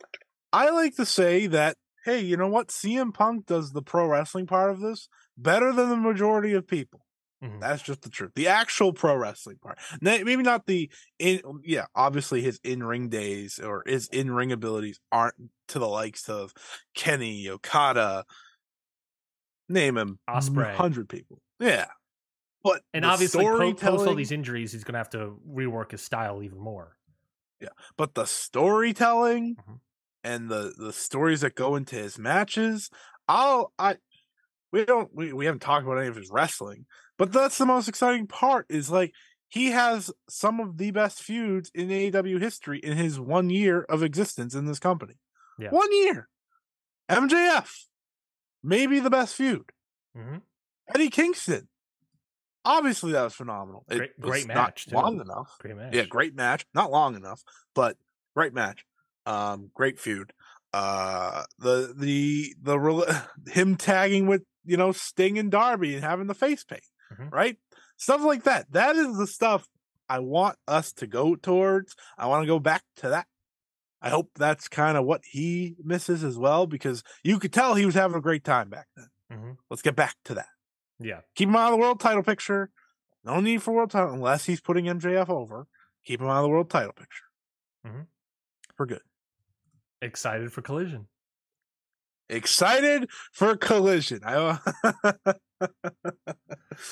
I 0.53 0.71
like 0.71 0.97
to 0.97 1.07
say 1.07 1.47
that 1.49 1.77
hey, 2.07 2.21
you 2.21 2.37
know 2.37 2.49
what? 2.49 2.69
CM 2.69 3.13
Punk 3.13 3.47
does 3.47 3.73
the 3.73 3.83
pro 3.83 4.07
wrestling 4.07 4.47
part 4.47 4.71
of 4.71 4.81
this 4.81 5.09
better 5.37 5.73
than 5.73 5.91
the 5.91 5.97
majority 5.97 6.55
of 6.55 6.67
people. 6.67 7.05
Mhm. 7.45 7.61
That's 7.61 7.83
just 7.83 8.01
the 8.03 8.09
truth. 8.09 8.33
The 8.35 8.49
actual 8.49 8.95
pro 8.95 9.15
wrestling 9.17 9.59
part. 9.59 9.79
Maybe 10.01 10.37
not 10.37 10.67
the 10.67 10.91
in 11.19 11.43
yeah, 11.65 11.87
obviously 11.95 12.41
his 12.41 12.59
in-ring 12.65 13.11
days 13.11 13.59
or 13.59 13.83
his 13.87 14.09
in-ring 14.09 14.53
abilities 14.53 15.01
aren't 15.13 15.35
to 15.69 15.79
the 15.79 15.89
likes 15.89 16.29
of 16.31 16.55
Kenny, 16.95 17.49
Okada, 17.51 18.25
name 19.69 19.97
him 19.99 20.19
Ospreay, 20.29 20.75
hundred 20.75 21.09
people. 21.09 21.43
Yeah. 21.59 21.87
But 22.63 22.83
And 22.95 23.05
obviously, 23.05 23.45
po- 23.45 23.75
post 23.75 24.07
all 24.07 24.15
these 24.15 24.33
injuries, 24.33 24.73
he's 24.73 24.85
going 24.85 24.95
to 24.95 24.99
have 24.99 25.11
to 25.11 25.39
rework 25.49 25.93
his 25.93 26.03
style 26.03 26.43
even 26.43 26.59
more. 26.59 26.97
Yeah, 27.61 27.69
but 27.97 28.15
the 28.15 28.27
storytelling 28.27 29.57
Mhm. 29.57 29.81
And 30.27 30.49
the 30.51 30.73
the 30.77 30.93
stories 30.93 31.41
that 31.43 31.55
go 31.55 31.77
into 31.77 31.95
his 31.97 32.19
matches 32.19 32.91
i'll 33.29 33.73
i 33.79 33.97
we 34.73 34.85
don't 34.85 35.09
we, 35.15 35.33
we 35.33 35.47
haven't 35.47 35.61
talked 35.63 35.85
about 35.87 35.99
any 35.99 36.09
of 36.09 36.17
his 36.17 36.31
wrestling 36.31 36.85
but 37.19 37.33
that's 37.33 37.59
the 37.59 37.67
most 37.67 37.89
exciting 37.89 38.27
part 38.27 38.67
is 38.69 38.91
like 38.91 39.13
he 39.49 39.71
has 39.71 40.11
some 40.29 40.59
of 40.61 40.77
the 40.77 40.91
best 40.91 41.23
feuds 41.23 41.71
in 41.73 41.89
AEW 41.89 42.41
history 42.41 42.79
in 42.81 42.97
his 42.97 43.19
one 43.21 43.49
year 43.49 43.83
of 43.89 44.03
existence 44.03 44.57
in 44.57 44.67
this 44.67 44.81
company. 44.81 45.15
Yeah. 45.57 45.71
One 45.71 45.91
year. 45.93 46.29
MJF, 47.09 47.71
maybe 48.65 48.99
the 48.99 49.09
best 49.09 49.37
feud. 49.37 49.71
Mhm. 50.19 50.43
Eddie 50.93 51.11
Kingston, 51.11 51.69
obviously 52.65 53.13
that 53.13 53.23
was 53.23 53.35
phenomenal. 53.35 53.85
It 53.89 53.99
Great- 53.99 54.19
was 54.19 54.31
great 54.31 54.49
not 54.49 54.55
match, 54.57 54.87
too. 54.87 54.97
long 54.97 55.21
enough. 55.21 55.57
Great 55.61 55.77
match. 55.77 55.95
Yeah, 55.95 56.05
great 56.07 56.35
match. 56.35 56.67
Not 56.75 56.91
long 56.91 57.15
enough, 57.15 57.43
but 57.75 57.97
great 58.35 58.53
match. 58.53 58.85
Um, 59.27 59.71
great 59.75 59.99
feud. 59.99 60.33
Uh, 60.73 61.45
the 61.59 61.93
the 61.97 62.55
the 62.63 63.25
him 63.53 63.77
tagging 63.77 64.27
with 64.27 64.43
you 64.65 64.77
know 64.77 64.93
Sting 64.93 65.39
and 65.39 65.51
Darby 65.51 65.95
and 65.95 66.05
having 66.05 66.27
the 66.27 66.35
face 66.35 66.65
paint, 66.65 66.83
Mhm. 67.13 67.33
right? 67.33 67.57
Stuff 67.97 68.23
like 68.23 68.45
that. 68.45 68.71
That 68.73 68.97
is 68.97 69.17
the 69.17 69.27
stuff 69.27 69.67
I 70.09 70.19
want 70.21 70.57
us 70.69 70.93
to 70.95 71.07
go 71.07 71.35
towards. 71.35 71.95
I 72.19 72.27
want 72.27 72.43
to 72.43 72.47
go 72.47 72.59
back 72.59 72.83
to 72.97 73.09
that. 73.11 73.27
I 74.03 74.11
hope 74.11 74.31
that's 74.37 74.69
kind 74.69 74.97
of 74.97 75.05
what 75.07 75.23
he 75.25 75.77
misses 75.83 76.23
as 76.23 76.39
well 76.39 76.67
because 76.67 77.03
you 77.25 77.39
could 77.39 77.53
tell 77.53 77.75
he 77.75 77.87
was 77.87 77.95
having 77.95 78.17
a 78.17 78.21
great 78.21 78.45
time 78.45 78.69
back 78.69 78.87
then. 78.97 79.09
Mhm. 79.33 79.57
Let's 79.71 79.83
get 79.83 79.97
back 79.97 80.15
to 80.27 80.35
that. 80.35 80.49
Yeah. 81.01 81.23
Keep 81.35 81.49
him 81.49 81.57
out 81.57 81.73
of 81.73 81.79
the 81.79 81.83
world 81.83 81.99
title 82.01 82.23
picture. 82.23 82.71
No 83.25 83.41
need 83.41 83.63
for 83.63 83.73
world 83.75 83.91
title 83.91 84.13
unless 84.13 84.45
he's 84.45 84.61
putting 84.61 84.85
MJF 84.89 85.29
over. 85.31 85.67
Keep 86.05 86.21
him 86.21 86.29
out 86.29 86.37
of 86.39 86.43
the 86.45 86.49
world 86.51 86.71
title 86.71 86.93
picture. 86.93 87.25
Mhm. 87.85 88.07
For 88.77 88.87
good. 88.87 89.03
Excited 90.03 90.53
for 90.53 90.63
Collision. 90.63 91.07
Excited 92.29 93.09
for 93.33 93.57
collision. 93.57 94.21
I 94.25 94.59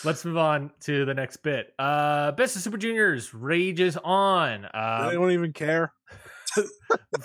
Let's 0.05 0.25
move 0.25 0.37
on 0.37 0.71
to 0.83 1.05
the 1.05 1.15
next 1.15 1.39
bit. 1.39 1.75
Uh 1.79 2.33
Best 2.33 2.55
of 2.57 2.63
Super 2.63 2.77
Juniors 2.77 3.35
rages 3.35 3.97
on. 3.97 4.63
they 4.63 4.69
Uh, 4.79 5.11
don't 5.11 5.33
even 5.33 5.53
care. 5.53 5.93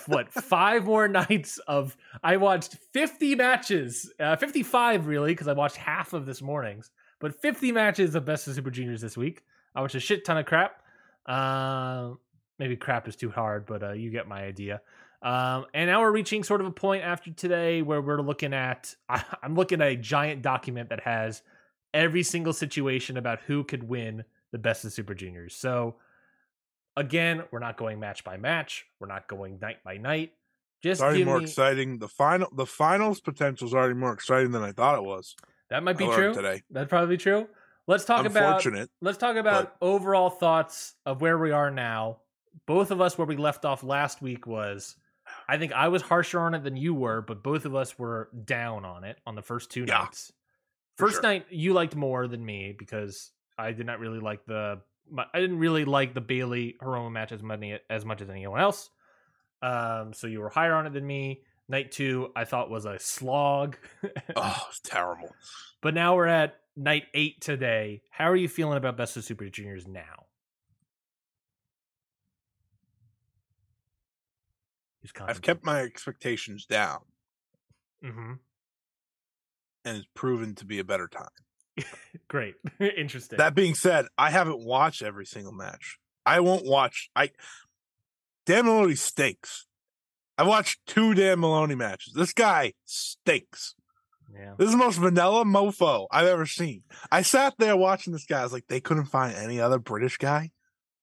what 0.06 0.32
five 0.32 0.86
more 0.86 1.06
nights 1.06 1.58
of 1.68 1.96
I 2.22 2.36
watched 2.36 2.76
50 2.92 3.36
matches, 3.36 4.12
uh, 4.18 4.34
55 4.34 5.06
really, 5.06 5.32
because 5.32 5.46
I 5.46 5.52
watched 5.52 5.76
half 5.76 6.12
of 6.12 6.26
this 6.26 6.42
morning's, 6.42 6.90
but 7.20 7.40
50 7.40 7.70
matches 7.70 8.16
of 8.16 8.24
Best 8.24 8.48
of 8.48 8.54
Super 8.56 8.70
Juniors 8.72 9.00
this 9.00 9.16
week. 9.16 9.42
I 9.74 9.82
watched 9.82 9.94
a 9.94 10.00
shit 10.00 10.24
ton 10.24 10.36
of 10.36 10.46
crap. 10.46 10.82
Uh, 11.26 12.14
maybe 12.58 12.74
crap 12.76 13.06
is 13.06 13.14
too 13.14 13.30
hard, 13.30 13.66
but 13.66 13.84
uh, 13.84 13.92
you 13.92 14.10
get 14.10 14.26
my 14.26 14.42
idea. 14.42 14.80
Um, 15.22 15.66
and 15.74 15.90
now 15.90 16.00
we're 16.00 16.12
reaching 16.12 16.42
sort 16.42 16.62
of 16.62 16.66
a 16.66 16.70
point 16.70 17.04
after 17.04 17.30
today 17.30 17.82
where 17.82 18.00
we're 18.00 18.22
looking 18.22 18.54
at 18.54 18.94
I, 19.08 19.22
I'm 19.42 19.54
looking 19.54 19.80
at 19.80 19.88
a 19.88 19.96
giant 19.96 20.42
document 20.42 20.88
that 20.90 21.00
has 21.00 21.42
every 21.92 22.22
single 22.22 22.52
situation 22.52 23.16
about 23.16 23.40
who 23.46 23.64
could 23.64 23.88
win 23.88 24.24
the 24.52 24.58
Best 24.58 24.84
of 24.84 24.92
Super 24.92 25.14
Juniors. 25.14 25.54
So 25.54 25.96
again, 26.96 27.42
we're 27.50 27.58
not 27.58 27.76
going 27.76 28.00
match 28.00 28.24
by 28.24 28.36
match. 28.36 28.86
We're 28.98 29.08
not 29.08 29.28
going 29.28 29.58
night 29.60 29.82
by 29.84 29.98
night. 29.98 30.32
It's 30.82 30.82
Just 30.82 31.02
already 31.02 31.24
more 31.24 31.38
me, 31.38 31.44
exciting. 31.44 31.98
The 31.98 32.08
final 32.08 32.48
the 32.54 32.66
finals 32.66 33.20
potential 33.20 33.68
is 33.68 33.74
already 33.74 33.94
more 33.94 34.12
exciting 34.14 34.52
than 34.52 34.62
I 34.62 34.72
thought 34.72 34.96
it 34.96 35.04
was. 35.04 35.36
that 35.68 35.82
might 35.82 35.98
be 35.98 36.06
true. 36.06 36.32
today. 36.32 36.62
That'd 36.70 36.88
probably 36.88 37.16
be 37.16 37.22
true. 37.22 37.46
Let's 37.86 38.04
talk 38.04 38.24
about 38.24 38.64
let's 39.02 39.18
talk 39.18 39.36
about 39.36 39.76
overall 39.82 40.30
thoughts 40.30 40.94
of 41.04 41.20
where 41.20 41.36
we 41.36 41.50
are 41.50 41.70
now. 41.70 42.18
Both 42.66 42.90
of 42.90 43.00
us 43.00 43.18
where 43.18 43.26
we 43.26 43.36
left 43.36 43.64
off 43.64 43.82
last 43.82 44.22
week 44.22 44.46
was 44.46 44.96
I 45.52 45.58
think 45.58 45.72
I 45.72 45.88
was 45.88 46.02
harsher 46.02 46.38
on 46.40 46.54
it 46.54 46.62
than 46.62 46.76
you 46.76 46.94
were, 46.94 47.20
but 47.22 47.42
both 47.42 47.64
of 47.64 47.74
us 47.74 47.98
were 47.98 48.28
down 48.44 48.84
on 48.84 49.04
it 49.04 49.18
on 49.26 49.34
the 49.34 49.42
first 49.42 49.70
two 49.70 49.84
Yeah, 49.86 49.98
nights. 50.04 50.32
First 50.96 51.14
sure. 51.14 51.22
night 51.22 51.46
you 51.50 51.72
liked 51.72 51.96
more 51.96 52.28
than 52.28 52.44
me 52.44 52.74
because 52.78 53.32
I 53.58 53.72
did 53.72 53.86
not 53.86 53.98
really 53.98 54.20
like 54.20 54.44
the 54.46 54.80
my- 55.10 55.26
I 55.34 55.40
didn't 55.40 55.58
really 55.58 55.84
like 55.84 56.14
the 56.14 56.20
Bailey 56.20 56.76
Hiromu 56.80 57.10
match 57.10 57.32
as 57.32 57.42
many 57.42 57.78
as 57.90 58.04
much 58.04 58.20
as 58.20 58.30
anyone 58.30 58.60
else. 58.60 58.90
Um, 59.62 60.12
so 60.12 60.26
you 60.26 60.40
were 60.40 60.50
higher 60.50 60.74
on 60.74 60.86
it 60.86 60.92
than 60.92 61.06
me. 61.06 61.42
Night 61.68 61.90
two, 61.92 62.30
I 62.36 62.44
thought 62.44 62.70
was 62.70 62.84
a 62.84 62.98
slog. 62.98 63.76
Oh, 64.36 64.66
it's 64.68 64.80
terrible. 64.80 65.34
But 65.80 65.94
now 65.94 66.16
we're 66.16 66.26
at 66.26 66.60
night 66.76 67.04
eight 67.14 67.40
today. 67.40 68.02
How 68.10 68.26
are 68.30 68.36
you 68.36 68.48
feeling 68.48 68.76
about 68.78 68.96
Best 68.96 69.16
of 69.16 69.24
Super 69.24 69.48
Juniors 69.48 69.86
now? 69.86 70.26
I've 75.20 75.42
kept 75.42 75.64
my 75.64 75.80
expectations 75.80 76.66
down 76.66 77.00
hmm 78.02 78.32
and 79.84 79.96
it's 79.96 80.06
proven 80.14 80.54
to 80.56 80.64
be 80.66 80.78
a 80.78 80.84
better 80.84 81.08
time. 81.08 81.84
Great, 82.28 82.54
interesting. 82.80 83.38
That 83.38 83.54
being 83.54 83.74
said, 83.74 84.06
I 84.18 84.30
haven't 84.30 84.60
watched 84.60 85.02
every 85.02 85.26
single 85.26 85.52
match. 85.52 85.98
I 86.26 86.40
won't 86.40 86.66
watch. 86.66 87.08
I 87.16 87.30
Dan 88.46 88.66
Moloney 88.66 88.94
stinks. 88.94 89.66
I 90.36 90.42
watched 90.42 90.80
two 90.86 91.14
Dan 91.14 91.40
Moloney 91.40 91.74
matches. 91.74 92.12
This 92.14 92.32
guy 92.32 92.72
stinks. 92.84 93.74
yeah, 94.34 94.54
This 94.58 94.66
is 94.66 94.72
the 94.72 94.78
most 94.78 94.98
vanilla 94.98 95.44
mofo 95.44 96.06
I've 96.10 96.26
ever 96.26 96.46
seen. 96.46 96.82
I 97.10 97.22
sat 97.22 97.54
there 97.58 97.76
watching 97.76 98.12
this 98.12 98.26
guy. 98.26 98.40
I 98.40 98.44
was 98.44 98.52
like, 98.52 98.66
they 98.68 98.80
couldn't 98.80 99.06
find 99.06 99.34
any 99.34 99.60
other 99.60 99.78
British 99.78 100.16
guy. 100.18 100.50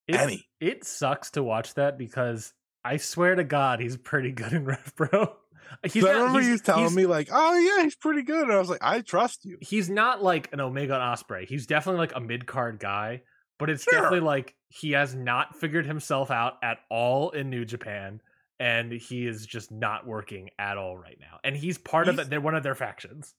it, 0.08 0.16
any. 0.16 0.48
it 0.60 0.86
sucks 0.86 1.32
to 1.32 1.44
watch 1.44 1.74
that 1.76 1.98
because 1.98 2.54
I 2.88 2.98
swear 2.98 3.36
to 3.36 3.44
God, 3.44 3.80
he's 3.80 3.98
pretty 3.98 4.32
good 4.32 4.54
in 4.54 4.66
Rev 4.66 4.94
Pro. 4.96 5.36
He's 5.92 6.02
So 6.04 6.10
I 6.10 6.14
remember 6.14 6.40
he's- 6.40 6.52
you 6.52 6.58
telling 6.60 6.84
he's- 6.84 6.96
me 6.96 7.06
like, 7.06 7.28
oh 7.32 7.58
yeah, 7.60 7.84
he's 7.84 7.96
pretty 7.96 8.22
good. 8.24 8.44
And 8.44 8.54
I 8.54 8.58
was 8.60 8.70
like, 8.70 8.82
I 8.82 9.02
trust 9.02 9.44
you. 9.44 9.58
he's 9.62 9.90
not 9.90 10.24
like 10.24 10.52
an 10.54 10.62
Omega 10.62 10.94
and 10.96 11.04
Ospreay. 11.04 11.46
He's 11.46 11.68
definitely 11.68 12.00
like 12.00 12.16
a 12.16 12.22
mid 12.22 12.46
card 12.48 12.80
guy, 12.80 13.22
but 13.60 13.70
it's 13.70 13.84
Sure. 13.84 13.92
definitely 13.94 14.22
like 14.22 14.56
he 14.70 14.92
has 14.94 15.14
not 15.14 15.58
figured 15.58 15.86
himself 15.86 16.32
out 16.32 16.54
at 16.64 16.78
all 16.90 17.32
in 17.32 17.50
New 17.50 17.66
Japan, 17.66 18.22
and 18.62 18.94
he 18.94 19.28
is 19.28 19.46
just 19.46 19.70
not 19.70 20.08
working 20.08 20.50
at 20.58 20.78
all 20.78 20.98
right 20.98 21.18
now. 21.20 21.40
And 21.44 21.56
he's 21.56 21.78
part 21.78 22.08
of 22.08 22.16
He's- 22.16 22.28
it. 22.28 22.30
They're 22.30 22.42
one 22.42 22.56
of 22.56 22.64
their 22.64 22.74
factions. 22.76 23.36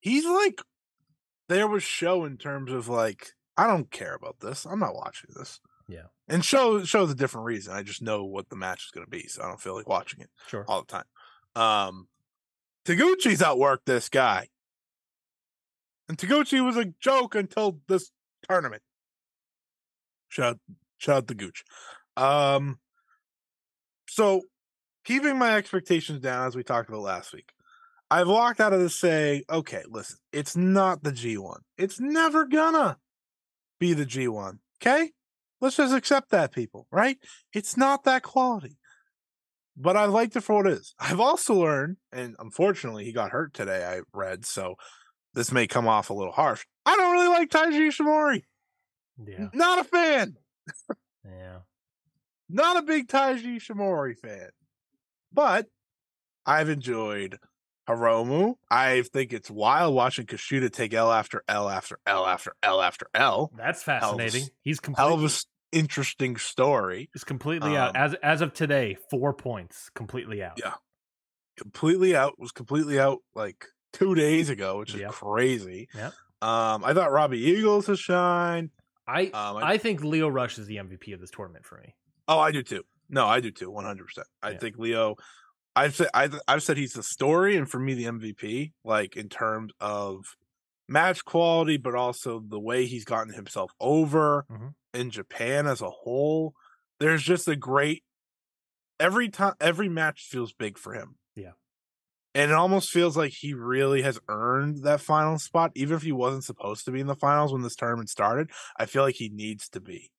He's 0.00 0.26
like, 0.26 0.60
there 1.48 1.68
was 1.68 1.84
show 1.84 2.24
in 2.24 2.36
terms 2.36 2.72
of 2.72 2.88
like, 2.88 3.28
I 3.56 3.68
don't 3.68 3.90
care 3.92 4.14
about 4.16 4.40
this. 4.40 4.64
I'm 4.66 4.80
not 4.80 4.94
watching 4.96 5.30
this. 5.36 5.60
Yeah. 5.90 6.06
And 6.28 6.44
show 6.44 6.84
shows 6.84 7.10
a 7.10 7.14
different 7.14 7.46
reason. 7.46 7.74
I 7.74 7.82
just 7.82 8.02
know 8.02 8.24
what 8.24 8.48
the 8.48 8.56
match 8.56 8.84
is 8.84 8.90
going 8.92 9.04
to 9.04 9.10
be, 9.10 9.26
so 9.28 9.42
I 9.42 9.48
don't 9.48 9.60
feel 9.60 9.74
like 9.74 9.88
watching 9.88 10.20
it. 10.20 10.30
Sure. 10.46 10.64
all 10.68 10.82
the 10.82 10.86
time. 10.86 11.04
Um, 11.56 12.08
Taguchi's 12.84 13.40
outworked 13.40 13.84
this 13.86 14.08
guy, 14.08 14.48
and 16.08 16.16
Taguchi 16.16 16.64
was 16.64 16.76
a 16.76 16.92
joke 17.00 17.34
until 17.34 17.80
this 17.88 18.10
tournament. 18.48 18.82
Shout, 20.28 20.58
shout 20.98 21.16
out 21.16 21.28
to 21.28 21.34
Gooch. 21.34 21.64
Um, 22.16 22.78
so 24.08 24.42
keeping 25.04 25.38
my 25.38 25.56
expectations 25.56 26.20
down 26.20 26.46
as 26.46 26.54
we 26.54 26.62
talked 26.62 26.88
about 26.88 27.02
last 27.02 27.32
week, 27.32 27.50
I've 28.10 28.28
walked 28.28 28.60
out 28.60 28.72
of 28.72 28.80
this 28.80 28.98
saying, 28.98 29.44
okay, 29.50 29.82
listen, 29.88 30.18
it's 30.32 30.56
not 30.56 31.02
the 31.02 31.12
G1. 31.12 31.58
It's 31.76 32.00
never 32.00 32.46
gonna 32.46 32.98
be 33.78 33.94
the 33.94 34.06
G1. 34.06 34.58
Okay, 34.80 35.12
let's 35.60 35.76
just 35.76 35.94
accept 35.94 36.30
that, 36.30 36.52
people. 36.52 36.86
Right? 36.90 37.18
It's 37.52 37.76
not 37.76 38.04
that 38.04 38.22
quality 38.22 38.78
but 39.80 39.96
I 39.96 40.04
liked 40.04 40.36
it 40.36 40.42
for 40.42 40.56
what 40.56 40.66
it 40.66 40.74
is. 40.74 40.94
I've 40.98 41.20
also 41.20 41.54
learned, 41.54 41.96
and 42.12 42.36
unfortunately, 42.38 43.04
he 43.04 43.12
got 43.12 43.30
hurt 43.30 43.54
today. 43.54 43.84
I 43.84 44.02
read, 44.12 44.44
so 44.44 44.74
this 45.32 45.52
may 45.52 45.66
come 45.66 45.88
off 45.88 46.10
a 46.10 46.14
little 46.14 46.32
harsh. 46.32 46.66
I 46.84 46.96
don't 46.96 47.12
really 47.12 47.28
like 47.28 47.50
Taiji 47.50 47.88
Ishimori. 47.88 48.42
Yeah. 49.26 49.48
Not 49.54 49.78
a 49.78 49.84
fan. 49.84 50.36
Yeah. 51.24 51.58
Not 52.48 52.76
a 52.76 52.82
big 52.82 53.08
Taiji 53.08 53.56
Ishimori 53.56 54.18
fan. 54.18 54.50
But 55.32 55.66
I've 56.44 56.68
enjoyed 56.68 57.38
Hiromu. 57.96 58.54
I 58.70 59.02
think 59.02 59.32
it's 59.32 59.50
wild 59.50 59.94
watching 59.94 60.26
Kushida 60.26 60.72
take 60.72 60.94
L 60.94 61.10
after 61.12 61.42
L 61.48 61.68
after 61.68 61.98
L 62.06 62.26
after 62.26 62.54
L 62.62 62.80
after 62.80 63.06
L. 63.14 63.50
That's 63.56 63.82
Hell 63.84 63.96
of 63.96 64.02
a 64.02 64.18
fascinating. 64.22 64.48
He's 64.62 64.78
Hell 64.96 65.14
of 65.14 65.20
completely 65.20 65.24
a 65.24 65.26
s- 65.26 65.46
interesting 65.72 66.36
story. 66.36 67.10
he's 67.12 67.24
completely 67.24 67.76
out. 67.76 67.96
Um, 67.96 68.02
As 68.02 68.14
as 68.22 68.40
of 68.40 68.52
today, 68.52 68.96
four 69.10 69.32
points. 69.34 69.90
Completely 69.94 70.42
out. 70.42 70.58
Yeah. 70.62 70.74
completely 71.58 72.16
out 72.16 72.38
was 72.38 72.52
completely 72.52 72.98
out 72.98 73.18
like 73.34 73.66
two 73.92 74.14
days 74.14 74.48
ago, 74.48 74.78
which 74.78 74.94
is 74.94 75.00
Yep. 75.00 75.10
crazy. 75.12 75.88
Yep. 75.94 76.12
Um, 76.42 76.84
I 76.84 76.94
thought 76.94 77.12
Robbie 77.12 77.38
Eagles 77.40 77.86
has 77.88 78.00
shined. 78.00 78.70
I 79.06 79.24
Um, 79.26 79.58
I- 79.58 79.72
I 79.72 79.78
think 79.78 80.02
Lio 80.02 80.28
Rush 80.28 80.58
is 80.58 80.66
the 80.66 80.78
MVP 80.78 81.12
of 81.12 81.20
this 81.20 81.30
tournament 81.30 81.66
for 81.66 81.78
me. 81.78 81.94
Oh, 82.28 82.38
I 82.38 82.50
do 82.52 82.62
too. 82.62 82.84
No, 83.10 83.26
I 83.26 83.40
do 83.40 83.50
too. 83.50 83.70
One 83.70 83.84
hundred 83.84 84.04
percent. 84.06 84.28
I 84.42 84.50
Yeah. 84.52 84.58
think 84.58 84.78
Lio. 84.78 85.16
I've 85.80 85.94
said 85.96 86.08
I've, 86.12 86.38
I've 86.46 86.62
said 86.62 86.76
he's 86.76 86.92
the 86.92 87.02
story, 87.02 87.56
and 87.56 87.68
for 87.68 87.78
me, 87.78 87.94
the 87.94 88.04
MVP. 88.04 88.72
Like 88.84 89.16
in 89.16 89.28
terms 89.28 89.72
of 89.80 90.24
match 90.88 91.24
quality, 91.24 91.76
but 91.76 91.94
also 91.94 92.42
the 92.46 92.60
way 92.60 92.84
he's 92.86 93.04
gotten 93.04 93.32
himself 93.32 93.72
over 93.80 94.44
Mhm. 94.50 94.74
in 94.92 95.10
Japan 95.10 95.66
as 95.66 95.80
a 95.80 95.90
whole. 95.90 96.54
There's 96.98 97.22
just 97.22 97.48
a 97.48 97.56
great 97.56 98.02
every 98.98 99.28
time 99.30 99.54
every 99.60 99.88
match 99.88 100.22
feels 100.28 100.52
big 100.52 100.76
for 100.76 100.92
him. 100.92 101.16
Yeah. 101.34 101.52
And 102.34 102.50
it 102.50 102.54
almost 102.54 102.90
feels 102.90 103.16
like 103.16 103.32
he 103.32 103.54
really 103.54 104.02
has 104.02 104.20
earned 104.28 104.82
that 104.84 105.00
final 105.00 105.38
spot, 105.38 105.72
even 105.74 105.96
if 105.96 106.02
he 106.02 106.12
wasn't 106.12 106.44
supposed 106.44 106.84
to 106.84 106.90
be 106.92 107.00
in 107.00 107.06
the 107.06 107.16
finals 107.16 107.52
when 107.52 107.62
this 107.62 107.74
tournament 107.74 108.10
started. 108.10 108.50
I 108.78 108.86
feel 108.86 109.02
like 109.02 109.16
he 109.16 109.28
needs 109.30 109.68
to 109.70 109.80
be 109.80 110.10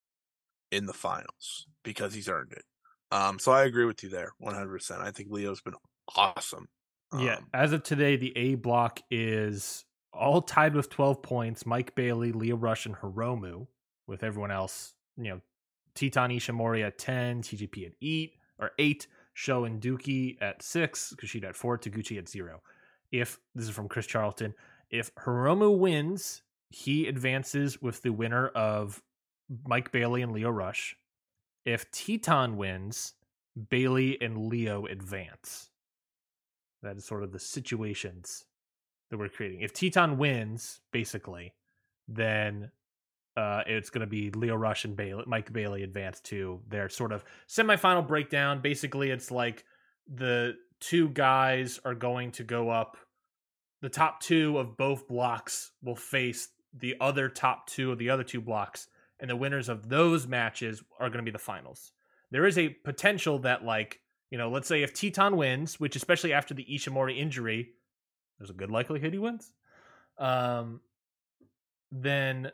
in 0.71 0.87
the 0.87 0.93
finals 0.93 1.67
because 1.83 2.13
he's 2.13 2.27
earned 2.29 2.53
it. 2.53 2.63
Um, 3.11 3.39
so 3.39 3.51
I 3.51 3.63
agree 3.65 3.85
with 3.85 4.03
you 4.03 4.09
there, 4.09 4.31
one 4.39 4.53
hundred 4.55 4.69
percent. 4.71 5.01
I 5.01 5.11
think 5.11 5.29
Lio's 5.31 5.61
been 5.61 5.73
awesome. 6.15 6.67
yeah, 7.17 7.37
Um, 7.37 7.47
as 7.53 7.73
of 7.73 7.83
today, 7.83 8.15
the 8.15 8.35
A 8.37 8.55
block 8.55 9.01
is 9.11 9.85
all 10.13 10.41
tied 10.41 10.75
with 10.75 10.89
12 10.89 11.21
points. 11.21 11.65
Mike 11.65 11.95
Bailey, 11.95 12.31
Lio 12.31 12.55
Rush, 12.55 12.85
and 12.85 12.95
Hiromu, 12.95 13.67
with 14.07 14.23
everyone 14.23 14.51
else, 14.51 14.93
you 15.17 15.29
know, 15.29 15.41
Titan 15.95 16.31
Ishimori 16.31 16.85
at 16.85 16.97
10, 16.97 17.41
TJP 17.43 17.85
at 17.87 17.93
8 18.01 18.33
or 18.59 18.71
8, 18.77 19.07
Sho 19.33 19.63
and 19.65 19.81
Douki 19.81 20.37
at 20.41 20.61
6, 20.61 21.15
Kushida 21.17 21.49
at 21.49 21.55
4, 21.55 21.77
Taguchi 21.77 22.17
at 22.17 22.27
0. 22.29 22.61
If 23.11 23.39
this 23.55 23.65
is 23.65 23.71
from 23.71 23.87
Chris 23.89 24.05
Charlton, 24.05 24.53
if 24.89 25.13
Hiromu 25.15 25.77
wins, 25.77 26.43
he 26.69 27.07
advances 27.07 27.81
with 27.81 28.01
the 28.01 28.11
winner 28.11 28.47
of 28.49 29.01
Mike 29.65 29.91
Bailey 29.91 30.21
and 30.21 30.31
Lio 30.31 30.49
Rush. 30.49 30.95
If 31.65 31.91
Titan 31.91 32.57
wins, 32.57 33.13
Bailey 33.69 34.19
and 34.21 34.47
Lio 34.47 34.85
advance. 34.85 35.69
That 36.81 36.97
is 36.97 37.05
sort 37.05 37.23
of 37.23 37.31
the 37.31 37.39
situations 37.39 38.45
that 39.09 39.17
we're 39.17 39.29
creating. 39.29 39.61
If 39.61 39.73
Titan 39.73 40.17
wins, 40.17 40.79
basically, 40.91 41.53
then 42.07 42.71
uh, 43.37 43.61
it's 43.67 43.89
going 43.89 44.01
to 44.01 44.07
be 44.07 44.31
Lio 44.31 44.55
Rush 44.55 44.85
and 44.85 44.95
Bailey, 44.95 45.23
Mike 45.27 45.53
Bailey 45.53 45.83
advance 45.83 46.19
to 46.21 46.61
their 46.67 46.89
sort 46.89 47.11
of 47.11 47.23
semifinal 47.47 48.07
breakdown. 48.07 48.61
Basically, 48.61 49.11
it's 49.11 49.31
like 49.31 49.63
the 50.11 50.55
two 50.79 51.09
guys 51.09 51.79
are 51.85 51.93
going 51.93 52.31
to 52.31 52.43
go 52.43 52.69
up. 52.69 52.97
The 53.81 53.89
top 53.89 54.21
two 54.21 54.57
of 54.57 54.77
both 54.77 55.07
blocks 55.07 55.71
will 55.83 55.95
face 55.95 56.49
the 56.73 56.95
other 56.99 57.29
top 57.29 57.67
two 57.67 57.91
of 57.91 57.97
the 57.97 58.09
other 58.09 58.23
two 58.23 58.41
blocks, 58.41 58.87
and 59.21 59.29
the 59.29 59.35
winners 59.35 59.69
of 59.69 59.87
those 59.87 60.27
matches 60.27 60.83
are 60.99 61.07
going 61.09 61.23
to 61.23 61.23
be 61.23 61.31
the 61.31 61.37
finals. 61.39 61.93
There 62.31 62.45
is 62.45 62.57
a 62.57 62.69
potential 62.69 63.39
that, 63.39 63.63
like, 63.63 63.99
you 64.31 64.37
know, 64.37 64.49
let's 64.49 64.67
say 64.67 64.83
if 64.83 64.93
Titan 64.93 65.37
wins, 65.37 65.79
which 65.79 65.95
especially 65.95 66.33
after 66.33 66.53
the 66.53 66.65
Ishimori 66.65 67.17
injury, 67.17 67.69
there's 68.39 68.49
a 68.49 68.53
good 68.53 68.71
likelihood 68.71 69.13
he 69.13 69.19
wins. 69.19 69.53
Um, 70.17 70.81
then 71.91 72.51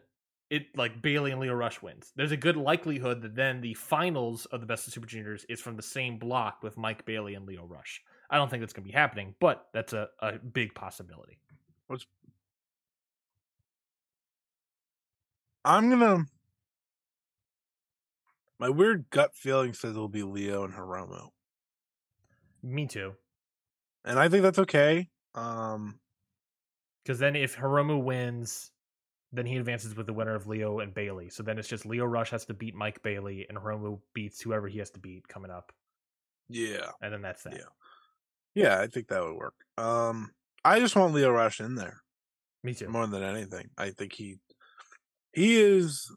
it 0.49 0.75
like 0.75 1.01
Bailey 1.01 1.31
and 1.31 1.39
Lio 1.39 1.53
Rush 1.53 1.81
wins. 1.81 2.11
There's 2.15 2.31
a 2.31 2.37
good 2.37 2.57
likelihood 2.57 3.21
that 3.21 3.35
then 3.35 3.61
the 3.61 3.73
finals 3.73 4.45
of 4.47 4.61
the 4.61 4.67
Best 4.67 4.87
of 4.87 4.93
Super 4.93 5.07
Juniors 5.07 5.45
is 5.49 5.59
from 5.59 5.75
the 5.75 5.83
same 5.83 6.17
block 6.17 6.63
with 6.63 6.77
Mike 6.77 7.05
Bailey 7.05 7.35
and 7.35 7.45
Lio 7.45 7.65
Rush. 7.65 8.01
I 8.29 8.37
don't 8.37 8.49
think 8.49 8.61
that's 8.61 8.73
going 8.73 8.85
to 8.85 8.91
be 8.91 8.97
happening, 8.97 9.35
but 9.39 9.67
that's 9.73 9.93
a, 9.93 10.07
a 10.21 10.33
big 10.39 10.73
possibility. 10.73 11.39
What's... 11.87 12.05
I'm 15.63 15.89
gonna. 15.89 16.25
My 18.59 18.69
weird 18.69 19.09
gut 19.09 19.35
feeling 19.35 19.73
says 19.73 19.91
it'll 19.91 20.07
be 20.09 20.23
Lio 20.23 20.63
and 20.63 20.73
Hiromu, 20.73 21.29
Me 22.63 22.87
too. 22.87 23.13
and 24.05 24.19
I 24.19 24.29
think 24.29 24.43
that's 24.43 24.59
okay. 24.59 25.09
Um, 25.35 25.99
Because 27.03 27.19
then 27.19 27.35
if 27.35 27.55
Hiromu 27.55 28.03
wins, 28.03 28.71
then 29.31 29.45
he 29.45 29.57
advances 29.57 29.95
with 29.95 30.07
the 30.07 30.13
winner 30.13 30.35
of 30.35 30.47
Lio 30.47 30.79
and 30.79 30.93
Bailey. 30.93 31.29
So 31.29 31.43
then 31.43 31.57
it's 31.59 31.67
just 31.67 31.85
Lio 31.85 32.05
Rush 32.05 32.31
has 32.31 32.45
to 32.45 32.53
beat 32.53 32.75
Mike 32.75 33.01
Bailey, 33.03 33.45
and 33.47 33.57
Hiromu 33.57 34.01
beats 34.13 34.41
whoever 34.41 34.67
he 34.67 34.79
has 34.79 34.89
to 34.91 34.99
beat 34.99 35.27
coming 35.27 35.51
up, 35.51 35.71
yeah, 36.49 36.91
and 37.01 37.13
then 37.13 37.21
that's 37.21 37.43
that. 37.43 37.53
Yeah. 37.53 37.69
yeah, 38.55 38.79
I 38.79 38.87
think 38.87 39.07
that 39.09 39.23
would 39.23 39.35
work. 39.35 39.55
Um, 39.77 40.31
I 40.65 40.79
just 40.79 40.95
want 40.95 41.13
Lio 41.13 41.29
Rush 41.31 41.59
in 41.59 41.75
there 41.75 42.01
Me 42.63 42.73
too. 42.73 42.89
more 42.89 43.05
than 43.07 43.23
anything. 43.23 43.69
I 43.77 43.91
think 43.91 44.13
he, 44.13 44.39
he 45.33 45.61
is, 45.61 46.11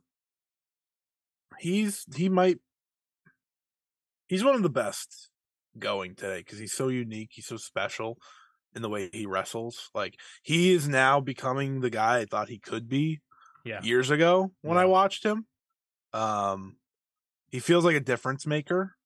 he's 1.61 2.05
he 2.15 2.29
might, 2.29 2.59
he's 4.27 4.45
one 4.45 4.55
of 4.55 4.63
the 4.63 4.71
best 4.71 5.31
going 5.79 6.15
today 6.15 6.39
because 6.39 6.59
he's 6.59 6.73
so 6.73 6.89
unique. 6.89 7.31
He's 7.33 7.47
so 7.47 7.57
special 7.57 8.19
in 8.75 8.83
the 8.83 8.89
way 8.89 9.11
he 9.13 9.27
wrestles. 9.27 9.91
Like 9.95 10.19
he 10.43 10.73
is 10.73 10.89
now 10.89 11.21
becoming 11.21 11.81
the 11.81 11.91
guy 11.91 12.19
I 12.19 12.25
thought 12.25 12.49
he 12.49 12.59
could 12.59 12.89
be 12.89 13.21
Yeah. 13.65 13.83
years 13.83 14.11
ago 14.11 14.53
when 14.63 14.79
I 14.79 14.87
watched 14.87 15.25
him. 15.25 15.47
Um, 16.13 16.77
he 17.51 17.61
feels 17.61 17.85
like 17.85 17.97
a 17.97 18.01
difference 18.01 18.47
maker, 18.47 18.97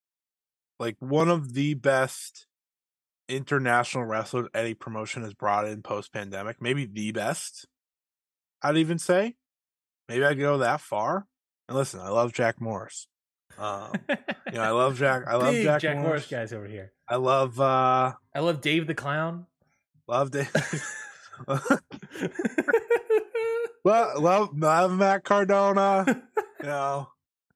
like 0.79 0.97
one 0.99 1.29
of 1.29 1.55
the 1.55 1.75
best 1.75 2.47
international 3.29 4.05
wrestlers 4.05 4.49
any 4.55 4.75
promotion 4.75 5.23
has 5.23 5.35
brought 5.35 5.67
in 5.67 5.83
post 5.83 6.13
pandemic. 6.13 6.61
Maybe 6.61 6.87
the 6.87 7.13
best. 7.13 7.67
I'd 8.63 8.77
even 8.77 8.99
say. 8.99 9.37
Maybe 10.09 10.25
I'd 10.25 10.39
go 10.39 10.59
that 10.59 10.81
far. 10.81 11.27
And 11.69 11.77
listen, 11.77 12.01
I 12.01 12.09
love 12.11 12.33
Jack 12.33 12.61
Morris. 12.61 13.07
Um, 13.59 13.93
you 14.09 14.55
know, 14.55 14.63
I 14.63 14.71
love 14.71 14.99
Jack. 14.99 15.23
I 15.27 15.37
love 15.37 15.55
Jack, 15.55 15.81
Jack 15.81 15.97
Morris. 15.97 16.09
Morris 16.09 16.27
guys 16.27 16.53
over 16.53 16.67
here. 16.67 16.93
I 17.09 17.17
love 17.17 17.61
uh 17.61 18.13
I 18.35 18.41
love 18.41 18.61
Dave 18.61 18.87
the 18.87 18.95
Clown. 18.95 19.47
love 20.09 20.31
Dave. 20.31 20.51
well, 23.85 24.21
love 24.21 24.51
love 24.57 24.93
Matt 24.97 25.25
Cardona. 25.25 26.23
you 26.61 26.67
know, 26.67 27.09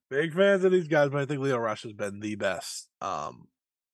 big 0.09 0.33
fans 0.33 0.63
of 0.63 0.71
these 0.71 0.87
guys, 0.87 1.09
but 1.09 1.21
I 1.21 1.25
think 1.25 1.41
Lio 1.41 1.57
Rush 1.57 1.83
has 1.83 1.93
been 1.93 2.19
the 2.19 2.35
best. 2.35 2.89
Um, 3.01 3.47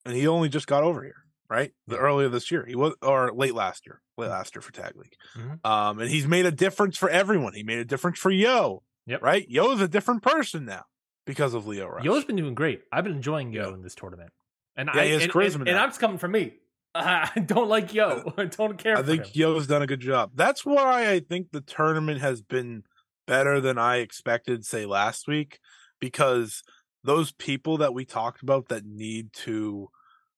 and 0.06 0.16
he 0.16 0.28
only 0.28 0.50
just 0.50 0.68
got 0.68 0.84
over 0.84 1.04
here, 1.04 1.24
right? 1.50 1.72
The 1.88 1.98
earlier 1.98 2.30
this 2.30 2.52
year, 2.52 2.66
he 2.66 2.76
was 2.76 2.94
or 3.02 3.32
late 3.34 3.56
last 3.56 3.86
year, 3.86 4.02
late 4.18 4.30
last 4.30 4.56
year 4.56 4.62
for 4.62 4.72
Tag 4.72 4.94
League. 4.96 5.16
Mhm. 5.38 5.66
Um, 5.66 6.00
and 6.00 6.10
he's 6.10 6.28
made 6.28 6.46
a 6.46 6.52
difference 6.52 6.98
for 6.98 7.10
everyone. 7.10 7.54
He 7.54 7.64
made 7.64 7.80
a 7.80 7.86
difference 7.86 8.20
for 8.20 8.32
Yo. 8.32 8.84
Yep. 9.08 9.22
Right? 9.22 9.46
Yo's 9.50 9.82
a 9.82 9.88
different 9.88 10.24
person 10.24 10.66
now 10.66 10.84
because 11.26 11.54
of 11.54 11.68
Lio 11.68 11.88
Rush. 11.88 12.04
Yo's 12.06 12.26
been 12.26 12.36
doing 12.36 12.56
great. 12.56 12.82
I've 12.92 13.04
been 13.04 13.14
enjoying 13.16 13.52
Yo 13.54 13.74
in 13.74 13.82
this 13.82 13.96
tournament, 13.96 14.32
and 14.76 14.90
Yeah, 14.94 15.02
I 15.02 15.04
and, 15.06 15.32
charisma 15.32 15.56
and, 15.62 15.70
and 15.70 15.90
just 15.90 16.00
coming 16.00 16.18
from 16.18 16.32
me. 16.32 16.54
I 16.96 17.30
don't 17.46 17.68
like 17.70 17.94
Yo. 17.94 18.34
I 18.38 18.46
don't 18.46 18.78
care. 18.78 18.98
I 18.98 19.04
think 19.04 19.26
him. 19.26 19.32
Yo's 19.34 19.68
done 19.68 19.82
a 19.82 19.88
good 19.88 20.00
job. 20.00 20.32
That's 20.36 20.66
why 20.66 21.12
I 21.12 21.20
think 21.20 21.52
the 21.52 21.62
tournament 21.62 22.22
has 22.22 22.42
been 22.42 22.84
better 23.28 23.60
than 23.60 23.78
I 23.78 23.98
expected, 23.98 24.66
say 24.66 24.86
last 24.86 25.28
week, 25.28 25.60
because 26.00 26.64
those 27.04 27.32
people 27.34 27.78
that 27.78 27.94
we 27.94 28.06
talked 28.06 28.42
about 28.42 28.70
that 28.70 28.86
need 28.86 29.34
to 29.34 29.90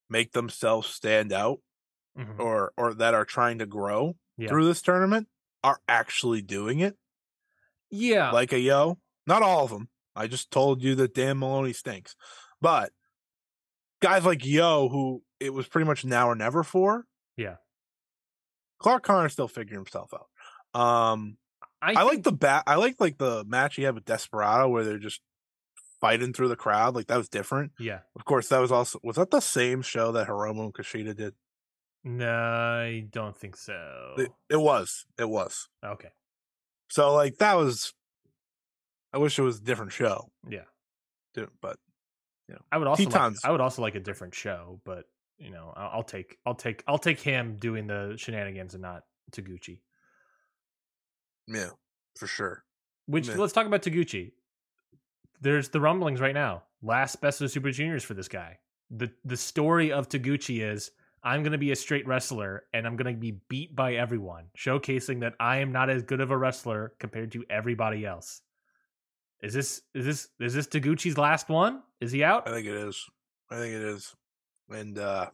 make 0.10 0.31
themselves 0.34 0.88
stand 0.88 1.31
out 1.31 1.60
Mhm. 2.18 2.39
or 2.39 2.73
or 2.77 2.94
that 2.95 3.14
are 3.14 3.26
trying 3.26 3.60
to 3.60 3.65
grow 3.65 4.15
Yeah. 4.38 4.48
through 4.49 4.65
this 4.65 4.81
tournament 4.81 5.27
are 5.64 5.80
actually 5.88 6.41
doing 6.41 6.80
it. 6.80 6.98
Yeah, 7.89 8.31
Like 8.31 8.53
a 8.53 8.59
yo, 8.59 8.97
not 9.26 9.41
all 9.41 9.64
of 9.64 9.69
them. 9.72 9.89
I 10.15 10.27
just 10.27 10.51
told 10.51 10.81
you 10.81 10.95
that 10.95 11.14
Dan 11.14 11.38
Moloney 11.38 11.73
stinks, 11.73 12.15
but 12.61 12.91
guys 14.01 14.26
like 14.26 14.45
Yo, 14.45 14.89
who 14.89 15.22
it 15.39 15.53
was 15.53 15.68
pretty 15.68 15.85
much 15.85 16.03
now 16.05 16.27
or 16.27 16.35
never 16.35 16.64
for. 16.64 17.05
Yeah. 17.35 17.55
Clark 18.80 19.03
Connor 19.03 19.30
still 19.30 19.47
figuring 19.47 19.80
himself 19.80 20.11
out. 20.14 20.80
Um, 20.80 21.38
I, 21.81 21.93
I, 21.93 22.03
like 22.03 22.23
the 22.23 22.31
bat. 22.31 22.64
I 22.68 22.76
like 22.76 22.95
like 22.99 23.18
the 23.18 23.43
match 23.47 23.76
he 23.76 23.84
had 23.84 23.95
with 23.95 24.05
Desperado 24.05 24.68
where 24.69 24.84
they're 24.84 24.97
just 24.97 25.22
fighting 26.01 26.34
through 26.34 26.47
the 26.49 26.55
crowd. 26.55 26.95
Like 26.95 27.07
that 27.07 27.18
was 27.18 27.30
different. 27.30 27.72
Yeah, 27.80 27.99
Of 28.15 28.26
course, 28.26 28.49
that 28.49 28.59
was 28.59 28.72
also 28.72 28.99
was 29.03 29.15
that 29.15 29.31
the 29.31 29.39
same 29.39 29.81
show 29.81 30.11
that 30.14 30.27
Hiromu 30.27 30.65
and 30.65 30.73
Kushida 30.73 31.15
did. 31.15 31.34
no, 32.03 32.27
I 32.27 33.07
don't 33.11 33.38
think 33.38 33.55
so. 33.55 34.14
It, 34.18 34.31
it 34.49 34.57
was. 34.57 35.05
It 35.19 35.30
was. 35.30 35.69
okay, 35.84 36.09
So 36.89 37.14
like 37.14 37.38
that 37.38 37.55
was. 37.57 37.93
I 39.14 39.19
wish 39.19 39.39
it 39.39 39.41
was 39.41 39.59
a 39.59 39.64
different 39.64 39.93
show, 39.93 40.30
yeah, 40.47 40.65
but 41.61 41.77
I 42.72 42.77
would 42.77 42.88
also 42.88 43.03
like, 43.03 43.35
I 43.43 43.51
would 43.51 43.61
also 43.61 43.81
like 43.81 43.95
a 43.95 43.99
different 43.99 44.34
show, 44.34 44.80
but 44.85 45.05
you 45.38 45.51
know, 45.51 45.73
I'll, 45.76 45.89
I'll 45.95 46.03
take 46.03 46.38
I'll 46.45 46.55
take 46.55 46.84
I'll 46.88 46.97
take 46.97 47.19
him 47.19 47.57
doing 47.59 47.88
the 47.88 48.15
shenanigans 48.18 48.73
and 48.73 48.81
not 48.81 49.03
Taguchi. 49.31 49.80
yeah, 51.47 51.69
for 52.18 52.27
sure. 52.27 52.64
Which 53.05 53.27
Meh. 53.27 53.35
let's 53.35 53.53
talk 53.53 53.65
about 53.65 53.81
Taguchi. 53.81 54.31
There's 55.41 55.69
the 55.69 55.81
rumblings 55.81 56.19
right 56.19 56.34
now. 56.34 56.64
Last 56.81 57.22
best 57.22 57.41
of 57.41 57.45
the 57.45 57.49
Super 57.49 57.72
Juniors 57.72 58.03
for 58.03 58.14
this 58.14 58.27
guy. 58.27 58.59
The 58.89 59.11
the 59.26 59.38
story 59.38 59.91
of 59.91 60.09
Taguchi 60.09 60.61
is 60.61 60.91
I'm 61.23 61.44
gonna 61.44 61.57
be 61.57 61.72
a 61.72 61.76
straight 61.76 62.07
wrestler 62.07 62.64
and 62.73 62.85
I'm 62.85 62.95
gonna 62.95 63.14
be 63.14 63.39
beat 63.49 63.76
by 63.76 63.95
everyone, 63.95 64.45
showcasing 64.57 65.22
that 65.22 65.34
I 65.39 65.57
am 65.57 65.72
not 65.72 65.89
as 65.89 66.03
good 66.03 66.22
of 66.22 66.31
a 66.31 66.38
wrestler 66.38 66.94
compared 66.99 67.31
to 67.34 67.44
everybody 67.49 68.06
else. 68.06 68.41
Is 69.41 69.53
this 69.53 69.81
is 69.94 70.06
this 70.06 70.30
is 70.39 70.53
this 70.53 70.68
Taguchi's 70.68 71.18
last 71.18 71.49
one? 71.49 71.81
Is 72.02 72.11
he 72.11 72.23
out? 72.23 72.48
I 72.48 72.52
think 72.52 72.68
it 72.68 72.76
is. 72.76 73.06
I 73.49 73.57
think 73.57 73.76
it 73.76 73.81
is, 73.81 74.15
and 74.69 74.98
uh 74.98 75.27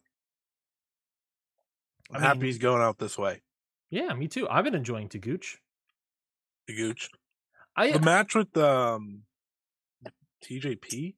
I'm 2.12 2.24
I 2.24 2.28
happy 2.28 2.48
he's 2.48 2.58
going 2.58 2.82
out 2.82 3.00
this 3.00 3.18
way. 3.18 3.42
Yeah, 3.90 4.14
me 4.14 4.28
too. 4.28 4.48
I've 4.50 4.64
been 4.64 4.76
enjoying 4.76 5.10
Taguchi. 5.10 5.58
The 6.68 6.76
Gooch. 6.76 7.10
I 7.76 7.92
The 7.92 8.00
match 8.00 8.36
with 8.36 8.56
um 8.58 9.24
TJP 10.44 11.16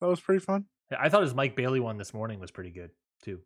that 0.00 0.06
was 0.06 0.20
pretty 0.20 0.44
fun. 0.44 0.66
I 0.98 1.08
thought 1.08 1.22
his 1.22 1.34
Mike 1.34 1.56
Bailey 1.56 1.80
one 1.80 1.98
this 1.98 2.14
morning 2.14 2.38
was 2.38 2.50
pretty 2.50 2.70
good 2.70 2.90
too. 3.26 3.40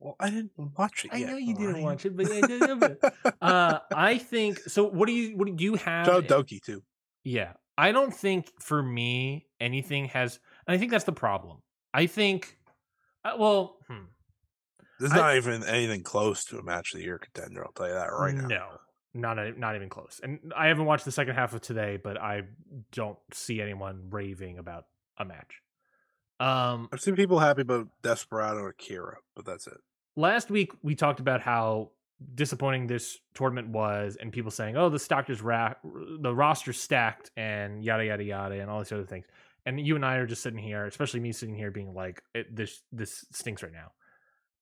Well, 0.00 0.16
I 0.20 0.30
didn't 0.30 0.52
watch 0.78 1.04
it. 1.04 1.10
I 1.14 1.18
yet, 1.18 1.30
know 1.30 1.36
you 1.36 1.54
didn't 1.54 1.72
Ryan. 1.74 1.84
watch 1.84 2.06
it, 2.06 2.16
but 2.16 2.30
I 2.30 2.40
did. 2.40 2.96
Uh, 3.42 3.78
I 3.94 4.18
think 4.18 4.58
so. 4.60 4.84
What 4.84 5.06
do 5.06 5.12
you 5.12 5.36
what 5.36 5.46
do 5.54 5.62
you 5.64 5.74
have? 5.76 6.08
Out 6.08 6.24
Douki 6.24 6.60
too. 6.62 6.82
Yeah, 7.24 7.52
I 7.76 7.92
don't 7.92 8.12
think 8.14 8.50
for 8.60 8.82
me 8.82 9.46
anything 9.60 10.06
has. 10.06 10.38
And 10.66 10.74
I 10.74 10.78
think 10.78 10.90
that's 10.90 11.04
the 11.04 11.12
problem. 11.12 11.58
I 11.92 12.06
think, 12.06 12.58
uh, 13.24 13.34
well, 13.38 13.78
hmm, 13.88 14.04
There's 15.00 15.12
I- 15.12 15.16
not 15.16 15.36
even 15.36 15.64
anything 15.64 16.02
close 16.02 16.44
to 16.46 16.58
a 16.58 16.62
match 16.62 16.92
of 16.92 16.98
the 17.00 17.04
year 17.04 17.18
contender. 17.18 17.64
I'll 17.64 17.72
tell 17.72 17.86
you 17.88 17.94
that 17.94 18.06
right 18.12 18.34
now. 18.34 18.46
no, 18.48 18.66
not 19.14 19.38
a, 19.38 19.58
not 19.58 19.74
even 19.76 19.88
close. 19.88 20.20
And 20.22 20.52
I 20.56 20.66
haven't 20.68 20.84
watched 20.86 21.04
the 21.04 21.12
second 21.12 21.34
half 21.36 21.54
of 21.54 21.60
today, 21.60 21.98
but 22.02 22.20
I 22.20 22.42
don't 22.92 23.18
see 23.32 23.60
anyone 23.62 24.08
raving 24.10 24.58
about 24.58 24.84
a 25.18 25.24
match. 25.24 25.60
Um, 26.40 26.88
I've 26.92 27.00
seen 27.00 27.14
people 27.16 27.38
happy 27.38 27.62
about 27.62 27.88
Desperado 28.02 28.60
or 28.60 28.72
Kira, 28.74 29.16
but 29.36 29.44
that's 29.44 29.66
it. 29.66 29.78
last 30.16 30.50
week 30.50 30.72
we 30.82 30.94
talked 30.94 31.20
about 31.20 31.40
how 31.40 31.90
disappointing 32.34 32.86
this 32.86 33.18
tournament 33.34 33.68
was 33.68 34.16
and 34.20 34.32
people 34.32 34.50
saying 34.50 34.76
oh 34.76 34.88
the 34.88 34.98
stockers 34.98 35.42
ra- 35.42 35.74
the 36.20 36.32
roster 36.34 36.72
stacked 36.72 37.30
and 37.36 37.82
yada 37.84 38.04
yada 38.06 38.22
yada 38.24 38.60
and 38.60 38.70
all 38.70 38.78
these 38.78 38.92
other 38.92 39.04
things 39.04 39.26
and 39.66 39.84
you 39.84 39.96
and 39.96 40.06
i 40.06 40.14
are 40.14 40.26
just 40.26 40.40
sitting 40.42 40.58
here 40.58 40.86
especially 40.86 41.18
me 41.20 41.32
sitting 41.32 41.56
here 41.56 41.70
being 41.72 41.92
like 41.92 42.22
it, 42.34 42.54
this 42.54 42.82
this 42.92 43.26
stinks 43.32 43.62
right 43.64 43.72
now 43.72 43.90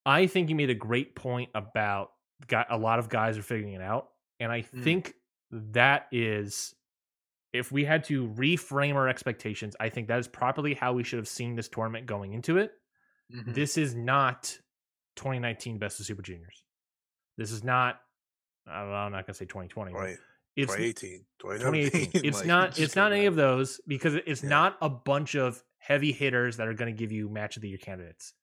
i 0.06 0.26
think 0.26 0.48
you 0.48 0.56
made 0.56 0.70
a 0.70 0.74
great 0.74 1.14
point 1.14 1.50
about 1.54 2.12
got 2.48 2.66
a 2.70 2.76
lot 2.76 2.98
of 2.98 3.08
guys 3.10 3.36
are 3.36 3.42
figuring 3.42 3.74
it 3.74 3.82
out 3.82 4.08
and 4.40 4.50
i 4.50 4.62
Mm. 4.62 4.82
think 4.82 5.14
that 5.50 6.06
is 6.10 6.74
if 7.52 7.70
we 7.70 7.84
had 7.84 8.04
to 8.04 8.28
reframe 8.28 8.94
our 8.94 9.08
expectations 9.08 9.74
i 9.80 9.88
think 9.88 10.08
that 10.08 10.18
is 10.18 10.28
properly 10.28 10.74
how 10.74 10.92
we 10.92 11.04
should 11.04 11.18
have 11.18 11.28
seen 11.28 11.54
this 11.56 11.68
tournament 11.68 12.06
going 12.06 12.32
into 12.32 12.58
it 12.58 12.72
Mhm. 13.32 13.54
this 13.54 13.76
is 13.78 13.94
not 13.94 14.58
2019 15.16 15.78
best 15.78 16.00
of 16.00 16.06
super 16.06 16.22
juniors 16.22 16.64
this 17.36 17.50
is 17.50 17.62
not 17.64 18.00
I 18.66 18.80
don't 18.80 18.90
know, 18.90 18.94
i'm 18.96 19.12
not 19.12 19.26
going 19.26 19.34
to 19.34 19.38
say 19.38 19.44
2020 19.44 19.92
Right. 19.92 20.16
it's 20.56 20.72
2018, 20.72 21.24
2018 21.38 21.90
2018. 22.12 22.24
it's 22.28 22.38
like, 22.38 22.46
not 22.46 22.78
it's 22.78 22.96
not 22.96 23.12
any 23.12 23.26
of 23.26 23.36
those 23.36 23.80
because 23.86 24.14
it's 24.14 24.42
Yeah. 24.42 24.48
not 24.50 24.78
a 24.80 24.88
bunch 24.88 25.34
of 25.34 25.62
heavy 25.78 26.12
hitters 26.12 26.56
that 26.58 26.68
are 26.68 26.74
going 26.74 26.94
to 26.94 26.98
give 26.98 27.10
you 27.12 27.28
match 27.28 27.56
of 27.56 27.62
the 27.62 27.68
year 27.68 27.78
candidates 27.78 28.34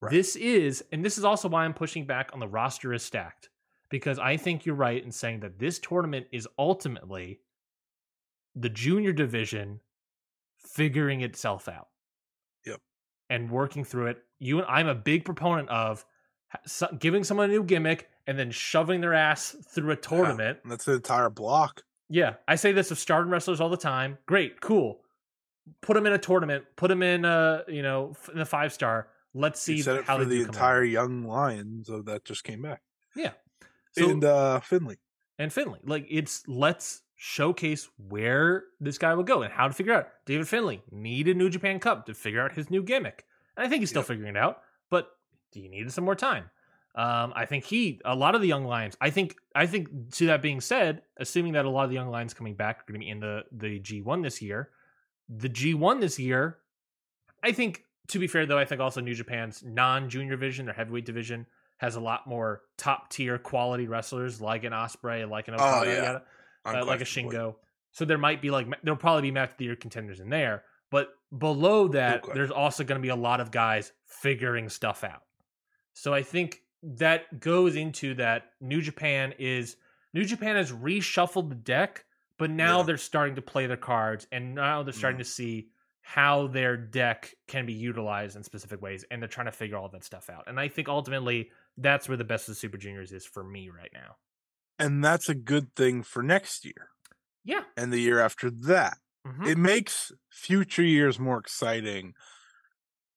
Right. 0.00 0.10
this 0.10 0.34
is 0.36 0.82
and 0.92 1.04
this 1.04 1.16
is 1.18 1.24
also 1.24 1.48
why 1.48 1.64
i'm 1.64 1.74
pushing 1.74 2.06
back 2.06 2.30
on 2.32 2.40
the 2.40 2.48
roster 2.48 2.92
is 2.92 3.04
stacked 3.04 3.48
because 3.90 4.18
i 4.18 4.36
think 4.36 4.66
you're 4.66 4.74
right 4.74 5.02
in 5.02 5.12
saying 5.12 5.40
that 5.40 5.58
this 5.58 5.78
tournament 5.78 6.26
is 6.32 6.48
ultimately 6.58 7.40
the 8.54 8.68
junior 8.68 9.12
division 9.12 9.80
figuring 10.58 11.20
itself 11.22 11.68
out 11.68 11.88
Yep. 12.66 12.80
and 13.30 13.50
working 13.50 13.84
through 13.84 14.06
it 14.08 14.18
you 14.38 14.58
and 14.58 14.66
i'm 14.68 14.86
a 14.88 14.94
big 14.94 15.24
proponent 15.24 15.68
of 15.68 16.04
giving 16.98 17.24
someone 17.24 17.48
a 17.50 17.52
new 17.52 17.64
gimmick 17.64 18.08
and 18.26 18.38
then 18.38 18.50
shoving 18.50 19.00
their 19.00 19.14
ass 19.14 19.56
through 19.74 19.90
a 19.90 19.96
tournament 19.96 20.58
And 20.62 20.70
That's 20.72 20.84
the 20.84 20.92
entire 20.92 21.30
block. 21.30 21.82
yeah, 22.08 22.34
I 22.46 22.54
say 22.56 22.72
this 22.72 22.90
of 22.90 22.98
stardom 22.98 23.32
wrestlers 23.32 23.60
all 23.60 23.68
the 23.70 23.76
time. 23.76 24.18
Great, 24.26 24.60
cool. 24.60 25.00
Put 25.80 25.94
them 25.94 26.06
in 26.06 26.12
a 26.12 26.18
tournament. 26.18 26.64
Put 26.76 26.88
them 26.88 27.02
in 27.02 27.24
a 27.24 27.62
you 27.68 27.82
know 27.82 28.14
in 28.32 28.38
the 28.38 28.44
five 28.44 28.72
star. 28.72 29.08
Let's 29.34 29.60
see 29.60 29.76
You 29.76 29.82
said 29.82 29.96
it 29.96 30.04
how 30.04 30.18
for 30.18 30.24
the 30.26 30.42
entire 30.42 30.82
out. 30.82 30.88
young 30.88 31.24
Lions 31.24 31.88
of 31.88 32.04
that 32.04 32.24
just 32.24 32.44
came 32.44 32.62
back. 32.62 32.82
Yeah, 33.16 33.32
so, 33.92 34.08
and 34.10 34.24
uh 34.24 34.60
Finlay. 34.60 34.98
and 35.38 35.52
Finlay. 35.52 35.80
Like 35.84 36.06
it's 36.10 36.46
let's 36.46 37.02
showcase 37.24 37.88
where 38.08 38.64
this 38.80 38.98
guy 38.98 39.14
will 39.14 39.22
go 39.22 39.42
and 39.42 39.52
how 39.52 39.68
to 39.68 39.72
figure 39.72 39.92
out. 39.92 40.08
David 40.26 40.48
Finlay 40.48 40.82
needed 40.90 41.36
New 41.36 41.48
Japan 41.48 41.78
Cup 41.78 42.06
to 42.06 42.14
figure 42.14 42.42
out 42.42 42.50
his 42.52 42.68
new 42.68 42.82
gimmick, 42.82 43.24
and 43.56 43.64
I 43.64 43.68
think 43.68 43.78
he's 43.80 43.90
still 43.90 44.00
Yep. 44.00 44.08
figuring 44.08 44.34
it 44.34 44.38
out. 44.38 44.60
But 44.90 45.08
he 45.52 45.68
needed 45.68 45.92
some 45.92 46.02
more 46.04 46.16
time. 46.16 46.50
Um, 46.96 47.32
I 47.36 47.46
think 47.46 47.62
he, 47.64 48.00
a 48.04 48.16
lot 48.16 48.34
of 48.34 48.40
the 48.40 48.48
young 48.48 48.64
lions. 48.64 48.96
I 49.00 49.10
think, 49.10 49.36
I 49.54 49.66
think. 49.66 50.14
To 50.16 50.26
that 50.26 50.42
being 50.42 50.60
said, 50.60 51.02
assuming 51.16 51.52
that 51.52 51.64
a 51.64 51.70
lot 51.70 51.84
of 51.84 51.90
the 51.90 51.94
young 51.94 52.10
lions 52.10 52.34
coming 52.34 52.56
back 52.56 52.80
are 52.80 52.84
going 52.88 53.00
to 53.00 53.04
be 53.04 53.08
in 53.08 53.20
the 53.20 53.44
the 53.52 53.78
G 53.78 54.02
one 54.02 54.22
this 54.22 54.42
year, 54.42 54.70
the 55.28 55.48
G 55.48 55.74
one 55.74 56.00
this 56.00 56.18
year, 56.18 56.58
I 57.42 57.52
think. 57.52 57.84
To 58.08 58.18
be 58.18 58.26
fair, 58.26 58.46
though, 58.46 58.58
I 58.58 58.64
think 58.64 58.80
also 58.80 59.00
New 59.00 59.14
Japan's 59.14 59.62
non 59.64 60.10
junior 60.10 60.32
division, 60.32 60.66
their 60.66 60.74
heavyweight 60.74 61.06
division, 61.06 61.46
has 61.76 61.94
a 61.94 62.00
lot 62.00 62.26
more 62.26 62.62
top 62.76 63.10
tier 63.10 63.38
quality 63.38 63.86
wrestlers 63.86 64.40
like 64.40 64.64
an 64.64 64.72
Ospreay, 64.72 65.30
like 65.30 65.46
an 65.46 65.54
Okada, 65.54 65.90
yeah. 65.90 66.18
Uh, 66.64 66.84
like 66.84 67.00
a 67.00 67.04
Shingo. 67.04 67.56
So 67.92 68.04
there 68.04 68.18
might 68.18 68.40
be 68.40 68.50
like 68.50 68.66
there'll 68.82 68.96
probably 68.98 69.22
be 69.22 69.30
match 69.30 69.50
of 69.50 69.56
the 69.58 69.64
year 69.66 69.76
contenders 69.76 70.20
in 70.20 70.28
there, 70.30 70.64
but 70.90 71.08
below 71.36 71.88
that, 71.88 72.24
there's 72.34 72.50
also 72.50 72.84
going 72.84 72.98
to 72.98 73.02
be 73.02 73.08
a 73.10 73.16
lot 73.16 73.40
of 73.40 73.50
guys 73.50 73.92
figuring 74.06 74.68
stuff 74.68 75.04
out. 75.04 75.22
So 75.92 76.14
I 76.14 76.22
think 76.22 76.60
that 76.82 77.38
goes 77.40 77.76
into 77.76 78.14
that 78.14 78.50
New 78.60 78.80
Japan 78.80 79.34
is 79.38 79.76
New 80.14 80.24
Japan 80.24 80.56
has 80.56 80.72
reshuffled 80.72 81.48
the 81.48 81.54
deck, 81.54 82.04
but 82.38 82.50
now 82.50 82.78
Yeah. 82.78 82.82
they're 82.84 82.96
starting 82.98 83.34
to 83.36 83.42
play 83.42 83.66
their 83.66 83.76
cards, 83.76 84.26
and 84.32 84.54
now 84.54 84.82
they're 84.82 84.92
starting 84.92 85.16
Mm. 85.20 85.24
to 85.24 85.30
see 85.30 85.68
how 86.02 86.48
their 86.48 86.76
deck 86.76 87.32
can 87.46 87.64
be 87.64 87.72
utilized 87.72 88.36
in 88.36 88.42
specific 88.42 88.82
ways, 88.82 89.04
and 89.10 89.22
they're 89.22 89.28
trying 89.28 89.46
to 89.46 89.52
figure 89.52 89.76
all 89.76 89.88
that 89.90 90.02
stuff 90.02 90.28
out. 90.28 90.44
And 90.48 90.58
I 90.58 90.66
think 90.68 90.88
ultimately 90.88 91.50
that's 91.76 92.08
where 92.08 92.16
the 92.16 92.24
best 92.24 92.48
of 92.48 92.54
the 92.54 92.58
Super 92.58 92.76
Juniors 92.76 93.12
is 93.12 93.24
for 93.24 93.44
me 93.44 93.68
right 93.70 93.90
now. 93.94 94.16
And 94.78 95.04
that's 95.04 95.28
a 95.28 95.34
good 95.34 95.74
thing 95.76 96.02
for 96.02 96.22
next 96.22 96.64
year 96.64 96.88
Yeah. 97.44 97.64
and 97.76 97.92
the 97.92 98.00
year 98.00 98.18
after 98.20 98.50
that. 98.50 98.98
Mhm. 99.26 99.46
It 99.46 99.58
makes 99.58 100.10
future 100.30 100.82
years 100.82 101.18
more 101.18 101.38
exciting 101.38 102.14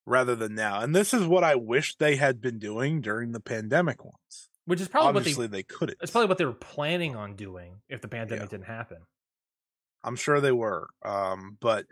rather 0.05 0.35
than 0.35 0.53
now. 0.55 0.81
And 0.81 0.95
this 0.95 1.13
is 1.13 1.25
what 1.25 1.43
I 1.43 1.55
wish 1.55 1.95
they 1.95 2.15
had 2.15 2.39
been 2.41 2.59
doing 2.59 3.01
during 3.01 3.31
the 3.31 3.39
pandemic 3.39 4.03
ones. 4.03 4.49
Which 4.65 4.81
is 4.81 4.87
probably 4.87 5.09
Obviously, 5.19 5.43
what 5.45 5.51
they 5.51 5.57
they 5.59 5.63
couldn't. 5.63 5.97
it's 6.01 6.11
probably 6.11 6.27
what 6.27 6.37
they 6.39 6.45
were 6.45 6.53
planning 6.53 7.15
on 7.15 7.35
doing 7.35 7.81
if 7.87 8.01
the 8.01 8.07
pandemic 8.07 8.43
Yeah. 8.45 8.49
didn't 8.49 8.65
happen. 8.65 9.05
I'm 10.03 10.15
sure 10.15 10.39
they 10.41 10.51
were. 10.51 10.89
Um, 11.03 11.57
but 11.59 11.85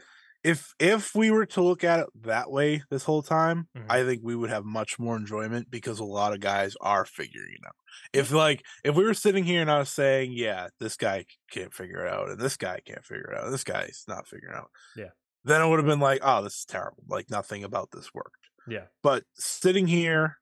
if 0.43 0.73
if 0.79 1.15
we 1.15 1.31
were 1.31 1.45
to 1.47 1.61
look 1.61 1.83
at 1.83 2.01
it 2.01 2.07
that 2.23 2.51
way 2.51 2.83
this 2.89 3.03
whole 3.05 3.23
time, 3.23 3.67
Mhm. 3.75 3.85
I 3.89 4.03
think 4.03 4.21
we 4.23 4.35
would 4.35 4.49
have 4.49 4.65
much 4.65 4.99
more 4.99 5.15
enjoyment 5.15 5.71
because 5.71 5.99
a 5.99 6.03
lot 6.05 6.33
of 6.33 6.39
guys 6.41 6.75
are 6.81 7.05
figuring 7.05 7.53
it 7.53 7.65
out. 7.65 7.75
If 8.13 8.31
like 8.31 8.65
if 8.83 8.95
we 8.95 9.05
were 9.05 9.13
sitting 9.13 9.43
here 9.45 9.61
and 9.61 9.71
I 9.71 9.79
was 9.79 9.89
saying, 9.89 10.33
yeah, 10.33 10.69
this 10.79 10.97
guy 10.97 11.25
can't 11.51 11.73
figure 11.73 12.05
it 12.05 12.11
out, 12.13 12.29
and 12.29 12.39
this 12.39 12.57
guy 12.57 12.81
can't 12.85 13.05
figure 13.05 13.31
it 13.31 13.37
out, 13.37 13.45
and 13.45 13.53
this 13.53 13.63
guy's 13.63 14.03
not 14.07 14.27
figuring 14.27 14.55
out, 14.55 14.69
Yeah. 14.95 15.11
then 15.43 15.61
it 15.61 15.67
would 15.69 15.79
have 15.79 15.85
been 15.87 15.99
like, 15.99 16.19
oh, 16.23 16.43
this 16.43 16.59
is 16.59 16.65
terrible. 16.65 17.03
Like 17.07 17.29
nothing 17.29 17.63
about 17.63 17.91
this 17.91 18.13
worked. 18.13 18.49
Yeah. 18.67 18.87
But 19.01 19.23
sitting 19.35 19.87
here, 19.87 20.39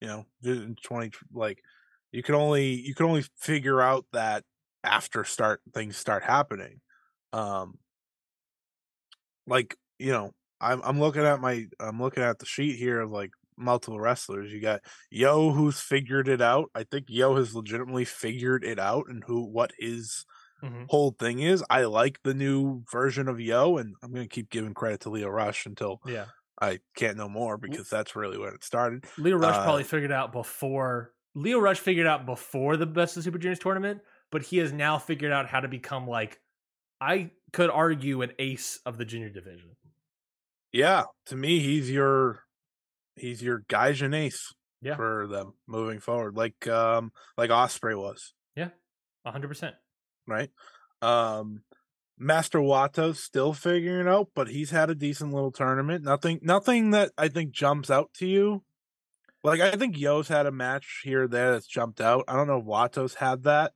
you 0.00 0.08
know, 0.08 0.26
in 0.42 0.76
twenty 0.82 1.10
like 1.32 1.62
you 2.12 2.22
can 2.22 2.34
only 2.36 2.66
you 2.66 2.94
can 2.94 3.06
only 3.06 3.24
figure 3.36 3.80
out 3.80 4.06
that 4.12 4.44
after 4.84 5.24
start 5.24 5.62
things 5.72 5.96
start 5.96 6.22
happening. 6.24 6.80
Um 7.32 7.78
like, 9.46 9.76
you 9.98 10.12
know, 10.12 10.32
I'm 10.60 10.80
I'm 10.82 11.00
looking 11.00 11.22
at 11.24 11.40
my 11.40 11.66
I'm 11.80 12.00
looking 12.00 12.22
at 12.22 12.38
the 12.38 12.46
sheet 12.46 12.76
here 12.78 13.00
of 13.00 13.10
like 13.10 13.30
multiple 13.56 14.00
wrestlers. 14.00 14.52
You 14.52 14.60
got 14.60 14.80
Yo 15.10 15.52
who's 15.52 15.80
figured 15.80 16.28
it 16.28 16.40
out. 16.40 16.70
I 16.74 16.84
think 16.84 17.06
Yo 17.08 17.36
has 17.36 17.54
legitimately 17.54 18.04
figured 18.04 18.64
it 18.64 18.78
out 18.78 19.06
and 19.08 19.22
who 19.24 19.44
what 19.44 19.72
his 19.78 20.24
Mhm. 20.62 20.86
whole 20.88 21.10
thing 21.18 21.40
is. 21.40 21.62
I 21.68 21.84
like 21.84 22.20
the 22.22 22.32
new 22.32 22.84
version 22.90 23.28
of 23.28 23.38
Yo 23.40 23.76
and 23.76 23.94
I'm 24.02 24.12
gonna 24.12 24.26
keep 24.28 24.48
giving 24.50 24.72
credit 24.72 25.00
to 25.00 25.10
Lio 25.10 25.28
Rush 25.28 25.66
until 25.66 26.00
Yeah. 26.06 26.26
I 26.60 26.78
can't 26.96 27.16
know 27.18 27.28
more 27.28 27.58
because 27.58 27.90
that's 27.90 28.16
really 28.16 28.38
when 28.38 28.54
it 28.54 28.64
started. 28.64 29.04
Lio 29.18 29.36
Rush 29.36 29.56
Uh, 29.56 29.62
probably 29.64 29.84
figured 29.84 30.12
out 30.12 30.32
before 30.32 31.12
Lio 31.34 31.58
Rush 31.58 31.80
figured 31.80 32.06
out 32.06 32.24
before 32.26 32.76
the 32.76 32.86
Best 32.86 33.16
of 33.16 33.24
Super 33.24 33.38
Juniors 33.38 33.58
tournament, 33.58 34.00
but 34.30 34.42
he 34.42 34.58
has 34.58 34.72
now 34.72 34.98
figured 34.98 35.32
out 35.32 35.48
how 35.48 35.60
to 35.60 35.68
become 35.68 36.06
like 36.06 36.40
I 37.04 37.30
could 37.52 37.70
argue 37.70 38.22
an 38.22 38.32
ace 38.38 38.80
of 38.86 38.96
the 38.98 39.04
junior 39.04 39.28
division. 39.28 39.76
Yeah, 40.72 41.04
to 41.26 41.36
me, 41.36 41.60
he's 41.60 41.90
your 41.90 42.40
he's 43.16 43.42
your 43.42 43.60
Gaijin 43.68 44.14
ace 44.14 44.52
Yeah. 44.80 44.96
for 44.96 45.26
them 45.28 45.54
moving 45.66 46.00
forward, 46.00 46.34
like 46.36 46.66
um 46.66 47.12
like 47.36 47.50
Ospreay 47.50 47.96
was, 47.96 48.32
Yeah, 48.56 48.70
hundred 49.26 49.48
percent. 49.48 49.76
right? 50.26 50.50
Um 51.02 51.62
Master 52.16 52.60
Wato's 52.60 53.22
still 53.22 53.52
figuring 53.52 54.06
it 54.06 54.08
out, 54.10 54.28
but 54.34 54.48
he's 54.48 54.70
had 54.70 54.88
a 54.88 54.94
decent 54.94 55.32
little 55.32 55.52
tournament. 55.52 56.04
Nothing 56.04 56.38
nothing 56.42 56.90
that 56.92 57.12
I 57.18 57.28
think 57.28 57.52
jumps 57.52 57.90
out 57.90 58.10
to 58.14 58.26
you. 58.26 58.64
Like 59.42 59.60
I 59.60 59.72
think 59.72 59.98
Yo's 59.98 60.28
had 60.28 60.46
a 60.46 60.52
match 60.52 61.02
here 61.04 61.24
or 61.24 61.28
there 61.28 61.52
that's 61.52 61.66
jumped 61.66 62.00
out. 62.00 62.24
I 62.28 62.34
don't 62.34 62.46
know 62.46 62.58
if 62.60 62.64
Wato's 62.64 63.14
had 63.16 63.42
that, 63.44 63.72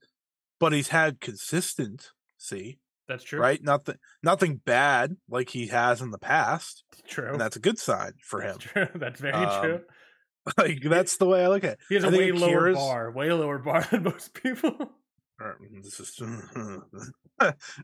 but 0.59 0.73
he's 0.73 0.89
had 0.89 1.21
consistency, 1.21 2.79
That's 3.09 3.25
true. 3.25 3.41
right? 3.41 3.63
Nothing 3.63 3.97
nothing 4.23 4.57
bad 4.65 5.17
like 5.29 5.49
he 5.49 5.69
has 5.69 6.01
in 6.03 6.11
the 6.11 6.19
past. 6.19 6.85
True. 7.09 7.33
And 7.33 7.41
that's 7.41 7.57
a 7.57 7.61
good 7.61 7.79
sign 7.79 8.13
for 8.23 8.41
him. 8.43 8.57
That's 8.59 8.65
true. 8.65 8.87
That's 9.01 9.21
very 9.21 9.35
Um, 9.35 9.63
true. 9.63 9.81
like 10.59 10.81
that's 10.83 11.17
the 11.19 11.27
way 11.27 11.45
I 11.45 11.49
look 11.49 11.65
at 11.65 11.73
it. 11.73 11.79
He 11.89 11.95
has 11.97 12.05
I 12.05 12.09
a 12.09 12.11
way 12.11 12.33
lower 12.33 12.73
bar, 12.73 13.11
way 13.13 13.33
lower 13.33 13.59
bar 13.59 13.87
than 13.91 14.03
most 14.05 14.35
people. 14.35 14.73
mm, 15.41 15.83
This 15.83 16.01
is 16.01 16.21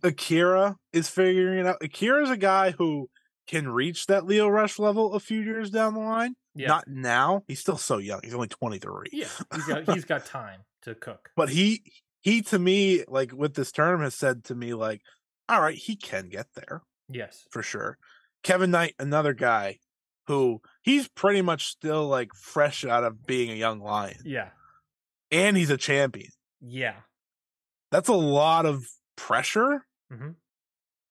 Akira 0.02 0.76
is 0.92 1.08
figuring 1.08 1.60
it 1.60 1.66
out. 1.66 1.76
Akira's 1.82 2.30
a 2.30 2.36
guy 2.36 2.70
who 2.72 3.08
can 3.46 3.68
reach 3.68 4.06
that 4.06 4.24
Lio 4.24 4.48
Rush 4.48 4.78
level 4.78 5.14
a 5.14 5.20
few 5.20 5.40
years 5.40 5.70
down 5.70 5.94
the 5.94 6.00
line. 6.00 6.34
Yeah. 6.54 6.68
Not 6.68 6.84
now. 6.88 7.42
He's 7.48 7.60
still 7.60 7.76
so 7.76 7.98
young. 7.98 8.20
He's 8.22 8.34
only 8.34 8.48
23. 8.48 9.08
yeah. 9.12 9.26
He's 9.54 9.66
got 9.66 9.94
he's 9.94 10.04
got 10.04 10.24
time 10.24 10.60
to 10.82 10.94
cook. 10.94 11.30
But 11.36 11.48
he 11.50 11.82
he 12.24 12.42
to 12.42 12.58
me, 12.58 13.04
like 13.06 13.32
with 13.32 13.54
this 13.54 13.70
term, 13.70 14.00
has 14.00 14.14
said 14.16 14.42
to 14.44 14.54
me 14.56 14.74
like 14.74 15.02
all 15.48 15.60
right, 15.60 15.76
he 15.76 15.94
can 15.94 16.30
get 16.30 16.46
there 16.54 16.82
Yes. 17.08 17.46
for 17.50 17.62
sure. 17.62 17.98
Kevin 18.42 18.70
Knight, 18.70 18.94
another 18.98 19.34
guy 19.34 19.78
who 20.26 20.62
he's 20.82 21.06
pretty 21.06 21.42
much 21.42 21.66
still 21.66 22.08
like 22.08 22.30
fresh 22.34 22.82
out 22.84 23.04
of 23.04 23.26
being 23.26 23.50
a 23.50 23.54
young 23.54 23.78
lion, 23.80 24.20
Yeah. 24.24 24.50
and 25.30 25.54
he's 25.56 25.68
a 25.70 25.76
champion. 25.76 26.30
Yeah. 26.62 27.02
That's 27.90 28.08
a 28.08 28.14
lot 28.14 28.64
of 28.66 28.86
pressure. 29.16 29.86
Mhm. 30.10 30.36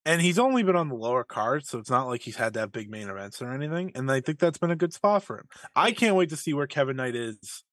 And 0.05 0.21
he's 0.21 0.37
only 0.39 0.63
been 0.63 0.75
on 0.75 0.89
the 0.89 0.95
lower 0.95 1.23
card, 1.23 1.65
so 1.65 1.77
it's 1.79 1.89
not 1.89 2.07
like 2.07 2.21
he's 2.23 2.35
had 2.35 2.53
that 2.55 2.71
big 2.73 2.89
main 2.89 3.07
events 3.07 3.41
or 3.41 3.51
anything. 3.51 3.91
And 3.95 4.11
I 4.11 4.19
think 4.19 4.39
that's 4.39 4.57
been 4.57 4.71
a 4.71 4.75
good 4.75 4.93
spot 4.93 5.23
for 5.23 5.37
him. 5.39 5.47
I 5.75 5.91
can't 5.93 6.15
wait 6.17 6.29
to 6.29 6.35
see 6.35 6.53
where 6.53 6.67
Kevin 6.67 6.97
Knight 6.97 7.15
is 7.15 7.63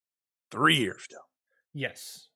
three 0.50 0.76
years 0.76 1.06
down. 1.10 1.20
Yes. 1.74 2.28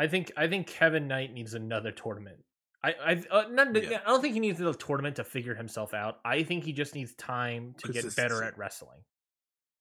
I 0.00 0.08
think 0.08 0.32
I 0.36 0.48
think 0.48 0.66
Kevin 0.66 1.06
Knight 1.08 1.32
needs 1.32 1.52
another 1.54 1.92
tournament. 1.92 2.38
I 2.82 2.94
I 3.04 3.22
uh, 3.30 3.48
not, 3.50 3.76
Yeah. 3.76 4.00
I 4.04 4.08
don't 4.08 4.22
think 4.22 4.32
he 4.34 4.40
needs 4.40 4.58
a 4.60 4.72
tournament 4.74 5.16
to 5.16 5.24
figure 5.24 5.54
himself 5.54 5.92
out. 5.92 6.18
I 6.24 6.42
think 6.42 6.64
he 6.64 6.72
just 6.72 6.94
needs 6.94 7.14
time 7.14 7.74
to 7.84 7.92
get 7.92 8.16
better 8.16 8.42
at 8.42 8.56
wrestling. 8.56 9.00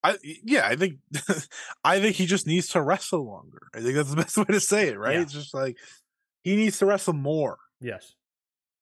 I 0.04 0.18
yeah, 0.44 0.68
I 0.68 0.76
think 0.76 1.00
I 1.84 2.00
think 2.02 2.16
he 2.18 2.26
just 2.26 2.48
needs 2.48 2.68
to 2.70 2.82
wrestle 2.82 3.26
longer. 3.26 3.68
I 3.74 3.80
think 3.82 3.96
that's 3.96 4.10
the 4.10 4.16
best 4.24 4.38
way 4.38 4.46
to 4.50 4.60
say 4.60 4.90
it, 4.90 4.98
right? 5.00 5.16
Yeah. 5.16 5.22
It's 5.22 5.34
just 5.34 5.54
like 5.54 5.78
he 6.44 6.56
needs 6.58 6.78
to 6.80 6.86
wrestle 6.86 7.14
more, 7.14 7.58
Yes. 7.82 8.16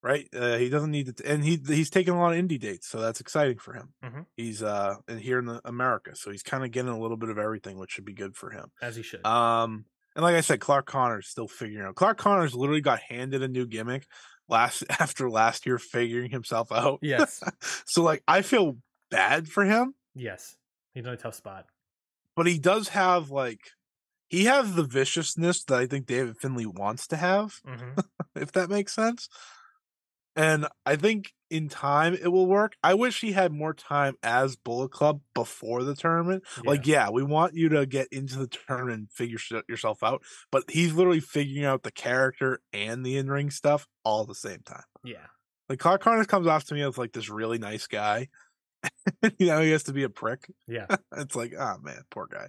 right? 0.03 0.27
Uh, 0.33 0.57
he 0.57 0.69
doesn't 0.69 0.91
need 0.91 1.17
to, 1.17 1.31
and 1.31 1.43
he 1.43 1.59
he's 1.67 1.89
taking 1.89 2.13
a 2.13 2.19
lot 2.19 2.33
of 2.35 2.43
indie 2.43 2.59
dates, 2.59 2.87
so 2.87 2.99
that's 3.01 3.19
exciting 3.19 3.57
for 3.59 3.73
him. 3.73 3.93
Mhm. 4.03 4.25
He's 4.35 4.61
uh 4.63 4.95
in 5.07 5.17
here 5.19 5.39
in 5.39 5.45
the 5.45 5.61
America, 5.65 6.15
so 6.15 6.31
he's 6.31 6.43
kind 6.43 6.63
of 6.63 6.71
getting 6.71 6.91
a 6.91 6.99
little 6.99 7.17
bit 7.17 7.29
of 7.29 7.37
everything, 7.37 7.77
which 7.77 7.91
should 7.91 8.05
be 8.05 8.13
good 8.13 8.35
for 8.35 8.49
him. 8.51 8.71
As 8.81 8.95
he 8.95 9.01
should. 9.03 9.25
Um, 9.25 9.85
and 10.17 10.23
like 10.23 10.35
I 10.35 10.41
said, 10.41 10.59
Clark 10.59 10.87
Connor's 10.87 11.27
still 11.27 11.47
figuring 11.47 11.87
out. 11.87 11.95
Clark 11.95 12.17
Connors 12.17 12.55
literally 12.55 12.81
got 12.81 12.99
handed 12.99 13.43
a 13.43 13.47
new 13.47 13.65
gimmick 13.65 14.05
last 14.49 14.83
after 14.99 15.29
last 15.29 15.65
year 15.65 15.77
figuring 15.77 16.31
himself 16.31 16.71
out. 16.73 16.99
yes. 17.01 17.41
so 17.85 18.03
like 18.03 18.23
I 18.27 18.41
feel 18.41 18.77
bad 19.11 19.47
for 19.47 19.63
him, 19.63 19.93
yes. 20.15 20.57
He's 20.93 21.05
in 21.05 21.13
a 21.13 21.17
tough 21.17 21.35
spot. 21.35 21.67
but 22.35 22.47
he 22.47 22.59
does 22.59 22.89
have 22.89 23.29
like 23.29 23.61
he 24.29 24.45
has 24.45 24.75
the 24.75 24.83
viciousness 24.83 25.63
that 25.65 25.79
I 25.79 25.85
think 25.85 26.05
David 26.07 26.37
Finlay 26.37 26.65
wants 26.65 27.07
to 27.07 27.15
have, 27.15 27.61
hmm 27.65 27.93
if 28.35 28.51
that 28.53 28.69
makes 28.69 28.93
sense. 28.93 29.29
And 30.37 30.67
I 30.85 30.95
think 30.95 31.33
in 31.49 31.67
time 31.67 32.13
it 32.13 32.27
will 32.27 32.45
work. 32.45 32.75
I 32.83 32.93
wish 32.93 33.19
he 33.21 33.31
had 33.31 33.51
more 33.51 33.73
time 33.73 34.15
as 34.21 34.55
Bullet 34.55 34.91
Club 34.91 35.21
before 35.33 35.83
the 35.83 35.95
tournament. 35.95 36.43
Like, 36.63 36.85
yeah, 36.85 37.09
we 37.09 37.23
want 37.23 37.55
you 37.55 37.69
to 37.69 37.85
get 37.85 38.07
into 38.11 38.37
the 38.37 38.47
tournament 38.47 38.97
and 38.99 39.11
figure 39.11 39.39
yourself 39.67 40.03
out, 40.03 40.21
but 40.51 40.69
he's 40.69 40.93
literally 40.93 41.19
figuring 41.21 41.65
out 41.65 41.83
the 41.83 41.91
character 41.91 42.59
and 42.71 43.05
the 43.05 43.17
in 43.17 43.29
ring 43.29 43.49
stuff 43.49 43.87
all 44.03 44.21
at 44.21 44.27
the 44.27 44.35
same 44.35 44.59
time. 44.65 44.83
yeah. 45.03 45.25
Like, 45.69 45.79
Clark 45.79 46.01
Connors 46.01 46.27
comes 46.27 46.47
off 46.47 46.63
to 46.65 46.73
me 46.75 46.81
as 46.81 46.97
like 46.97 47.11
this 47.11 47.29
really 47.29 47.57
nice 47.57 47.87
guy. 47.87 48.29
you 49.37 49.47
know, 49.47 49.59
he 49.59 49.71
has 49.71 49.83
to 49.83 49.93
be 49.93 50.03
a 50.03 50.09
prick. 50.09 50.49
Yeah. 50.67 50.85
It's 51.17 51.35
like, 51.35 51.53
oh 51.59 51.75
man, 51.81 52.03
poor 52.11 52.27
guy. 52.31 52.47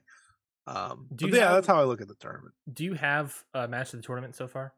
Um, 0.67 1.07
Do 1.15 1.27
yeah, 1.29 1.45
have- 1.47 1.53
that's 1.55 1.67
how 1.67 1.81
I 1.81 1.85
look 1.85 2.01
at 2.03 2.09
the 2.09 2.15
tournament. 2.15 2.55
Do 2.73 2.85
you 2.85 2.93
have 2.95 3.35
a 3.55 3.67
match 3.67 3.95
of 3.95 4.01
the 4.01 4.07
tournament 4.07 4.37
so 4.37 4.47
far? 4.47 4.75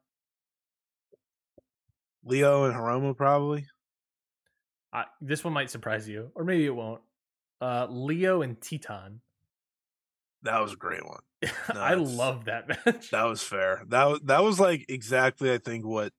Lio 2.24 2.64
and 2.64 2.74
Hiromu 2.74 3.16
probably. 3.16 3.66
Uh, 4.92 5.04
this 5.20 5.44
one 5.44 5.52
might 5.52 5.70
surprise 5.70 6.08
you, 6.08 6.32
or 6.34 6.44
maybe 6.44 6.66
it 6.66 6.74
won't. 6.74 7.00
Uh, 7.60 7.86
Lio 7.88 8.42
and 8.42 8.60
Titan. 8.60 9.20
That 10.42 10.60
was 10.60 10.72
a 10.72 10.76
great 10.76 11.04
one. 11.06 11.20
I 11.68 11.94
love 11.94 12.46
that 12.46 12.68
match. 12.68 13.10
That 13.10 13.24
was 13.24 13.42
fair. 13.42 13.82
That 13.88 14.04
was 14.06 14.20
that 14.24 14.42
was 14.42 14.58
like 14.58 14.86
exactly 14.88 15.52
I 15.52 15.58
think 15.58 15.84
what 15.86 16.12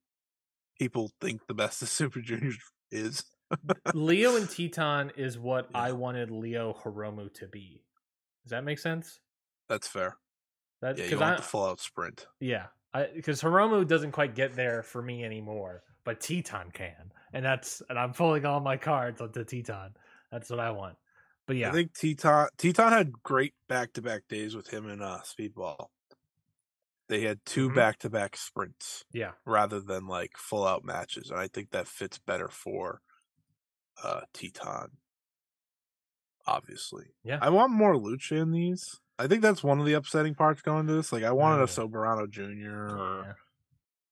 people 0.80 1.12
think 1.20 1.42
the 1.48 1.54
best 1.54 1.82
of 1.82 1.90
Super 1.90 2.22
Juniors 2.22 2.58
is. 2.92 3.24
Lio 3.94 4.36
and 4.38 4.50
Titan 4.50 5.12
is 5.18 5.38
what 5.38 5.68
Yeah. 5.72 5.82
I 5.82 5.92
wanted 5.92 6.32
Lio 6.32 6.74
Hiromu 6.84 7.34
to 7.36 7.48
be. 7.48 7.84
Does 8.44 8.52
that 8.52 8.64
make 8.64 8.80
sense? 8.80 9.20
That's 9.68 9.88
fair. 9.88 10.18
That 10.82 10.98
Yeah, 10.98 11.06
you 11.06 11.20
want 11.20 11.34
I 11.34 11.36
the 11.38 11.42
full 11.44 11.66
out 11.66 11.80
sprint. 11.80 12.28
yeah 12.40 12.68
because 13.16 13.42
Hiromu 13.42 13.88
doesn't 13.88 14.12
quite 14.12 14.36
get 14.36 14.56
there 14.56 14.84
for 14.84 15.02
me 15.02 15.24
anymore, 15.24 15.84
but 16.04 16.20
Titan 16.22 16.72
can, 16.72 17.12
and 17.34 17.46
that's 17.46 17.82
and 17.90 17.98
I'm 18.00 18.14
pulling 18.14 18.46
all 18.46 18.60
my 18.60 18.78
cards 18.78 19.22
onto 19.22 19.44
Titan. 19.44 19.96
That's 20.32 20.50
what 20.50 20.60
I 20.60 20.72
want. 20.72 20.98
But 21.48 21.56
yeah, 21.58 21.70
I 21.70 21.72
think 21.74 21.94
Titan 21.94 22.48
Titan 22.58 22.92
had 22.94 23.12
great 23.24 23.54
back 23.68 23.94
to 23.94 24.02
back 24.02 24.24
days 24.30 24.56
with 24.56 24.68
him 24.74 24.88
and 24.88 25.02
uh 25.04 25.20
Speedball. 25.24 25.88
They 27.10 27.22
had 27.22 27.40
2 27.46 27.70
Mhm. 27.70 27.76
back 27.76 27.98
to 28.00 28.10
back 28.10 28.38
sprints 28.38 29.04
yeah, 29.12 29.32
rather 29.46 29.82
than 29.82 30.08
like 30.08 30.38
full 30.38 30.66
out 30.66 30.86
matches, 30.86 31.30
and 31.30 31.40
I 31.40 31.48
think 31.48 31.72
that 31.72 31.88
fits 31.88 32.20
better 32.20 32.48
for 32.48 33.02
uh 34.04 34.22
Titan. 34.34 34.98
Obviously, 36.48 37.14
Yeah. 37.24 37.38
I 37.42 37.50
want 37.50 37.72
more 37.72 37.94
Lucha 37.96 38.42
in 38.42 38.52
these. 38.52 39.00
I 39.20 39.28
think 39.28 39.42
that's 39.44 39.64
one 39.64 39.80
of 39.80 39.86
the 39.86 39.94
upsetting 39.94 40.34
parts 40.34 40.62
going 40.64 40.88
to 40.88 40.94
this. 40.94 41.12
Like, 41.12 41.24
I 41.24 41.32
wanted 41.32 41.58
Oh, 41.60 41.66
a 41.66 41.68
yeah. 41.68 41.74
Soberano 41.74 42.28
Jr. 42.30 42.98
or 42.98 43.24
yeah. 43.28 43.34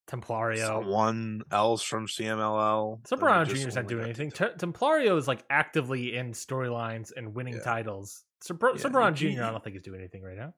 Templario. 0.10 0.66
someone 0.66 1.42
else 1.52 1.84
from 1.84 2.08
CMLL. 2.08 3.02
that 3.10 3.22
we 3.22 3.28
Soberano 3.28 3.46
just 3.48 3.64
Jr.'s 3.64 3.76
not 3.76 3.88
doing 3.88 4.06
anything. 4.06 4.32
Te- 4.32 4.46
Templario 4.58 5.18
is 5.18 5.28
like 5.28 5.44
actively 5.50 6.16
in 6.16 6.32
storylines 6.32 7.12
and 7.16 7.34
winning 7.36 7.56
Yeah. 7.56 7.62
titles. 7.64 8.24
Sobr- 8.44 8.78
Yeah, 8.82 9.12
he- 9.14 9.36
Jr. 9.36 9.44
I 9.44 9.52
don't 9.52 9.64
think 9.64 9.76
is 9.76 9.82
doing 9.82 10.00
anything 10.00 10.24
right 10.24 10.38
now. 10.38 10.54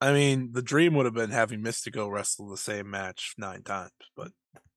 I 0.00 0.12
mean, 0.12 0.52
the 0.52 0.62
dream 0.62 0.94
would 0.94 1.04
have 1.04 1.14
been 1.14 1.30
having 1.30 1.60
Mystico 1.62 2.10
wrestle 2.10 2.48
the 2.48 2.56
same 2.56 2.88
match 2.90 3.34
nine 3.38 3.62
times, 3.62 3.92
but 4.16 4.32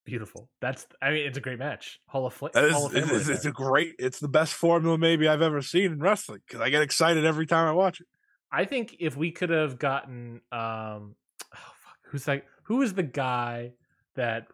Beautiful. 0.05 0.49
That's 0.59 0.85
I 1.01 1.11
mean 1.11 1.25
it's 1.25 1.37
a 1.37 1.41
great 1.41 1.59
match. 1.59 1.97
Hall 2.07 2.25
of, 2.25 2.37
that 2.53 2.65
is 2.65 2.73
Hall 2.73 2.87
of 2.87 2.95
it 2.97 3.05
Fame. 3.05 3.15
is- 3.15 3.29
it's 3.29 3.45
a 3.45 3.51
great. 3.53 3.95
It's 3.97 4.19
the 4.19 4.27
best 4.27 4.53
formula 4.53 4.97
maybe 4.97 5.29
I've 5.29 5.41
ever 5.41 5.61
seen 5.61 5.93
in 5.93 5.99
wrestling 5.99 6.41
because 6.45 6.59
I 6.59 6.69
get 6.69 6.81
excited 6.81 7.23
every 7.23 7.45
time 7.45 7.69
I 7.69 7.71
watch 7.71 8.01
it. 8.01 8.07
I 8.51 8.65
think 8.65 8.97
if 8.99 9.15
we 9.15 9.31
could 9.31 9.49
have 9.49 9.79
gotten 9.79 10.41
um 10.51 11.15
oh, 11.55 11.55
fuck, 11.55 11.97
who's 12.07 12.27
like 12.27 12.45
who 12.63 12.81
is 12.81 12.93
the 12.95 13.03
guy 13.03 13.71
that 14.15 14.47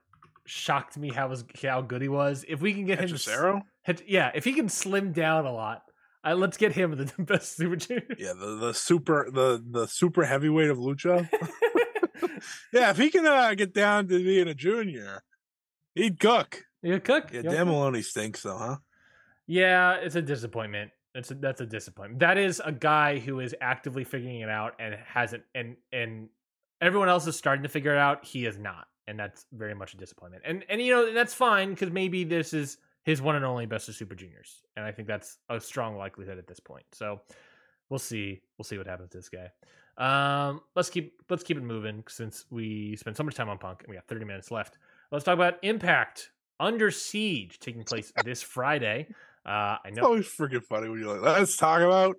shocked 0.46 0.98
me 0.98 1.10
how 1.10 1.28
was 1.28 1.44
how 1.62 1.82
good 1.82 2.02
he 2.02 2.10
was? 2.10 2.46
If 2.48 2.62
we 2.62 2.74
can 2.74 2.86
get 2.86 3.00
him? 3.00 3.64
Yeah, 4.08 4.32
if 4.34 4.46
he 4.46 4.54
can 4.54 4.70
slim 4.70 5.12
down 5.12 5.46
a 5.46 5.54
lot, 5.54 5.84
uh, 6.26 6.36
let's 6.36 6.58
get 6.58 6.74
him 6.74 6.96
the 6.96 7.12
best 7.24 7.56
super 7.56 7.76
junior. 7.76 8.16
Yeah, 8.18 8.34
the 8.34 8.56
the 8.56 8.74
super 8.74 9.30
the 9.32 9.64
the 9.70 9.88
super 9.88 10.26
heavyweight 10.26 10.70
of 10.70 10.78
lucha. 10.78 11.30
yeah, 12.74 12.90
if 12.90 12.98
he 12.98 13.10
can 13.10 13.26
uh, 13.26 13.54
get 13.54 13.74
down 13.74 14.08
to 14.08 14.24
being 14.24 14.48
a 14.48 14.54
junior, 14.54 15.24
he'd 15.96 16.20
cook. 16.20 16.64
yeah, 16.82 17.00
cook. 17.00 17.32
Yeah, 17.32 17.44
Dan 17.44 17.58
cook? 17.58 17.68
Moloney 17.68 18.02
stinks 18.02 18.44
though, 18.44 18.58
huh? 18.58 18.78
Yeah, 19.48 19.96
it's 19.96 20.16
a 20.16 20.22
disappointment. 20.22 20.92
It's 21.16 21.32
a, 21.32 21.36
that's 21.36 21.62
a 21.62 21.66
disappointment. 21.66 22.20
That 22.20 22.38
is 22.38 22.62
a 22.64 22.72
guy 22.72 23.20
who 23.20 23.40
is 23.40 23.56
actively 23.60 24.04
figuring 24.04 24.42
it 24.42 24.50
out 24.50 24.74
and 24.80 24.96
hasn't, 25.06 25.44
and 25.56 25.76
and 25.92 26.30
everyone 26.82 27.10
else 27.10 27.26
is 27.28 27.36
starting 27.36 27.64
to 27.64 27.70
figure 27.70 27.94
it 27.94 28.00
out. 28.00 28.26
He 28.26 28.46
is 28.46 28.58
not, 28.58 28.88
and 29.10 29.20
that's 29.20 29.46
very 29.52 29.74
much 29.74 29.94
a 29.94 29.98
disappointment. 29.98 30.44
And 30.46 30.64
and 30.70 30.82
you 30.82 30.94
know 30.94 31.14
that's 31.14 31.34
fine 31.34 31.72
because 31.72 31.92
maybe 31.92 32.24
this 32.24 32.54
is 32.54 32.78
his 33.04 33.22
one 33.22 33.36
and 33.36 33.44
only 33.44 33.66
best 33.66 33.90
of 33.90 33.96
Super 33.96 34.16
Juniors, 34.16 34.62
and 34.78 34.86
I 34.86 34.92
think 34.92 35.08
that's 35.08 35.38
a 35.50 35.60
strong 35.60 35.98
likelihood 35.98 36.38
at 36.38 36.48
this 36.48 36.60
point. 36.60 36.86
So 36.94 37.22
we'll 37.90 38.00
see. 38.00 38.42
We'll 38.58 38.66
see 38.66 38.78
what 38.78 38.88
happens 38.88 39.10
to 39.12 39.18
this 39.18 39.30
guy. 39.30 39.50
Um, 39.98 40.62
let's 40.76 40.90
keep 40.90 41.22
let's 41.30 41.44
keep 41.44 41.58
it 41.58 41.64
moving 41.64 42.04
since 42.08 42.46
we 42.50 42.96
spent 42.96 43.18
so 43.18 43.24
much 43.24 43.36
time 43.36 43.50
on 43.50 43.58
Punk 43.58 43.82
and 43.82 43.90
we 43.90 43.96
got 43.96 44.08
30 44.08 44.26
minutes 44.26 44.52
left. 44.52 44.78
Let's 45.12 45.26
talk 45.26 45.34
about 45.34 45.56
Impact 45.64 46.32
Under 46.60 46.92
Siege 46.92 47.60
taking 47.60 47.84
place 47.84 48.14
this 48.24 48.42
Friday. 48.42 49.08
Uh, 49.46 49.78
I 49.84 49.90
know 49.92 49.98
It's 49.98 50.06
always 50.06 50.28
freaking 50.28 50.64
funny 50.64 50.88
when 50.88 51.00
you're 51.00 51.18
like, 51.18 51.40
let's 51.40 51.58
talk 51.58 51.82
about 51.82 52.16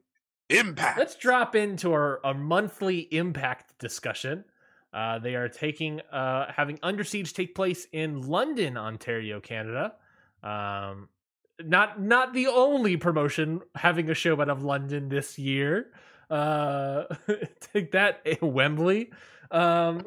impact. 0.48 0.98
Let's 0.98 1.14
drop 1.14 1.54
into 1.54 1.92
our, 1.92 2.20
our 2.24 2.34
monthly 2.34 3.00
Impact 3.14 3.78
discussion. 3.78 4.44
Uh, 4.92 5.18
they 5.18 5.34
are 5.36 5.48
taking 5.48 6.00
uh, 6.12 6.52
having 6.52 6.78
Under 6.82 7.04
Siege 7.04 7.32
take 7.32 7.54
place 7.54 7.86
in 7.92 8.28
London, 8.28 8.76
Ontario, 8.76 9.40
Canada. 9.40 9.94
Um, 10.42 11.08
not 11.62 12.00
not 12.00 12.32
the 12.32 12.48
only 12.48 12.96
promotion 12.96 13.60
having 13.74 14.10
a 14.10 14.14
show 14.14 14.40
out 14.40 14.48
of 14.48 14.64
London 14.64 15.08
this 15.08 15.38
year. 15.38 15.92
Uh, 16.28 17.04
take 17.72 17.92
that, 17.92 18.22
Wembley. 18.42 19.12
Um, 19.50 20.06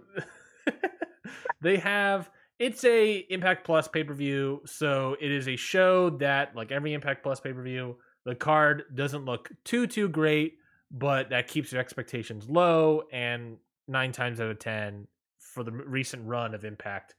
they 1.61 1.77
have 1.77 2.29
it's 2.59 2.83
a 2.83 3.17
Impact 3.29 3.65
Plus 3.65 3.87
pay 3.87 4.03
per 4.03 4.13
view, 4.13 4.61
so 4.65 5.15
it 5.19 5.31
is 5.31 5.47
a 5.47 5.55
show 5.55 6.11
that, 6.11 6.55
like 6.55 6.71
every 6.71 6.93
Impact 6.93 7.23
Plus 7.23 7.39
pay 7.39 7.53
per 7.53 7.61
view, 7.61 7.97
the 8.25 8.35
card 8.35 8.83
doesn't 8.93 9.25
look 9.25 9.49
too 9.63 9.87
too 9.87 10.07
great, 10.07 10.57
but 10.91 11.29
that 11.29 11.47
keeps 11.47 11.71
your 11.71 11.81
expectations 11.81 12.49
low. 12.49 13.03
And 13.11 13.57
nine 13.87 14.11
times 14.11 14.39
out 14.39 14.49
of 14.49 14.59
ten, 14.59 15.07
for 15.39 15.63
the 15.63 15.71
recent 15.71 16.25
run 16.27 16.53
of 16.53 16.65
Impact, 16.65 17.15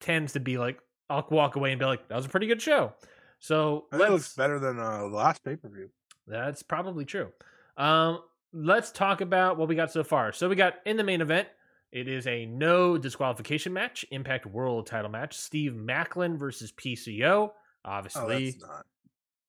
tends 0.00 0.32
to 0.34 0.40
be 0.40 0.58
like 0.58 0.78
I'll 1.08 1.26
walk 1.30 1.56
away 1.56 1.70
and 1.70 1.78
be 1.78 1.84
like, 1.86 2.08
that 2.08 2.16
was 2.16 2.26
a 2.26 2.28
pretty 2.28 2.46
good 2.46 2.60
show. 2.60 2.92
So 3.38 3.86
I 3.92 3.96
think 3.96 4.08
it 4.08 4.12
let's 4.12 4.12
looks 4.12 4.34
better 4.34 4.58
than 4.58 4.78
uh, 4.78 4.98
the 5.08 5.16
last 5.16 5.44
pay 5.44 5.56
per 5.56 5.68
view. 5.68 5.90
that's 6.26 6.62
probably 6.62 7.04
true. 7.04 7.30
Um, 7.76 8.20
let's 8.52 8.90
talk 8.90 9.20
about 9.20 9.56
what 9.58 9.68
we 9.68 9.74
got 9.74 9.92
so 9.92 10.02
far. 10.02 10.32
So 10.32 10.48
we 10.48 10.56
got 10.56 10.74
in 10.84 10.96
the 10.96 11.04
main 11.04 11.20
event 11.20 11.48
It 11.92 12.08
is 12.08 12.26
a 12.26 12.46
no 12.46 12.98
disqualification 12.98 13.72
match, 13.72 14.04
Impact 14.10 14.46
World 14.46 14.86
title 14.86 15.10
match. 15.10 15.36
Steve 15.36 15.72
Maclin 15.72 16.36
versus 16.38 16.72
PCO. 16.72 17.50
Oh, 17.50 17.52
Obviously, 17.84 18.58
not. 18.60 18.86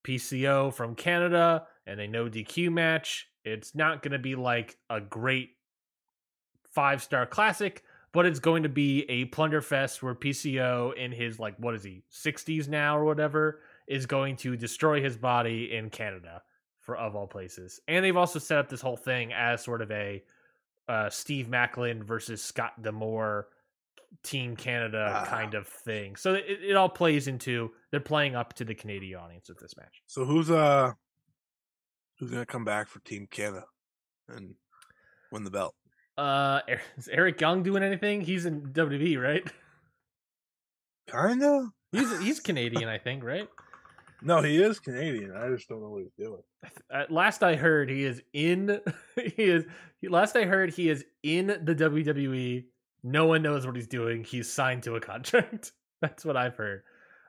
PCO 0.05 0.73
from 0.73 0.93
Canada 0.95 1.65
and 1.87 1.99
a 1.99 2.07
no 2.07 2.25
DQ 2.29 2.71
match. 2.71 3.27
It's 3.43 3.73
not 3.73 4.03
going 4.03 4.11
to 4.11 4.19
be 4.19 4.35
like 4.35 4.77
a 4.89 4.99
great 5.01 5.56
five 6.77 7.01
star 7.01 7.25
classic, 7.25 7.83
but 8.11 8.27
it's 8.27 8.37
going 8.39 8.61
to 8.61 8.69
be 8.69 9.03
a 9.09 9.25
plunder 9.25 9.63
fest 9.63 10.03
where 10.03 10.13
PCO 10.13 10.95
in 10.95 11.11
his 11.11 11.39
like 11.39 11.55
what 11.57 11.73
is 11.73 11.83
he 11.83 12.03
60s 12.13 12.67
now 12.67 12.95
or 12.95 13.03
whatever 13.03 13.61
is 13.87 14.05
going 14.05 14.35
to 14.35 14.55
destroy 14.55 15.01
his 15.01 15.17
body 15.17 15.73
in 15.75 15.89
Canada 15.89 16.43
for 16.79 16.95
of 16.95 17.15
all 17.15 17.25
places. 17.25 17.79
And 17.87 18.05
they've 18.05 18.15
also 18.15 18.37
set 18.37 18.59
up 18.59 18.69
this 18.69 18.79
whole 18.79 18.95
thing 18.95 19.33
as 19.33 19.63
sort 19.63 19.81
of 19.81 19.89
a 19.89 20.23
uh, 20.87 21.09
Steve 21.09 21.47
Maclin 21.47 22.03
versus 22.03 22.43
Scott 22.43 22.79
D'Amore 22.83 23.47
Team 24.21 24.55
Canada 24.55 25.11
Ah. 25.15 25.25
kind 25.25 25.55
of 25.55 25.67
thing. 25.67 26.15
So 26.15 26.35
it, 26.35 26.45
it 26.63 26.75
all 26.75 26.89
plays 26.89 27.27
into 27.27 27.71
they're 27.89 27.99
playing 27.99 28.35
up 28.35 28.53
to 28.53 28.63
the 28.65 28.75
Canadian 28.75 29.19
audience 29.19 29.49
with 29.49 29.57
this 29.59 29.75
match. 29.77 30.03
So 30.05 30.25
who's 30.25 30.51
uh 30.51 30.91
who's 32.19 32.29
gonna 32.29 32.45
come 32.45 32.65
back 32.65 32.87
for 32.87 32.99
Team 32.99 33.27
Canada 33.31 33.65
and 34.29 34.53
win 35.31 35.43
the 35.43 35.51
belt? 35.51 35.73
Uh, 36.17 36.61
is 36.97 37.07
Eric 37.07 37.39
Young 37.39 37.63
doing 37.63 37.83
anything? 37.83 38.21
He's 38.21 38.45
in 38.45 38.73
WWE, 38.73 39.21
right? 39.21 39.43
Kinda. 41.09 41.69
He's 41.91 42.19
he's 42.19 42.39
Canadian, 42.39 42.89
I 42.89 42.97
think, 42.97 43.23
right? 43.23 43.47
No, 44.21 44.41
he 44.41 44.61
is 44.61 44.79
Canadian. 44.79 45.31
I 45.35 45.49
just 45.49 45.69
don't 45.69 45.81
know 45.81 45.89
what 45.89 46.03
he's 46.03 46.25
doing. 46.25 46.41
Uh, 46.91 47.03
last 47.09 47.43
I 47.43 47.55
heard, 47.55 47.89
he 47.89 48.03
is 48.03 48.21
in. 48.33 48.81
He 49.15 49.43
is. 49.43 49.65
Last 50.03 50.35
I 50.35 50.45
heard, 50.45 50.73
he 50.73 50.89
is 50.89 51.03
in 51.23 51.47
the 51.47 51.75
WWE. 51.75 52.65
No 53.03 53.25
one 53.25 53.41
knows 53.41 53.65
what 53.65 53.75
he's 53.75 53.87
doing. 53.87 54.23
He's 54.23 54.51
signed 54.51 54.83
to 54.83 54.95
a 54.95 54.99
contract. 55.01 55.71
That's 56.01 56.25
what 56.25 56.37
I've 56.37 56.55
heard. 56.55 56.83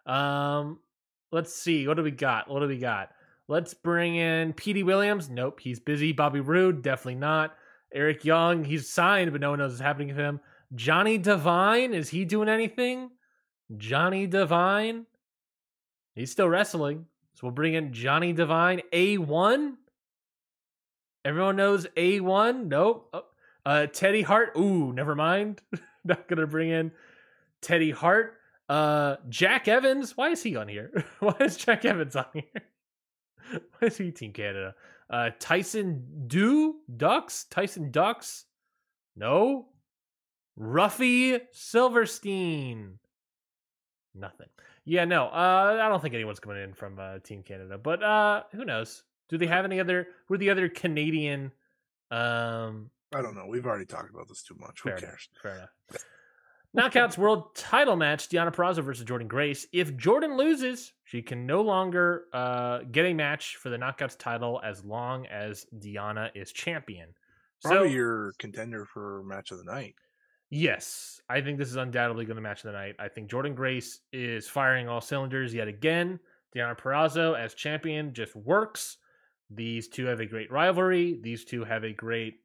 Um, 0.06 0.80
let's 1.32 1.54
see. 1.54 1.86
What 1.86 1.96
do 1.96 2.02
we 2.02 2.10
got? 2.10 2.50
What 2.50 2.60
do 2.60 2.68
we 2.68 2.78
got? 2.78 3.10
Let's 3.48 3.72
bring 3.72 4.16
in 4.16 4.52
Petey 4.52 4.82
Williams. 4.82 5.30
Nope, 5.30 5.60
he's 5.60 5.80
busy. 5.80 6.12
Bobby 6.12 6.40
Roode, 6.40 6.82
definitely 6.82 7.14
not. 7.14 7.54
Eric 7.92 8.24
Young, 8.24 8.64
he's 8.64 8.88
signed, 8.88 9.32
but 9.32 9.40
no 9.40 9.50
one 9.50 9.58
knows 9.58 9.72
what's 9.72 9.80
happening 9.82 10.08
with 10.08 10.16
him. 10.16 10.40
Johnny 10.74 11.16
Devine, 11.18 11.94
is 11.94 12.10
he 12.10 12.24
doing 12.24 12.48
anything? 12.48 13.10
Johnny 13.76 14.26
Devine, 14.26 15.06
he's 16.14 16.30
still 16.30 16.48
wrestling. 16.48 17.06
So 17.34 17.40
we'll 17.46 17.52
bring 17.54 17.74
in 17.74 17.92
Johnny 17.92 18.32
Devine, 18.32 18.82
A1. 18.92 19.74
Everyone 21.24 21.56
knows 21.56 21.86
A1. 21.96 22.66
Nope. 22.66 23.08
Oh, 23.12 23.24
Uh, 23.64 23.86
Teddy 23.86 24.22
Hart. 24.22 24.52
Ooh, 24.56 24.92
never 24.92 25.14
mind. 25.14 25.60
Not 26.04 26.26
gonna 26.28 26.46
bring 26.46 26.70
in 26.70 26.90
Teddy 27.60 27.90
Hart. 27.90 28.34
Uh, 28.68 29.16
Jack 29.28 29.68
Evans. 29.68 30.16
Why 30.16 30.30
is 30.30 30.42
he 30.42 30.56
on 30.56 30.68
here? 30.68 31.04
Why 31.20 31.34
is 31.40 31.56
Jack 31.56 31.84
Evans 31.84 32.16
on 32.16 32.26
here? 32.32 32.44
Why 33.50 33.88
is 33.88 33.96
he 33.96 34.10
Team 34.10 34.32
Canada? 34.32 34.74
Uh, 35.10 35.30
Tyson 35.38 36.04
Do 36.26 36.76
Ducks. 36.96 37.44
Tyson 37.50 37.90
Dux. 37.90 38.44
No. 39.16 39.68
Ruffy 40.58 41.40
Silverstein. 41.52 42.98
Nothing. 44.14 44.48
Yeah, 44.84 45.04
no. 45.04 45.26
Uh, 45.26 45.78
I 45.80 45.88
don't 45.88 46.00
think 46.00 46.14
anyone's 46.14 46.40
coming 46.40 46.62
in 46.62 46.74
from 46.74 46.98
uh, 46.98 47.18
Team 47.20 47.42
Canada, 47.42 47.78
but 47.78 48.02
uh, 48.02 48.42
who 48.52 48.64
knows? 48.64 49.04
Do 49.28 49.38
they 49.38 49.46
have 49.46 49.64
any 49.64 49.80
other? 49.80 50.08
Who 50.26 50.34
are 50.34 50.38
the 50.38 50.50
other 50.50 50.68
Canadian? 50.68 51.52
Um, 52.10 52.90
I 53.14 53.22
don't 53.22 53.34
know. 53.34 53.46
We've 53.46 53.66
already 53.66 53.84
talked 53.84 54.10
about 54.10 54.28
this 54.28 54.42
too 54.42 54.56
much. 54.58 54.80
Who 54.82 54.90
cares? 54.90 55.02
Enough, 55.02 55.42
fair 55.42 55.54
enough. 55.56 56.04
Knockouts 56.76 57.16
World 57.16 57.54
Title 57.54 57.96
match: 57.96 58.28
Deonna 58.28 58.54
Purrazzo 58.54 58.82
versus 58.82 59.04
Jordynne 59.04 59.28
Grace. 59.28 59.66
If 59.72 59.96
Jordynne 59.96 60.36
loses, 60.36 60.92
she 61.04 61.22
can 61.22 61.46
no 61.46 61.62
longer 61.62 62.26
uh, 62.32 62.80
get 62.92 63.06
a 63.06 63.14
match 63.14 63.56
for 63.56 63.70
the 63.70 63.78
Knockouts 63.78 64.18
title 64.18 64.60
as 64.62 64.84
long 64.84 65.26
as 65.26 65.66
Deonna 65.78 66.30
is 66.34 66.52
champion. 66.52 67.08
Probably 67.62 67.88
so, 67.88 67.94
your 67.94 68.32
contender 68.38 68.84
for 68.84 69.22
match 69.24 69.50
of 69.50 69.58
the 69.58 69.64
night. 69.64 69.94
Yes, 70.50 71.20
I 71.28 71.40
think 71.40 71.58
this 71.58 71.68
is 71.68 71.76
undoubtedly 71.76 72.24
going 72.24 72.36
to 72.36 72.42
match 72.42 72.64
of 72.64 72.72
the 72.72 72.78
night. 72.78 72.96
I 72.98 73.08
think 73.08 73.30
Jordynne 73.30 73.54
Grace 73.54 74.00
is 74.12 74.48
firing 74.48 74.88
all 74.88 75.00
cylinders 75.00 75.52
yet 75.52 75.68
again. 75.68 76.20
Deonna 76.54 76.78
Purrazzo 76.78 77.38
as 77.38 77.54
champion 77.54 78.14
just 78.14 78.36
works. 78.36 78.98
These 79.50 79.88
two 79.88 80.06
have 80.06 80.20
a 80.20 80.26
great 80.26 80.50
rivalry. 80.50 81.18
These 81.22 81.44
two 81.44 81.64
have 81.64 81.84
a 81.84 81.92
great 81.92 82.40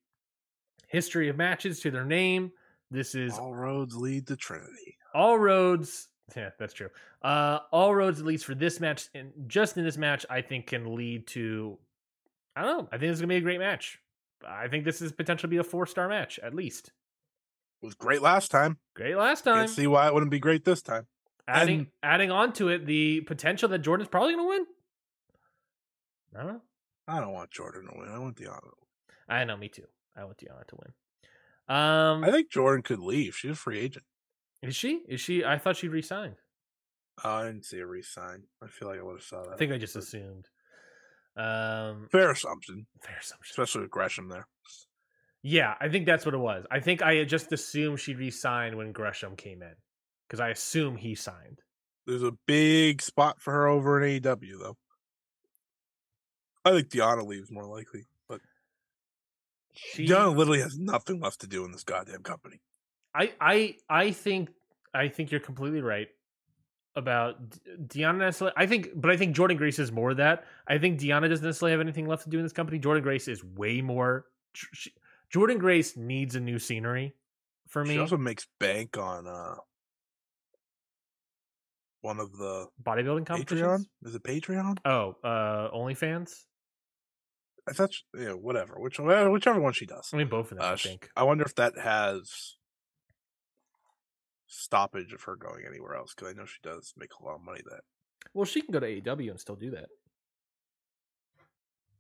history 0.88 1.30
of 1.30 1.38
matches 1.38 1.80
to 1.82 1.92
their 1.92 2.06
name. 2.06 2.52
This 2.94 3.16
is 3.16 3.34
All 3.40 3.56
roads 3.56 3.96
lead 3.96 4.28
to 4.28 4.36
Trinity. 4.36 4.98
all 5.16 5.38
roads. 5.40 6.10
Yeah, 6.36 6.52
that's 6.60 6.74
true. 6.74 6.90
Uh, 7.24 7.60
all 7.72 7.94
roads, 7.96 8.20
at 8.20 8.26
least 8.26 8.46
for 8.46 8.54
this 8.56 8.80
match, 8.80 9.08
and 9.16 9.32
just 9.48 9.78
in 9.78 9.84
this 9.84 9.98
match, 9.98 10.26
I 10.30 10.42
think 10.42 10.68
can 10.68 10.96
lead 10.96 11.26
to. 11.28 11.78
I 12.56 12.62
don't 12.62 12.78
know. 12.78 12.88
I 12.92 12.98
think 12.98 13.10
this 13.12 13.16
is 13.16 13.22
gonna 13.22 13.30
be 13.30 13.38
a 13.38 13.42
great 13.42 13.60
match. 13.60 14.00
I 14.48 14.68
think 14.68 14.86
this 14.86 15.02
is 15.02 15.12
potentially 15.12 15.50
be 15.50 15.58
a 15.58 15.64
four 15.64 15.86
star 15.88 16.08
match 16.08 16.38
at 16.44 16.54
least. 16.54 16.90
It 17.82 17.86
was 17.86 17.96
great 17.96 18.22
last 18.22 18.52
time. 18.52 18.78
Great 18.94 19.16
last 19.18 19.44
time. 19.44 19.56
Can't 19.66 19.70
see 19.70 19.88
why 19.88 20.08
it 20.08 20.14
wouldn't 20.14 20.32
be 20.32 20.40
great 20.40 20.64
this 20.66 20.82
time. 20.82 21.08
adding 21.48 21.80
And- 21.80 21.88
adding 22.04 22.32
on 22.32 22.54
to 22.54 22.70
it 22.70 22.86
the 22.86 23.22
potential 23.22 23.68
that 23.70 23.82
Jordynne's 23.82 24.08
probably 24.08 24.36
going 24.36 24.46
to 24.46 24.50
win. 24.50 24.66
I 26.36 26.44
don't 26.44 26.54
know. 26.54 26.62
I 27.08 27.20
don't 27.20 27.34
want 27.34 27.52
Jordynne 27.52 27.90
to 27.92 27.98
win. 28.00 28.08
I 28.10 28.18
want 28.20 28.38
Deonna. 28.38 28.60
to 28.62 28.66
win. 28.66 28.88
I 29.28 29.44
know, 29.44 29.58
me 29.58 29.68
too. 29.68 29.88
I 30.16 30.24
want 30.24 30.38
Deonna 30.38 30.66
to 30.68 30.76
win. 30.78 30.94
Um, 31.68 32.24
I 32.24 32.32
think 32.32 32.52
Jordynne 32.52 32.84
could 32.84 33.00
leave. 33.00 33.36
She's 33.36 33.52
a 33.52 33.56
free 33.56 33.80
agent. 33.80 34.06
is 34.62 34.76
she? 34.76 35.02
Is 35.08 35.22
she? 35.22 35.44
I 35.46 35.58
thought 35.58 35.78
she 35.78 35.88
resigned. 35.88 36.36
Oh, 37.24 37.30
I 37.30 37.44
didn't 37.46 37.66
see 37.66 37.80
a 37.80 37.86
resign. 37.86 38.44
I 38.62 38.68
feel 38.68 38.88
like 38.88 39.00
I 39.00 39.04
would 39.04 39.14
have 39.18 39.24
saw 39.24 39.44
that. 39.44 39.54
I 39.54 39.58
think 39.58 39.72
I 39.72 39.78
just 39.78 39.96
assumed. 39.96 40.46
Um, 41.38 42.08
Fair 42.12 42.32
assumption, 42.32 42.86
fair 43.02 43.18
assumption. 43.20 43.52
especially 43.52 43.82
with 43.82 43.92
Gresham 43.92 44.30
there. 44.30 44.48
Yeah, 45.42 45.74
I 45.82 45.90
think 45.90 46.06
that's 46.06 46.26
what 46.26 46.36
it 46.36 46.40
was. 46.40 46.66
I 46.72 46.80
think 46.80 47.02
I 47.02 47.24
just 47.24 47.52
assumed 47.52 48.00
she 48.00 48.14
resigned 48.16 48.76
when 48.78 48.92
Gresham 48.92 49.36
came 49.36 49.62
in 49.62 49.74
because 50.28 50.40
I 50.40 50.50
assume 50.50 50.96
he 50.96 51.16
signed. 51.16 51.60
There's 52.08 52.24
a 52.24 52.34
big 52.46 53.02
spot 53.02 53.42
for 53.42 53.52
her 53.54 53.68
over 53.68 54.02
in 54.02 54.22
AEW 54.22 54.60
though. 54.60 54.78
I 56.66 56.72
think 56.72 56.90
Deonna 56.90 57.26
leaves 57.26 57.52
more 57.52 57.66
likely, 57.66 58.06
She, 59.74 60.08
literally 60.08 60.62
has 60.62 60.78
nothing 60.78 61.20
left 61.20 61.42
to 61.42 61.48
do 61.48 61.66
in 61.66 61.72
this 61.72 61.84
goddamn 61.84 62.24
company. 62.24 62.62
I, 63.16 63.34
I, 63.40 63.76
I 63.90 64.12
think, 64.12 64.50
I 64.94 65.08
think 65.08 65.32
you're 65.32 65.40
completely 65.40 65.82
right 65.82 66.08
about 66.96 67.38
Deonna. 67.88 68.20
Necessarily, 68.20 68.54
I 68.58 68.66
think, 68.66 68.90
but 68.96 69.12
I 69.12 69.18
think 69.18 69.36
Jordynne 69.36 69.58
Grace 69.58 69.80
is 69.80 69.92
more 69.92 70.14
that. 70.14 70.46
I 70.68 70.78
think 70.78 71.00
Deonna 71.00 71.30
doesn't 71.30 71.46
necessarily 71.46 71.72
have 71.72 71.82
anything 71.82 72.08
left 72.08 72.24
to 72.24 72.30
do 72.30 72.38
in 72.38 72.44
this 72.44 72.54
company. 72.54 72.80
Jordynne 72.80 73.04
Grace 73.04 73.28
is 73.28 73.44
way 73.44 73.82
more. 73.82 74.26
She, 74.54 74.92
Jordynne 75.34 75.60
Grace 75.60 75.98
needs 75.98 76.36
a 76.36 76.40
new 76.40 76.60
scenery 76.60 77.14
for 77.68 77.84
me. 77.84 77.96
She 77.96 78.00
also 78.00 78.18
makes 78.18 78.48
bank 78.60 78.98
on 78.98 79.28
uh 79.28 79.56
one 82.02 82.20
of 82.20 82.38
the 82.38 82.68
Bodybuilding 82.84 83.22
Patreon. 83.22 83.26
competitions. 83.26 83.88
Is 84.04 84.16
it 84.16 84.24
Patreon? 84.24 84.78
Oh, 84.86 85.16
uh, 85.24 85.72
OnlyFans. 85.74 86.34
I 87.68 87.74
thought, 87.74 87.94
she, 87.94 88.04
yeah, 88.18 88.34
whatever, 88.34 88.76
which 88.78 89.00
whichever 89.00 89.60
one 89.60 89.74
she 89.74 89.86
does. 89.86 90.10
I 90.14 90.18
mean, 90.18 90.28
both 90.28 90.52
of 90.52 90.58
them. 90.58 90.68
Uh, 90.68 90.74
I 90.74 90.76
think. 90.76 91.10
I 91.16 91.24
wonder 91.24 91.46
if 91.46 91.56
that 91.56 91.78
has 91.78 92.58
stoppage 94.48 95.14
of 95.14 95.24
her 95.24 95.36
going 95.36 95.64
anywhere 95.68 95.96
else 95.96 96.14
because 96.14 96.32
I 96.34 96.38
know 96.38 96.46
she 96.46 96.60
does 96.62 96.94
make 96.98 97.10
a 97.20 97.24
lot 97.24 97.36
of 97.36 97.42
money. 97.42 97.62
That 97.64 97.82
Well, 98.34 98.46
she 98.46 98.62
can 98.62 98.72
go 98.72 98.80
to 98.80 98.88
AEW 98.88 99.32
and 99.32 99.40
still 99.40 99.56
do 99.56 99.72
that. 99.72 99.88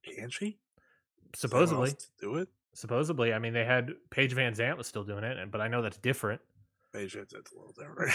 can 0.04 0.30
she? 0.30 0.60
Supposedly, 1.36 1.92
to 1.92 2.06
do 2.20 2.36
it. 2.36 2.50
supposedly. 2.74 3.34
I 3.34 3.40
mean, 3.40 3.54
they 3.54 3.66
had 3.66 3.92
Paige 4.12 4.36
VanZant 4.36 4.78
was 4.78 4.88
still 4.88 5.04
doing 5.04 5.24
it, 5.24 5.38
and 5.38 5.52
but 5.52 5.62
I 5.62 5.68
know 5.68 5.82
that's 5.82 5.98
different. 5.98 6.42
Maybe 6.94 7.06
it's 7.06 7.16
it's 7.16 7.52
a 7.52 7.56
little 7.56 7.74
different. 7.78 8.12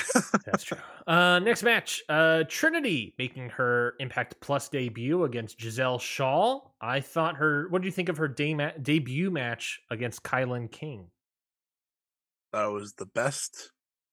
That's 0.46 0.64
true. 0.64 0.78
Uh, 1.06 1.38
next 1.38 1.62
match, 1.62 2.02
uh, 2.10 2.44
Trinity 2.48 3.14
making 3.18 3.48
her 3.48 3.94
Impact 3.98 4.34
Plus 4.40 4.68
debut 4.68 5.24
against 5.24 5.58
Gisele 5.58 5.98
Shaw. 5.98 6.60
I 6.82 7.00
thought 7.00 7.36
her. 7.36 7.66
What 7.70 7.80
do 7.80 7.86
you 7.88 7.92
think 7.92 8.10
of 8.10 8.18
her 8.18 8.28
day 8.28 8.52
ma- 8.52 8.72
debut 8.82 9.30
match 9.30 9.80
against 9.90 10.22
Kilynn 10.22 10.70
King? 10.70 11.06
that 12.52 12.66
was 12.66 12.92
the 12.94 13.06
best. 13.06 13.72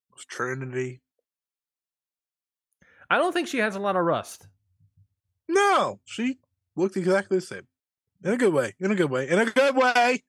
It 0.10 0.16
was 0.16 0.26
Trinity. 0.26 1.02
I 3.10 3.18
don't 3.18 3.34
think 3.34 3.50
she 3.50 3.60
has 3.60 3.76
a 3.76 3.80
lot 3.80 3.96
of 3.98 4.04
rust. 4.04 4.48
No, 5.50 6.00
she 6.06 6.40
looked 6.76 6.98
exactly 6.98 7.38
the 7.38 7.46
same. 7.46 7.68
In 8.24 8.34
a 8.34 8.38
good 8.38 8.54
way. 8.54 8.74
In 8.80 8.92
a 8.92 8.96
good 8.96 9.12
way. 9.12 9.28
In 9.30 9.40
a 9.40 9.46
good 9.46 9.76
way. 9.76 10.24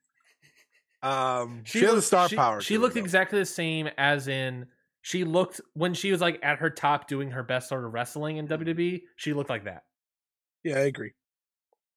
Um, 1.03 1.63
she, 1.65 1.81
has 1.81 1.95
a 1.95 2.03
star 2.03 2.29
she- 2.29 2.37
power. 2.37 2.61
She 2.61 2.75
her, 2.75 2.81
looked 2.81 2.97
exactly 2.97 3.39
the 3.39 3.47
same 3.47 3.89
as 3.99 4.29
in 4.29 4.67
she 5.03 5.25
looked 5.25 5.61
when 5.75 5.95
she 5.95 6.11
was 6.11 6.21
like 6.21 6.41
at 6.43 6.59
her 6.59 6.71
top 6.71 7.07
doing 7.07 7.31
her 7.31 7.43
best 7.43 7.69
sort 7.69 7.85
of 7.85 7.93
wrestling 7.95 8.39
in 8.39 8.49
WWE. 8.49 9.03
She 9.17 9.33
looked 9.33 9.51
like 9.51 9.65
that. 9.65 9.85
Yeah, 10.65 10.77
I 10.77 10.81
agree. 10.81 11.13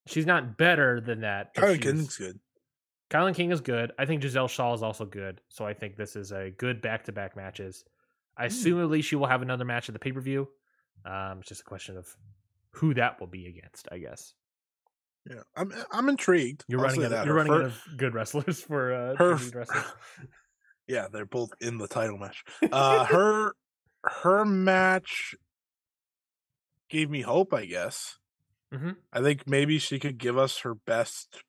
She's 0.08 0.26
not 0.28 0.58
better 0.58 1.02
than 1.02 1.22
that. 1.22 1.56
Kilynn 1.56 1.82
King's 1.82 2.18
good. 2.18 2.40
Kilynn 3.10 3.34
King 3.36 3.52
is 3.52 3.62
good. 3.62 3.92
I 3.98 4.06
think 4.06 4.22
Gisele 4.22 4.48
Shaw 4.48 4.74
is 4.74 4.84
also 4.84 5.06
good. 5.06 5.42
So 5.50 5.66
I 5.66 5.74
think 5.74 5.96
this 5.96 6.16
is 6.16 6.32
a 6.32 6.52
good 6.52 6.82
back 6.82 7.06
to 7.06 7.12
back 7.12 7.36
matches. 7.36 7.84
I 8.38 8.44
Hmm. 8.44 8.48
assume 8.48 8.82
at 8.84 8.90
least 8.90 9.08
she 9.10 9.16
will 9.16 9.26
have 9.28 9.42
another 9.42 9.66
match 9.66 9.90
at 9.90 9.94
the 9.94 10.00
pay 10.00 10.12
per 10.12 10.22
view. 10.22 10.48
Um, 11.06 11.40
it's 11.40 11.50
just 11.50 11.62
a 11.62 11.66
question 11.66 11.98
of 11.98 12.16
who 12.72 12.94
that 12.94 13.20
will 13.20 13.28
be 13.28 13.48
against, 13.48 13.88
I 13.92 13.98
guess. 13.98 14.34
Yeah, 15.30 15.42
I'm 15.56 15.72
I'm 15.92 16.10
intrigued. 16.10 16.66
You're 16.68 16.80
I'll 16.80 16.88
running 16.88 17.14
out, 17.14 17.26
you're 17.26 17.36
running 17.36 17.54
out 17.54 17.62
of 17.62 17.82
good 17.98 18.14
wrestlers 18.14 18.62
for 18.62 18.94
uh 18.94 19.16
her 19.16 19.34
wrestlers. 19.34 19.70
yeah, 20.88 21.08
they're 21.12 21.26
both 21.26 21.52
in 21.62 21.78
the 21.78 21.88
title 21.88 22.18
match. 22.18 22.44
Uh 22.72 23.06
her 23.06 23.54
her 24.04 24.44
match 24.46 25.36
gave 26.90 27.10
me 27.10 27.22
hope, 27.22 27.54
I 27.54 27.66
guess. 27.66 28.18
Mhm. 28.74 28.96
I 29.14 29.22
think 29.22 29.48
maybe 29.48 29.78
she 29.78 30.00
could 30.00 30.18
give 30.18 30.38
us 30.38 30.60
her 30.60 30.74
best 30.74 31.44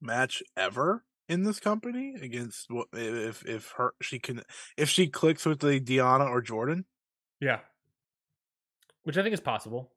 match 0.00 0.42
ever 0.56 1.04
in 1.28 1.42
this 1.42 1.58
company 1.58 2.14
against 2.20 2.70
what 2.70 2.88
if 2.92 3.44
if 3.44 3.72
her 3.76 3.94
she 4.00 4.20
can 4.20 4.42
if 4.76 4.88
she 4.88 5.08
clicks 5.08 5.44
with 5.44 5.58
the 5.60 5.80
Diana 5.80 6.24
or 6.26 6.42
Jordynne. 6.42 6.84
Yeah. 7.40 7.60
Which 9.02 9.16
I 9.16 9.22
think 9.22 9.34
is 9.34 9.40
possible. 9.40 9.90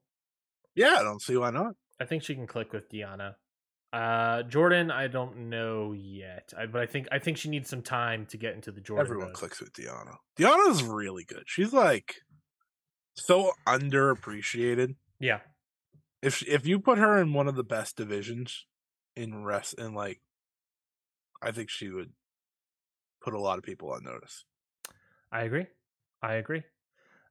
Yeah, 0.74 0.96
I 0.98 1.02
don't 1.02 1.22
see 1.22 1.36
why 1.36 1.50
not. 1.50 1.74
I 2.00 2.04
think 2.06 2.22
she 2.22 2.34
can 2.34 2.46
click 2.46 2.72
with 2.72 2.88
Deonna. 2.90 3.34
Uh 3.92 4.42
Jordynne, 4.44 4.90
I 4.92 5.08
don't 5.08 5.48
know 5.50 5.92
yet. 5.92 6.52
I, 6.56 6.66
but 6.66 6.80
I 6.80 6.86
think 6.86 7.08
I 7.10 7.18
think 7.18 7.36
she 7.36 7.48
needs 7.50 7.68
some 7.68 7.82
time 7.82 8.26
to 8.26 8.36
get 8.36 8.54
into 8.54 8.70
the 8.70 8.80
Jordynne. 8.80 9.00
Everyone 9.00 9.26
mode. 9.26 9.34
clicks 9.34 9.60
with 9.60 9.72
Deonna. 9.72 10.16
Deonna's 10.38 10.82
really 10.82 11.24
good. 11.24 11.42
She's 11.46 11.72
like 11.72 12.14
so 13.14 13.52
underappreciated. 13.66 14.94
Yeah. 15.18 15.40
if 16.22 16.42
if 16.48 16.66
you 16.66 16.78
put 16.78 16.98
her 16.98 17.20
in 17.20 17.32
one 17.34 17.48
of 17.48 17.56
the 17.56 17.64
best 17.64 17.96
divisions 17.96 18.64
in 19.16 19.44
rest 19.44 19.74
in 19.74 19.92
like 19.94 20.20
I 21.42 21.50
think 21.50 21.68
she 21.68 21.88
would 21.90 22.12
put 23.22 23.34
a 23.34 23.40
lot 23.40 23.58
of 23.58 23.64
people 23.64 23.90
on 23.90 24.04
notice. 24.04 24.44
I 25.32 25.42
agree. 25.42 25.66
I 26.22 26.34
agree. 26.34 26.62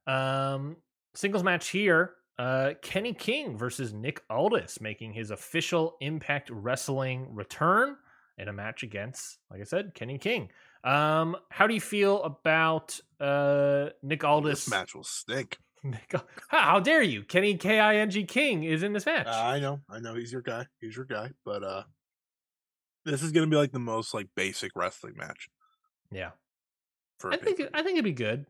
Um, 0.06 0.76
singles 1.14 1.42
match 1.42 1.68
here. 1.68 2.12
Uh, 2.40 2.72
Kenny 2.80 3.12
King 3.12 3.58
versus 3.58 3.92
Nick 3.92 4.22
Aldis 4.30 4.80
making 4.80 5.12
his 5.12 5.30
official 5.30 5.98
Impact 6.00 6.48
Wrestling 6.50 7.34
return 7.34 7.96
in 8.38 8.48
a 8.48 8.52
match 8.52 8.82
against, 8.82 9.36
like 9.50 9.60
I 9.60 9.64
said, 9.64 9.92
Kenny 9.94 10.16
King. 10.16 10.48
Um, 10.82 11.36
how 11.50 11.66
do 11.66 11.74
you 11.74 11.82
feel 11.82 12.22
about 12.22 12.98
uh 13.20 13.90
Nick 14.02 14.24
Aldis? 14.24 14.64
This 14.64 14.70
match 14.70 14.94
will 14.94 15.04
stink. 15.04 15.58
Nick, 15.84 16.14
how, 16.48 16.80
dare 16.80 17.02
you? 17.02 17.24
Kenny 17.24 17.56
K 17.56 17.78
I 17.78 17.96
N 17.96 18.08
G 18.08 18.24
King 18.24 18.64
is 18.64 18.82
in 18.82 18.94
this 18.94 19.04
match. 19.04 19.26
Uh, 19.26 19.30
I 19.30 19.58
know, 19.60 19.80
I 19.90 19.98
know 20.00 20.14
he's 20.14 20.32
your 20.32 20.40
guy. 20.40 20.64
He's 20.80 20.96
your 20.96 21.04
guy, 21.04 21.32
but 21.44 21.62
uh 21.62 21.82
this 23.04 23.22
is 23.22 23.32
gonna 23.32 23.48
be 23.48 23.56
like 23.56 23.72
the 23.72 23.78
most 23.78 24.14
like 24.14 24.28
basic 24.34 24.72
wrestling 24.74 25.14
match 25.16 25.50
yeah, 26.12 26.30
I 27.22 27.36
think 27.36 27.60
I 27.72 27.82
think 27.82 27.94
it'd 27.94 28.04
be 28.04 28.12
good. 28.12 28.46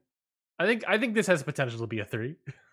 I 0.58 0.66
think 0.66 0.84
I 0.86 0.96
think 0.98 1.14
this 1.14 1.26
has 1.26 1.42
potential 1.42 1.80
to 1.80 1.86
be 1.86 1.98
a 1.98 2.04
three. 2.04 2.36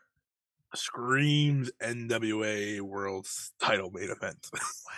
screams 0.75 1.71
NWA 1.81 2.81
World 2.81 3.27
Title 3.59 3.91
main 3.91 4.09
event. 4.09 4.49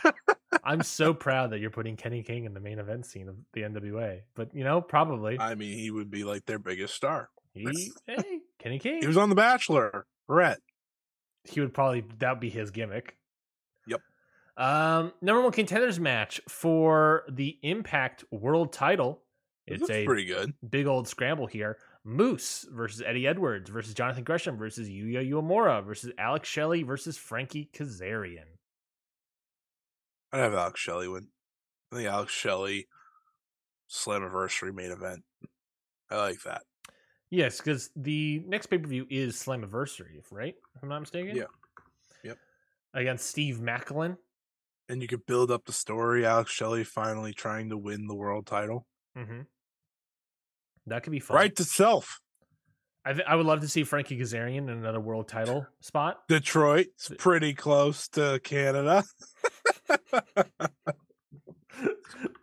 I'm 0.64 0.82
so 0.84 1.14
proud 1.14 1.52
that 1.52 1.60
you're 1.60 1.70
putting 1.70 1.96
Kenny 1.96 2.24
King 2.24 2.46
in 2.46 2.54
the 2.54 2.60
main 2.60 2.80
event 2.80 3.06
scene 3.06 3.30
of 3.30 3.36
the 3.54 3.62
NWA. 3.62 4.22
But 4.36 4.54
you 4.54 4.64
know, 4.64 4.82
probably 4.82 5.40
I 5.40 5.56
mean, 5.56 5.78
he 5.78 5.91
would 5.91 6.10
be 6.10 6.24
like 6.24 6.46
their 6.46 6.60
biggest 6.60 6.96
star. 6.96 7.30
he, 7.54 7.91
hey, 8.08 8.40
Kenny 8.60 8.80
King. 8.80 9.02
He 9.02 9.08
was 9.08 9.18
on 9.18 9.30
The 9.30 9.36
Bachelor. 9.36 10.06
Brett. 10.28 10.60
he 11.44 11.60
would 11.60 11.74
probably 11.74 12.04
that 12.20 12.32
would 12.32 12.40
be 12.40 12.50
his 12.50 12.72
gimmick. 12.72 13.16
Yep. 13.88 14.02
Um, 14.58 15.14
number 15.22 15.41
one 15.41 15.52
contenders 15.52 16.00
match 16.00 16.41
for 16.48 17.24
the 17.30 17.58
Impact 17.64 18.24
World 18.32 18.74
Title. 18.74 19.22
It's 19.66 19.90
a 19.90 20.04
pretty 20.06 20.26
good. 20.26 20.54
big 20.68 20.88
old 20.88 21.08
scramble 21.08 21.46
here. 21.46 21.78
Moose 22.05 22.65
versus 22.71 23.03
Eddie 23.05 23.27
Edwards 23.27 23.69
versus 23.69 23.93
Jonathan 23.93 24.23
Gresham 24.23 24.57
versus 24.57 24.89
Yuya 24.89 25.27
Uemura 25.30 25.85
versus 25.85 26.11
Alex 26.17 26.47
Shelley 26.47 26.84
versus 26.84 27.17
Frankie 27.17 27.69
Kazarian. 27.73 28.45
I'd 30.31 30.39
have 30.39 30.53
Alex 30.53 30.80
Shelley 30.80 31.07
win. 31.07 31.27
I 31.91 31.95
think 31.95 32.07
Alex 32.07 32.31
Shelley 32.31 32.88
Slammiversary 33.89 34.73
main 34.73 34.91
event. 34.91 35.23
I 36.09 36.17
like 36.17 36.41
that. 36.43 36.61
Yes, 37.31 37.57
because 37.57 37.89
the 37.95 38.43
next 38.47 38.67
pay 38.67 38.77
per 38.77 38.88
view 38.88 39.05
is 39.09 39.35
Slammiversary, 39.35 40.21
right? 40.31 40.55
If 40.76 40.84
I'm 40.84 40.89
not 40.89 40.99
mistaken. 40.99 41.35
Yeah. 41.35 41.43
Yep. 42.23 42.38
Against 42.93 43.27
Steve 43.27 43.59
Maclin. 43.59 44.17
And 44.88 45.01
you 45.01 45.07
could 45.07 45.26
build 45.27 45.51
up 45.51 45.65
the 45.65 45.73
story. 45.73 46.26
Alex 46.26 46.51
Shelley 46.51 46.84
finally 46.84 47.34
trying 47.34 47.69
to 47.69 47.77
win 47.77 48.07
the 48.07 48.15
world 48.15 48.47
title. 48.47 48.88
Mm-hmm. 49.15 49.41
That 50.88 51.03
could 51.03 51.11
be 51.11 51.19
fun. 51.19 51.35
Right 51.35 51.56
to 51.56 51.64
self. 51.64 52.19
I 53.06 53.14
th- 53.14 53.26
I 53.27 53.35
would 53.35 53.45
love 53.45 53.61
to 53.61 53.68
see 53.68 53.84
Frankie 53.84 54.19
Kazarian 54.19 54.57
in 54.57 54.69
another 54.69 54.99
world 54.99 55.27
title 55.27 55.65
spot. 55.80 56.19
Detroit's 56.27 57.11
pretty 57.18 57.53
close 57.53 58.07
to 58.10 58.39
Canada. 58.43 59.03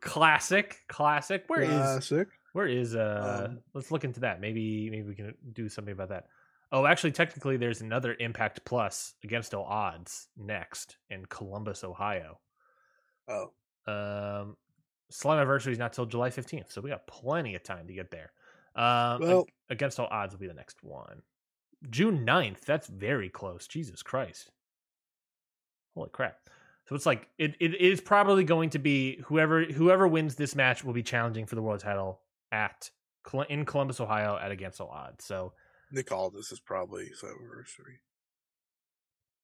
classic, 0.01 0.77
classic. 0.89 1.45
Where 1.49 1.63
is 1.63 1.69
Classic. 1.71 2.29
where 2.53 2.67
is 2.67 2.95
uh? 2.97 3.47
Um, 3.49 3.61
let's 3.75 3.91
look 3.91 4.05
into 4.05 4.21
that. 4.21 4.41
Maybe 4.41 4.89
maybe 4.91 5.09
we 5.09 5.15
can 5.15 5.35
do 5.53 5.69
something 5.69 5.93
about 5.93 6.09
that. 6.11 6.25
Oh, 6.73 6.85
actually, 6.85 7.13
technically, 7.13 7.57
there's 7.57 7.81
another 7.81 8.17
Impact 8.19 8.65
Plus 8.65 9.15
against 9.23 9.55
all 9.55 9.65
odds 9.65 10.29
next 10.37 10.97
in 11.11 11.25
Columbus, 11.27 11.85
Ohio. 11.85 12.41
Oh. 13.29 13.53
Um, 13.87 14.57
Slammiversary 15.13 15.73
is 15.73 15.79
not 15.79 15.93
till 15.93 16.07
July 16.07 16.31
15th, 16.31 16.71
so 16.73 16.81
we 16.81 16.91
got 16.91 17.07
plenty 17.07 17.55
of 17.55 17.63
time 17.63 17.87
to 17.87 17.93
get 17.95 18.11
there. 18.11 18.33
Um, 18.75 19.21
Well- 19.21 19.47
against 19.71 19.99
all 20.01 20.09
odds 20.11 20.35
will 20.35 20.41
be 20.41 20.49
the 20.49 20.55
next 20.55 20.83
one. 20.83 21.23
June 21.91 22.25
9th. 22.27 22.65
That's 22.65 22.89
very 22.89 23.29
close. 23.29 23.67
Jesus 23.67 24.03
Christ. 24.03 24.51
Holy 25.95 26.11
crap. 26.11 26.39
So 26.89 26.95
it's 26.95 27.07
like 27.07 27.29
it, 27.39 27.57
it 27.61 27.75
is 27.81 28.01
probably 28.01 28.45
going 28.45 28.71
to 28.71 28.79
be 28.79 29.17
whoever 29.25 29.65
whoever 29.65 30.07
wins 30.07 30.37
this 30.37 30.55
match 30.55 30.85
will 30.85 30.93
be 30.93 31.03
challenging 31.03 31.45
for 31.47 31.55
the 31.57 31.63
world 31.63 31.81
title 31.81 32.21
at 32.53 32.91
in 33.49 33.65
Columbus, 33.65 34.01
Ohio 34.01 34.37
at 34.39 34.53
against 34.53 34.81
all 34.81 34.89
odds. 34.89 35.25
So 35.25 35.53
Nick 35.91 36.13
Aldis 36.13 36.53
is 36.53 36.61
probably 36.61 37.07
his 37.07 37.25
anniversary. 37.25 38.01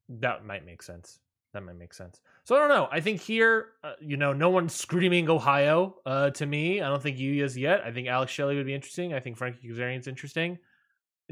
that 0.09 0.45
might 0.45 0.65
make 0.65 0.83
sense. 0.83 1.19
That 1.53 1.63
might 1.65 1.77
make 1.77 1.93
sense. 1.93 2.21
So 2.45 2.57
I 2.57 2.61
don't 2.61 2.71
know. 2.71 2.89
I 2.91 3.01
think 3.01 3.21
here, 3.21 3.69
uh, 3.85 3.93
you 4.01 4.17
know, 4.17 4.33
no 4.33 4.49
one's 4.49 4.75
screaming 4.75 5.29
Ohio 5.29 5.97
uh, 6.07 6.31
to 6.31 6.47
me. 6.47 6.81
I 6.81 6.89
don't 6.89 7.03
think 7.03 7.19
you 7.19 7.45
is 7.45 7.59
yet. 7.59 7.83
I 7.85 7.93
think 7.93 8.09
Alex 8.09 8.33
Shelley 8.33 8.57
would 8.57 8.67
be 8.67 8.75
interesting. 8.75 9.13
I 9.13 9.21
think 9.21 9.37
Frankie 9.37 9.69
Kazarian's 9.69 10.09
interesting. 10.09 10.59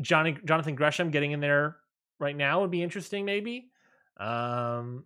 Johnny 0.01 0.37
Jonathan 0.45 0.75
Gresham 0.75 1.11
getting 1.11 1.33
in 1.33 1.41
there 1.41 1.77
right 2.19 2.37
now 2.37 2.61
would 2.61 2.71
be 2.71 2.83
interesting. 2.83 3.25
Maybe. 3.25 3.71
Um, 4.19 5.05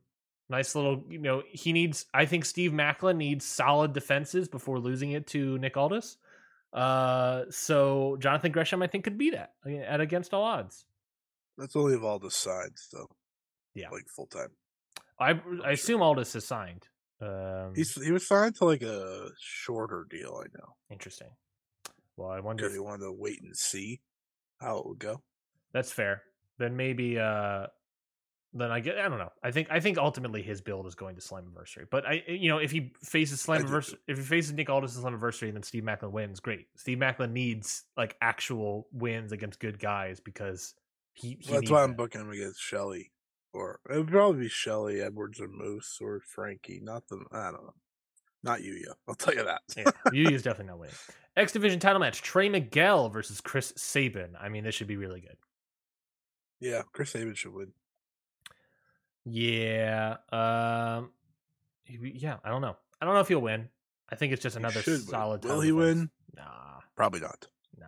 nice 0.48 0.74
little. 0.74 1.04
You 1.08 1.20
know, 1.20 1.42
he 1.48 1.72
needs. 1.72 2.06
I 2.12 2.26
think 2.26 2.44
Steve 2.44 2.72
Maclin 2.72 3.16
needs 3.16 3.44
solid 3.44 3.92
defenses 3.92 4.48
before 4.48 4.80
losing 4.80 5.12
it 5.12 5.28
to 5.28 5.58
Nick 5.58 5.76
Aldis. 5.76 6.16
Uh, 6.72 7.44
so 7.50 8.16
Jonathan 8.18 8.50
Gresham, 8.50 8.82
I 8.82 8.88
think, 8.88 9.04
could 9.04 9.16
be 9.16 9.30
that 9.30 9.52
uh, 9.64 9.70
at 9.70 10.00
against 10.00 10.34
all 10.34 10.42
odds. 10.42 10.86
That's 11.56 11.76
only 11.76 11.94
of 11.94 12.02
all 12.02 12.18
the 12.18 12.32
sides, 12.32 12.88
though. 12.92 13.08
Yeah. 13.74 13.90
Like 13.90 14.08
full 14.08 14.26
time. 14.26 14.48
I 15.18 15.34
sure. 15.34 15.58
I 15.64 15.70
assume 15.72 16.02
Aldis 16.02 16.34
is 16.34 16.44
signed. 16.46 16.88
Um, 17.20 17.72
He's 17.74 17.94
he 17.94 18.12
was 18.12 18.26
signed 18.26 18.56
to 18.56 18.64
like 18.64 18.82
a 18.82 19.28
shorter 19.40 20.06
deal, 20.10 20.42
I 20.42 20.46
know. 20.58 20.74
interesting. 20.90 21.28
Well, 22.16 22.30
I 22.30 22.40
wonder. 22.40 22.62
Because 22.62 22.74
If, 22.74 22.76
he 22.76 22.84
wanted 22.84 23.04
to 23.04 23.12
wait 23.12 23.40
and 23.42 23.56
see 23.56 24.00
how 24.60 24.78
it 24.78 24.86
would 24.86 24.98
go. 24.98 25.22
that's 25.72 25.92
fair. 25.92 26.22
Then 26.58 26.76
maybe. 26.76 27.18
uh 27.18 27.66
Then 28.52 28.70
I 28.70 28.80
get. 28.80 28.98
I 28.98 29.08
don't 29.08 29.18
know. 29.18 29.32
I 29.42 29.50
think. 29.50 29.68
I 29.70 29.80
think 29.80 29.98
ultimately 29.98 30.42
his 30.42 30.60
build 30.60 30.86
is 30.86 30.94
going 30.94 31.16
to 31.16 31.20
Slammiversary. 31.20 31.86
But 31.90 32.06
I, 32.06 32.22
you 32.28 32.48
know, 32.48 32.58
if 32.58 32.70
he 32.70 32.92
faces 33.02 33.44
Slammiversary, 33.44 33.96
if 34.06 34.18
he 34.18 34.22
faces 34.24 34.52
Nick 34.52 34.70
Aldis 34.70 34.96
in 34.96 35.02
Slammiversary, 35.02 35.48
and 35.48 35.54
then 35.54 35.62
Steve 35.62 35.82
Maclin 35.84 36.12
wins, 36.12 36.40
great. 36.40 36.66
Steve 36.76 36.98
Maclin 36.98 37.32
needs 37.32 37.84
like 37.96 38.16
actual 38.20 38.86
wins 38.92 39.32
against 39.32 39.58
good 39.58 39.78
guys 39.78 40.20
because 40.20 40.74
he. 41.14 41.36
he 41.40 41.50
Well, 41.50 41.60
that's 41.60 41.70
why 41.72 41.82
I'm 41.82 41.94
booking 41.94 42.20
him 42.20 42.30
against 42.30 42.60
Shelley. 42.60 43.10
Or 43.54 43.78
it 43.88 43.96
would 43.96 44.08
probably 44.08 44.40
be 44.42 44.48
Shelley, 44.48 45.00
Edwards, 45.00 45.40
or 45.40 45.46
Moose, 45.48 45.98
or 46.02 46.20
Frankie. 46.26 46.80
Not 46.82 47.06
the 47.08 47.24
I 47.32 47.44
don't 47.52 47.62
know. 47.64 47.74
Not 48.42 48.60
Yuya. 48.60 48.92
I'll 49.08 49.14
tell 49.14 49.32
you 49.34 49.44
that. 49.44 49.62
yeah, 49.76 49.84
Yu 50.12 50.28
is 50.28 50.42
definitely 50.42 50.72
not 50.72 50.80
winning. 50.80 50.94
X 51.36 51.52
Division 51.52 51.78
title 51.78 52.00
match: 52.00 52.20
Trey 52.20 52.48
Miguel 52.48 53.08
versus 53.10 53.40
Chris 53.40 53.72
Sabin. 53.76 54.34
I 54.40 54.48
mean, 54.48 54.64
this 54.64 54.74
should 54.74 54.88
be 54.88 54.96
really 54.96 55.20
good. 55.20 55.36
yeah, 56.60 56.82
Chris 56.92 57.10
Sabin 57.10 57.34
should 57.34 57.54
win. 57.54 57.72
Yeah. 59.24 60.16
Um. 60.32 61.10
Yeah. 61.86 62.38
I 62.44 62.48
don't 62.50 62.60
know. 62.60 62.76
I 63.00 63.04
don't 63.04 63.14
know 63.14 63.20
if 63.20 63.28
he'll 63.28 63.40
win. 63.40 63.68
I 64.10 64.16
think 64.16 64.32
it's 64.32 64.42
just 64.42 64.56
another 64.56 64.82
should 64.82 64.92
win. 64.92 65.00
solid. 65.02 65.44
Will 65.44 65.60
he 65.60 65.70
defense. 65.70 65.96
win? 65.96 66.10
Nah. 66.36 66.80
Probably 66.96 67.20
not. 67.20 67.46
Nah. 67.78 67.86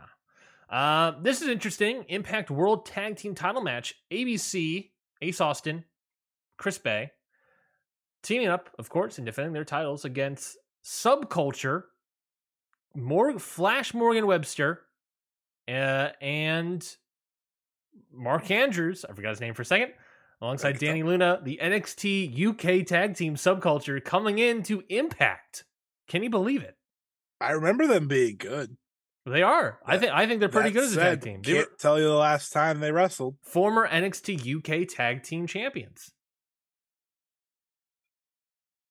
Uh, 0.70 1.12
this 1.22 1.42
is 1.42 1.48
interesting. 1.48 2.04
Impact 2.08 2.50
World 2.50 2.86
Tag 2.86 3.16
Team 3.16 3.34
Title 3.34 3.62
match. 3.62 3.94
ABC 4.10 4.90
Ace 5.22 5.40
Austin, 5.40 5.84
Chris 6.56 6.78
Bey 6.78 7.10
teaming 8.26 8.48
up, 8.48 8.70
of 8.78 8.88
course, 8.88 9.18
and 9.18 9.24
defending 9.24 9.52
their 9.52 9.64
titles 9.64 10.04
against 10.04 10.56
Subculture, 10.84 11.84
Mor- 12.94 13.38
Flash 13.38 13.94
Morgan 13.94 14.26
Webster, 14.26 14.82
uh, 15.68 16.08
and 16.20 16.96
Mark 18.12 18.50
Andrews. 18.50 19.04
I 19.08 19.12
forgot 19.14 19.30
his 19.30 19.40
name 19.40 19.54
for 19.54 19.62
a 19.62 19.66
second. 19.66 19.92
Alongside 20.42 20.78
Dani 20.78 21.02
Luna, 21.02 21.40
the 21.42 21.58
NXT 21.62 22.46
UK 22.48 22.86
Tag 22.86 23.14
Team 23.14 23.36
Subculture 23.36 24.04
coming 24.04 24.38
in 24.38 24.62
to 24.64 24.82
Impact. 24.90 25.64
Can 26.08 26.22
you 26.22 26.28
believe 26.30 26.62
it? 26.62 26.76
I 27.40 27.52
remember 27.52 27.86
them 27.86 28.06
being 28.06 28.36
good. 28.36 28.76
They 29.26 29.42
are. 29.42 29.80
I 29.84 29.98
think. 29.98 30.12
I 30.12 30.26
think 30.26 30.38
they're 30.40 30.48
pretty 30.48 30.70
good 30.70 30.84
as 30.84 30.96
a 30.96 31.00
tag 31.00 31.20
team. 31.20 31.42
They 31.42 31.54
Can't 31.54 31.68
were 31.70 31.76
tell 31.78 31.98
you 31.98 32.04
the 32.06 32.14
last 32.14 32.52
time 32.52 32.78
they 32.78 32.92
wrestled. 32.92 33.36
former 33.42 33.86
NXT 33.88 34.56
UK 34.58 34.88
Tag 34.88 35.24
Team 35.24 35.48
Champions. 35.48 36.12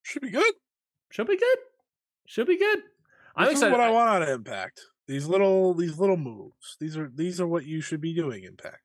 Should 0.04 0.22
be 0.22 0.30
good. 0.30 0.54
Should 1.12 1.28
be 1.28 1.38
good. 1.38 1.58
Should 2.28 2.48
be 2.48 2.58
good. 2.58 2.80
I'm 3.36 3.46
This 3.46 3.54
is 3.58 3.62
excited. 3.64 3.72
what 3.72 3.82
I 3.82 3.90
want 3.92 4.10
out 4.10 4.22
of 4.24 4.30
Impact. 4.30 4.82
These 5.08 5.28
little 5.28 5.74
these 5.74 5.98
little 6.00 6.18
moves. 6.18 6.76
These 6.80 6.98
are 6.98 7.10
these 7.14 7.40
are 7.40 7.48
what 7.48 7.66
you 7.66 7.80
should 7.82 8.02
be 8.02 8.14
doing, 8.14 8.44
Impact. 8.44 8.82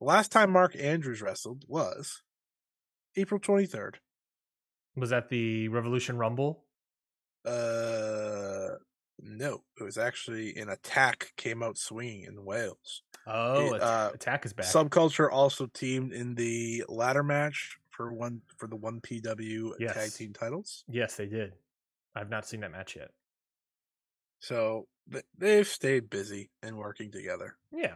The 0.00 0.06
last 0.06 0.30
time 0.30 0.50
Mark 0.50 0.76
Andrews 0.78 1.22
wrestled 1.22 1.64
was 1.68 2.22
April 3.16 3.40
twenty 3.40 3.66
third. 3.66 4.00
Was 4.94 5.10
that 5.10 5.28
the 5.30 5.68
Revolution 5.68 6.18
Rumble? 6.18 6.64
Uh, 7.44 8.76
no, 9.22 9.62
it 9.80 9.82
was 9.84 9.96
actually 9.98 10.56
an 10.56 10.68
attack 10.68 11.32
came 11.36 11.62
out 11.62 11.78
swinging 11.78 12.24
in 12.24 12.44
Wales. 12.44 13.02
Oh, 13.26 13.74
It, 13.74 13.82
uh, 13.82 14.10
Attack 14.14 14.46
is 14.46 14.52
back. 14.52 14.66
Subculture 14.66 15.28
also 15.30 15.66
teamed 15.66 16.12
in 16.12 16.34
the 16.34 16.84
ladder 16.88 17.22
match 17.24 17.78
for 17.90 18.12
one 18.12 18.42
for 18.56 18.66
the 18.68 18.76
one 18.76 19.00
PW 19.00 19.70
tag 19.72 19.80
Yes. 19.80 20.16
team 20.16 20.32
titles. 20.32 20.84
yes, 20.88 21.16
they 21.16 21.26
did. 21.26 21.54
I've 22.14 22.28
not 22.30 22.46
seen 22.46 22.60
that 22.60 22.70
match 22.72 22.94
yet. 22.96 23.10
So 24.40 24.86
th- 25.10 25.24
they've 25.36 25.66
stayed 25.66 26.08
busy 26.10 26.50
and 26.62 26.76
working 26.76 27.10
together. 27.10 27.56
Yeah. 27.72 27.94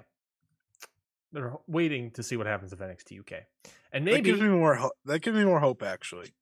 They're 1.33 1.55
waiting 1.69 2.11
to 2.13 2.23
see 2.23 2.37
what 2.37 2.47
happens 2.47 2.73
with 2.73 2.81
NXT 2.81 3.21
UK. 3.21 3.45
And 3.93 4.05
maybe 4.05 4.17
that 4.17 4.23
gives 4.23 4.41
me 4.41 4.49
more. 4.49 4.75
Ho- 4.75 4.93
that 5.05 5.21
gives 5.21 5.37
me 5.37 5.45
more 5.45 5.61
hope, 5.61 5.83
actually. 5.83 6.33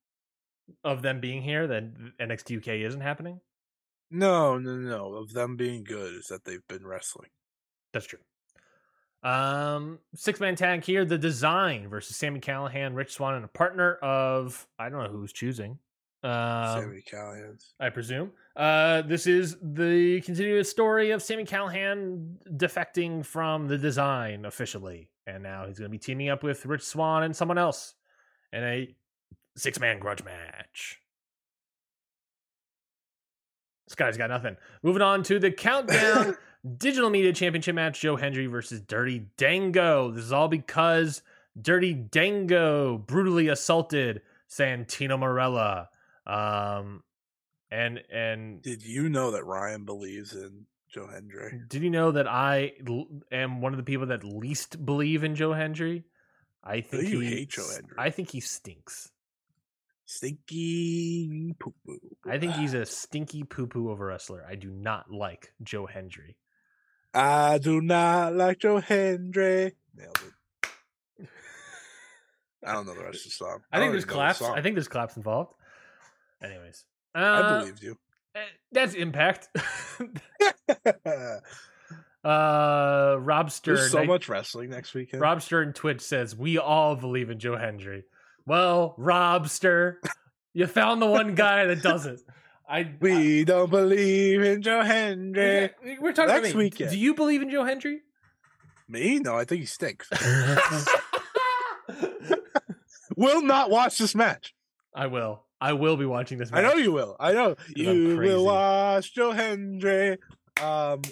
of 0.84 1.00
them 1.02 1.18
being 1.20 1.40
here, 1.42 1.66
then 1.66 2.12
NXT 2.20 2.58
UK 2.58 2.68
isn't 2.86 3.00
happening. 3.00 3.40
No, 4.10 4.58
no, 4.58 4.76
no. 4.76 5.14
Of 5.14 5.32
them 5.32 5.56
being 5.56 5.84
good 5.84 6.14
is 6.14 6.26
that 6.26 6.44
they've 6.44 6.66
been 6.68 6.86
wrestling. 6.86 7.28
That's 7.92 8.06
true. 8.06 8.20
Um, 9.22 9.98
six 10.14 10.40
man 10.40 10.56
tag 10.56 10.84
here. 10.84 11.04
The 11.04 11.18
design 11.18 11.88
versus 11.88 12.16
Sami 12.16 12.40
Callihan, 12.40 12.94
Rich 12.94 13.14
Swann, 13.14 13.34
and 13.34 13.44
a 13.44 13.48
partner 13.48 13.94
of 13.96 14.66
I 14.78 14.88
don't 14.88 15.02
know 15.02 15.10
who's 15.10 15.32
choosing. 15.32 15.78
Um, 16.22 16.82
Sami 16.82 17.02
Callihan's. 17.10 17.74
I 17.80 17.90
presume. 17.90 18.32
Uh, 18.56 19.02
this 19.02 19.26
is 19.26 19.56
the 19.62 20.20
continuous 20.22 20.70
story 20.70 21.10
of 21.10 21.22
Sami 21.22 21.44
Callihan 21.44 22.36
defecting 22.56 23.24
from 23.24 23.66
the 23.66 23.78
design 23.78 24.44
officially, 24.44 25.10
and 25.26 25.42
now 25.42 25.66
he's 25.66 25.78
going 25.78 25.90
to 25.90 25.92
be 25.92 25.98
teaming 25.98 26.28
up 26.28 26.42
with 26.42 26.64
Rich 26.64 26.82
Swann 26.82 27.24
and 27.24 27.34
someone 27.34 27.58
else 27.58 27.94
in 28.52 28.62
a 28.62 28.94
six 29.56 29.80
man 29.80 29.98
grudge 29.98 30.24
match. 30.24 31.00
This 33.88 33.94
guy's 33.94 34.18
got 34.18 34.28
nothing. 34.28 34.58
Moving 34.82 35.00
on 35.00 35.22
to 35.24 35.38
the 35.38 35.50
countdown 35.50 36.36
digital 36.76 37.08
media 37.08 37.32
championship 37.32 37.74
match: 37.74 38.00
Joe 38.00 38.16
Hendry 38.16 38.46
versus 38.46 38.82
Dirty 38.82 39.28
Dango. 39.38 40.10
This 40.10 40.24
is 40.24 40.32
all 40.32 40.48
because 40.48 41.22
Dirty 41.60 41.94
Dango 41.94 42.98
brutally 42.98 43.48
assaulted 43.48 44.20
Santino 44.50 45.18
Marella. 45.18 45.88
Um, 46.26 47.02
and 47.70 48.02
and 48.12 48.60
Did 48.60 48.84
you 48.84 49.08
know 49.08 49.30
that 49.30 49.44
Ryan 49.44 49.86
believes 49.86 50.34
in 50.34 50.66
Joe 50.90 51.06
Hendry? 51.06 51.60
did 51.68 51.82
you 51.82 51.90
know 51.90 52.10
that 52.12 52.28
I 52.28 52.72
l- 52.86 53.08
am 53.32 53.62
one 53.62 53.72
of 53.72 53.78
the 53.78 53.84
people 53.84 54.06
that 54.08 54.22
least 54.22 54.84
believe 54.84 55.24
in 55.24 55.34
Joe 55.34 55.54
Hendry? 55.54 56.04
I 56.62 56.82
think 56.82 57.08
you 57.08 57.20
he, 57.20 57.28
hate 57.28 57.50
Joe 57.50 57.64
Hendry. 57.72 57.96
I 57.96 58.10
think 58.10 58.30
he 58.30 58.40
stinks. 58.40 59.12
Stinky 60.10 61.54
poo 61.60 61.74
poo. 61.84 61.98
I 62.26 62.38
think 62.38 62.54
he's 62.54 62.72
a 62.72 62.86
stinky 62.86 63.42
poo 63.44 63.66
poo 63.66 63.90
of 63.90 64.00
a 64.00 64.04
wrestler. 64.06 64.42
I 64.48 64.54
do 64.54 64.70
not 64.70 65.10
like 65.10 65.52
Joe 65.62 65.84
Hendry. 65.84 66.36
I 67.12 67.58
do 67.58 67.82
not 67.82 68.34
like 68.34 68.58
Joe 68.58 68.80
Hendry. 68.80 69.72
Nailed 69.94 70.18
it. 71.20 71.28
I 72.66 72.72
don't 72.72 72.86
know 72.86 72.94
the 72.94 73.04
rest 73.04 73.18
of 73.18 73.24
the 73.24 73.30
song. 73.30 73.60
I 73.70 73.78
think 73.80 73.92
there's 73.92 74.06
know 74.06 74.12
the 74.12 74.14
claps. 74.14 74.40
I 74.42 74.62
think 74.62 74.76
there's 74.76 74.88
claps 74.88 75.16
involved. 75.18 75.52
Anyways, 76.42 76.84
uh, 77.14 77.18
I 77.18 77.58
believed 77.60 77.82
you. 77.82 77.98
eh, 78.34 78.40
That's 78.72 78.94
Impact. 78.94 79.48
uh, 82.24 83.16
Rob 83.20 83.50
Stern. 83.50 83.74
There's 83.74 83.92
so 83.92 83.98
I- 83.98 84.06
much 84.06 84.28
wrestling 84.30 84.70
next 84.70 84.94
weekend. 84.94 85.20
Rob 85.20 85.42
Stern 85.42 85.74
Twitch 85.74 86.00
says 86.00 86.34
we 86.34 86.56
all 86.56 86.96
believe 86.96 87.28
in 87.28 87.38
Joe 87.38 87.56
Hendry. 87.56 88.04
Well, 88.48 88.94
Robster, 88.98 89.96
you 90.54 90.66
found 90.66 91.02
the 91.02 91.06
one 91.06 91.34
guy 91.34 91.66
that 91.66 91.82
doesn't. 91.82 92.20
I 92.68 92.90
we 93.00 93.44
don't 93.44 93.70
believe 93.70 94.42
in 94.42 94.62
Joe 94.62 94.82
Hendry. 94.82 95.64
I- 95.64 95.70
we're 96.00 96.12
talking 96.12 96.34
Next 96.34 96.50
about 96.50 96.58
weekend. 96.58 96.90
Do 96.90 96.98
you 96.98 97.14
believe 97.14 97.42
in 97.42 97.50
Joe 97.50 97.64
Hendry? 97.64 98.00
Me? 98.88 99.18
No, 99.18 99.36
I 99.36 99.44
think 99.44 99.60
he 99.60 99.66
stinks. 99.66 100.08
will 103.16 103.42
not 103.42 103.70
watch 103.70 103.98
this 103.98 104.14
match. 104.14 104.54
I 104.94 105.08
will. 105.08 105.44
I 105.60 105.74
will 105.74 105.96
be 105.98 106.06
watching 106.06 106.38
this. 106.38 106.50
Match. 106.50 106.64
I 106.64 106.68
know 106.68 106.76
you 106.76 106.92
will. 106.92 107.16
I 107.20 107.32
know 107.32 107.50
I'm 107.50 107.56
you 107.76 108.16
crazy. 108.16 108.34
will 108.34 108.46
watch 108.46 109.14
Joe 109.14 109.32
Hendry. 109.32 110.16
Um, 110.62 111.02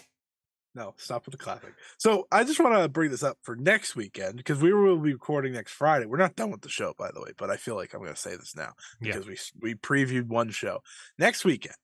no, 0.77 0.94
stop 0.98 1.24
with 1.27 1.32
the 1.32 1.39
clapping. 1.39 1.70
So 1.98 2.28
I 2.31 2.44
just 2.44 2.61
want 2.61 2.77
to 2.81 2.89
bring 2.89 3.11
this 3.11 3.23
up 3.24 3.39
for 3.43 3.57
next 3.57 3.97
weekend 3.97 4.36
because 4.36 4.61
we 4.62 4.73
will 4.73 4.98
be 4.98 5.12
recording 5.15 5.55
next 5.55 5.73
Friday. 5.73 6.07
We're 6.07 6.19
not 6.19 6.36
done 6.36 6.51
with 6.53 6.61
the 6.61 6.69
show, 6.69 6.93
by 6.98 7.11
the 7.12 7.20
way, 7.20 7.31
but 7.36 7.51
I 7.51 7.57
feel 7.57 7.74
like 7.74 7.94
I'm 7.94 8.01
going 8.03 8.12
to 8.15 8.20
say 8.20 8.36
this 8.36 8.55
now 8.55 8.74
Yeah. 9.01 9.16
because 9.19 9.27
we 9.27 9.36
we 9.70 9.74
previewed 9.74 10.28
one 10.28 10.51
show 10.51 10.82
next 11.19 11.44
weekend. 11.44 11.74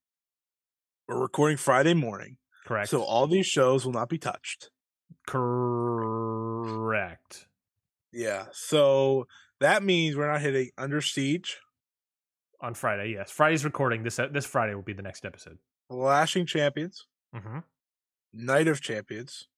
We're 1.09 1.19
recording 1.21 1.57
Friday 1.57 1.95
morning, 1.95 2.37
Correct. 2.67 2.89
so 2.91 3.03
all 3.03 3.27
these 3.27 3.47
shows 3.47 3.85
will 3.85 3.93
not 3.93 4.09
be 4.09 4.19
touched. 4.19 4.71
Correct. 6.13 7.47
Yeah, 8.13 8.47
so 8.53 9.27
that 9.61 9.83
means 9.83 10.17
we're 10.17 10.31
not 10.31 10.41
hitting 10.43 10.71
Under 10.77 11.01
Siege, 11.01 11.59
On 12.61 12.75
Friday, 12.75 13.13
yes. 13.13 13.31
Friday's 13.31 13.65
recording. 13.65 14.03
This 14.03 14.21
this 14.33 14.45
Friday 14.47 14.75
will 14.75 14.83
be 14.83 14.93
the 14.93 15.03
next 15.03 15.25
episode. 15.25 15.59
Lashing 15.89 16.47
Champions, 16.47 17.07
hmm 17.35 17.61
Night 18.33 18.69
of 18.69 18.81
Champions, 18.81 19.49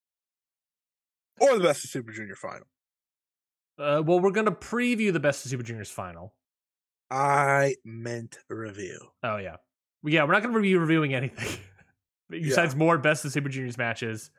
or 1.40 1.56
the 1.56 1.64
Best 1.64 1.84
of 1.84 1.90
Super 1.90 2.12
Junior 2.12 2.34
Final. 2.34 2.66
Uh, 3.78 4.02
well, 4.04 4.20
we're 4.20 4.30
gonna 4.30 4.52
preview 4.52 5.12
the 5.12 5.20
Best 5.20 5.44
of 5.44 5.50
Super 5.50 5.62
Juniors 5.62 5.90
final. 5.90 6.34
I 7.10 7.76
meant 7.84 8.38
review. 8.48 8.98
Oh 9.22 9.36
yeah, 9.36 9.56
yeah. 10.04 10.24
We're 10.24 10.32
not 10.32 10.42
gonna 10.42 10.60
be 10.60 10.76
reviewing 10.76 11.14
anything 11.14 11.58
besides 12.30 12.76
more 12.76 12.98
Best 12.98 13.24
of 13.24 13.32
Super 13.32 13.48
Juniors 13.48 13.76
matches. 13.76 14.30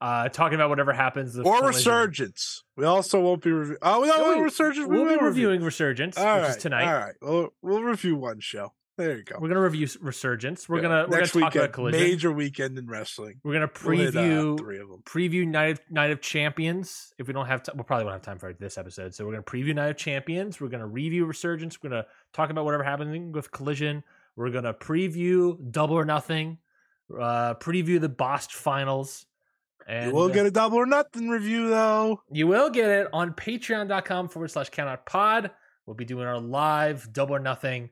Uh, 0.00 0.30
talking 0.30 0.54
about 0.54 0.70
whatever 0.70 0.94
happens. 0.94 1.34
the 1.34 1.42
or. 1.42 1.66
Resurgence. 1.66 2.64
We 2.76 2.86
also 2.86 3.20
won't 3.20 3.42
be 3.42 3.52
reviewing. 3.52 3.78
Oh, 3.82 4.02
no, 4.02 4.34
no, 4.34 4.40
Resurgence. 4.40 4.88
we 4.88 4.98
We'll 4.98 5.18
be 5.18 5.22
reviewing 5.22 5.62
Resurgence, 5.62 6.16
All 6.16 6.36
which 6.36 6.42
right, 6.42 6.50
is 6.50 6.56
tonight. 6.56 6.86
All 6.86 6.98
right, 7.00 7.14
we'll 7.20 7.48
we'll 7.60 7.82
review 7.82 8.16
one 8.16 8.40
show. 8.40 8.72
There 9.00 9.16
you 9.16 9.24
go. 9.24 9.36
We're 9.40 9.48
gonna 9.48 9.62
review 9.62 9.88
Resurgence. 10.00 10.68
We're 10.68 10.76
Yeah. 10.76 10.82
gonna 10.82 11.06
we're 11.08 11.18
next 11.20 11.32
gonna 11.32 11.44
talk 11.46 11.52
weekend, 11.54 11.64
about 11.64 11.74
Collision. 11.74 12.00
major 12.00 12.32
weekend 12.32 12.78
in 12.78 12.86
wrestling. 12.86 13.40
We're 13.42 13.54
gonna 13.54 13.70
We'll 13.84 13.96
hit, 13.98 14.14
uh, 14.16 14.20
preview 14.20 14.58
three 14.58 14.78
of 14.78 14.88
them. 14.88 15.02
preview 15.06 15.46
Night 15.46 15.70
of, 15.72 15.80
Night 15.90 16.10
of 16.10 16.20
Champions. 16.20 17.14
If 17.18 17.26
we 17.26 17.32
don't 17.32 17.46
have 17.46 17.62
time, 17.62 17.76
we'll 17.76 17.84
probably 17.84 18.04
won't 18.04 18.16
have 18.16 18.22
time 18.22 18.38
for 18.38 18.52
this 18.52 18.76
episode. 18.76 19.14
So 19.14 19.24
we're 19.24 19.32
gonna 19.32 19.42
preview 19.42 19.74
Night 19.74 19.88
of 19.90 19.96
Champions. 19.96 20.60
We're 20.60 20.68
gonna 20.68 20.86
review 20.86 21.24
Resurgence. 21.24 21.82
We're 21.82 21.90
gonna 21.90 22.06
talk 22.32 22.50
about 22.50 22.64
whatever 22.66 22.84
happening 22.84 23.32
with 23.32 23.50
Collision. 23.50 24.04
We're 24.36 24.50
gonna 24.50 24.74
preview 24.74 25.56
Double 25.70 25.96
or 25.98 26.04
Nothing. 26.04 26.58
Uh, 27.12 27.54
preview 27.54 28.00
the 28.00 28.08
Bost 28.08 28.52
finals. 28.54 29.26
And 29.86 30.10
You 30.10 30.14
will 30.14 30.24
uh, 30.26 30.28
get 30.28 30.46
a 30.46 30.50
double 30.50 30.76
or 30.78 30.86
nothing 30.86 31.28
review 31.30 31.68
though. 31.68 32.20
You 32.30 32.46
will 32.46 32.70
get 32.70 32.90
it 32.90 33.08
on 33.12 33.32
patreon.com 33.32 34.28
forward 34.28 34.48
slash 34.50 34.70
countout 34.70 35.06
pod. 35.06 35.50
We'll 35.86 35.96
be 35.96 36.04
doing 36.04 36.26
our 36.26 36.38
live 36.38 37.12
double 37.12 37.34
or 37.34 37.40
nothing 37.40 37.90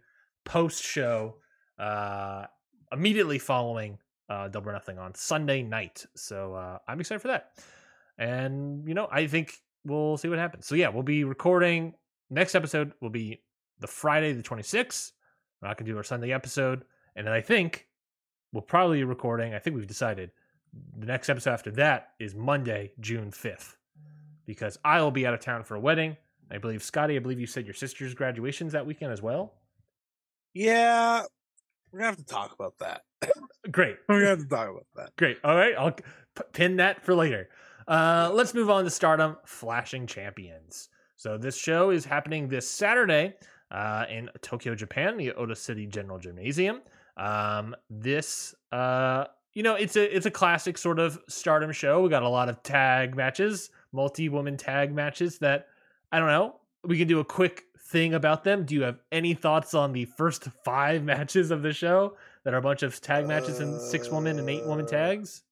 post 0.49 0.83
show 0.83 1.37
uh, 1.79 2.47
immediately 2.91 3.39
following 3.39 3.99
uh, 4.29 4.49
double 4.49 4.71
or 4.71 4.73
nothing 4.73 4.99
on 4.99 5.15
Sunday 5.15 5.63
night. 5.63 6.05
So 6.17 6.55
uh, 6.55 6.79
I'm 6.89 6.99
excited 6.99 7.21
for 7.21 7.29
that. 7.29 7.53
And, 8.19 8.87
you 8.89 8.95
know, 8.95 9.09
I 9.13 9.27
think 9.27 9.55
we'll 9.85 10.17
see 10.17 10.29
what 10.29 10.39
happens. 10.39 10.67
So, 10.67 10.75
yeah, 10.75 10.89
we'll 10.89 11.05
be 11.05 11.23
recording. 11.23 11.95
Next 12.31 12.55
episode 12.55 12.93
will 13.01 13.11
be 13.11 13.43
the 13.79 13.87
Friday, 13.87 14.33
the 14.33 14.43
26th. 14.43 15.13
We're 15.61 15.69
not 15.69 15.77
going 15.77 15.87
to 15.87 15.93
do 15.93 15.97
our 15.97 16.03
Sunday 16.03 16.33
episode. 16.33 16.85
And 17.15 17.27
then 17.27 17.35
I 17.35 17.41
think 17.41 17.87
we'll 18.53 18.63
probably 18.63 18.99
be 18.99 19.05
recording, 19.05 19.55
I 19.55 19.59
think 19.59 19.77
we've 19.77 19.87
decided 19.87 20.31
the 20.99 21.07
next 21.07 21.29
episode 21.29 21.53
after 21.53 21.71
that 21.73 22.11
is 22.19 22.35
Monday, 22.35 22.93
June 23.01 23.31
5th, 23.31 23.77
because 24.47 24.79
I 24.85 25.01
will 25.01 25.11
be 25.11 25.27
out 25.27 25.35
of 25.35 25.41
town 25.41 25.65
for 25.65 25.75
a 25.75 25.81
wedding. 25.81 26.17
I 26.51 26.59
believe, 26.59 26.83
Scotty, 26.83 27.17
I 27.17 27.19
believe 27.19 27.41
you 27.41 27.47
said 27.47 27.67
your 27.67 27.75
sister's 27.75 28.15
graduation's 28.15 28.73
that 28.73 28.87
weekend 28.87 29.13
as 29.13 29.23
well. 29.23 29.55
Yeah, 30.55 31.23
we're 31.93 32.01
gonna 32.01 32.11
have 32.11 32.17
to 32.19 32.25
talk 32.25 32.53
about 32.53 32.75
that. 32.79 33.03
Great. 33.71 33.97
we're 34.09 34.19
gonna 34.21 34.31
have 34.31 34.41
to 34.41 34.49
talk 34.49 34.69
about 34.71 34.87
that. 34.97 35.17
Great. 35.17 35.39
All 35.45 35.57
right. 35.57 35.75
I'll 35.79 35.93
p- 35.93 36.03
pin 36.53 36.77
that 36.77 37.05
for 37.05 37.15
later. 37.15 37.49
Uh, 37.87 38.31
let's 38.35 38.55
move 38.55 38.69
on 38.71 38.85
to 38.85 38.91
Stardom 38.91 39.37
Flashing 39.47 40.07
Champions. 40.07 40.89
So 41.17 41.39
this 41.39 41.57
show 41.57 41.91
is 41.91 42.05
happening 42.05 42.49
this 42.49 42.69
Saturday 42.69 43.35
uh, 43.71 44.05
in 44.11 44.29
Tokyo, 44.43 44.75
Japan, 44.75 45.17
the 45.17 45.33
Ota 45.33 45.57
City 45.57 45.87
General 45.87 46.19
Gymnasium. 46.19 46.83
Um, 47.17 47.75
this, 47.91 48.55
uh, 48.73 49.25
you 49.55 49.63
know, 49.63 49.75
it's 49.75 49.97
a 49.97 50.17
it's 50.17 50.27
a 50.27 50.31
classic 50.31 50.79
sort 50.79 50.99
of 50.99 51.19
Stardom 51.29 51.73
show. 51.73 52.03
We 52.03 52.11
got 52.11 52.23
a 52.23 52.29
lot 52.29 52.49
of 52.49 52.63
tag 52.63 53.17
matches, 53.17 53.71
multi 53.93 54.29
woman 54.29 54.57
tag 54.57 54.95
matches. 54.95 55.39
That 55.39 55.67
I 56.13 56.19
don't 56.19 56.29
know. 56.29 56.57
We 56.85 56.97
can 56.99 57.09
do 57.09 57.19
a 57.21 57.25
quick 57.25 57.65
thing 57.91 58.15
about 58.15 58.45
them. 58.45 58.65
Do 58.65 58.75
you 58.75 58.83
have 58.83 58.99
any 59.13 59.35
thoughts 59.35 59.75
on 59.75 59.93
the 59.93 60.05
first 60.05 60.45
five 60.65 61.03
matches 61.13 61.51
of 61.51 61.63
the 61.63 61.73
show 61.73 62.17
that 62.45 62.55
are 62.55 62.59
a 62.59 62.63
bunch 62.63 62.83
of 62.83 63.01
tag 63.01 63.27
matches 63.27 63.61
and 63.61 63.81
six 63.81 64.11
woman 64.11 64.39
and 64.39 64.49
eight 64.49 64.67
woman 64.67 64.85
Uh, 64.85 64.89
tags? 64.89 65.43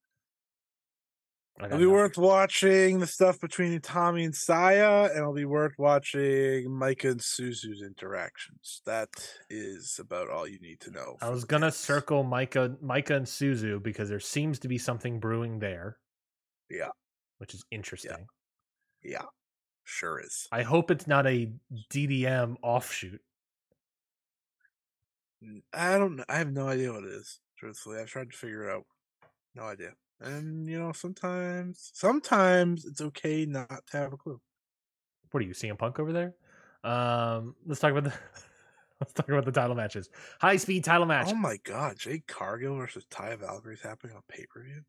It'll 1.64 1.78
be 1.78 1.86
worth 1.86 2.18
watching 2.18 2.98
the 2.98 3.06
stuff 3.06 3.40
between 3.40 3.80
Tommy 3.80 4.24
and 4.24 4.34
Saya, 4.34 5.04
and 5.04 5.16
it'll 5.16 5.32
be 5.32 5.46
worth 5.46 5.72
watching 5.78 6.70
Micah 6.70 7.12
and 7.12 7.20
Suzu's 7.20 7.80
interactions. 7.80 8.82
That 8.84 9.08
is 9.48 9.98
about 9.98 10.28
all 10.28 10.46
you 10.46 10.58
need 10.60 10.80
to 10.80 10.90
know. 10.90 11.16
I 11.22 11.30
was 11.30 11.46
gonna 11.46 11.68
tags. 11.68 11.76
circle 11.78 12.24
Micah, 12.24 12.76
Micah 12.82 13.14
and 13.16 13.24
Suzu 13.26 13.82
because 13.82 14.10
there 14.10 14.20
seems 14.20 14.58
to 14.58 14.68
be 14.68 14.76
something 14.76 15.18
brewing 15.18 15.58
there. 15.60 15.96
Yeah. 16.68 16.90
which 17.38 17.54
is 17.54 17.64
interesting. 17.70 18.26
Yeah, 19.02 19.24
sure 19.86 20.20
is. 20.20 20.48
I 20.52 20.62
hope 20.62 20.90
it's 20.90 21.06
not 21.06 21.26
a 21.26 21.50
DDM 21.90 22.56
offshoot. 22.62 23.20
I 25.72 25.98
don't. 25.98 26.22
I 26.28 26.38
have 26.38 26.52
no 26.52 26.68
idea 26.68 26.92
what 26.92 27.04
it 27.04 27.10
is. 27.10 27.40
Truthfully, 27.58 27.98
I've 27.98 28.08
tried 28.08 28.30
to 28.30 28.36
figure 28.36 28.68
it 28.68 28.74
out. 28.74 28.84
No 29.54 29.62
idea. 29.62 29.92
And 30.20 30.66
you 30.68 30.78
know, 30.78 30.92
sometimes, 30.92 31.90
sometimes 31.94 32.84
it's 32.84 33.00
okay 33.00 33.46
not 33.46 33.86
to 33.90 33.96
have 33.96 34.12
a 34.12 34.16
clue. 34.16 34.40
What 35.30 35.42
are 35.42 35.46
you, 35.46 35.52
CM 35.52 35.78
Punk 35.78 35.98
over 35.98 36.12
there? 36.12 36.34
Um, 36.82 37.54
let's 37.66 37.80
talk 37.80 37.92
about 37.92 38.04
the 38.04 38.12
let's 39.00 39.12
talk 39.12 39.28
about 39.28 39.44
the 39.44 39.52
title 39.52 39.76
matches. 39.76 40.08
High 40.40 40.56
speed 40.56 40.84
title 40.84 41.06
match. 41.06 41.28
Oh 41.30 41.34
my 41.34 41.58
God, 41.64 41.98
Jade 41.98 42.26
Cargill 42.26 42.76
versus 42.76 43.04
Taya 43.10 43.38
Valkyrie 43.38 43.74
is 43.74 43.82
happening 43.82 44.16
on 44.16 44.22
pay 44.28 44.46
per 44.46 44.62
view. 44.62 44.82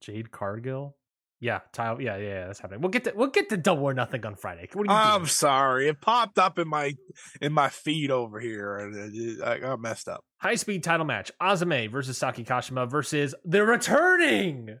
Jade 0.00 0.30
Cargill. 0.30 0.96
Yeah, 1.40 1.60
tile. 1.72 2.00
Yeah, 2.00 2.16
yeah, 2.16 2.28
yeah, 2.28 2.46
that's 2.46 2.58
happening. 2.58 2.80
We'll 2.80 2.90
get 2.90 3.04
to 3.04 3.12
we'll 3.14 3.28
get 3.28 3.48
to 3.50 3.56
double 3.56 3.84
or 3.84 3.94
nothing 3.94 4.26
on 4.26 4.34
Friday. 4.34 4.68
What 4.72 4.88
are 4.88 4.92
you 4.92 4.98
I'm 4.98 5.20
doing? 5.20 5.28
sorry, 5.28 5.88
it 5.88 6.00
popped 6.00 6.36
up 6.38 6.58
in 6.58 6.66
my 6.66 6.94
in 7.40 7.52
my 7.52 7.68
feed 7.68 8.10
over 8.10 8.40
here, 8.40 8.76
and 8.78 9.42
I 9.44 9.58
got 9.58 9.80
messed 9.80 10.08
up. 10.08 10.24
High 10.38 10.56
speed 10.56 10.82
title 10.82 11.06
match: 11.06 11.30
AZM 11.40 11.90
versus 11.92 12.18
Saki 12.18 12.44
Kashima 12.44 12.90
versus 12.90 13.36
the 13.44 13.62
returning 13.64 14.78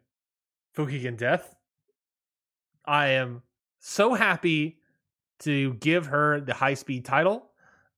Fukigen 0.76 1.16
Death. 1.16 1.54
I 2.84 3.08
am 3.08 3.42
so 3.78 4.14
happy 4.14 4.78
to 5.40 5.74
give 5.74 6.06
her 6.06 6.40
the 6.40 6.54
high 6.54 6.74
speed 6.74 7.04
title. 7.04 7.50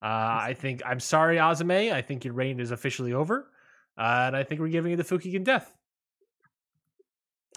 Uh, 0.02 0.06
I 0.48 0.56
think 0.58 0.82
I'm 0.84 1.00
sorry, 1.00 1.36
AZM. 1.38 1.92
I 1.92 2.02
think 2.02 2.26
your 2.26 2.34
reign 2.34 2.60
is 2.60 2.72
officially 2.72 3.14
over, 3.14 3.50
uh, 3.96 4.24
and 4.26 4.36
I 4.36 4.44
think 4.44 4.60
we're 4.60 4.68
giving 4.68 4.90
you 4.90 4.96
the 4.98 5.04
Fukigen 5.04 5.44
Death. 5.44 5.74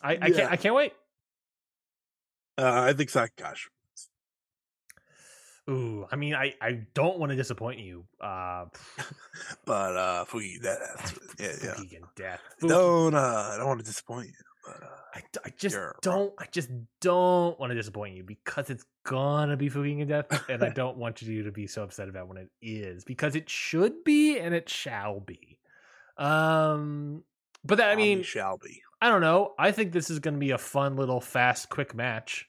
I, 0.04 0.12
I 0.22 0.28
Yeah. 0.28 0.36
can't. 0.36 0.52
I 0.52 0.56
can't 0.58 0.76
wait. 0.76 0.94
Uh, 2.58 2.82
I 2.90 2.94
think 2.94 3.10
Sakash. 3.10 3.62
Ooh, 5.70 6.06
I 6.12 6.18
mean, 6.18 6.36
I, 6.36 6.54
I 6.62 6.86
don't 6.94 7.20
want 7.20 7.30
to 7.32 7.38
disappoint 7.38 7.80
you. 7.80 8.06
Uh, 8.20 8.66
But 9.66 9.96
uh, 9.96 10.26
Fuki, 10.26 10.62
that, 10.62 10.78
that's 10.98 11.14
yeah, 11.40 11.48
yeah. 11.64 11.74
Fukigen 11.76 12.02
Death. 12.18 12.42
Fuki- 12.62 12.68
Don't 12.70 13.16
uh, 13.16 13.50
I 13.54 13.58
don't 13.58 13.68
want 13.68 13.80
to 13.80 13.86
disappoint 13.86 14.28
you, 14.28 14.34
but 14.66 14.84
uh, 14.84 14.88
I, 15.16 15.22
I 15.46 15.50
just 15.58 15.78
don't 16.02 16.34
I 16.38 16.48
just 16.52 16.70
don't 17.00 17.58
want 17.60 17.72
to 17.72 17.76
disappoint 17.76 18.16
you 18.18 18.24
because 18.24 18.70
it's 18.70 18.84
gonna 19.06 19.56
be 19.56 19.70
Fukigen 19.70 20.08
Death 20.10 20.50
and 20.50 20.64
I 20.64 20.70
don't 20.70 20.98
want 20.98 21.22
you 21.22 21.44
to 21.44 21.52
be 21.52 21.66
so 21.68 21.84
upset 21.84 22.10
about 22.10 22.28
when 22.28 22.38
it 22.38 22.50
is 22.62 23.06
because 23.06 23.36
it 23.38 23.50
should 23.50 24.04
be 24.04 24.38
and 24.40 24.54
it 24.54 24.68
shall 24.70 25.22
be. 25.22 25.60
Um 26.18 27.24
but 27.64 27.78
that, 27.78 27.90
I 27.90 27.96
mean 27.96 28.22
shall 28.24 28.58
be. 28.58 28.82
I 29.04 29.10
don't 29.10 29.20
know. 29.20 29.54
I 29.60 29.72
think 29.72 29.92
this 29.92 30.10
is 30.10 30.20
gonna 30.20 30.38
be 30.38 30.52
a 30.52 30.58
fun 30.58 30.96
little 30.96 31.20
fast 31.20 31.68
quick 31.70 31.94
match. 31.94 32.48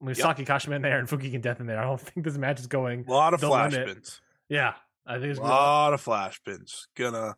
With 0.00 0.16
Yep. 0.16 0.22
Saki 0.24 0.44
Kashima 0.44 0.76
in 0.76 0.82
there 0.82 1.00
and 1.00 1.08
Fukigen 1.08 1.42
Death 1.42 1.58
in 1.58 1.66
there. 1.66 1.78
I 1.80 1.82
don't 1.82 2.00
think 2.00 2.24
this 2.24 2.38
match 2.38 2.60
is 2.60 2.68
going 2.68 3.04
A 3.08 3.10
lot 3.10 3.34
of 3.34 3.40
the 3.40 3.48
flash 3.48 3.72
limit. 3.72 3.88
pins. 3.88 4.20
Yeah. 4.48 4.74
I 5.04 5.14
think 5.14 5.24
A 5.24 5.30
it's 5.30 5.38
gonna 5.40 5.50
lot 5.50 5.94
of 5.94 6.00
flash 6.00 6.40
pins. 6.44 6.86
Gonna 6.96 7.34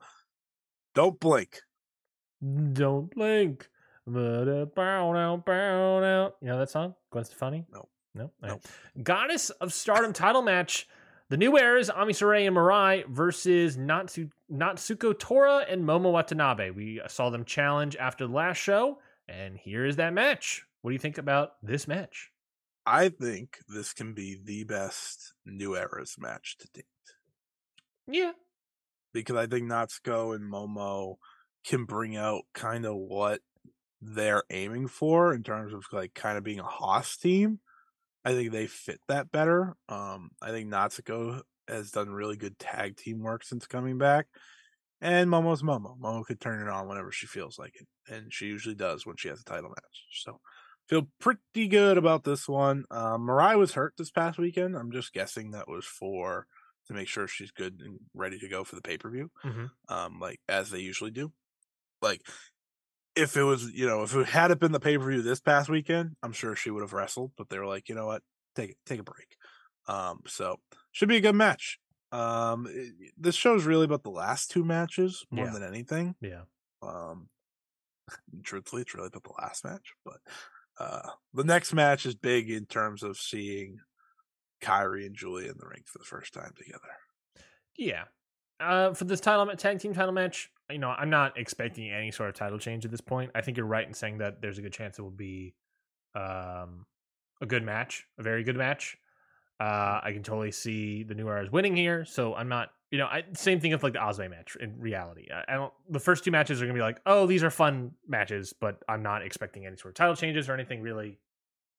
don't 0.95 1.19
blink. 1.19 1.61
Don't 2.73 3.11
blink. 3.15 3.67
Bow 4.07 4.45
down, 5.15 5.43
bow 5.47 6.01
down. 6.01 6.33
You 6.43 6.49
know 6.49 6.59
that 6.59 6.69
song? 6.71 6.95
Gwen 7.11 7.25
Stefani? 7.25 7.65
No. 7.73 7.89
No? 8.15 8.31
No. 8.43 8.49
right. 8.49 8.67
Goddess 9.03 9.51
of 9.51 9.73
Stardom 9.73 10.13
title 10.13 10.43
match. 10.43 10.87
The 11.31 11.37
new 11.37 11.57
heirs, 11.57 11.89
Ami 11.89 12.13
Sourei 12.13 12.47
and 12.49 12.57
Mirai 12.57 13.07
versus 13.07 13.77
Natsu, 13.77 14.29
Natsuko 14.53 15.17
Tora 15.17 15.65
and 15.69 15.85
Momo 15.85 16.11
Watanabe. 16.13 16.71
We 16.71 17.01
saw 17.07 17.31
them 17.31 17.45
challenge 17.45 17.95
after 17.97 18.27
the 18.27 18.33
last 18.33 18.57
show, 18.59 18.99
and 19.29 19.57
here 19.57 19.87
is 19.87 19.95
that 19.97 20.13
match. 20.13 20.65
What 20.83 20.91
do 20.91 20.95
you 20.95 20.99
think 20.99 21.19
about 21.19 21.53
this 21.63 21.87
match? 21.87 22.33
I 22.85 23.11
think 23.11 23.59
this 23.69 23.93
can 23.93 24.13
be 24.13 24.41
the 24.43 24.65
best 24.65 25.35
new 25.47 25.77
eras 25.77 26.17
match 26.19 26.57
to 26.59 26.69
date 26.75 26.85
Yeah. 28.09 28.33
because 29.13 29.37
I 29.37 29.47
think 29.47 29.71
Natsuko 29.71 30.35
and 30.35 30.51
Momo 30.51 31.17
can 31.65 31.85
bring 31.85 32.17
out 32.17 32.43
kind 32.55 32.85
of 32.85 32.97
what 32.97 33.41
they're 34.01 34.43
aiming 34.51 34.89
for 34.89 35.33
in 35.33 35.45
terms 35.45 35.73
of 35.75 35.85
like 35.93 36.15
kind 36.15 36.37
of 36.39 36.43
being 36.43 36.59
a 36.59 36.65
Haas 36.65 37.17
team. 37.17 37.61
I 38.25 38.33
think 38.33 38.53
they 38.53 38.67
fit 38.67 39.01
that 39.09 39.31
better. 39.31 39.75
Um, 39.89 40.31
I 40.43 40.51
think 40.51 40.71
Natsuko 40.71 41.43
has 41.69 41.91
done 41.91 42.11
really 42.11 42.37
good 42.37 42.59
tag 42.59 42.97
team 42.97 43.21
work 43.21 43.45
since 43.45 43.67
coming 43.67 43.99
back. 43.99 44.27
And 45.01 45.31
Momo's 45.31 45.63
Momo. 45.63 45.99
Momo 45.99 46.25
could 46.25 46.41
turn 46.41 46.67
it 46.67 46.71
on 46.71 46.89
whenever 46.89 47.11
she 47.13 47.27
feels 47.27 47.59
like 47.59 47.77
it. 47.77 47.89
And 48.13 48.33
she 48.33 48.47
usually 48.47 48.75
does 48.75 49.07
when 49.07 49.17
she 49.17 49.29
has 49.29 49.41
a 49.41 49.45
title 49.45 49.71
match. 49.71 50.05
So 50.13 50.41
feel 50.89 51.09
pretty 51.21 51.69
good 51.69 51.97
about 51.97 52.25
this 52.25 52.49
one. 52.49 52.85
Um, 52.91 53.23
Mariah 53.23 53.59
was 53.59 53.75
hurt 53.75 53.95
this 53.97 54.11
past 54.11 54.39
weekend. 54.39 54.77
I'm 54.77 54.93
just 54.93 55.13
guessing 55.13 55.53
that 55.53 55.69
was 55.69 55.87
for 55.87 56.47
to 56.87 56.95
make 56.95 57.09
sure 57.09 57.27
she's 57.29 57.51
good 57.53 57.81
and 57.85 58.01
ready 58.15 58.39
to 58.39 58.49
go 58.49 58.65
for 58.65 58.77
the 58.77 58.83
pay 58.83 58.99
per 58.99 59.11
view. 59.11 59.31
Mhm. 59.45 59.71
Um, 59.89 60.21
like 60.21 60.41
as 60.49 60.71
they 60.71 60.81
usually 60.81 61.11
do. 61.13 61.33
Like 62.03 62.23
if 63.17 63.37
it 63.37 63.43
was, 63.43 63.71
you 63.73 63.87
know, 63.87 64.03
if 64.03 64.15
it 64.15 64.27
had 64.27 64.51
it 64.51 64.59
been 64.61 64.73
the 64.73 64.81
pay 64.81 64.97
per 64.99 65.11
view 65.11 65.23
this 65.23 65.41
past 65.41 65.69
weekend, 65.69 66.17
I'm 66.23 66.33
sure 66.33 66.55
she 66.57 66.71
would 66.71 66.83
have 66.83 66.93
wrestled. 66.93 67.33
But 67.37 67.49
they 67.49 67.59
were 67.59 67.67
like, 67.67 67.89
you 67.89 67.95
know 67.95 68.07
what, 68.07 68.23
take 68.57 68.71
it, 68.71 68.77
take 68.87 69.01
a 69.01 69.05
break. 69.05 69.37
Um, 69.89 70.21
so 70.27 70.57
should 70.93 71.09
be 71.09 71.17
a 71.17 71.21
good 71.21 71.35
match. 71.35 71.79
Um, 72.13 72.67
it- 72.71 73.13
this 73.17 73.35
show 73.35 73.55
is 73.55 73.65
really 73.65 73.85
about 73.85 74.03
the 74.03 74.11
last 74.11 74.51
two 74.51 74.65
matches 74.65 75.25
more 75.31 75.47
Yeah. 75.47 75.53
than 75.53 75.63
anything. 75.63 76.15
Yeah. 76.21 76.43
Um, 76.83 77.29
truthfully, 78.43 78.83
it's 78.83 78.95
really 78.95 79.09
about 79.09 79.25
the 79.25 79.33
last 79.41 79.65
match, 79.65 79.93
but 80.05 80.19
uh, 80.79 81.11
the 81.35 81.45
next 81.45 81.73
match 81.75 82.07
is 82.07 82.15
big 82.15 82.51
in 82.51 82.67
terms 82.67 83.03
of 83.03 83.17
seeing 83.19 83.79
Kairi 84.63 85.07
and 85.07 85.15
Julia 85.17 85.51
in 85.51 85.59
the 85.59 85.67
ring 85.67 85.83
for 85.87 85.99
the 85.99 86.05
first 86.05 86.33
time 86.33 86.53
together. 86.57 87.47
Yeah. 87.77 88.05
Uh, 88.61 88.93
for 88.93 89.05
this 89.05 89.21
title 89.21 89.47
tag 89.57 89.79
team 89.79 89.95
title 89.95 90.13
match, 90.13 90.51
you 90.71 90.79
know, 90.79 90.91
I'm 90.91 91.11
not 91.11 91.39
expecting 91.39 91.91
any 91.91 92.11
sort 92.11 92.29
of 92.29 92.35
title 92.35 92.59
change 92.59 92.85
at 92.85 92.91
this 92.91 93.01
point. 93.01 93.31
I 93.35 93.41
think 93.41 93.57
you're 93.57 93.67
right 93.67 93.87
in 93.87 93.95
saying 93.95 94.19
that 94.19 94.41
there's 94.43 94.59
a 94.59 94.63
good 94.63 94.73
chance 94.73 94.99
it 94.99 95.03
will 95.03 95.11
be 95.11 95.55
um, 96.15 96.87
a 97.41 97.47
good 97.47 97.63
match, 97.63 98.07
a 98.19 98.23
very 98.23 98.45
good 98.45 98.57
match. 98.57 98.97
Uh, 99.59 100.01
I 100.03 100.13
can 100.13 100.23
totally 100.23 100.53
see 100.53 101.03
the 101.03 101.15
New 101.15 101.29
Eras 101.29 101.51
winning 101.51 101.77
here, 101.77 102.05
so 102.05 102.35
I'm 102.35 102.49
not, 102.49 102.71
you 102.91 102.99
know, 102.99 103.07
I, 103.07 103.25
same 103.35 103.61
thing 103.61 103.73
with 103.73 103.83
like 103.83 103.93
the 103.93 103.99
Osme 103.99 104.31
match. 104.31 104.57
In 104.59 104.81
reality, 104.81 105.29
I, 105.33 105.53
I 105.53 105.57
don't. 105.57 105.73
The 105.91 106.01
first 106.01 106.25
two 106.25 106.31
matches 106.31 106.63
are 106.63 106.65
gonna 106.65 106.75
be 106.75 106.83
like, 106.83 107.01
oh, 107.05 107.27
these 107.27 107.45
are 107.45 107.51
fun 107.51 107.93
matches, 108.09 108.55
but 108.59 108.83
I'm 108.89 109.03
not 109.03 109.23
expecting 109.23 109.67
any 109.67 109.77
sort 109.77 109.93
of 109.93 109.97
title 109.97 110.17
changes 110.17 110.49
or 110.49 110.55
anything 110.55 110.81
really 110.81 111.19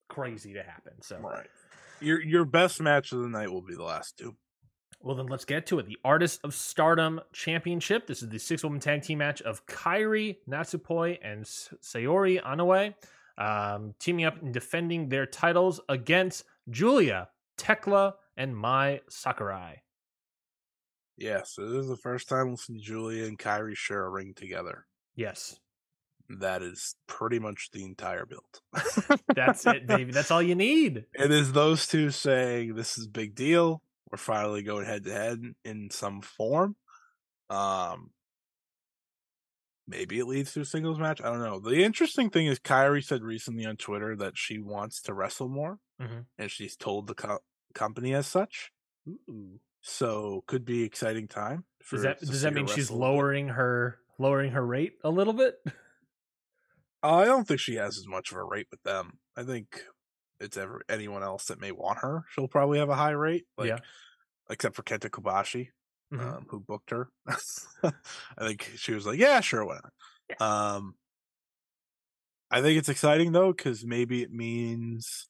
crazy 0.10 0.54
to 0.54 0.64
happen. 0.64 0.94
So, 1.02 1.18
Right. 1.18 1.48
Your 2.02 2.22
your 2.22 2.46
best 2.46 2.82
match 2.82 3.12
of 3.12 3.20
the 3.20 3.30
night 3.30 3.52
will 3.52 3.62
be 3.62 3.76
the 3.76 3.84
last 3.84 4.18
two. 4.18 4.36
Well, 5.04 5.16
then 5.16 5.28
let's 5.28 5.46
get 5.46 5.66
to 5.68 5.80
it. 5.80 5.88
The 5.88 5.98
Artist 6.06 6.42
of 6.44 6.54
Stardom 6.54 7.22
Championship. 7.34 8.08
This 8.08 8.22
is 8.22 8.30
the 8.30 8.38
six 8.38 8.64
woman 8.64 8.80
tag 8.80 9.02
team 9.02 9.18
match 9.18 9.42
of 9.42 9.66
Kairi 9.66 10.38
Natsupoi 10.48 11.18
and 11.24 11.44
Saori 11.44 12.42
Anou 12.44 12.94
um, 13.38 13.96
teaming 14.00 14.26
up 14.26 14.42
and 14.42 14.54
defending 14.54 15.10
their 15.10 15.26
titles 15.26 15.80
against 15.90 16.44
Julia, 16.70 17.30
Tekla, 17.58 18.14
and 18.38 18.56
Mai 18.56 19.02
Sakurai. 19.10 19.82
Yes, 21.18 21.56
this 21.58 21.68
is 21.70 21.88
the 21.88 21.98
first 21.98 22.30
time 22.30 22.48
we'll 22.48 22.58
see 22.58 22.80
Julia 22.80 23.26
and 23.26 23.38
Kairi 23.38 23.76
share 23.76 24.06
a 24.06 24.10
ring 24.10 24.34
together. 24.36 24.86
Yes, 25.16 25.60
That 26.40 26.62
is 26.64 26.96
pretty 27.08 27.38
much 27.40 27.70
the 27.74 27.84
entire 27.84 28.26
build. 28.26 28.62
that's 29.36 29.66
it, 29.68 29.86
baby. 29.86 30.12
That's 30.12 30.32
all 30.32 30.42
you 30.42 30.56
need. 30.56 31.06
It 31.14 31.32
is 31.32 31.52
those 31.52 31.86
two 31.88 32.10
saying 32.12 32.76
this 32.76 32.98
is 32.98 33.06
a 33.08 33.10
big 33.10 33.36
deal. 33.36 33.84
We're 34.12 34.18
finally 34.18 34.62
going 34.64 34.86
head 34.86 35.06
to 35.06 35.12
head 35.14 35.42
in 35.64 35.90
some 35.90 36.22
form. 36.22 36.76
Um, 37.50 38.12
maybe 39.88 40.20
it 40.20 40.26
leads 40.26 40.54
to 40.54 40.62
a 40.62 40.66
singles 40.66 41.00
match. 41.00 41.22
I 41.22 41.26
don't 41.26 41.42
know. 41.44 41.60
The 41.60 41.84
interesting 41.84 42.30
thing 42.30 42.48
is, 42.48 42.60
Kairi 42.60 43.04
said 43.04 43.24
recently 43.24 43.66
on 43.66 43.78
Twitter 43.78 44.16
that 44.18 44.38
she 44.38 44.60
wants 44.60 45.02
to 45.04 45.14
wrestle 45.14 45.50
more, 45.50 45.80
Mhm. 46.00 46.26
and 46.38 46.52
she's 46.52 46.76
told 46.76 47.08
the 47.08 47.16
co- 47.16 47.40
company 47.74 48.14
as 48.14 48.28
such. 48.28 48.72
Ooh. 49.08 49.60
So 49.82 50.44
could 50.48 50.66
be 50.66 50.84
exciting 50.84 51.28
time. 51.28 51.66
For, 51.82 51.96
Does 51.96 52.04
that 52.04 52.20
does 52.20 52.42
that 52.44 52.54
mean 52.54 52.68
she's 52.68 52.92
lowering 52.92 53.48
her 53.50 54.00
lowering 54.20 54.52
her 54.52 54.64
rate 54.66 55.00
a 55.04 55.10
little 55.10 55.34
bit? 55.34 55.56
I 57.02 57.26
don't 57.26 57.48
think 57.48 57.60
she 57.60 57.76
has 57.76 57.98
as 57.98 58.06
much 58.06 58.32
of 58.32 58.38
a 58.38 58.44
rate 58.44 58.68
with 58.70 58.84
them. 58.84 59.20
I 59.36 59.44
think 59.44 59.84
it's 60.42 60.58
ever 60.58 60.82
anyone 60.90 61.24
else 61.24 61.46
that 61.48 61.60
may 61.62 61.72
want 61.72 62.00
her. 62.00 62.24
She'll 62.32 62.48
probably 62.48 62.80
have 62.80 62.90
a 62.90 62.96
high 62.96 63.12
rate. 63.12 63.46
Like, 63.58 63.70
Yeah. 63.70 63.80
Except 64.50 64.76
for 64.76 64.84
Kenta 64.84 65.10
Kobashi, 65.10 65.70
Mhm. 66.14 66.38
um, 66.38 66.48
who 66.50 66.60
booked 66.60 66.90
her. 66.92 67.10
I 67.84 67.94
think 68.40 68.64
she 68.76 68.94
was 68.94 69.06
like, 69.06 69.20
"Yeah, 69.20 69.40
sure, 69.42 69.66
why 69.66 69.80
not?" 69.84 70.42
Um, 70.42 70.96
I 72.50 72.62
think 72.62 72.78
it's 72.78 72.90
exciting 72.90 73.32
though 73.32 73.54
because 73.54 73.86
maybe 73.86 74.22
it 74.22 74.32
means 74.32 75.30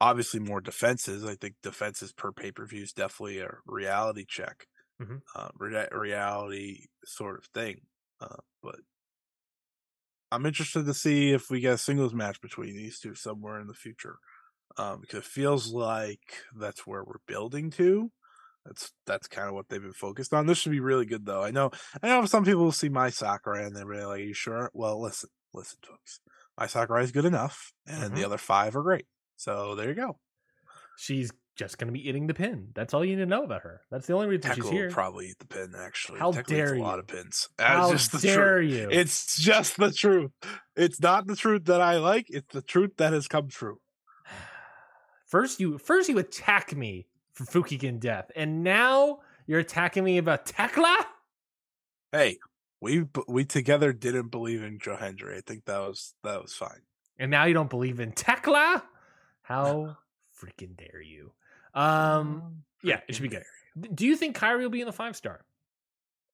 obviously 0.00 0.40
more 0.40 0.60
defenses. 0.60 1.24
I 1.24 1.34
think 1.36 1.56
defenses 1.62 2.12
per 2.12 2.32
pay 2.32 2.52
per 2.52 2.66
view 2.66 2.82
is 2.82 2.92
definitely 2.92 3.38
a 3.38 3.58
reality 3.66 4.24
check, 4.28 4.66
Mhm. 4.98 5.22
uh, 5.34 5.50
rea- 5.56 5.88
reality 5.92 6.86
sort 7.04 7.38
of 7.38 7.46
thing. 7.46 7.86
Uh, 8.20 8.36
but 8.62 8.80
I'm 10.34 10.46
interested 10.46 10.86
to 10.86 10.94
see 10.94 11.32
if 11.32 11.50
we 11.50 11.60
get 11.60 11.74
a 11.74 11.78
singles 11.78 12.14
match 12.14 12.40
between 12.40 12.76
these 12.76 12.98
two 12.98 13.14
somewhere 13.14 13.60
in 13.60 13.66
the 13.66 13.74
future, 13.74 14.16
um, 14.76 15.00
because 15.00 15.20
it 15.20 15.24
feels 15.24 15.72
like 15.72 16.42
that's 16.58 16.86
where 16.86 17.04
we're 17.04 17.14
building 17.26 17.70
to. 17.72 18.10
That's 18.64 18.92
that's 19.06 19.28
kind 19.28 19.48
of 19.48 19.54
what 19.54 19.68
they've 19.68 19.82
been 19.82 19.92
focused 19.92 20.32
on. 20.32 20.46
This 20.46 20.58
should 20.58 20.72
be 20.72 20.80
really 20.80 21.06
good, 21.06 21.26
though. 21.26 21.42
I 21.42 21.50
know 21.50 21.70
I 22.02 22.08
know 22.08 22.24
some 22.26 22.44
people 22.44 22.64
will 22.64 22.72
see 22.72 22.88
my 22.88 23.10
soccer 23.10 23.54
and 23.54 23.76
they're 23.76 23.86
really 23.86 24.04
like, 24.04 24.20
"Are 24.20 24.24
you 24.24 24.34
sure?" 24.34 24.70
Well, 24.72 25.00
listen, 25.00 25.30
listen, 25.52 25.78
folks. 25.86 26.20
My 26.58 26.66
soccer 26.66 26.98
is 26.98 27.12
good 27.12 27.24
enough, 27.24 27.72
and 27.86 28.16
the 28.16 28.24
other 28.24 28.38
five 28.38 28.76
are 28.76 28.82
great. 28.82 29.06
So 29.36 29.74
there 29.74 29.88
you 29.88 29.94
go. 29.94 30.18
She's 30.96 31.30
just 31.56 31.78
going 31.78 31.86
to 31.88 31.92
be 31.92 32.08
eating 32.08 32.26
the 32.26 32.34
pin. 32.34 32.68
That's 32.74 32.94
all 32.94 33.04
you 33.04 33.14
need 33.16 33.22
to 33.22 33.26
know 33.26 33.44
about 33.44 33.62
her. 33.62 33.80
That's 33.90 34.06
the 34.06 34.12
only 34.14 34.26
reason 34.26 34.50
Tekla 34.50 34.64
she's 34.64 34.70
here. 34.70 34.90
probably 34.90 35.28
eat 35.28 35.38
the 35.38 35.46
pin. 35.46 35.72
Actually, 35.78 36.18
How 36.18 36.32
Tekla 36.32 36.54
dare 36.56 36.74
a 36.74 36.78
lot 36.80 36.94
you. 36.94 37.00
of 37.00 37.06
pins. 37.06 37.48
That's 37.58 37.70
How 37.70 37.92
just 37.92 38.12
the 38.12 38.18
dare 38.18 38.58
truth. 38.58 38.72
you? 38.72 38.88
It's 38.90 39.36
just 39.36 39.76
the 39.76 39.92
truth. 39.92 40.32
It's 40.76 41.00
not 41.00 41.26
the 41.26 41.36
truth 41.36 41.66
that 41.66 41.80
I 41.80 41.98
like. 41.98 42.26
It's 42.28 42.52
the 42.52 42.62
truth 42.62 42.92
that 42.98 43.12
has 43.12 43.28
come 43.28 43.48
true. 43.48 43.78
First 45.26 45.60
you 45.60 45.78
first 45.78 46.08
you 46.08 46.18
attack 46.18 46.74
me 46.76 47.06
for 47.32 47.44
Fukigen 47.44 47.98
death, 47.98 48.30
and 48.36 48.62
now 48.62 49.18
you're 49.46 49.58
attacking 49.60 50.04
me 50.04 50.18
about 50.18 50.46
Tekla? 50.46 50.96
Hey, 52.12 52.38
we 52.80 53.06
we 53.26 53.44
together 53.44 53.92
didn't 53.92 54.28
believe 54.28 54.62
in 54.62 54.78
Joe 54.78 54.96
Hendry. 54.96 55.36
I 55.36 55.40
think 55.40 55.64
that 55.64 55.78
was 55.78 56.14
that 56.22 56.40
was 56.42 56.52
fine. 56.52 56.82
And 57.18 57.30
now 57.30 57.44
you 57.44 57.54
don't 57.54 57.70
believe 57.70 58.00
in 58.00 58.12
Tekla? 58.12 58.82
How 59.42 59.96
freaking 60.40 60.76
dare 60.76 61.00
you? 61.02 61.32
Um 61.74 62.62
yeah, 62.82 63.00
it 63.08 63.14
should 63.14 63.22
be 63.22 63.28
good. 63.28 63.42
Do 63.94 64.06
you 64.06 64.16
think 64.16 64.36
Kairi 64.38 64.60
will 64.60 64.70
be 64.70 64.80
in 64.80 64.86
the 64.86 64.92
five 64.92 65.16
star? 65.16 65.44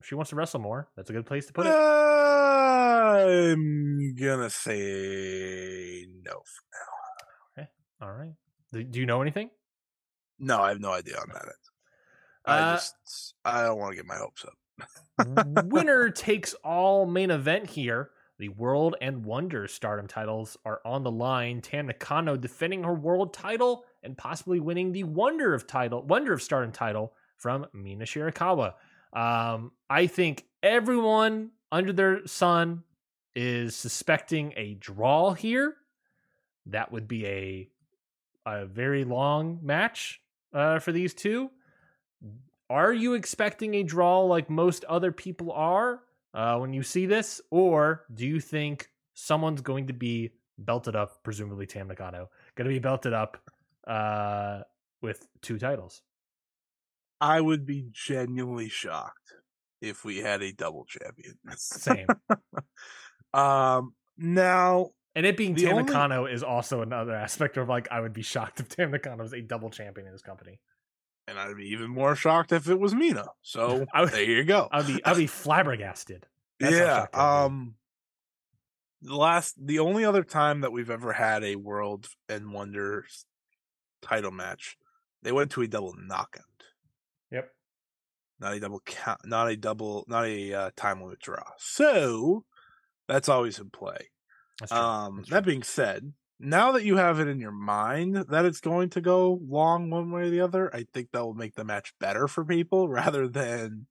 If 0.00 0.06
she 0.06 0.14
wants 0.14 0.30
to 0.30 0.36
wrestle 0.36 0.60
more, 0.60 0.88
that's 0.96 1.10
a 1.10 1.12
good 1.12 1.26
place 1.26 1.46
to 1.46 1.52
put 1.52 1.66
it. 1.66 1.74
I'm 1.74 4.14
gonna 4.14 4.50
say 4.50 6.06
no. 6.24 6.42
Okay. 7.58 7.68
All 8.00 8.12
right. 8.12 8.32
Do, 8.72 8.86
you 9.00 9.06
know 9.06 9.20
anything? 9.20 9.50
No, 10.38 10.60
I 10.60 10.68
have 10.70 10.80
no 10.80 10.92
idea 10.92 11.16
on 11.18 11.28
that. 11.34 11.44
I 12.46 12.58
Uh, 12.58 12.74
just 12.76 13.34
I 13.44 13.64
don't 13.64 13.78
want 13.78 13.92
to 13.92 13.96
get 13.96 14.06
my 14.06 14.16
hopes 14.16 14.44
up. 14.44 14.54
Winner 15.66 16.08
takes 16.10 16.54
all 16.64 17.04
main 17.06 17.30
event 17.30 17.68
here. 17.68 18.10
The 18.38 18.48
World 18.48 18.96
and 19.02 19.24
Wonder 19.26 19.68
Stardom 19.68 20.06
titles 20.08 20.56
are 20.64 20.80
on 20.84 21.02
the 21.02 21.10
line. 21.10 21.60
Nakano 21.70 22.38
defending 22.38 22.84
her 22.84 22.94
world 22.94 23.34
title 23.34 23.84
and 24.02 24.16
possibly 24.16 24.60
winning 24.60 24.93
the 24.93 25.05
Wonder 25.05 25.55
of 25.55 25.66
title, 25.66 26.02
Wonder 26.02 26.32
of 26.32 26.43
Stardom 26.43 26.72
title 26.72 27.12
from 27.36 27.66
Mina 27.72 28.05
Shirakawa. 28.05 28.74
Um, 29.12 29.72
I 29.89 30.06
think 30.06 30.44
everyone 30.62 31.51
under 31.72 31.93
their 31.93 32.27
sun 32.27 32.85
is 33.35 33.77
suspecting 33.77 34.52
a 34.56 34.74
draw 34.74 35.32
here. 35.32 35.77
That 36.66 36.93
would 36.93 37.09
be 37.09 37.27
a 37.27 37.68
a 38.47 38.66
very 38.66 39.05
long 39.05 39.59
match 39.62 40.20
uh, 40.52 40.78
for 40.78 40.93
these 40.93 41.14
two. 41.14 41.51
Are 42.68 42.93
you 42.93 43.14
expecting 43.14 43.74
a 43.74 43.82
draw 43.82 44.20
like 44.20 44.48
most 44.48 44.85
other 44.85 45.12
people 45.12 45.52
are 45.52 46.01
uh, 46.32 46.59
when 46.59 46.72
you 46.72 46.82
see 46.82 47.06
this, 47.06 47.40
or 47.51 48.05
do 48.14 48.27
you 48.27 48.40
think 48.40 48.90
someone's 49.14 49.60
going 49.60 49.89
to 49.89 49.93
be 49.93 50.31
belted 50.59 50.94
up, 50.94 51.22
presumably 51.22 51.66
Tam 51.66 51.89
Nakano, 51.89 52.31
going 52.55 52.68
to 52.68 52.74
be 52.74 52.78
belted 52.78 53.12
up 53.12 53.39
uh, 53.90 54.62
with 55.02 55.26
two 55.42 55.58
titles? 55.58 56.02
I 57.20 57.40
would 57.40 57.66
be 57.66 57.86
genuinely 57.92 58.68
shocked 58.68 59.34
if 59.82 60.04
we 60.04 60.18
had 60.18 60.42
a 60.42 60.52
double 60.52 60.84
champion. 60.86 61.34
Same. 61.56 62.06
um 63.34 63.94
now 64.18 64.90
And 65.14 65.24
it 65.26 65.36
being 65.36 65.54
Tam 65.54 65.72
only- 65.72 65.82
Nakano 65.84 66.26
is 66.26 66.42
also 66.42 66.82
another 66.82 67.14
aspect 67.26 67.56
of 67.56 67.68
like 67.68 67.88
I 67.90 68.00
would 68.00 68.12
be 68.12 68.22
shocked 68.22 68.60
if 68.60 68.68
Tam 68.68 68.90
Nakano 68.90 69.22
was 69.22 69.32
a 69.32 69.40
double 69.40 69.70
champion 69.70 70.06
in 70.06 70.12
this 70.12 70.22
company. 70.22 70.60
and 71.28 71.38
I'd 71.38 71.56
be 71.56 71.68
even 71.68 71.90
more 71.90 72.14
shocked 72.16 72.52
if 72.52 72.68
it 72.68 72.78
was 72.78 72.94
Mina. 72.94 73.26
So 73.42 73.86
I 73.94 74.02
would- 74.02 74.10
there 74.12 74.22
you 74.24 74.44
go. 74.44 74.68
I'd 74.72 74.86
be 74.86 75.04
I'd 75.04 75.16
be 75.16 75.26
flabbergasted. 75.26 76.26
That's 76.58 76.74
yeah. 76.74 76.86
shocked 77.00 77.16
I'd 77.16 77.18
be. 77.18 77.44
Um 77.46 77.74
the 79.02 79.16
last 79.16 79.54
the 79.58 79.78
only 79.78 80.04
other 80.04 80.22
time 80.24 80.60
that 80.60 80.72
we've 80.72 80.90
ever 80.90 81.12
had 81.14 81.42
a 81.44 81.56
World 81.56 82.08
and 82.28 82.52
Wonder 82.52 83.04
s- 83.06 83.24
title 84.02 84.31
match, 84.31 84.77
they 85.22 85.32
went 85.32 85.51
to 85.52 85.62
a 85.62 85.68
double 85.68 85.94
knockout. 85.98 86.44
Yep. 87.31 87.51
Not 88.40 88.55
a 88.55 88.60
double 88.60 88.81
count 88.85 89.20
not 89.24 89.51
a 89.51 89.56
double 89.56 90.05
not 90.09 90.27
a 90.27 90.52
uh, 90.52 90.70
time 90.77 91.02
limit 91.02 91.20
draw. 91.20 91.43
So 91.59 92.44
that's 93.09 93.28
always 93.28 93.59
in 93.59 93.70
play. 93.70 94.10
Um, 94.70 95.24
that 95.31 95.44
being 95.44 95.62
said, 95.62 96.12
now 96.39 96.72
that 96.72 96.85
you 96.85 96.97
have 96.97 97.20
it 97.20 97.28
in 97.28 97.39
your 97.39 97.52
mind 97.52 98.16
that 98.16 98.44
it's 98.44 98.60
going 98.60 98.90
to 98.90 99.01
go 99.01 99.39
long 99.47 99.90
one 99.90 100.10
way 100.10 100.22
or 100.22 100.31
the 100.31 100.40
other, 100.40 100.74
I 100.74 100.86
think 100.93 101.10
that 101.12 101.24
will 101.24 101.35
make 101.35 101.55
the 101.55 101.64
match 101.64 101.93
better 101.98 102.28
for 102.28 102.44
people 102.44 102.89
rather 102.89 103.28
than 103.28 103.86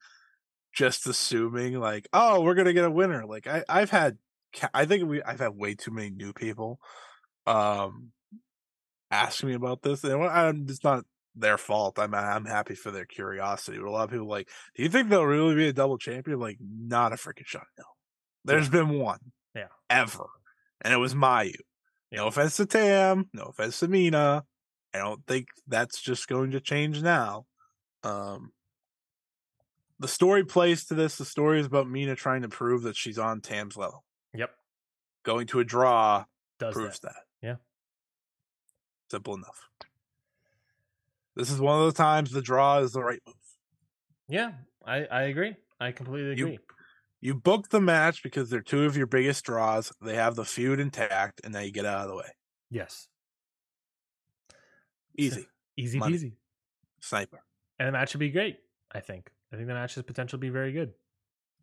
just 0.74 1.08
assuming 1.08 1.80
like, 1.80 2.08
oh, 2.14 2.42
we're 2.42 2.56
gonna 2.56 2.74
get 2.74 2.86
a 2.86 2.92
winner. 2.92 3.26
Like 3.26 3.48
I, 3.48 3.64
I've 3.70 3.92
had, 3.92 4.18
I 4.74 4.86
think 4.86 5.08
we, 5.08 5.22
I've 5.22 5.40
had 5.40 5.56
way 5.56 5.76
too 5.76 5.92
many 5.92 6.10
new 6.10 6.34
people, 6.34 6.80
um, 7.46 8.12
ask 9.12 9.44
me 9.44 9.54
about 9.54 9.82
this, 9.82 10.04
and 10.04 10.24
I'm, 10.24 10.66
it's 10.70 10.84
not 10.84 11.04
their 11.36 11.58
fault. 11.58 11.98
I'm, 12.00 12.14
I'm 12.14 12.46
happy 12.46 12.76
for 12.76 12.92
their 12.92 13.06
curiosity. 13.06 13.78
But 13.78 13.88
a 13.88 13.92
lot 13.92 14.04
of 14.06 14.10
people 14.12 14.26
are 14.26 14.30
like, 14.30 14.50
do 14.76 14.84
you 14.84 14.90
think 14.90 15.10
they'll 15.10 15.26
really 15.26 15.56
be 15.56 15.68
a 15.68 15.74
double 15.74 15.98
champion? 15.98 16.40
Like, 16.40 16.58
not 16.62 17.14
a 17.14 17.16
freaking 17.16 17.46
shot. 17.46 17.68
No, 17.78 17.86
There's 18.46 18.70
been 18.70 18.90
one, 19.00 19.20
Yeah. 19.56 19.68
ever, 19.90 20.26
and 20.82 20.94
it 20.94 20.98
was 20.98 21.14
Mayu. 21.14 21.54
Yeah. 22.12 22.20
No 22.22 22.28
offense 22.28 22.58
to 22.58 22.66
Tam, 22.66 23.30
no 23.34 23.44
offense 23.46 23.80
to 23.80 23.88
Mina. 23.88 24.44
I 24.94 24.98
don't 24.98 25.26
think 25.28 25.46
that's 25.68 26.02
just 26.02 26.28
going 26.28 26.52
to 26.52 26.60
change 26.60 27.04
now. 27.04 27.46
Um, 28.04 28.52
the 30.00 30.08
story 30.08 30.44
plays 30.46 30.86
to 30.86 30.96
this. 30.96 31.18
The 31.18 31.26
story 31.26 31.60
is 31.60 31.68
about 31.68 31.88
Mina 31.90 32.16
trying 32.16 32.42
to 32.42 32.50
prove 32.50 32.84
that 32.84 32.96
she's 32.96 33.20
on 33.20 33.42
Tam's 33.42 33.78
level. 33.78 34.04
Yep. 34.34 34.50
Going 35.24 35.46
to 35.48 35.60
a 35.60 35.64
draw 35.64 36.24
Does 36.60 36.74
proves 36.74 37.00
that. 37.02 37.14
that. 37.42 37.48
Yeah. 37.48 37.56
Simple 39.10 39.36
enough. 39.36 39.68
This 41.36 41.50
is 41.50 41.60
one 41.60 41.76
of 41.76 41.82
those 41.86 41.94
times 41.94 42.32
the 42.32 42.42
draw 42.42 42.80
is 42.80 42.92
the 42.92 43.02
right 43.04 43.22
move. 43.26 43.36
Yeah, 44.28 44.52
I, 44.86 45.06
I 45.06 45.22
agree. 45.24 45.56
I 45.80 45.92
completely 45.92 46.36
You- 46.38 46.46
agree. 46.48 46.60
You 47.22 47.36
book 47.36 47.68
the 47.70 47.82
match 47.82 48.24
because 48.24 48.50
they're 48.50 48.62
two 48.62 48.84
of 48.86 48.96
your 48.96 49.06
biggest 49.08 49.44
draws. 49.44 49.92
They 50.02 50.16
have 50.16 50.36
the 50.36 50.46
feud 50.46 50.80
intact, 50.80 51.42
and 51.44 51.52
now 51.52 51.60
you 51.60 51.72
get 51.72 51.86
out 51.86 52.04
of 52.04 52.08
the 52.10 52.16
way. 52.16 52.30
yes. 52.70 53.08
Easy. 55.18 55.46
Easy 55.76 56.00
Money. 56.00 56.18
peasy. 56.18 56.32
Sniper. 57.02 57.42
And 57.78 57.90
the 57.90 57.92
match 57.92 58.12
should 58.12 58.22
be 58.22 58.30
great, 58.30 58.58
I 58.92 59.02
think. 59.02 59.30
I 59.52 59.58
think 59.58 59.68
the 59.68 59.74
match 59.74 59.96
has 59.96 60.04
potential 60.06 60.38
to 60.38 60.42
be 60.42 60.48
very 60.50 60.72
good. 60.72 60.94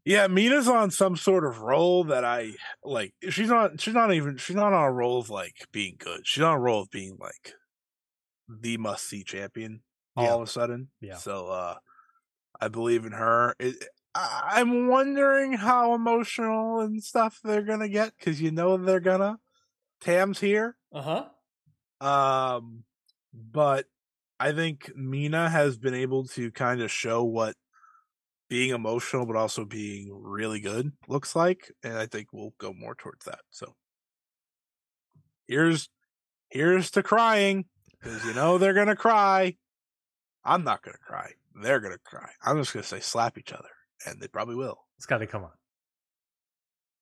Yeah, 0.07 0.29
Mina's 0.29 0.69
on 0.69 0.93
some 0.93 1.17
sort 1.17 1.45
of 1.45 1.59
role 1.59 2.05
that 2.05 2.25
I 2.25 2.53
like. 2.85 3.13
She's 3.29 3.49
not. 3.49 3.81
She's 3.81 3.93
not 3.93 4.15
even. 4.15 4.37
She's 4.37 4.55
not 4.57 4.73
on 4.73 4.85
a 4.85 4.93
role 4.93 5.19
of 5.19 5.29
like 5.31 5.57
being 5.73 5.97
good. 5.99 6.21
She's 6.25 6.43
on 6.45 6.55
a 6.55 6.61
role 6.61 6.81
of 6.83 6.91
being 6.91 7.19
like 7.21 7.55
the 8.49 8.77
must 8.79 9.09
see 9.09 9.25
champion. 9.25 9.83
All 10.17 10.25
Yeah. 10.25 10.35
of 10.35 10.43
a 10.43 10.47
sudden. 10.47 10.89
Yeah. 11.01 11.17
So 11.17 11.49
uh 11.49 11.75
I 12.61 12.69
believe 12.69 13.05
in 13.05 13.13
her. 13.13 13.55
It, 13.59 13.85
I, 14.15 14.53
I'm 14.61 14.87
wondering 14.87 15.55
how 15.55 15.95
emotional 15.95 16.81
and 16.81 17.03
stuff 17.03 17.41
they're 17.43 17.63
gonna 17.63 17.89
get 17.89 18.13
because 18.17 18.41
you 18.41 18.53
know 18.53 18.77
they're 18.77 19.01
gonna. 19.01 19.39
Tam's 20.01 20.39
here. 20.39 20.77
Uh 20.93 21.27
huh. 22.01 22.07
Um, 22.07 22.85
but 23.35 23.87
I 24.39 24.53
think 24.53 24.93
Mina 24.95 25.49
has 25.49 25.77
been 25.79 25.95
able 25.95 26.25
to 26.29 26.51
kind 26.53 26.81
of 26.81 26.91
show 26.91 27.25
what 27.25 27.57
being 28.49 28.71
emotional 28.71 29.27
but 29.27 29.37
also 29.37 29.65
being 29.65 30.11
really 30.13 30.61
good 30.61 30.93
looks 31.09 31.35
like, 31.35 31.73
and 31.83 31.99
I 31.99 32.07
think 32.07 32.29
we'll 32.33 32.55
go 32.59 32.73
more 32.73 32.95
towards 32.95 33.25
that. 33.25 33.41
So 33.51 33.75
here's 35.47 35.89
here's 36.51 36.91
to 36.93 37.03
crying 37.03 37.65
because 37.91 38.25
you 38.25 38.35
know 38.35 38.59
they're 38.59 38.75
gonna 38.75 38.97
cry. 38.97 39.57
I'm 40.45 40.65
not 40.65 40.83
gonna 40.83 40.99
cry. 40.99 41.33
They're 41.61 41.81
gonna 41.81 41.99
cry. 42.05 42.31
I'm 42.45 42.59
just 42.59 42.73
gonna 42.73 42.85
say 42.85 43.01
slap 43.01 43.39
each 43.39 43.53
other, 43.53 43.69
and 44.07 44.21
they 44.21 44.29
probably 44.29 44.57
will. 44.57 44.79
Scotty, 44.99 45.27
come 45.27 45.45
on. 45.45 45.51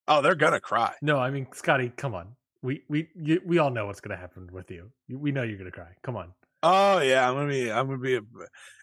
Oh, 0.09 0.23
they're 0.23 0.35
gonna 0.35 0.61
cry. 0.61 0.95
No, 1.03 1.19
I 1.19 1.31
mean 1.31 1.47
Scotty, 1.53 1.91
come 1.97 2.15
on. 2.15 2.37
We 2.62 2.83
we 2.89 3.09
you, 3.15 3.41
we 3.45 3.59
all 3.59 3.71
know 3.71 3.87
what's 3.87 4.01
gonna 4.01 4.16
happen 4.16 4.49
with 4.53 4.71
you. 4.71 4.91
We 5.11 5.33
know 5.33 5.43
you're 5.43 5.59
gonna 5.59 5.71
cry. 5.71 5.93
Come 6.03 6.16
on. 6.16 6.33
Oh 6.66 7.01
yeah, 7.01 7.28
I'm 7.28 7.35
gonna 7.35 7.49
be. 7.49 7.70
I'm 7.70 7.86
gonna 7.86 7.99
be. 7.99 8.16
A, 8.16 8.23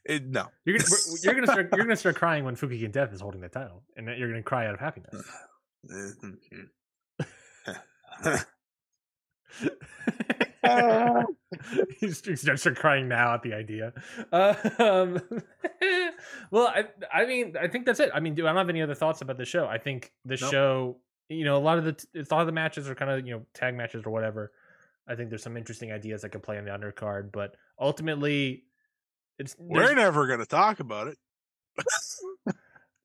it, 0.05 0.27
no, 0.27 0.45
you're 0.65 0.77
gonna 0.77 0.89
you're 1.23 1.33
gonna 1.33 1.47
start 1.47 1.69
you're 1.75 1.83
gonna 1.83 1.95
start 1.95 2.15
crying 2.23 2.45
when 2.45 2.55
Fukigen 2.55 2.91
Death 2.91 3.11
is 3.11 3.21
holding 3.21 3.41
the 3.41 3.49
title, 3.49 3.81
and 3.97 4.07
you're 4.19 4.29
gonna 4.29 4.43
cry 4.43 4.67
out 4.67 4.75
of 4.75 4.79
happiness. 4.79 5.15
he 11.99 12.11
starts 12.11 12.67
crying 12.75 13.07
now 13.07 13.33
at 13.33 13.41
the 13.41 13.53
idea. 13.53 13.93
Uh, 14.31 14.53
um, 14.77 15.19
well, 16.51 16.67
I, 16.67 16.85
I 17.11 17.25
mean, 17.25 17.55
I 17.59 17.67
think 17.67 17.87
that's 17.87 17.99
it. 17.99 18.11
I 18.13 18.19
mean, 18.19 18.35
do 18.35 18.45
I 18.45 18.49
don't 18.49 18.57
have 18.57 18.69
any 18.69 18.83
other 18.83 18.93
thoughts 18.93 19.21
about 19.21 19.37
the 19.37 19.45
show. 19.45 19.65
I 19.65 19.79
think 19.79 20.11
the 20.23 20.37
nope. 20.39 20.51
show, 20.51 20.97
you 21.29 21.45
know, 21.45 21.57
a 21.57 21.63
lot 21.63 21.79
of 21.79 21.85
the 21.85 22.05
a 22.15 22.33
lot 22.33 22.41
of 22.41 22.45
the 22.45 22.53
matches 22.53 22.87
are 22.89 22.95
kind 22.95 23.09
of 23.09 23.25
you 23.25 23.33
know 23.33 23.45
tag 23.55 23.75
matches 23.75 24.03
or 24.05 24.11
whatever. 24.11 24.51
I 25.11 25.15
think 25.15 25.29
there's 25.29 25.43
some 25.43 25.57
interesting 25.57 25.91
ideas 25.91 26.21
that 26.21 26.29
could 26.29 26.43
play 26.43 26.57
on 26.57 26.65
the 26.65 26.71
undercard, 26.71 27.31
but 27.31 27.55
ultimately, 27.79 28.63
it's 29.38 29.55
we're 29.59 29.93
never 29.93 30.25
going 30.25 30.39
to 30.39 30.45
talk 30.45 30.79
about 30.79 31.07
it. 31.07 31.17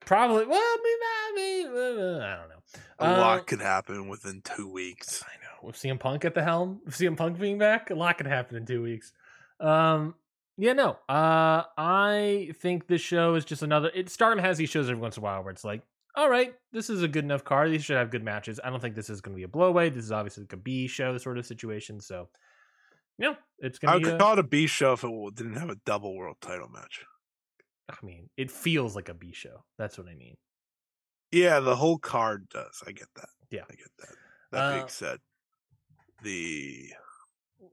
Probably. 0.06 0.46
Well, 0.46 0.60
I 0.60 1.32
mean, 1.34 1.66
I, 1.66 2.36
don't 2.36 2.48
know. 2.48 2.80
A 3.00 3.16
uh, 3.16 3.20
lot 3.20 3.46
could 3.48 3.60
happen 3.60 4.08
within 4.08 4.40
two 4.42 4.68
weeks. 4.68 5.24
I 5.26 5.34
know. 5.42 5.66
With 5.66 5.76
CM 5.76 5.98
Punk 5.98 6.24
at 6.24 6.34
the 6.34 6.44
helm, 6.44 6.80
with 6.84 6.94
CM 6.98 7.16
Punk 7.16 7.40
being 7.40 7.58
back, 7.58 7.90
a 7.90 7.94
lot 7.94 8.16
could 8.16 8.26
happen 8.26 8.56
in 8.56 8.66
two 8.66 8.82
weeks. 8.82 9.12
Um, 9.58 10.14
yeah, 10.56 10.74
no. 10.74 10.90
Uh, 11.08 11.64
I 11.76 12.52
think 12.60 12.86
this 12.86 13.00
show 13.00 13.34
is 13.34 13.44
just 13.44 13.62
another. 13.62 13.90
It 13.94 14.08
Stardom 14.08 14.38
has 14.38 14.58
these 14.58 14.70
shows 14.70 14.88
every 14.88 15.02
once 15.02 15.16
in 15.16 15.22
a 15.22 15.24
while 15.24 15.42
where 15.42 15.52
it's 15.52 15.64
like, 15.64 15.82
all 16.16 16.30
right, 16.30 16.54
this 16.72 16.88
is 16.88 17.02
a 17.02 17.08
good 17.08 17.24
enough 17.24 17.44
card. 17.44 17.70
These 17.70 17.84
should 17.84 17.96
have 17.96 18.10
good 18.10 18.24
matches. 18.24 18.58
I 18.62 18.70
don't 18.70 18.80
think 18.80 18.94
this 18.94 19.10
is 19.10 19.20
going 19.20 19.34
to 19.34 19.36
be 19.36 19.44
a 19.44 19.48
blowaway. 19.48 19.92
This 19.92 20.04
is 20.04 20.12
obviously 20.12 20.44
like 20.44 20.52
a 20.54 20.58
B 20.58 20.86
show 20.86 21.16
sort 21.18 21.38
of 21.38 21.44
situation. 21.46 22.00
So, 22.00 22.28
you 23.18 23.28
know, 23.28 23.36
it's 23.58 23.78
going 23.78 23.92
to. 23.92 24.00
Be 24.00 24.08
I 24.08 24.12
would 24.12 24.20
call 24.20 24.32
it 24.32 24.38
a 24.38 24.42
B 24.42 24.66
show 24.66 24.94
if 24.94 25.04
it 25.04 25.34
didn't 25.34 25.56
have 25.56 25.70
a 25.70 25.76
double 25.84 26.16
world 26.16 26.36
title 26.40 26.68
match. 26.68 27.04
I 27.90 27.94
mean, 28.04 28.30
it 28.36 28.50
feels 28.50 28.96
like 28.96 29.08
a 29.08 29.14
B 29.14 29.32
show. 29.32 29.64
That's 29.78 29.98
what 29.98 30.08
I 30.08 30.14
mean. 30.14 30.36
Yeah, 31.30 31.60
the 31.60 31.76
whole 31.76 31.98
card 31.98 32.48
does. 32.48 32.82
I 32.86 32.92
get 32.92 33.08
that. 33.16 33.28
Yeah, 33.50 33.62
I 33.70 33.74
get 33.74 33.90
that. 33.98 34.14
That 34.52 34.58
uh, 34.58 34.74
being 34.76 34.88
said, 34.88 35.18
the 36.22 36.90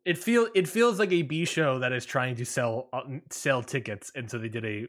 it 0.05 0.17
feel 0.17 0.47
it 0.53 0.67
feels 0.67 0.99
like 0.99 1.11
a 1.11 1.21
B 1.21 1.45
show 1.45 1.79
that 1.79 1.93
is 1.93 2.05
trying 2.05 2.35
to 2.35 2.45
sell 2.45 2.89
uh, 2.91 3.01
sell 3.29 3.63
tickets, 3.63 4.11
and 4.15 4.29
so 4.29 4.37
they 4.37 4.49
did 4.49 4.65
a 4.65 4.87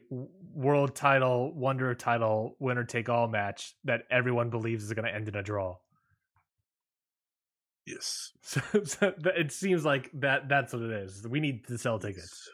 world 0.53 0.95
title, 0.95 1.53
wonder 1.53 1.93
title, 1.95 2.55
winner 2.59 2.83
take 2.83 3.09
all 3.09 3.27
match 3.27 3.75
that 3.85 4.03
everyone 4.11 4.49
believes 4.49 4.83
is 4.83 4.93
going 4.93 5.05
to 5.05 5.13
end 5.13 5.27
in 5.27 5.35
a 5.35 5.43
draw. 5.43 5.77
Yes, 7.85 8.31
so, 8.41 8.61
so 8.83 9.13
it 9.37 9.51
seems 9.51 9.85
like 9.85 10.09
that 10.15 10.49
that's 10.49 10.73
what 10.73 10.81
it 10.81 10.91
is. 10.91 11.25
We 11.27 11.39
need 11.39 11.67
to 11.67 11.77
sell 11.77 11.99
tickets. 11.99 12.49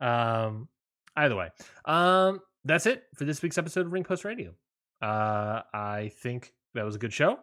Um, 0.00 0.68
either 1.16 1.36
way, 1.36 1.48
um, 1.84 2.40
that's 2.64 2.86
it 2.86 3.04
for 3.16 3.24
this 3.24 3.42
week's 3.42 3.58
episode 3.58 3.86
of 3.86 3.92
Ring 3.92 4.04
Post 4.04 4.24
Radio. 4.24 4.52
Uh, 5.00 5.62
I 5.74 6.12
think 6.22 6.52
that 6.74 6.84
was 6.84 6.94
a 6.94 6.98
good 6.98 7.12
show. 7.12 7.38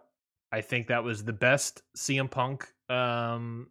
I 0.51 0.61
think 0.61 0.87
that 0.87 1.03
was 1.03 1.23
the 1.23 1.33
best 1.33 1.81
CM 1.97 2.31
Punk 2.31 2.67
um, 2.89 3.67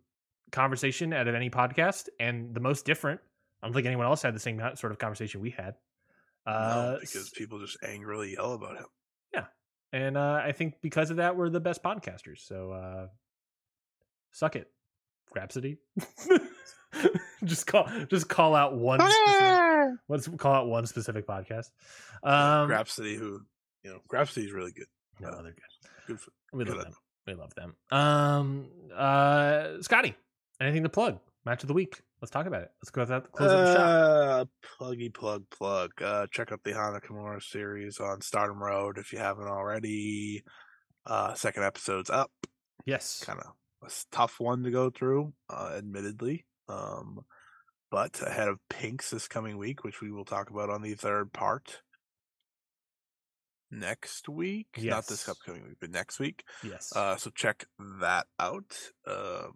conversation 0.51 1.13
out 1.13 1.29
of 1.29 1.35
any 1.35 1.51
podcast 1.51 2.09
and 2.19 2.55
the 2.55 2.61
most 2.61 2.85
different. 2.85 3.21
I 3.63 3.67
don't 3.67 3.75
think 3.75 3.87
anyone 3.87 4.07
else 4.07 4.23
had 4.23 4.35
the 4.35 4.41
same 4.41 4.61
sort 4.77 4.93
of 4.93 4.99
conversation 4.99 5.41
we 5.41 5.51
had. 5.51 5.75
Uh, 6.47 6.93
no, 6.93 6.99
because 7.01 7.31
people 7.31 7.59
just 7.59 7.77
angrily 7.83 8.33
yell 8.33 8.55
about 8.55 8.77
him. 8.77 8.87
Yeah. 9.35 9.47
And 9.93 10.17
uh, 10.17 10.41
I 10.45 10.53
think 10.53 10.75
because 10.81 11.11
of 11.11 11.17
that, 11.17 11.37
we're 11.37 11.51
the 11.51 11.61
best 11.61 11.83
podcasters. 11.83 12.39
So 12.47 12.73
uh, 12.73 13.07
suck 14.33 14.57
it, 14.57 14.71
Grapsody. 15.35 15.79
just 17.45 17.67
call 17.67 17.89
just 18.09 18.29
call 18.29 18.55
out 18.55 18.75
one 18.77 19.01
specific, 19.01 19.99
let's 20.09 20.29
call 20.29 20.55
out 20.55 20.69
one 20.69 20.87
specific 20.87 21.27
podcast. 21.27 21.71
Um 22.23 22.69
Grapsody 22.69 23.17
who 23.17 23.43
you 23.83 23.91
know, 23.91 24.01
Grapsody 24.09 24.45
is 24.45 24.53
really 24.53 24.73
good. 24.73 24.87
No, 25.21 25.29
uh, 25.29 25.43
they're 25.43 25.53
good. 25.53 25.91
Good 26.07 26.21
for 26.21 26.31
we 26.53 26.65
good 26.65 26.77
love 26.77 26.85
them. 26.85 26.93
them. 26.93 27.01
We 27.27 27.35
love 27.35 27.55
them. 27.55 27.77
Um 27.91 28.69
uh 28.97 29.83
Scotty, 29.83 30.15
anything 30.61 30.83
to 30.83 30.89
plug? 30.89 31.19
Match 31.45 31.63
of 31.63 31.69
the 31.69 31.75
week. 31.75 32.01
Let's 32.21 32.31
talk 32.31 32.47
about 32.47 32.63
it. 32.63 32.71
Let's 32.83 32.91
go 32.91 33.03
with 33.03 33.09
that. 33.11 33.31
Close 33.33 33.51
uh, 33.51 33.57
the 33.57 33.75
shop. 33.75 34.49
Pluggy 34.81 35.15
plug 35.15 35.45
plug. 35.51 35.91
Uh, 36.03 36.27
check 36.31 36.53
out 36.53 36.61
the 36.65 36.73
Hana 36.73 37.01
Kimura 37.01 37.43
series 37.43 38.01
on 38.01 38.21
Stardom 38.21 38.63
Road 38.63 38.99
if 38.99 39.13
you 39.13 39.19
haven't 39.19 39.47
already. 39.47 40.43
Uh, 41.07 41.35
second 41.35 41.65
episode's 41.65 42.11
up. 42.11 42.31
Yes. 42.85 43.23
Kind 43.25 43.41
of 43.41 43.53
a 43.87 43.93
tough 44.11 44.41
one 44.41 44.65
to 44.65 44.71
go 44.71 44.91
through, 44.91 45.33
uh, 45.49 45.75
admittedly. 45.77 46.45
Um, 46.69 47.21
but 47.91 48.21
ahead 48.21 48.49
of 48.49 48.59
Pinks 48.69 49.11
this 49.11 49.29
coming 49.29 49.57
week, 49.57 49.85
which 49.85 50.01
we 50.03 50.11
will 50.11 50.25
talk 50.25 50.51
about 50.51 50.71
on 50.71 50.83
the 50.83 50.95
third 50.95 51.33
part 51.33 51.83
next 53.71 54.29
week. 54.29 54.67
Yes. 54.77 54.91
Not 54.91 55.07
this 55.07 55.29
upcoming 55.29 55.63
week, 55.63 55.77
but 55.81 55.91
next 55.91 56.19
week. 56.19 56.45
Yes. 56.63 56.93
Uh, 56.95 57.17
so 57.17 57.31
check 57.31 57.65
that 58.01 58.27
out. 58.39 58.77
Um, 59.07 59.53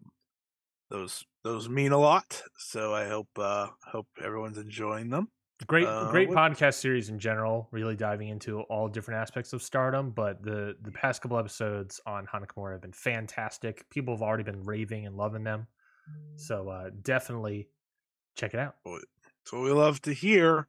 those 0.92 1.24
those 1.42 1.68
mean 1.68 1.90
a 1.92 1.98
lot. 1.98 2.40
So 2.58 2.94
I 2.94 3.08
hope 3.08 3.28
uh, 3.36 3.68
hope 3.84 4.06
everyone's 4.22 4.58
enjoying 4.58 5.10
them. 5.10 5.28
Great, 5.66 5.86
uh, 5.86 6.10
great 6.10 6.28
what, 6.28 6.38
podcast 6.38 6.74
series 6.74 7.08
in 7.08 7.18
general. 7.18 7.68
Really 7.70 7.96
diving 7.96 8.28
into 8.28 8.60
all 8.62 8.88
different 8.88 9.20
aspects 9.20 9.52
of 9.52 9.62
Stardom, 9.62 10.10
but 10.10 10.42
the 10.42 10.76
the 10.82 10.92
past 10.92 11.22
couple 11.22 11.38
episodes 11.38 12.00
on 12.06 12.26
Hana 12.30 12.46
Kimura 12.46 12.72
have 12.72 12.82
been 12.82 12.92
fantastic. 12.92 13.88
People 13.90 14.14
have 14.14 14.22
already 14.22 14.44
been 14.44 14.62
raving 14.62 15.06
and 15.06 15.16
loving 15.16 15.44
them. 15.44 15.66
So 16.36 16.68
uh, 16.68 16.90
definitely 17.02 17.68
check 18.34 18.54
it 18.54 18.60
out. 18.60 18.74
That's 18.84 19.52
what 19.52 19.62
we 19.62 19.70
love 19.70 20.02
to 20.02 20.12
hear. 20.12 20.66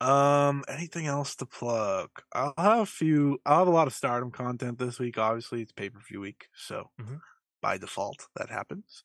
Um, 0.00 0.64
anything 0.68 1.06
else 1.06 1.36
to 1.36 1.46
plug? 1.46 2.08
I'll 2.32 2.54
have 2.56 2.80
a 2.80 2.86
few. 2.86 3.38
I'll 3.44 3.58
have 3.60 3.68
a 3.68 3.72
lot 3.72 3.86
of 3.86 3.94
Stardom 3.94 4.30
content 4.30 4.78
this 4.78 4.98
week. 4.98 5.18
Obviously, 5.18 5.62
it's 5.62 5.72
pay 5.72 5.90
per 5.90 6.00
view 6.00 6.20
week, 6.20 6.48
so 6.56 6.90
mm-hmm. 7.00 7.16
by 7.60 7.76
default 7.78 8.26
that 8.36 8.50
happens. 8.50 9.04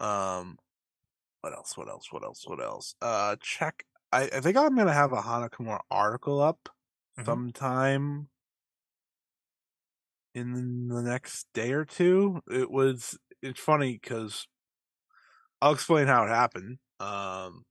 Um, 0.00 0.58
what 1.42 1.52
else? 1.52 1.76
What 1.76 1.88
else? 1.88 2.06
What 2.10 2.24
else? 2.24 2.44
What 2.46 2.62
else? 2.62 2.94
Uh, 3.00 3.36
check. 3.40 3.84
I, 4.12 4.22
I 4.22 4.40
think 4.40 4.56
I'm 4.56 4.76
gonna 4.76 4.92
have 4.92 5.12
a 5.12 5.22
Hana 5.22 5.48
Kimura 5.48 5.80
article 5.90 6.40
up 6.40 6.68
mm-hmm. 7.18 7.24
sometime 7.24 8.28
in 10.34 10.88
the 10.88 11.02
next 11.02 11.46
day 11.54 11.72
or 11.72 11.84
two. 11.84 12.40
It 12.50 12.70
was. 12.70 13.18
It's 13.42 13.60
funny 13.60 13.98
because 14.00 14.46
I'll 15.62 15.72
explain 15.72 16.06
how 16.06 16.24
it 16.24 16.28
happened. 16.28 16.78
Um, 16.98 17.64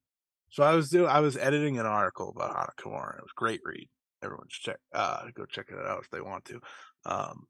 so 0.50 0.64
I 0.64 0.74
was 0.74 0.90
doing, 0.90 1.08
I 1.08 1.20
was 1.20 1.38
editing 1.38 1.78
an 1.78 1.86
article 1.86 2.34
about 2.36 2.56
Hana 2.56 2.72
Kimura. 2.78 3.18
It 3.18 3.24
was 3.24 3.32
great 3.36 3.62
read. 3.64 3.88
Everyone 4.24 4.48
should 4.50 4.72
check, 4.72 4.80
uh, 4.94 5.26
go 5.34 5.46
check 5.46 5.68
it 5.70 5.86
out 5.86 6.02
if 6.04 6.10
they 6.10 6.22
want 6.22 6.46
to. 6.46 6.60
Um, 7.06 7.46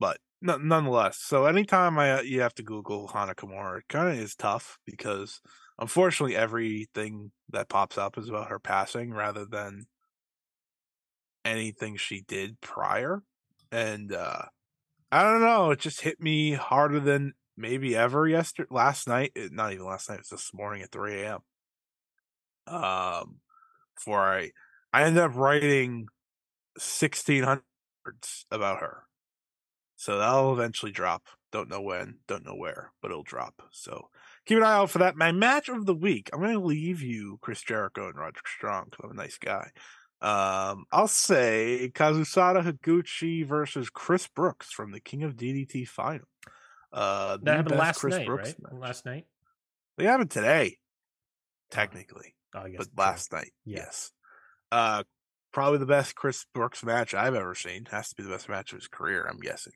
but 0.00 0.18
no, 0.40 0.56
nonetheless, 0.58 1.18
so 1.18 1.46
anytime 1.46 1.98
I 1.98 2.20
you 2.22 2.40
have 2.40 2.54
to 2.56 2.62
Google 2.62 3.08
Hana 3.08 3.34
Kimura, 3.34 3.78
it 3.78 3.84
kind 3.88 4.08
of 4.08 4.18
is 4.18 4.34
tough 4.34 4.78
because 4.86 5.40
unfortunately 5.78 6.36
everything 6.36 7.30
that 7.50 7.68
pops 7.68 7.98
up 7.98 8.18
is 8.18 8.28
about 8.28 8.48
her 8.50 8.58
passing 8.58 9.12
rather 9.12 9.44
than 9.44 9.86
anything 11.44 11.96
she 11.96 12.22
did 12.22 12.60
prior. 12.60 13.22
And 13.70 14.12
uh 14.12 14.42
I 15.12 15.22
don't 15.24 15.42
know, 15.42 15.72
it 15.72 15.80
just 15.80 16.02
hit 16.02 16.20
me 16.20 16.52
harder 16.54 17.00
than 17.00 17.34
maybe 17.56 17.96
ever 17.96 18.26
yesterday 18.28 18.68
last 18.70 19.06
night 19.08 19.32
not 19.52 19.72
even 19.72 19.86
last 19.86 20.08
night 20.08 20.16
it 20.16 20.20
was 20.22 20.30
this 20.30 20.50
morning 20.54 20.82
at 20.82 20.90
3 20.90 21.20
a.m 21.22 21.40
um 22.66 23.36
before 23.96 24.20
i 24.20 24.50
i 24.92 25.02
ended 25.04 25.22
up 25.22 25.34
writing 25.34 26.06
1600 26.78 27.62
words 28.06 28.46
about 28.50 28.80
her 28.80 29.04
so 30.02 30.18
that'll 30.18 30.52
eventually 30.52 30.90
drop 30.90 31.22
don't 31.52 31.68
know 31.68 31.80
when 31.80 32.18
don't 32.26 32.44
know 32.44 32.54
where 32.56 32.92
but 33.00 33.10
it'll 33.10 33.22
drop 33.22 33.62
so 33.70 34.08
keep 34.46 34.56
an 34.58 34.64
eye 34.64 34.72
out 34.74 34.90
for 34.90 34.98
that 34.98 35.16
my 35.16 35.30
match 35.30 35.68
of 35.68 35.86
the 35.86 35.94
week 35.94 36.28
i'm 36.32 36.40
going 36.40 36.52
to 36.52 36.58
leave 36.58 37.00
you 37.02 37.38
chris 37.40 37.62
jericho 37.62 38.08
and 38.08 38.16
roderick 38.16 38.48
strong 38.48 38.86
because 38.90 39.04
i'm 39.04 39.10
a 39.10 39.22
nice 39.22 39.38
guy 39.38 39.70
um, 40.20 40.84
I'll 40.92 41.08
say 41.08 41.90
Kazusada 41.92 42.62
Higuchi 42.62 43.44
versus 43.44 43.90
Chris 43.90 44.28
Brooks 44.28 44.70
from 44.70 44.92
the 44.92 45.00
King 45.00 45.24
of 45.24 45.34
DDT 45.34 45.88
final. 45.88 46.28
Uh, 46.92 47.38
that 47.42 47.56
happened 47.56 47.76
last 47.76 47.98
Chris 47.98 48.14
night, 48.14 48.26
Brooks 48.26 48.50
right? 48.50 48.72
Match. 48.72 48.80
Last 48.80 49.04
night. 49.04 49.26
They 49.98 50.04
happened 50.04 50.30
today. 50.30 50.78
technically, 51.72 52.36
Oh, 52.54 52.60
I 52.60 52.68
guess 52.70 52.78
but 52.78 52.84
true. 52.84 52.94
last 53.04 53.32
night, 53.32 53.50
Yeah. 53.64 53.78
yes. 53.78 54.12
Uh, 54.70 55.02
probably 55.52 55.78
the 55.80 55.86
best 55.86 56.14
Chris 56.14 56.46
Brooks 56.54 56.84
match 56.84 57.14
I've 57.14 57.34
ever 57.34 57.56
seen. 57.56 57.86
Has 57.86 58.10
to 58.10 58.14
be 58.14 58.22
the 58.22 58.30
best 58.30 58.48
match 58.48 58.72
of 58.72 58.78
his 58.78 58.86
career, 58.86 59.26
I'm 59.28 59.40
guessing. 59.40 59.72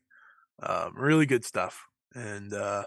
Um, 0.61 0.93
really 0.95 1.25
good 1.25 1.45
stuff, 1.45 1.85
and 2.15 2.53
uh, 2.53 2.85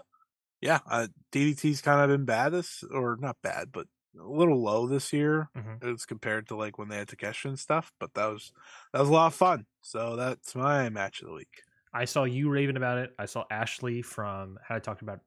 yeah, 0.61 0.79
uh, 0.89 1.07
DDT's 1.31 1.81
kind 1.81 2.01
of 2.01 2.09
been 2.17 2.25
bad 2.25 2.49
this, 2.49 2.83
or 2.91 3.17
not 3.19 3.37
bad, 3.41 3.71
but 3.71 3.87
a 4.19 4.27
little 4.27 4.61
low 4.61 4.87
this 4.87 5.13
year 5.13 5.49
Mhm. 5.55 5.93
as 5.93 6.05
compared 6.05 6.47
to 6.49 6.55
like 6.57 6.77
when 6.77 6.89
they 6.89 6.97
had 6.97 7.07
Takeshi 7.07 7.47
and 7.49 7.57
stuff. 7.59 7.93
But 7.99 8.13
that 8.15 8.25
was 8.25 8.51
that 8.91 8.99
was 8.99 9.09
a 9.09 9.13
lot 9.13 9.27
of 9.27 9.35
fun. 9.35 9.65
So 9.81 10.17
that's 10.17 10.53
my 10.53 10.89
match 10.89 11.21
of 11.21 11.27
the 11.29 11.33
week. 11.33 11.61
I 11.93 12.05
saw 12.05 12.25
you 12.25 12.49
raving 12.49 12.75
about 12.77 12.97
it. 12.97 13.15
I 13.17 13.25
saw 13.25 13.45
Ashley 13.49 14.01
from 14.01 14.59
How 14.63 14.75
to 14.75 14.81
Talk 14.81 15.01
About 15.01 15.21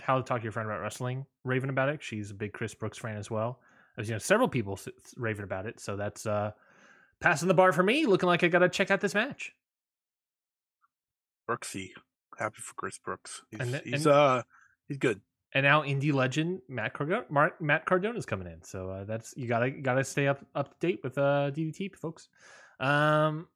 How 0.00 0.16
to 0.18 0.24
Talk 0.24 0.40
to 0.40 0.42
Your 0.44 0.52
Friend 0.52 0.68
About 0.68 0.80
Wrestling 0.80 1.26
raving 1.44 1.70
about 1.70 1.88
it. 1.90 2.02
She's 2.02 2.30
a 2.32 2.34
big 2.34 2.52
Chris 2.52 2.74
Brooks 2.74 2.98
fan 2.98 3.16
as 3.16 3.30
well. 3.30 3.60
You 3.98 4.10
know 4.10 4.18
several 4.18 4.48
people 4.48 4.78
raving 5.16 5.44
about 5.44 5.66
it. 5.66 5.78
So 5.78 5.94
that's 5.96 6.26
uh 6.26 6.50
passing 7.20 7.46
the 7.48 7.54
bar 7.54 7.72
for 7.72 7.84
me. 7.84 8.04
Looking 8.06 8.26
like 8.26 8.42
I 8.42 8.48
got 8.48 8.58
to 8.60 8.68
check 8.68 8.90
out 8.90 9.00
this 9.00 9.14
match. 9.14 9.54
Brooksy, 11.48 11.90
happy 12.38 12.60
for 12.60 12.74
Chris 12.74 12.98
Brooks. 12.98 13.42
He's, 13.50 13.60
And 13.60 13.80
he's 13.84 14.06
uh 14.06 14.42
he's 14.88 14.98
good. 14.98 15.20
And 15.52 15.64
now 15.64 15.82
indie 15.82 16.12
legend 16.12 16.60
Matt 16.68 16.94
Cardona, 16.94 17.24
Mark, 17.30 17.60
Matt 17.60 17.86
Cardona's 17.86 18.26
coming 18.26 18.48
in. 18.48 18.62
So 18.62 18.90
uh, 18.90 19.04
that's 19.04 19.34
you 19.36 19.46
gotta 19.46 19.70
gotta 19.70 20.04
stay 20.04 20.26
up 20.26 20.44
up 20.54 20.78
to 20.78 20.86
date 20.86 21.00
with 21.04 21.16
uh 21.16 21.50
DDT 21.54 21.94
folks. 21.96 22.28
Um, 22.80 23.46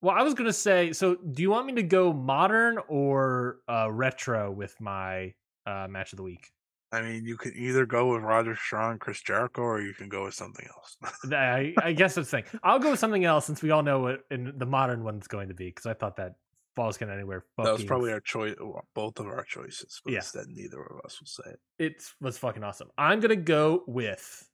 well, 0.00 0.14
I 0.14 0.22
was 0.22 0.34
gonna 0.34 0.52
say. 0.52 0.92
So, 0.92 1.16
do 1.16 1.42
you 1.42 1.50
want 1.50 1.66
me 1.66 1.72
to 1.74 1.82
go 1.82 2.12
modern 2.12 2.78
or 2.86 3.58
uh, 3.68 3.90
retro 3.90 4.52
with 4.52 4.80
my 4.80 5.34
uh, 5.66 5.88
match 5.90 6.12
of 6.12 6.18
the 6.18 6.22
week? 6.22 6.52
I 6.92 7.02
mean, 7.02 7.24
you 7.24 7.36
could 7.36 7.54
either 7.54 7.84
go 7.84 8.12
with 8.12 8.22
Roger 8.22 8.56
Strong, 8.56 9.00
Chris 9.00 9.20
Jericho, 9.20 9.60
or 9.60 9.80
you 9.82 9.92
can 9.92 10.08
go 10.08 10.24
with 10.24 10.34
something 10.34 10.66
else. 10.66 10.96
I, 11.32 11.74
I 11.82 11.92
guess 11.92 12.16
I'm 12.16 12.24
saying 12.24 12.44
I'll 12.62 12.78
go 12.78 12.92
with 12.92 13.00
something 13.00 13.24
else 13.24 13.44
since 13.44 13.62
we 13.62 13.70
all 13.72 13.82
know 13.82 14.00
what 14.00 14.20
in 14.30 14.54
the 14.56 14.64
modern 14.64 15.04
one's 15.04 15.26
going 15.26 15.48
to 15.48 15.54
be 15.54 15.66
because 15.66 15.86
I 15.86 15.94
thought 15.94 16.16
that 16.16 16.36
falls 16.78 16.96
can 16.96 17.10
anywhere. 17.10 17.44
that 17.58 17.72
was 17.72 17.84
probably 17.84 18.12
our 18.12 18.20
choice, 18.20 18.54
both 18.94 19.18
of 19.18 19.26
our 19.26 19.42
choices, 19.44 20.00
but 20.04 20.12
Yeah. 20.12 20.18
instead 20.20 20.46
neither 20.48 20.80
of 20.80 21.00
us 21.04 21.20
will 21.20 21.26
say 21.26 21.50
it. 21.50 21.60
it 21.78 22.02
was 22.20 22.38
fucking 22.38 22.62
awesome. 22.62 22.88
I'm 22.96 23.18
gonna 23.20 23.34
go 23.36 23.82
with 23.86 24.48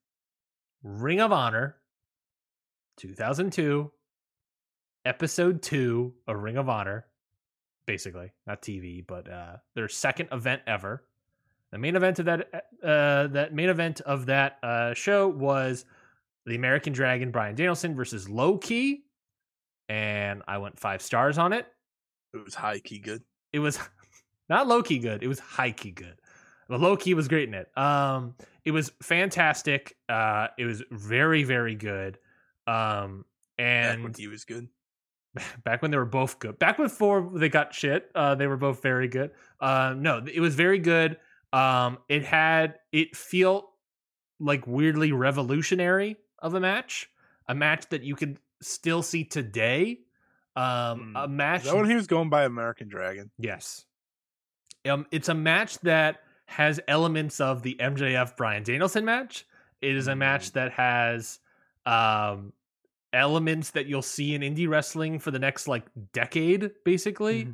Ring 0.83 1.21
of 1.21 1.33
Honor 1.33 1.77
2002 2.99 3.91
episode 5.05 5.61
2 5.63 6.15
of 6.27 6.37
Ring 6.43 6.57
of 6.57 6.69
Honor 6.69 7.07
basically 7.87 8.33
not 8.47 8.63
TV 8.63 9.05
but 9.07 9.29
uh 9.29 9.57
their 9.75 9.89
second 9.89 10.29
event 10.33 10.63
ever 10.67 11.05
the 11.73 11.79
main 11.79 11.97
event 11.97 12.19
of 12.21 12.25
that 12.27 12.49
uh 12.83 13.27
that 13.29 13.53
main 13.53 13.69
event 13.69 14.01
of 14.03 14.27
that 14.27 14.59
uh 14.63 14.95
show 14.95 15.29
was 15.29 15.85
the 16.47 16.55
American 16.55 16.93
Dragon 16.93 17.31
Bryan 17.31 17.55
Danielson 17.55 17.95
versus 17.95 18.29
Low 18.29 18.57
Ki 18.59 19.05
and 19.89 20.43
I 20.49 20.59
went 20.59 20.79
5 20.79 21.03
stars 21.03 21.37
on 21.37 21.53
it 21.53 21.67
It 22.35 22.45
was 22.45 22.55
high 22.55 22.81
key 22.81 22.99
good. 22.99 23.23
it 23.53 23.61
was 23.61 23.79
not 24.49 24.67
low 24.67 24.83
key 24.83 24.99
good. 24.99 25.23
It 25.23 25.29
was 25.29 25.39
high 25.39 25.73
key 25.73 25.93
good. 25.93 26.21
The 26.69 26.79
low 26.79 26.97
key 26.97 27.15
was 27.15 27.29
great 27.29 27.49
in 27.49 27.55
it. 27.55 27.71
Um, 27.77 28.35
it 28.65 28.71
was 28.73 28.91
fantastic. 29.03 29.97
Uh, 30.09 30.49
it 30.59 30.65
was 30.65 30.83
very 30.91 31.45
very 31.45 31.75
good. 31.75 32.19
Um, 32.67 33.25
Back 33.57 33.97
when 33.99 34.07
and 34.07 34.17
he 34.17 34.27
was 34.27 34.45
good. 34.45 34.69
back 35.65 35.83
when 35.83 35.91
they 35.91 35.97
were 35.97 36.05
both 36.05 36.39
good. 36.39 36.59
Back 36.59 36.77
before 36.77 37.31
they 37.35 37.49
got 37.49 37.75
shit, 37.75 38.11
uh, 38.15 38.35
they 38.35 38.47
were 38.47 38.57
both 38.57 38.83
very 38.83 39.09
good. 39.09 39.31
Uh, 39.61 39.95
no, 39.97 40.25
it 40.33 40.41
was 40.41 40.55
very 40.55 40.79
good. 40.79 41.19
Um, 41.53 41.99
it 42.09 42.25
had 42.25 42.79
it 42.93 43.17
felt 43.17 43.71
like 44.41 44.67
weirdly 44.67 45.13
revolutionary 45.13 46.17
of 46.41 46.55
a 46.55 46.61
match, 46.61 47.09
a 47.49 47.55
match 47.55 47.89
that 47.91 48.03
you 48.03 48.17
could 48.17 48.39
still 48.61 49.03
see 49.03 49.25
today. 49.25 50.01
Um, 50.57 51.01
Hmm. 51.11 51.17
a 51.17 51.29
match 51.29 51.63
Is 51.65 51.71
that 51.71 51.77
when 51.77 51.89
he 51.91 51.95
was 51.97 52.07
going 52.07 52.31
by 52.31 52.45
American 52.45 52.89
Dragon? 52.89 53.31
Yes. 53.39 53.85
Um, 54.89 55.07
it's 55.11 55.29
a 55.29 55.35
match 55.35 55.79
that 55.81 56.23
has 56.47 56.79
elements 56.87 57.41
of 57.41 57.63
the 57.63 57.77
MJF 57.81 58.37
Bryan 58.37 58.63
Danielson 58.63 59.05
match. 59.05 59.47
It 59.81 59.97
is 59.97 60.07
a 60.09 60.15
match 60.15 60.53
that 60.53 60.73
has 60.73 61.39
um, 61.87 62.53
elements 63.13 63.71
that 63.71 63.87
you'll 63.87 64.03
see 64.03 64.35
in 64.35 64.43
indie 64.43 64.69
wrestling 64.69 65.19
for 65.19 65.31
the 65.31 65.39
next 65.39 65.69
like 65.69 65.85
decade, 66.13 66.71
basically. 66.85 67.49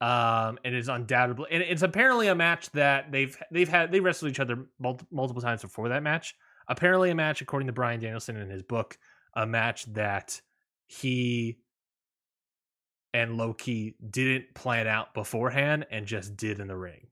Um, 0.00 0.58
and 0.64 0.74
it's 0.74 0.88
undoubtedly, 0.88 1.46
and 1.50 1.62
it's 1.62 1.82
apparently 1.82 2.28
a 2.28 2.34
match 2.34 2.70
that 2.72 3.10
they've 3.10 3.36
they've 3.50 3.68
had 3.68 3.90
they 3.90 4.00
wrestled 4.00 4.30
each 4.30 4.40
other 4.40 4.66
multi- 4.78 5.06
multiple 5.10 5.40
times 5.40 5.62
before 5.62 5.88
that 5.90 6.02
match. 6.02 6.34
Apparently, 6.68 7.10
a 7.10 7.14
match 7.14 7.40
according 7.40 7.68
to 7.68 7.72
Bryan 7.72 8.00
Danielson 8.00 8.36
in 8.36 8.50
his 8.50 8.62
book, 8.62 8.98
a 9.34 9.46
match 9.46 9.86
that 9.94 10.40
he 10.86 11.58
and 13.14 13.38
Low 13.38 13.54
Ki 13.54 13.94
didn't 14.10 14.54
plan 14.54 14.86
out 14.86 15.14
beforehand 15.14 15.86
and 15.90 16.04
just 16.04 16.36
did 16.36 16.60
in 16.60 16.66
the 16.68 16.76
ring. 16.76 17.06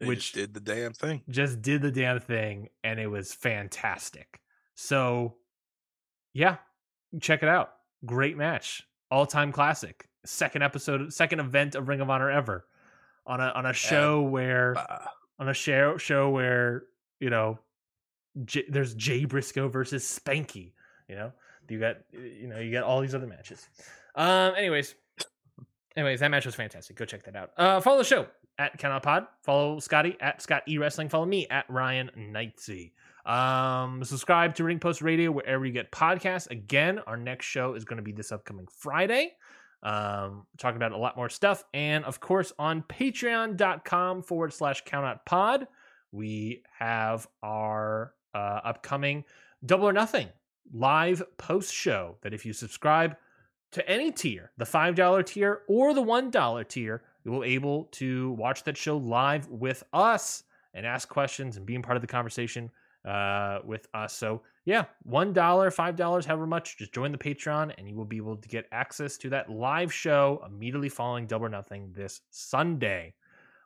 They 0.00 0.06
Which- 0.06 0.32
did 0.32 0.54
the 0.54 0.60
damn 0.60 0.92
thing. 0.92 1.22
Just 1.28 1.60
did 1.62 1.82
the 1.82 1.90
damn 1.92 2.18
thing 2.20 2.68
and 2.82 2.98
it 2.98 3.06
was 3.08 3.32
fantastic. 3.32 4.40
So, 4.74 5.36
yeah, 6.32 6.56
check 7.20 7.42
it 7.42 7.48
out. 7.48 7.74
Great 8.06 8.36
match. 8.36 8.82
All-time 9.10 9.52
classic. 9.52 10.08
Second 10.24 10.62
episode, 10.62 11.12
second 11.12 11.40
event 11.40 11.74
of 11.74 11.88
Ring 11.88 12.00
of 12.00 12.10
Honor 12.10 12.30
ever. 12.30 12.66
On 13.26 13.40
a 13.40 13.48
on 13.54 13.66
a 13.66 13.72
show 13.74 14.22
where 14.22 14.74
Bah. 14.74 15.06
on 15.38 15.48
a 15.48 15.54
show 15.54 15.96
show 15.98 16.30
where, 16.30 16.84
you 17.20 17.28
know, 17.30 17.58
J- 18.44 18.64
there's 18.68 18.94
Jay 18.94 19.24
Briscoe 19.26 19.68
versus 19.68 20.04
Spanky, 20.04 20.72
you 21.08 21.14
know? 21.16 21.32
You 21.68 21.78
got 21.80 21.96
you 22.12 22.46
know, 22.48 22.58
you 22.58 22.72
got 22.72 22.84
all 22.84 23.00
these 23.02 23.14
other 23.14 23.26
matches. 23.26 23.68
Um 24.18 24.54
anyways, 24.56 24.94
anyways, 25.96 26.20
that 26.20 26.30
match 26.30 26.44
was 26.44 26.54
fantastic. 26.54 26.96
Go 26.96 27.06
check 27.06 27.24
that 27.24 27.36
out. 27.36 27.52
Uh 27.56 27.80
follow 27.80 27.98
the 27.98 28.04
show 28.04 28.26
at 28.58 28.76
Count 28.78 29.02
Pod. 29.02 29.26
Follow 29.42 29.78
Scotty 29.78 30.16
at 30.20 30.42
Scott 30.42 30.62
E 30.68 30.78
Wrestling. 30.78 31.08
Follow 31.08 31.26
me 31.26 31.46
at 31.48 31.64
Ryan 31.70 32.10
Knightsey. 32.16 32.92
Um, 33.24 34.02
subscribe 34.04 34.54
to 34.56 34.64
Ring 34.64 34.78
Post 34.78 35.02
Radio 35.02 35.30
wherever 35.30 35.64
you 35.64 35.72
get 35.72 35.92
podcasts. 35.92 36.50
Again, 36.50 36.98
our 37.06 37.16
next 37.16 37.46
show 37.46 37.74
is 37.74 37.84
going 37.84 37.98
to 37.98 38.02
be 38.02 38.12
this 38.12 38.32
upcoming 38.32 38.66
Friday. 38.66 39.32
Um, 39.82 40.46
talking 40.58 40.76
about 40.76 40.92
a 40.92 40.96
lot 40.96 41.16
more 41.16 41.28
stuff. 41.28 41.62
And 41.72 42.04
of 42.04 42.20
course, 42.20 42.52
on 42.58 42.82
patreon.com 42.82 44.22
forward 44.22 44.52
slash 44.52 44.82
count 44.84 45.20
pod, 45.24 45.68
we 46.10 46.62
have 46.78 47.28
our 47.42 48.14
uh, 48.34 48.60
upcoming 48.64 49.24
Double 49.64 49.88
or 49.88 49.92
Nothing 49.92 50.28
live 50.72 51.22
post 51.36 51.72
show 51.72 52.16
that 52.22 52.34
if 52.34 52.44
you 52.44 52.52
subscribe 52.52 53.16
to 53.72 53.88
any 53.88 54.10
tier, 54.10 54.50
the 54.56 54.64
$5 54.64 55.26
tier 55.26 55.62
or 55.68 55.94
the 55.94 56.02
$1 56.02 56.68
tier, 56.68 57.02
you 57.24 57.30
will 57.30 57.44
able 57.44 57.84
to 57.92 58.32
watch 58.32 58.64
that 58.64 58.76
show 58.76 58.96
live 58.96 59.48
with 59.48 59.82
us 59.92 60.44
and 60.74 60.86
ask 60.86 61.08
questions 61.08 61.56
and 61.56 61.66
being 61.66 61.82
part 61.82 61.96
of 61.96 62.00
the 62.00 62.06
conversation 62.06 62.70
uh, 63.04 63.58
with 63.64 63.86
us. 63.94 64.12
So 64.12 64.42
yeah, 64.64 64.84
one 65.02 65.32
dollar, 65.32 65.70
five 65.70 65.96
dollars, 65.96 66.26
however 66.26 66.46
much, 66.46 66.76
just 66.76 66.92
join 66.92 67.12
the 67.12 67.18
Patreon 67.18 67.72
and 67.78 67.88
you 67.88 67.96
will 67.96 68.04
be 68.04 68.16
able 68.16 68.36
to 68.36 68.48
get 68.48 68.66
access 68.72 69.16
to 69.18 69.30
that 69.30 69.50
live 69.50 69.92
show 69.92 70.42
immediately 70.46 70.88
following 70.88 71.26
Double 71.26 71.46
or 71.46 71.48
Nothing 71.48 71.92
this 71.94 72.20
Sunday. 72.30 73.14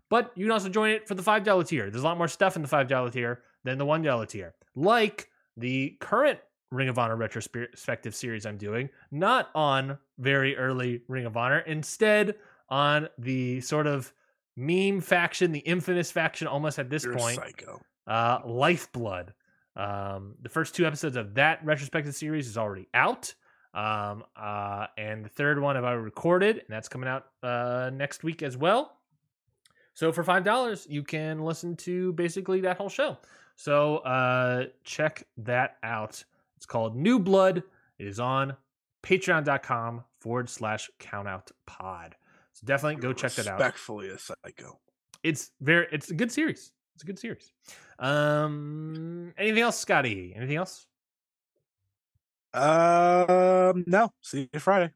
But 0.08 0.30
you 0.36 0.44
can 0.44 0.52
also 0.52 0.68
join 0.68 0.90
it 0.90 1.08
for 1.08 1.14
the 1.14 1.22
five 1.22 1.44
dollar 1.44 1.64
tier. 1.64 1.90
There's 1.90 2.02
a 2.02 2.06
lot 2.06 2.18
more 2.18 2.28
stuff 2.28 2.56
in 2.56 2.62
the 2.62 2.68
five 2.68 2.88
dollar 2.88 3.10
tier 3.10 3.42
than 3.64 3.78
the 3.78 3.86
one 3.86 4.02
dollar 4.02 4.26
tier, 4.26 4.54
like 4.74 5.28
the 5.56 5.96
current 6.00 6.38
Ring 6.72 6.88
of 6.88 6.98
Honor 6.98 7.16
retrospective 7.16 8.14
series 8.14 8.46
I'm 8.46 8.56
doing, 8.56 8.88
not 9.10 9.50
on 9.54 9.98
very 10.18 10.56
early 10.56 11.02
Ring 11.06 11.26
of 11.26 11.36
Honor, 11.36 11.60
instead 11.60 12.34
on 12.68 13.08
the 13.18 13.60
sort 13.60 13.86
of 13.86 14.12
meme 14.56 15.00
faction, 15.00 15.52
the 15.52 15.60
infamous 15.60 16.10
faction 16.10 16.46
almost 16.46 16.78
at 16.78 16.88
this 16.90 17.04
You're 17.04 17.14
point, 17.16 17.36
psycho. 17.36 17.80
uh, 18.06 18.40
Lifeblood. 18.44 19.34
Um, 19.76 20.34
the 20.42 20.48
first 20.48 20.74
two 20.74 20.86
episodes 20.86 21.16
of 21.16 21.34
that 21.34 21.64
retrospective 21.64 22.14
series 22.14 22.48
is 22.48 22.56
already 22.58 22.88
out. 22.94 23.32
Um, 23.74 24.24
uh, 24.36 24.86
and 24.98 25.24
the 25.24 25.30
third 25.30 25.58
one 25.58 25.76
I've 25.76 25.84
already 25.84 26.02
recorded, 26.02 26.56
and 26.58 26.66
that's 26.68 26.88
coming 26.88 27.08
out 27.08 27.26
uh, 27.42 27.90
next 27.92 28.22
week 28.22 28.42
as 28.42 28.56
well. 28.56 28.98
So 29.94 30.12
for 30.12 30.22
five 30.24 30.44
dollars, 30.44 30.86
you 30.88 31.02
can 31.02 31.42
listen 31.42 31.76
to 31.76 32.12
basically 32.14 32.60
that 32.62 32.76
whole 32.78 32.88
show. 32.90 33.16
So 33.56 33.98
uh, 33.98 34.66
check 34.84 35.26
that 35.38 35.76
out. 35.82 36.22
It's 36.62 36.66
called 36.68 36.94
New 36.94 37.18
Blood. 37.18 37.64
It 37.98 38.06
is 38.06 38.20
on 38.20 38.56
patreon.com 39.02 40.04
forward 40.20 40.48
slash 40.48 40.88
countout 41.00 41.50
pod. 41.66 42.14
So 42.52 42.64
definitely 42.64 43.02
go 43.02 43.12
check 43.12 43.32
that 43.32 43.48
out 43.48 43.58
Respectfully 43.58 44.10
a 44.10 44.16
psycho. 44.16 44.78
it's 45.24 45.50
very 45.60 45.88
it's 45.90 46.12
a 46.12 46.14
good 46.14 46.30
series. 46.30 46.70
It's 46.94 47.02
a 47.02 47.06
good 47.06 47.18
series. 47.18 47.52
Um 47.98 49.34
anything 49.36 49.64
else, 49.64 49.76
Scotty? 49.76 50.34
Anything 50.36 50.54
else? 50.54 50.86
Um, 52.54 53.82
no. 53.88 54.12
See 54.20 54.48
you 54.52 54.60
Friday. 54.60 54.92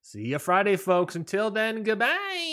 See 0.00 0.28
you 0.28 0.38
Friday, 0.38 0.76
folks. 0.76 1.14
Until 1.14 1.50
then, 1.50 1.82
goodbye. 1.82 2.51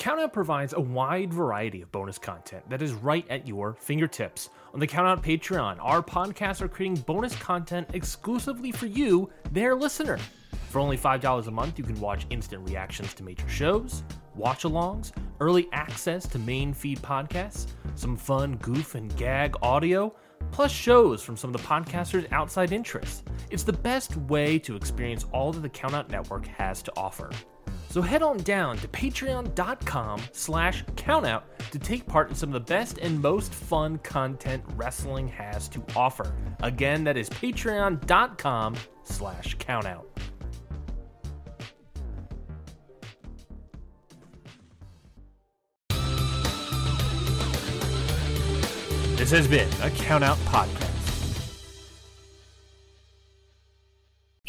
Countout 0.00 0.32
provides 0.32 0.72
a 0.72 0.80
wide 0.80 1.30
variety 1.30 1.82
of 1.82 1.92
bonus 1.92 2.16
content 2.16 2.64
that 2.70 2.80
is 2.80 2.94
right 2.94 3.26
at 3.28 3.46
your 3.46 3.74
fingertips. 3.74 4.48
On 4.72 4.80
the 4.80 4.86
Countout 4.86 5.22
Patreon, 5.22 5.76
our 5.78 6.02
podcasts 6.02 6.62
are 6.62 6.68
creating 6.68 7.02
bonus 7.02 7.36
content 7.36 7.86
exclusively 7.92 8.72
for 8.72 8.86
you, 8.86 9.28
their 9.52 9.74
listener. 9.74 10.16
For 10.70 10.78
only 10.78 10.96
$5 10.96 11.46
a 11.46 11.50
month, 11.50 11.78
you 11.78 11.84
can 11.84 12.00
watch 12.00 12.26
instant 12.30 12.66
reactions 12.66 13.12
to 13.12 13.22
major 13.22 13.46
shows, 13.46 14.02
watch 14.34 14.62
alongs, 14.62 15.12
early 15.38 15.68
access 15.74 16.26
to 16.28 16.38
main 16.38 16.72
feed 16.72 17.02
podcasts, 17.02 17.66
some 17.94 18.16
fun 18.16 18.56
goof 18.56 18.94
and 18.94 19.14
gag 19.18 19.54
audio, 19.60 20.14
plus 20.50 20.72
shows 20.72 21.22
from 21.22 21.36
some 21.36 21.54
of 21.54 21.60
the 21.60 21.68
podcasters' 21.68 22.32
outside 22.32 22.72
interests. 22.72 23.22
It's 23.50 23.64
the 23.64 23.74
best 23.74 24.16
way 24.16 24.58
to 24.60 24.76
experience 24.76 25.26
all 25.34 25.52
that 25.52 25.60
the 25.60 25.68
Countout 25.68 26.08
Network 26.08 26.46
has 26.46 26.82
to 26.84 26.92
offer. 26.96 27.28
So 27.90 28.00
head 28.00 28.22
on 28.22 28.38
down 28.38 28.78
to 28.78 28.88
patreon.com 28.88 30.22
slash 30.30 30.84
countout 30.94 31.42
to 31.72 31.78
take 31.80 32.06
part 32.06 32.28
in 32.28 32.36
some 32.36 32.50
of 32.50 32.52
the 32.52 32.60
best 32.60 32.98
and 32.98 33.20
most 33.20 33.52
fun 33.52 33.98
content 33.98 34.62
wrestling 34.76 35.26
has 35.26 35.68
to 35.70 35.84
offer. 35.96 36.32
Again, 36.62 37.02
that 37.02 37.16
is 37.16 37.28
patreon.com 37.28 38.76
slash 39.02 39.56
countout. 39.56 40.04
This 49.16 49.32
has 49.32 49.48
been 49.48 49.68
a 49.82 49.90
Countout 49.90 50.36
Podcast. 50.46 50.89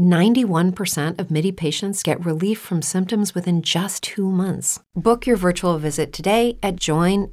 91% 0.00 1.18
of 1.20 1.30
MIDI 1.30 1.52
patients 1.52 2.02
get 2.02 2.24
relief 2.24 2.58
from 2.58 2.80
symptoms 2.80 3.34
within 3.34 3.60
just 3.60 4.02
two 4.02 4.30
months. 4.30 4.80
Book 4.96 5.26
your 5.26 5.36
virtual 5.36 5.78
visit 5.78 6.10
today 6.14 6.56
at 6.62 6.76
joinmidi.com. 6.76 7.28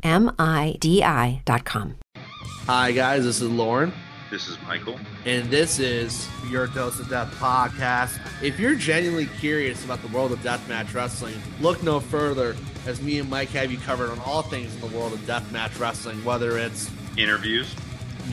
Hi, 2.65 2.91
guys, 2.91 3.23
this 3.23 3.41
is 3.41 3.49
Lauren, 3.49 3.93
This 4.29 4.49
is 4.49 4.57
Michael. 4.67 4.99
and 5.25 5.49
this 5.49 5.79
is 5.79 6.27
Your 6.51 6.67
Dose 6.67 6.99
of 6.99 7.09
Death 7.09 7.33
podcast. 7.35 8.19
If 8.43 8.59
you're 8.59 8.75
genuinely 8.75 9.27
curious 9.39 9.85
about 9.85 10.01
the 10.01 10.09
world 10.09 10.33
of 10.33 10.39
deathmatch 10.39 10.93
wrestling, 10.93 11.35
look 11.61 11.81
no 11.81 12.01
further 12.01 12.57
as 12.85 13.01
me 13.01 13.19
and 13.19 13.29
Mike 13.29 13.47
have 13.51 13.71
you 13.71 13.77
covered 13.77 14.09
on 14.09 14.19
all 14.19 14.41
things 14.41 14.75
in 14.75 14.81
the 14.81 14.87
world 14.97 15.13
of 15.13 15.19
deathmatch 15.21 15.79
wrestling, 15.79 16.21
whether 16.25 16.57
it's 16.57 16.91
Interviews. 17.15 17.73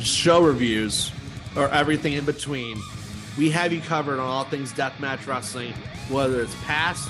show 0.00 0.42
reviews 0.42 1.12
or 1.56 1.68
everything 1.68 2.14
in 2.14 2.24
between. 2.24 2.76
We 3.36 3.50
have 3.50 3.72
you 3.72 3.80
covered 3.80 4.20
on 4.20 4.26
all 4.26 4.44
things 4.44 4.72
deathmatch 4.72 5.26
wrestling, 5.26 5.72
whether 6.08 6.40
it's 6.40 6.54
past, 6.64 7.08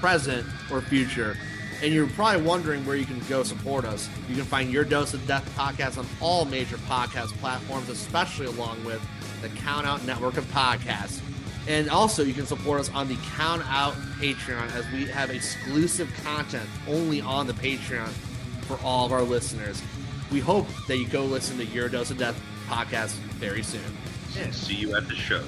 present, 0.00 0.46
or 0.70 0.80
future. 0.80 1.36
And 1.82 1.92
you're 1.92 2.06
probably 2.06 2.42
wondering 2.42 2.86
where 2.86 2.96
you 2.96 3.04
can 3.04 3.18
go 3.28 3.42
support 3.42 3.84
us. 3.84 4.08
You 4.28 4.36
can 4.36 4.44
find 4.44 4.72
Your 4.72 4.84
Dose 4.84 5.14
of 5.14 5.26
Death 5.26 5.44
podcast 5.56 5.98
on 5.98 6.06
all 6.20 6.44
major 6.44 6.76
podcast 6.76 7.36
platforms, 7.38 7.88
especially 7.88 8.46
along 8.46 8.84
with 8.84 9.02
the 9.42 9.48
Count 9.60 9.86
Out 9.86 10.04
network 10.06 10.36
of 10.36 10.44
podcasts. 10.46 11.20
And 11.66 11.90
also, 11.90 12.22
you 12.22 12.34
can 12.34 12.46
support 12.46 12.80
us 12.80 12.90
on 12.90 13.08
the 13.08 13.16
Count 13.36 13.62
Out 13.66 13.94
Patreon 14.18 14.72
as 14.74 14.90
we 14.92 15.06
have 15.06 15.30
exclusive 15.30 16.12
content 16.22 16.68
only 16.86 17.20
on 17.20 17.46
the 17.46 17.54
Patreon 17.54 18.08
for 18.66 18.78
all 18.84 19.06
of 19.06 19.12
our 19.12 19.22
listeners. 19.22 19.82
We 20.30 20.40
hope 20.40 20.68
that 20.86 20.98
you 20.98 21.08
go 21.08 21.24
listen 21.24 21.56
to 21.58 21.64
Your 21.64 21.88
Dose 21.88 22.10
of 22.10 22.18
Death 22.18 22.40
podcast 22.68 23.12
very 23.40 23.62
soon. 23.62 23.82
See 24.52 24.74
you 24.74 24.96
at 24.96 25.08
the 25.08 25.14
show. 25.14 25.42